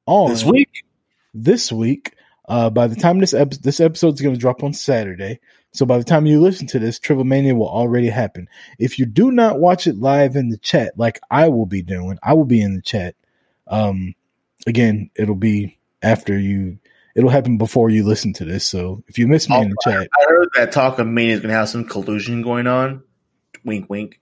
on 0.06 0.30
This 0.30 0.44
week, 0.44 0.84
this 1.32 1.72
week. 1.72 2.14
Uh, 2.46 2.70
by 2.70 2.86
the 2.86 2.94
time 2.94 3.18
this 3.18 3.34
episode, 3.34 3.64
this 3.64 3.80
episode 3.80 4.14
is 4.14 4.20
going 4.20 4.34
to 4.34 4.40
drop 4.40 4.62
on 4.62 4.72
Saturday. 4.72 5.40
So 5.72 5.84
by 5.84 5.98
the 5.98 6.04
time 6.04 6.26
you 6.26 6.40
listen 6.40 6.68
to 6.68 6.78
this, 6.78 7.00
Trivomania 7.00 7.56
will 7.56 7.68
already 7.68 8.08
happen. 8.08 8.48
If 8.78 9.00
you 9.00 9.06
do 9.06 9.32
not 9.32 9.58
watch 9.58 9.88
it 9.88 9.96
live 9.96 10.36
in 10.36 10.50
the 10.50 10.58
chat, 10.58 10.96
like 10.96 11.18
I 11.32 11.48
will 11.48 11.66
be 11.66 11.82
doing, 11.82 12.16
I 12.22 12.34
will 12.34 12.44
be 12.44 12.60
in 12.60 12.76
the 12.76 12.82
chat. 12.82 13.16
Um, 13.66 14.14
again, 14.68 15.10
it'll 15.16 15.34
be 15.34 15.78
after 16.00 16.38
you. 16.38 16.78
It'll 17.14 17.30
happen 17.30 17.58
before 17.58 17.90
you 17.90 18.04
listen 18.04 18.32
to 18.34 18.44
this. 18.44 18.66
So 18.66 19.04
if 19.06 19.18
you 19.18 19.28
miss 19.28 19.48
me 19.48 19.56
in 19.60 19.70
the 19.70 19.76
chat, 19.84 20.08
I 20.12 20.24
heard 20.28 20.48
that 20.56 20.72
Talkamania 20.72 21.28
is 21.28 21.40
gonna 21.40 21.54
have 21.54 21.68
some 21.68 21.84
collusion 21.84 22.42
going 22.42 22.66
on. 22.66 23.02
Wink, 23.64 23.88
wink. 23.88 24.20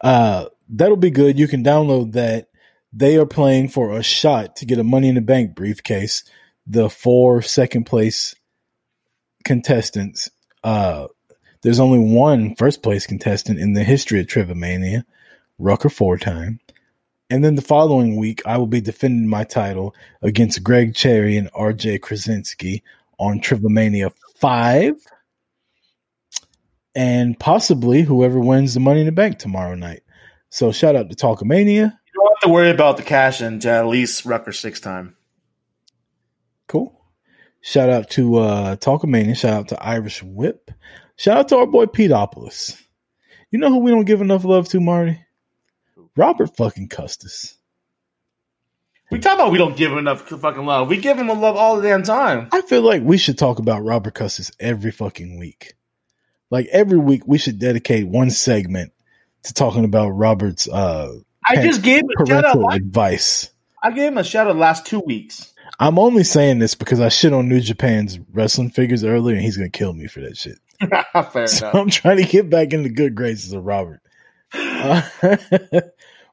uh, 0.00 0.46
that'll 0.68 0.96
be 0.96 1.10
good. 1.10 1.38
You 1.38 1.48
can 1.48 1.62
download 1.62 2.12
that. 2.12 2.48
They 2.92 3.16
are 3.16 3.26
playing 3.26 3.68
for 3.68 3.96
a 3.96 4.02
shot 4.02 4.56
to 4.56 4.66
get 4.66 4.78
a 4.78 4.84
Money 4.84 5.08
in 5.08 5.14
the 5.16 5.20
Bank 5.20 5.54
briefcase. 5.54 6.24
The 6.66 6.90
four 6.90 7.42
second 7.42 7.84
place 7.84 8.34
contestants. 9.44 10.30
Uh, 10.64 11.06
there's 11.62 11.80
only 11.80 11.98
one 11.98 12.54
first 12.56 12.82
place 12.82 13.06
contestant 13.06 13.58
in 13.58 13.72
the 13.72 13.84
history 13.84 14.20
of 14.20 14.26
Trivomania, 14.26 15.04
Rucker 15.58 15.88
four 15.88 16.18
time. 16.18 16.60
And 17.28 17.44
then 17.44 17.56
the 17.56 17.62
following 17.62 18.16
week, 18.16 18.40
I 18.46 18.56
will 18.56 18.68
be 18.68 18.80
defending 18.80 19.28
my 19.28 19.42
title 19.42 19.94
against 20.22 20.62
Greg 20.62 20.94
Cherry 20.94 21.36
and 21.36 21.52
RJ 21.52 22.00
Krasinski 22.00 22.84
on 23.18 23.40
Trivomania 23.40 24.12
5. 24.36 24.94
And 26.94 27.38
possibly 27.38 28.02
whoever 28.02 28.38
wins 28.38 28.74
the 28.74 28.80
Money 28.80 29.00
in 29.00 29.06
the 29.06 29.12
Bank 29.12 29.38
tomorrow 29.38 29.74
night. 29.74 30.02
So 30.50 30.70
shout 30.70 30.94
out 30.94 31.10
to 31.10 31.16
Talkamania. 31.16 31.66
You 31.66 32.12
don't 32.14 32.32
have 32.34 32.40
to 32.42 32.48
worry 32.48 32.70
about 32.70 32.96
the 32.96 33.02
cash 33.02 33.40
and 33.40 33.60
to 33.62 33.70
at 33.70 33.86
least 33.86 34.24
Rucker 34.24 34.52
six 34.52 34.80
time. 34.80 35.16
Cool. 36.68 36.98
Shout 37.60 37.90
out 37.90 38.08
to 38.10 38.36
uh 38.36 38.76
Talkamania. 38.76 39.36
Shout 39.36 39.52
out 39.52 39.68
to 39.68 39.82
Irish 39.82 40.22
Whip. 40.22 40.70
Shout 41.16 41.36
out 41.36 41.48
to 41.48 41.56
our 41.56 41.66
boy 41.66 41.86
Peteopolis. 41.86 42.80
You 43.50 43.58
know 43.58 43.68
who 43.68 43.78
we 43.78 43.90
don't 43.90 44.04
give 44.04 44.20
enough 44.20 44.44
love 44.44 44.68
to, 44.68 44.80
Marty? 44.80 45.25
Robert 46.16 46.56
fucking 46.56 46.88
Custis. 46.88 47.56
We 49.10 49.20
talk 49.20 49.34
about 49.34 49.52
we 49.52 49.58
don't 49.58 49.76
give 49.76 49.92
him 49.92 49.98
enough 49.98 50.28
fucking 50.28 50.66
love. 50.66 50.88
We 50.88 50.96
give 50.96 51.16
him 51.16 51.28
a 51.28 51.34
love 51.34 51.56
all 51.56 51.76
the 51.76 51.82
damn 51.82 52.02
time. 52.02 52.48
I 52.52 52.60
feel 52.62 52.82
like 52.82 53.02
we 53.02 53.18
should 53.18 53.38
talk 53.38 53.58
about 53.60 53.84
Robert 53.84 54.14
Custis 54.14 54.50
every 54.58 54.90
fucking 54.90 55.38
week. 55.38 55.74
Like 56.50 56.66
every 56.72 56.98
week 56.98 57.22
we 57.26 57.38
should 57.38 57.58
dedicate 57.58 58.08
one 58.08 58.30
segment 58.30 58.92
to 59.44 59.54
talking 59.54 59.84
about 59.84 60.10
Robert's 60.10 60.68
uh 60.68 61.14
I 61.46 61.62
just 61.62 61.82
gave 61.82 62.02
him 62.02 62.08
a 62.18 62.26
shout 62.26 62.44
out. 62.44 62.54
parental 62.54 62.70
advice. 62.70 63.50
I 63.82 63.92
gave 63.92 64.08
him 64.08 64.18
a 64.18 64.24
shout 64.24 64.48
out 64.48 64.56
last 64.56 64.86
two 64.86 65.00
weeks. 65.00 65.52
I'm 65.78 65.98
only 65.98 66.24
saying 66.24 66.58
this 66.58 66.74
because 66.74 67.00
I 67.00 67.08
shit 67.08 67.32
on 67.32 67.48
New 67.48 67.60
Japan's 67.60 68.18
wrestling 68.32 68.70
figures 68.70 69.04
earlier 69.04 69.36
and 69.36 69.44
he's 69.44 69.56
gonna 69.56 69.68
kill 69.68 69.92
me 69.92 70.08
for 70.08 70.20
that 70.22 70.36
shit. 70.36 70.58
Fair 71.32 71.46
So 71.46 71.70
enough. 71.70 71.74
I'm 71.74 71.90
trying 71.90 72.16
to 72.18 72.24
get 72.24 72.50
back 72.50 72.72
in 72.72 72.82
the 72.82 72.88
good 72.90 73.14
graces 73.14 73.52
of 73.52 73.64
Robert. 73.64 74.00
Uh, 74.52 75.02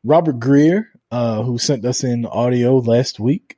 Robert 0.04 0.40
Greer, 0.40 0.90
uh, 1.12 1.44
who 1.44 1.58
sent 1.58 1.86
us 1.86 2.04
in 2.04 2.26
audio 2.26 2.78
last 2.78 3.20
week. 3.20 3.58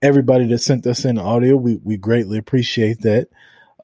Everybody 0.00 0.46
that 0.48 0.58
sent 0.58 0.86
us 0.86 1.04
in 1.04 1.18
audio, 1.18 1.56
we, 1.56 1.76
we 1.84 1.96
greatly 1.96 2.38
appreciate 2.38 3.00
that. 3.02 3.28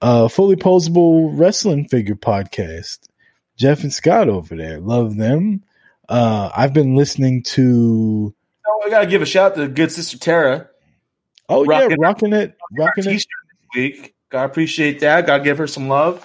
Uh, 0.02 0.28
Fully 0.28 0.56
Posable 0.56 1.30
Wrestling 1.38 1.86
Figure 1.88 2.14
Podcast. 2.16 3.08
Jeff 3.56 3.82
and 3.82 3.92
Scott 3.92 4.28
over 4.28 4.56
there. 4.56 4.78
Love 4.80 5.16
them. 5.16 5.62
Uh, 6.08 6.50
I've 6.56 6.72
been 6.72 6.94
listening 6.96 7.42
to, 7.44 8.34
Oh, 8.66 8.82
I 8.86 8.90
gotta 8.90 9.06
give 9.06 9.22
a 9.22 9.26
shout 9.26 9.52
out 9.52 9.56
to 9.56 9.68
good 9.68 9.90
sister 9.92 10.18
Tara. 10.18 10.68
oh 11.48 11.64
yeah, 11.70 11.88
Rocking 11.98 12.32
It, 12.32 12.56
Rocking 12.78 13.04
It. 13.04 13.10
T-shirt 13.10 13.26
this 13.26 13.68
week. 13.74 14.14
Gotta 14.30 14.46
appreciate 14.46 15.00
that. 15.00 15.26
Gotta 15.26 15.42
give 15.42 15.58
her 15.58 15.66
some 15.66 15.88
love. 15.88 16.24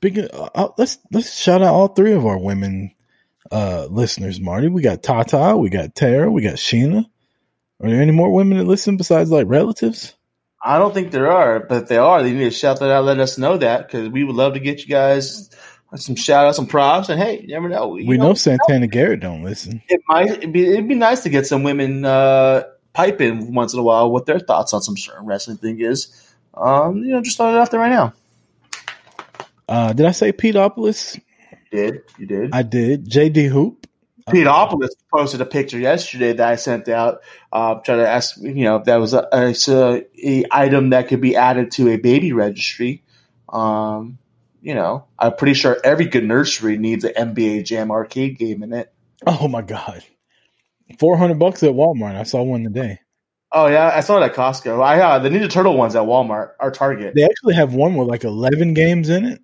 Big, 0.00 0.18
uh, 0.18 0.48
uh, 0.54 0.68
let's 0.78 0.98
let's 1.12 1.38
shout 1.38 1.62
out 1.62 1.74
all 1.74 1.88
three 1.88 2.12
of 2.12 2.26
our 2.26 2.38
women 2.38 2.92
uh, 3.50 3.86
listeners, 3.90 4.40
Marty. 4.40 4.68
We 4.68 4.82
got 4.82 5.02
Tata, 5.02 5.56
we 5.56 5.70
got 5.70 5.94
Tara, 5.94 6.30
we 6.30 6.42
got 6.42 6.54
Sheena. 6.54 7.04
Are 7.80 7.88
there 7.88 8.02
any 8.02 8.12
more 8.12 8.32
women 8.32 8.58
that 8.58 8.64
listen 8.64 8.96
besides 8.96 9.30
like 9.30 9.46
relatives? 9.48 10.14
I 10.64 10.78
don't 10.78 10.92
think 10.92 11.12
there 11.12 11.30
are, 11.30 11.60
but 11.60 11.84
if 11.84 11.88
they 11.88 11.98
are, 11.98 12.22
they 12.22 12.32
need 12.32 12.44
to 12.44 12.50
shout 12.50 12.80
that 12.80 12.90
out, 12.90 13.04
let 13.04 13.20
us 13.20 13.38
know 13.38 13.56
that 13.58 13.86
because 13.86 14.08
we 14.08 14.24
would 14.24 14.34
love 14.34 14.54
to 14.54 14.60
get 14.60 14.80
you 14.80 14.88
guys 14.88 15.50
some 15.96 16.16
shout 16.16 16.46
outs, 16.46 16.56
some 16.56 16.66
props, 16.66 17.08
and 17.08 17.20
hey, 17.20 17.40
you 17.40 17.48
never 17.48 17.68
know. 17.68 17.96
You 17.96 18.06
we 18.06 18.18
know, 18.18 18.34
Santana 18.34 18.86
Garrett 18.86 19.20
don't 19.20 19.42
listen. 19.42 19.82
it 19.88 20.02
might 20.08 20.30
it'd 20.30 20.52
be, 20.52 20.66
it'd 20.66 20.88
be 20.88 20.94
nice 20.94 21.22
to 21.22 21.30
get 21.30 21.46
some 21.46 21.62
women 21.62 22.04
uh, 22.04 22.64
pipe 22.92 23.20
in 23.20 23.54
once 23.54 23.72
in 23.72 23.78
a 23.78 23.82
while 23.82 24.10
what 24.10 24.26
their 24.26 24.38
thoughts 24.38 24.74
on 24.74 24.82
some 24.82 24.96
certain 24.96 25.24
wrestling 25.24 25.56
thing 25.56 25.80
is. 25.80 26.34
Um, 26.54 26.98
you 26.98 27.12
know, 27.12 27.22
just 27.22 27.36
throw 27.36 27.54
it 27.54 27.58
out 27.58 27.70
there 27.70 27.80
right 27.80 27.88
now. 27.88 28.12
Uh, 29.68 29.92
did 29.92 30.06
I 30.06 30.12
say 30.12 30.32
Peteopolis? 30.32 31.20
You 31.50 31.60
did 31.70 32.02
you 32.18 32.26
did? 32.26 32.50
I 32.52 32.62
did. 32.62 33.06
JD 33.06 33.48
Hoop. 33.48 33.86
Peteopolis 34.28 34.90
posted 35.12 35.40
a 35.40 35.46
picture 35.46 35.78
yesterday 35.78 36.32
that 36.32 36.48
I 36.48 36.56
sent 36.56 36.88
out, 36.88 37.22
uh, 37.52 37.76
trying 37.76 37.98
to 37.98 38.08
ask, 38.08 38.36
you 38.38 38.64
know, 38.64 38.76
if 38.76 38.84
that 38.84 38.96
was 38.96 39.14
a, 39.14 39.26
a, 39.32 40.04
a 40.22 40.44
item 40.50 40.90
that 40.90 41.08
could 41.08 41.20
be 41.20 41.34
added 41.34 41.70
to 41.72 41.88
a 41.88 41.96
baby 41.96 42.32
registry. 42.32 43.02
Um, 43.48 44.18
you 44.60 44.74
know, 44.74 45.06
I'm 45.18 45.34
pretty 45.36 45.54
sure 45.54 45.78
every 45.82 46.06
good 46.06 46.24
nursery 46.24 46.76
needs 46.76 47.04
an 47.04 47.14
NBA 47.14 47.64
Jam 47.64 47.90
arcade 47.90 48.38
game 48.38 48.62
in 48.62 48.72
it. 48.72 48.92
Oh 49.26 49.48
my 49.48 49.62
god, 49.62 50.04
four 50.98 51.16
hundred 51.16 51.38
bucks 51.38 51.62
at 51.62 51.72
Walmart. 51.72 52.16
I 52.16 52.24
saw 52.24 52.42
one 52.42 52.64
today. 52.64 53.00
Oh 53.50 53.66
yeah, 53.66 53.92
I 53.94 54.00
saw 54.00 54.20
it 54.20 54.24
at 54.24 54.34
Costco. 54.34 54.82
I 54.82 55.00
uh, 55.00 55.18
the 55.18 55.30
Ninja 55.30 55.50
Turtle 55.50 55.76
ones 55.76 55.96
at 55.96 56.02
Walmart 56.02 56.50
or 56.60 56.70
Target. 56.70 57.14
They 57.14 57.24
actually 57.24 57.54
have 57.54 57.74
one 57.74 57.94
with 57.94 58.08
like 58.08 58.24
eleven 58.24 58.74
games 58.74 59.08
in 59.08 59.24
it, 59.24 59.40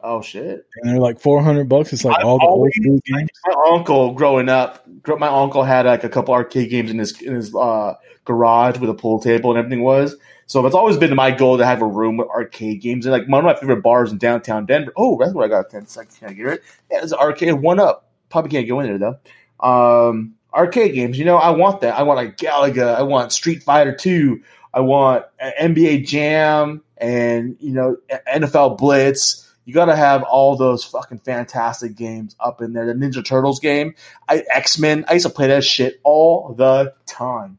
Oh 0.00 0.20
shit! 0.22 0.66
and 0.76 0.90
they're 0.90 1.00
like 1.00 1.18
four 1.20 1.42
hundred 1.42 1.68
bucks. 1.68 1.92
It's 1.92 2.04
like 2.04 2.18
I've 2.18 2.24
all 2.24 2.38
the 2.38 2.46
old 2.46 3.02
games. 3.04 3.28
My 3.46 3.72
uncle, 3.72 4.12
growing 4.12 4.48
up, 4.48 4.86
my 5.06 5.28
uncle 5.28 5.62
had 5.64 5.86
like 5.86 6.04
a 6.04 6.08
couple 6.08 6.34
arcade 6.34 6.70
games 6.70 6.90
in 6.90 6.98
his 6.98 7.20
in 7.22 7.34
his 7.34 7.54
uh, 7.54 7.94
garage 8.24 8.78
with 8.78 8.90
a 8.90 8.94
pool 8.94 9.18
table 9.20 9.50
and 9.50 9.58
everything 9.58 9.82
was. 9.82 10.16
So 10.46 10.64
it's 10.64 10.76
always 10.76 10.96
been 10.96 11.14
my 11.16 11.32
goal 11.32 11.58
to 11.58 11.66
have 11.66 11.82
a 11.82 11.86
room 11.86 12.18
with 12.18 12.28
arcade 12.28 12.80
games. 12.80 13.04
And 13.04 13.12
like 13.12 13.26
one 13.26 13.40
of 13.40 13.44
my 13.44 13.58
favorite 13.58 13.82
bars 13.82 14.12
in 14.12 14.18
downtown 14.18 14.64
Denver. 14.64 14.92
Oh, 14.96 15.18
that's 15.18 15.32
where 15.32 15.44
I 15.44 15.48
got 15.48 15.70
ten 15.70 15.86
seconds. 15.86 16.18
Can 16.18 16.28
I 16.28 16.32
get 16.34 16.46
it? 16.46 16.62
Yeah, 16.90 17.02
it's 17.02 17.12
an 17.12 17.18
arcade. 17.18 17.54
One 17.54 17.80
up. 17.80 18.10
Probably 18.28 18.50
can't 18.50 18.68
go 18.68 18.80
in 18.80 18.86
there 18.86 18.98
though. 18.98 20.08
Um, 20.08 20.34
arcade 20.54 20.94
games. 20.94 21.18
You 21.18 21.24
know, 21.24 21.36
I 21.36 21.50
want 21.50 21.80
that. 21.80 21.96
I 21.96 22.02
want 22.02 22.18
like 22.18 22.36
Galaga. 22.36 22.94
I 22.94 23.02
want 23.02 23.32
Street 23.32 23.62
Fighter 23.62 23.94
Two. 23.94 24.42
I 24.72 24.80
want 24.80 25.24
uh, 25.40 25.50
NBA 25.60 26.06
Jam 26.06 26.82
and 26.98 27.56
you 27.58 27.72
know 27.72 27.96
NFL 28.32 28.78
Blitz. 28.78 29.45
You 29.66 29.74
got 29.74 29.86
to 29.86 29.96
have 29.96 30.22
all 30.22 30.56
those 30.56 30.84
fucking 30.84 31.18
fantastic 31.18 31.96
games 31.96 32.34
up 32.40 32.62
in 32.62 32.72
there. 32.72 32.86
The 32.86 32.94
Ninja 32.94 33.22
Turtles 33.24 33.60
game, 33.60 33.94
I 34.28 34.44
X 34.50 34.78
Men. 34.78 35.04
I 35.08 35.14
used 35.14 35.26
to 35.26 35.32
play 35.32 35.48
that 35.48 35.64
shit 35.64 36.00
all 36.04 36.54
the 36.54 36.94
time. 37.04 37.58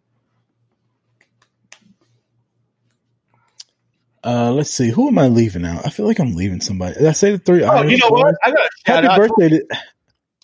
Uh, 4.23 4.51
let's 4.51 4.71
see. 4.71 4.89
Who 4.89 5.07
am 5.09 5.19
I 5.19 5.27
leaving 5.27 5.65
out? 5.65 5.85
I 5.85 5.89
feel 5.89 6.05
like 6.05 6.19
I'm 6.19 6.33
leaving 6.33 6.59
somebody. 6.61 6.95
Did 6.95 7.07
I 7.07 7.11
say 7.11 7.31
the 7.31 7.37
three? 7.39 7.63
Oh, 7.63 7.83
you 7.83 7.97
know 7.97 8.09
what? 8.09 8.35
I 8.43 8.51
got 8.51 8.59
a 8.59 8.69
Happy 8.85 9.07
out. 9.07 9.17
birthday 9.17 9.49
to. 9.49 9.65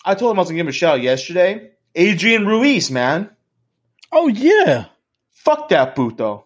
I 0.05 0.15
told 0.15 0.31
him 0.31 0.39
I 0.39 0.41
was 0.41 0.49
gonna 0.49 0.57
give 0.57 0.65
him 0.65 0.69
a 0.69 0.73
shout 0.73 1.01
yesterday. 1.01 1.71
Adrian 1.95 2.45
Ruiz, 2.45 2.91
man. 2.91 3.29
Oh 4.11 4.27
yeah, 4.27 4.85
Fuck 5.31 5.69
that 5.69 5.95
boot 5.95 6.17
though. 6.17 6.45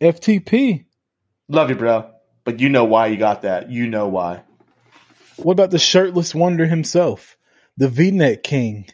FTP. 0.00 0.86
Love 1.48 1.70
you, 1.70 1.76
bro. 1.76 2.10
But 2.44 2.58
you 2.58 2.68
know 2.68 2.84
why 2.84 3.06
you 3.08 3.16
got 3.16 3.42
that. 3.42 3.70
You 3.70 3.86
know 3.86 4.08
why. 4.08 4.42
What 5.42 5.52
about 5.52 5.70
the 5.70 5.78
shirtless 5.78 6.34
wonder 6.34 6.66
himself, 6.66 7.36
the 7.76 7.88
V-neck 7.88 8.42
king, 8.42 8.86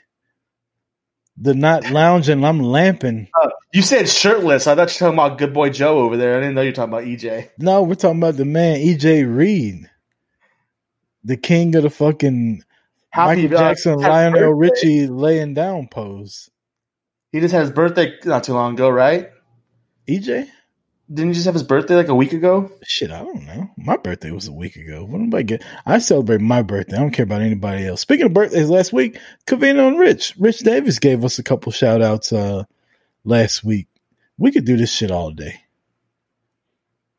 the 1.37 1.55
not 1.55 1.91
lounging, 1.91 2.45
I'm 2.45 2.61
lamping. 2.61 3.29
Uh, 3.41 3.51
you 3.73 3.83
said 3.83 4.09
shirtless. 4.09 4.67
I 4.67 4.75
thought 4.75 4.89
you 4.89 5.07
were 5.07 5.13
talking 5.13 5.19
about 5.19 5.39
Good 5.39 5.55
Boy 5.55 5.71
Joe 5.71 6.01
over 6.01 6.17
there. 6.17 6.37
I 6.37 6.41
didn't 6.41 6.55
know 6.55 6.63
you 6.63 6.69
were 6.69 6.73
talking 6.73 6.93
about 6.93 7.05
EJ. 7.05 7.51
No, 7.59 7.83
we're 7.83 7.95
talking 7.95 8.19
about 8.19 8.37
the 8.37 8.45
man 8.45 8.79
EJ 8.79 9.37
Reed, 9.37 9.89
the 11.23 11.37
king 11.37 11.75
of 11.77 11.83
the 11.83 11.91
fucking 11.91 12.65
Happy, 13.11 13.43
Michael 13.43 13.57
uh, 13.57 13.61
Jackson, 13.61 14.01
happy 14.01 14.13
Lionel. 14.13 14.53
Richie 14.53 15.07
laying 15.07 15.55
down 15.55 15.89
pose. 15.89 16.51
He 17.33 17.41
just 17.41 17.53
had 17.53 17.63
his 17.63 17.71
birthday 17.71 18.15
not 18.25 18.45
too 18.45 18.55
long 18.55 18.75
ago, 18.75 18.89
right? 18.89 19.31
EJ, 20.09 20.49
Didn't 21.13 21.31
he 21.31 21.35
just 21.35 21.47
have 21.47 21.55
his 21.55 21.63
birthday 21.63 21.97
like 21.97 22.09
a 22.09 22.15
week 22.15 22.35
ago? 22.35 22.71
shit, 22.85 23.11
I 23.11 23.21
don't 23.21 23.47
know. 23.47 23.71
My 23.79 23.97
birthday 23.97 24.31
was 24.31 24.47
a 24.47 24.53
week 24.53 24.77
ago. 24.77 25.05
What 25.05 25.21
nobody 25.21 25.45
get? 25.45 25.65
I 25.87 25.99
celebrate 25.99 26.43
my 26.43 26.61
birthday. 26.61 26.97
I 26.97 27.01
don't 27.01 27.13
care 27.13 27.25
about 27.25 27.41
anybody 27.41 27.87
else. 27.87 28.03
Speaking 28.03 28.27
of 28.27 28.35
birthdays, 28.35 28.69
last 28.69 28.93
week, 28.93 29.19
Cavino 29.47 29.89
and 29.89 29.99
Rich, 29.99 30.35
Rich 30.39 30.61
Davis 30.61 30.99
gave 30.99 31.25
us 31.25 31.39
a 31.39 31.43
couple 31.43 31.73
shout 31.73 32.03
outs 32.03 32.31
uh, 32.31 32.65
last 33.25 33.65
week. 33.65 33.89
We 34.37 34.53
could 34.53 34.67
do 34.67 34.77
this 34.77 34.93
shit 34.93 35.11
all 35.11 35.31
day. 35.31 35.63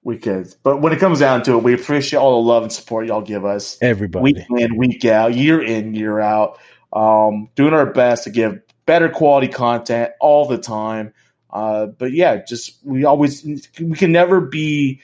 We 0.03 0.17
could. 0.17 0.53
But 0.63 0.81
when 0.81 0.93
it 0.93 0.99
comes 0.99 1.19
down 1.19 1.43
to 1.43 1.53
it, 1.53 1.63
we 1.63 1.73
appreciate 1.73 2.19
all 2.19 2.41
the 2.41 2.47
love 2.47 2.63
and 2.63 2.71
support 2.71 3.07
y'all 3.07 3.21
give 3.21 3.43
us. 3.43 3.77
Everybody. 3.81 4.23
week 4.23 4.45
in, 4.55 4.77
week 4.77 5.05
out, 5.05 5.33
year 5.33 5.61
in, 5.61 5.95
year 5.95 6.19
out. 6.19 6.59
Um, 6.93 7.49
doing 7.55 7.73
our 7.73 7.85
best 7.85 8.23
to 8.23 8.29
give 8.29 8.61
better 8.85 9.09
quality 9.09 9.47
content 9.47 10.11
all 10.19 10.47
the 10.47 10.57
time. 10.57 11.13
Uh, 11.49 11.87
but 11.87 12.11
yeah, 12.11 12.37
just 12.37 12.77
we 12.83 13.05
always 13.05 13.43
we 13.43 13.95
can 13.95 14.11
never 14.11 14.41
be 14.41 15.01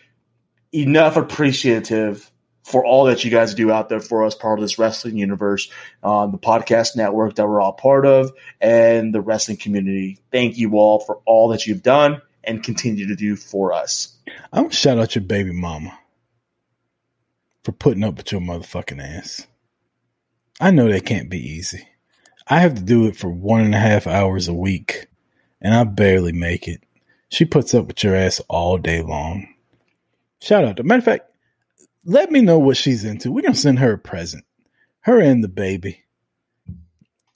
enough 0.71 1.17
appreciative 1.17 2.31
for 2.63 2.83
all 2.83 3.05
that 3.05 3.23
you 3.23 3.29
guys 3.29 3.53
do 3.53 3.71
out 3.71 3.89
there 3.89 3.99
for 3.99 4.25
us, 4.25 4.33
part 4.33 4.57
of 4.57 4.63
this 4.63 4.79
wrestling 4.79 5.17
universe, 5.17 5.69
um, 6.03 6.31
the 6.31 6.37
podcast 6.37 6.95
network 6.95 7.35
that 7.35 7.47
we're 7.47 7.61
all 7.61 7.73
part 7.73 8.05
of, 8.07 8.31
and 8.59 9.13
the 9.13 9.21
wrestling 9.21 9.57
community. 9.57 10.19
Thank 10.31 10.57
you 10.57 10.73
all 10.77 10.99
for 10.99 11.19
all 11.25 11.49
that 11.49 11.67
you've 11.67 11.83
done 11.83 12.21
and 12.43 12.63
continue 12.63 13.07
to 13.07 13.15
do 13.15 13.35
for 13.35 13.71
us. 13.71 14.17
I'm 14.51 14.63
gonna 14.63 14.73
shout 14.73 14.97
out 14.97 15.15
your 15.15 15.23
baby 15.23 15.51
mama 15.51 15.97
for 17.63 17.71
putting 17.71 18.03
up 18.03 18.17
with 18.17 18.31
your 18.31 18.41
motherfucking 18.41 19.01
ass. 19.01 19.47
I 20.59 20.71
know 20.71 20.89
that 20.89 21.05
can't 21.05 21.29
be 21.29 21.39
easy. 21.39 21.87
I 22.47 22.59
have 22.59 22.75
to 22.75 22.81
do 22.81 23.05
it 23.07 23.15
for 23.15 23.29
one 23.29 23.61
and 23.61 23.75
a 23.75 23.79
half 23.79 24.07
hours 24.07 24.47
a 24.47 24.53
week, 24.53 25.07
and 25.65 25.73
I 25.73 25.83
barely 25.83 26.31
make 26.31 26.67
it. 26.67 26.83
She 27.29 27.43
puts 27.43 27.73
up 27.73 27.87
with 27.87 28.03
your 28.03 28.15
ass 28.15 28.39
all 28.47 28.77
day 28.77 29.01
long. 29.01 29.47
Shout 30.39 30.63
out. 30.63 30.77
to 30.77 30.83
matter 30.83 30.99
of 30.99 31.05
fact, 31.05 31.31
let 32.03 32.29
me 32.31 32.41
know 32.41 32.59
what 32.59 32.77
she's 32.77 33.03
into. 33.03 33.31
We're 33.31 33.41
gonna 33.41 33.55
send 33.55 33.79
her 33.79 33.93
a 33.93 33.97
present. 33.97 34.45
Her 34.99 35.19
and 35.19 35.43
the 35.43 35.47
baby. 35.47 36.03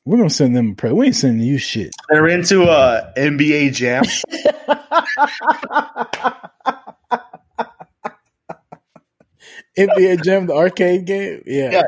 We're 0.06 0.18
gonna 0.18 0.30
send 0.30 0.56
them 0.56 0.74
a 0.74 0.76
present. 0.76 1.00
We 1.00 1.08
ain't 1.08 1.16
sending 1.16 1.46
you 1.46 1.58
shit. 1.58 1.90
They're 2.10 2.28
into 2.28 2.66
uh, 2.66 3.12
NBA 3.18 3.74
Jam. 3.74 4.04
NBA 9.76 10.24
Jam, 10.24 10.46
the 10.46 10.54
arcade 10.54 11.06
game. 11.06 11.42
Yeah. 11.48 11.72
Yeah. 11.72 11.82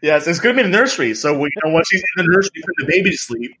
Yes, 0.00 0.26
it's 0.26 0.40
going 0.40 0.54
to 0.54 0.62
be 0.62 0.66
in 0.66 0.70
the 0.70 0.78
nursery. 0.78 1.14
So 1.14 1.32
you 1.32 1.50
know, 1.64 1.72
once 1.72 1.88
she's 1.88 2.02
in 2.16 2.24
the 2.24 2.32
nursery, 2.32 2.62
put 2.62 2.74
the 2.78 2.86
baby 2.86 3.10
to 3.10 3.16
sleep, 3.16 3.52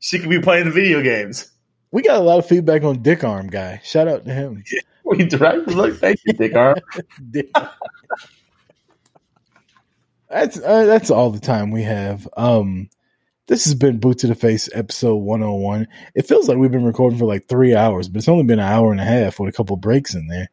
she 0.00 0.18
can 0.18 0.30
be 0.30 0.40
playing 0.40 0.64
the 0.64 0.70
video 0.70 1.02
games. 1.02 1.50
We 1.94 2.02
got 2.02 2.16
a 2.16 2.24
lot 2.24 2.40
of 2.40 2.46
feedback 2.46 2.82
on 2.82 3.02
Dick 3.02 3.22
Arm 3.22 3.46
guy. 3.46 3.80
Shout 3.84 4.08
out 4.08 4.24
to 4.24 4.34
him. 4.34 4.64
We 5.06 5.28
right? 5.36 5.58
Look, 5.68 5.98
thank 5.98 6.18
you, 6.24 6.32
Dick 6.32 6.56
Arm. 6.56 6.78
That's 10.30 10.58
uh, 10.58 10.86
that's 10.86 11.10
all 11.10 11.30
the 11.30 11.38
time 11.38 11.70
we 11.70 11.82
have. 11.82 12.26
Um, 12.38 12.88
this 13.46 13.66
has 13.66 13.74
been 13.74 13.98
Boot 13.98 14.18
to 14.20 14.26
the 14.26 14.34
Face 14.34 14.70
episode 14.72 15.16
101. 15.16 15.86
It 16.14 16.26
feels 16.26 16.48
like 16.48 16.56
we've 16.56 16.72
been 16.72 16.86
recording 16.86 17.18
for 17.18 17.26
like 17.26 17.46
three 17.46 17.74
hours, 17.76 18.08
but 18.08 18.18
it's 18.18 18.28
only 18.28 18.44
been 18.44 18.58
an 18.58 18.64
hour 18.64 18.90
and 18.90 19.00
a 19.00 19.04
half 19.04 19.38
with 19.38 19.50
a 19.50 19.56
couple 19.56 19.76
breaks 19.76 20.14
in 20.14 20.26
there. 20.26 20.48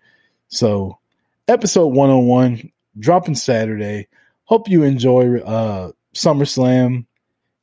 So, 0.49 0.99
episode 1.47 1.87
101 1.87 2.69
dropping 2.99 3.35
Saturday. 3.35 4.09
Hope 4.43 4.67
you 4.67 4.83
enjoy 4.83 5.39
uh, 5.39 5.93
SummerSlam, 6.13 7.05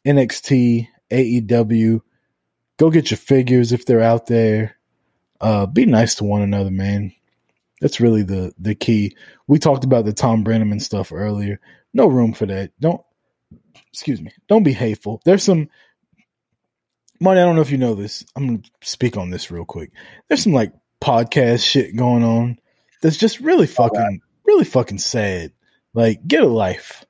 NXT, 0.07 0.89
AEW. 1.13 2.01
Go 2.79 2.91
get 2.91 3.11
your 3.11 3.19
figures 3.19 3.73
if 3.73 3.85
they're 3.85 4.01
out 4.01 4.27
there. 4.27 4.77
Uh, 5.41 5.67
be 5.67 5.85
nice 5.87 6.15
to 6.17 6.25
one 6.25 6.43
another, 6.43 6.71
man. 6.71 7.13
That's 7.81 8.01
really 8.01 8.23
the 8.23 8.53
the 8.59 8.75
key. 8.75 9.17
We 9.47 9.59
talked 9.59 9.85
about 9.85 10.05
the 10.05 10.13
Thom 10.13 10.45
Brennaman 10.45 10.81
stuff 10.81 11.13
earlier. 11.13 11.61
No 11.95 12.07
room 12.07 12.33
for 12.33 12.47
that. 12.47 12.73
Don't 12.81 13.01
excuse 13.93 14.21
me. 14.21 14.33
Don't 14.49 14.65
be 14.65 14.73
hateful. 14.73 15.21
There's 15.25 15.43
some 15.45 15.69
Marty, 17.21 17.41
I 17.41 17.45
don't 17.45 17.57
know 17.57 17.63
if 17.63 17.71
you 17.73 17.79
know 17.79 17.95
this. 17.95 18.25
I'm 18.37 18.47
gonna 18.47 18.63
speak 18.83 19.17
on 19.17 19.31
this 19.31 19.51
real 19.51 19.65
quick. 19.65 19.91
There's 20.29 20.43
some 20.43 20.53
like 20.53 20.73
podcast 21.01 21.65
shit 21.65 21.97
going 21.97 22.23
on 22.25 22.59
that's 23.03 23.17
just 23.17 23.41
really 23.41 23.67
fucking 23.67 24.21
really 24.45 24.65
fucking 24.65 24.99
sad. 24.99 25.53
Like, 25.95 26.27
get 26.27 26.43
a 26.43 26.47
life. 26.49 27.05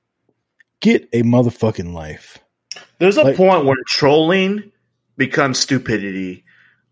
Get 0.81 1.09
a 1.13 1.23
motherfucking 1.23 1.93
life. 1.93 2.39
There's 2.99 3.17
a 3.17 3.23
Like- 3.23 3.37
point 3.37 3.65
where 3.65 3.77
trolling 3.87 4.73
becomes 5.19 5.59
stupidity. 5.59 6.45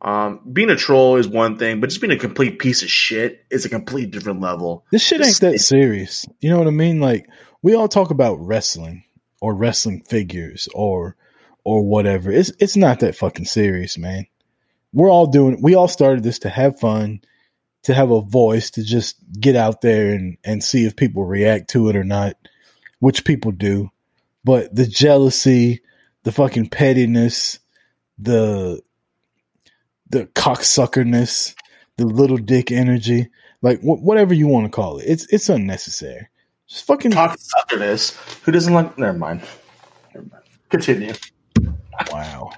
Um, 0.02 0.40
being 0.52 0.68
a 0.68 0.76
troll 0.76 1.16
is 1.16 1.26
one 1.26 1.56
thing, 1.56 1.80
but 1.80 1.88
just 1.88 2.02
being 2.02 2.12
a 2.12 2.18
complete 2.18 2.58
piece 2.58 2.82
of 2.82 2.90
shit 2.90 3.46
is 3.50 3.64
a 3.64 3.70
complete 3.70 4.10
different 4.10 4.40
level. 4.40 4.84
This 4.92 5.02
shit 5.02 5.24
ain't 5.24 5.40
that 5.40 5.58
serious. 5.60 6.26
You 6.40 6.50
know 6.50 6.58
what 6.58 6.66
I 6.66 6.72
mean? 6.72 7.00
Like 7.00 7.28
we 7.62 7.74
all 7.74 7.88
talk 7.88 8.10
about 8.10 8.34
wrestling 8.34 9.04
or 9.40 9.54
wrestling 9.54 10.02
figures 10.02 10.68
or 10.74 11.16
or 11.64 11.82
whatever. 11.82 12.30
It's 12.30 12.52
it's 12.60 12.76
not 12.76 13.00
that 13.00 13.16
fucking 13.16 13.46
serious, 13.46 13.96
man. 13.96 14.26
We're 14.92 15.10
all 15.10 15.26
doing 15.26 15.62
we 15.62 15.74
all 15.74 15.88
started 15.88 16.22
this 16.22 16.40
to 16.40 16.50
have 16.50 16.78
fun, 16.78 17.22
to 17.84 17.94
have 17.94 18.10
a 18.10 18.20
voice, 18.20 18.70
to 18.72 18.84
just 18.84 19.16
get 19.40 19.56
out 19.56 19.80
there 19.80 20.10
and 20.10 20.36
and 20.44 20.62
see 20.62 20.84
if 20.84 20.94
people 20.94 21.24
react 21.24 21.70
to 21.70 21.88
it 21.88 21.96
or 21.96 22.04
not, 22.04 22.36
which 22.98 23.24
people 23.24 23.50
do. 23.50 23.90
But 24.44 24.74
the 24.74 24.86
jealousy, 24.86 25.80
the 26.22 26.32
fucking 26.32 26.68
pettiness, 26.68 27.58
the 28.18 28.80
the 30.08 30.26
cocksuckerness, 30.26 31.54
the 31.96 32.06
little 32.06 32.36
dick 32.38 32.70
energy, 32.70 33.28
like 33.62 33.80
wh- 33.80 34.02
whatever 34.02 34.34
you 34.34 34.46
want 34.46 34.66
to 34.66 34.70
call 34.70 34.98
it. 34.98 35.04
It's 35.06 35.26
it's 35.32 35.48
unnecessary. 35.48 36.28
Just 36.68 36.84
fucking 36.86 37.12
Cocksuckerness. 37.12 38.14
Who 38.42 38.52
doesn't 38.52 38.72
like? 38.74 38.98
Never 38.98 39.16
mind. 39.16 39.42
Never 40.14 40.26
mind. 40.30 40.42
Continue. 40.68 41.14
wow. 42.10 42.50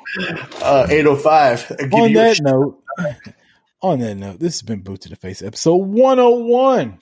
Uh, 0.63 0.87
805. 0.89 1.73
On 1.93 2.13
that 2.15 2.37
sh- 2.37 2.41
note, 2.41 2.83
on 3.83 4.01
that 4.01 4.15
note, 4.15 4.41
this 4.41 4.55
has 4.55 4.63
been 4.63 4.81
Boot 4.81 5.03
to 5.03 5.11
the 5.11 5.17
Face 5.17 5.43
episode 5.43 5.77
101. 5.77 7.01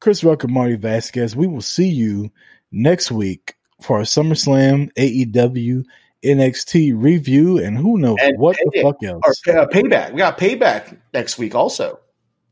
Chris 0.00 0.24
Rucker, 0.24 0.48
Marty 0.48 0.76
Vasquez. 0.76 1.36
We 1.36 1.46
will 1.46 1.62
see 1.62 1.88
you 1.88 2.30
next 2.72 3.12
week 3.12 3.54
for 3.80 3.98
our 3.98 4.02
SummerSlam 4.02 4.92
AEW 4.94 5.84
NXT 6.24 6.92
review 6.96 7.58
and 7.58 7.76
who 7.76 7.98
knows 7.98 8.16
And 8.22 8.38
what 8.38 8.56
the 8.72 8.80
fuck 8.82 9.02
else. 9.04 9.22
or, 9.46 9.58
uh, 9.58 9.66
payback. 9.66 10.12
We 10.12 10.18
got 10.18 10.38
payback 10.38 10.96
next 11.12 11.38
week 11.38 11.54
also. 11.54 12.00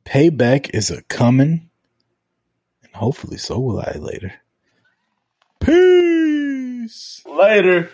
Payback 0.04 0.70
is 0.74 0.90
a 0.90 1.02
coming, 1.04 1.70
and 2.82 2.94
hopefully 2.94 3.36
so 3.38 3.58
will 3.58 3.80
I 3.80 3.96
later. 3.98 4.32
Peace. 5.60 7.22
Later. 7.26 7.88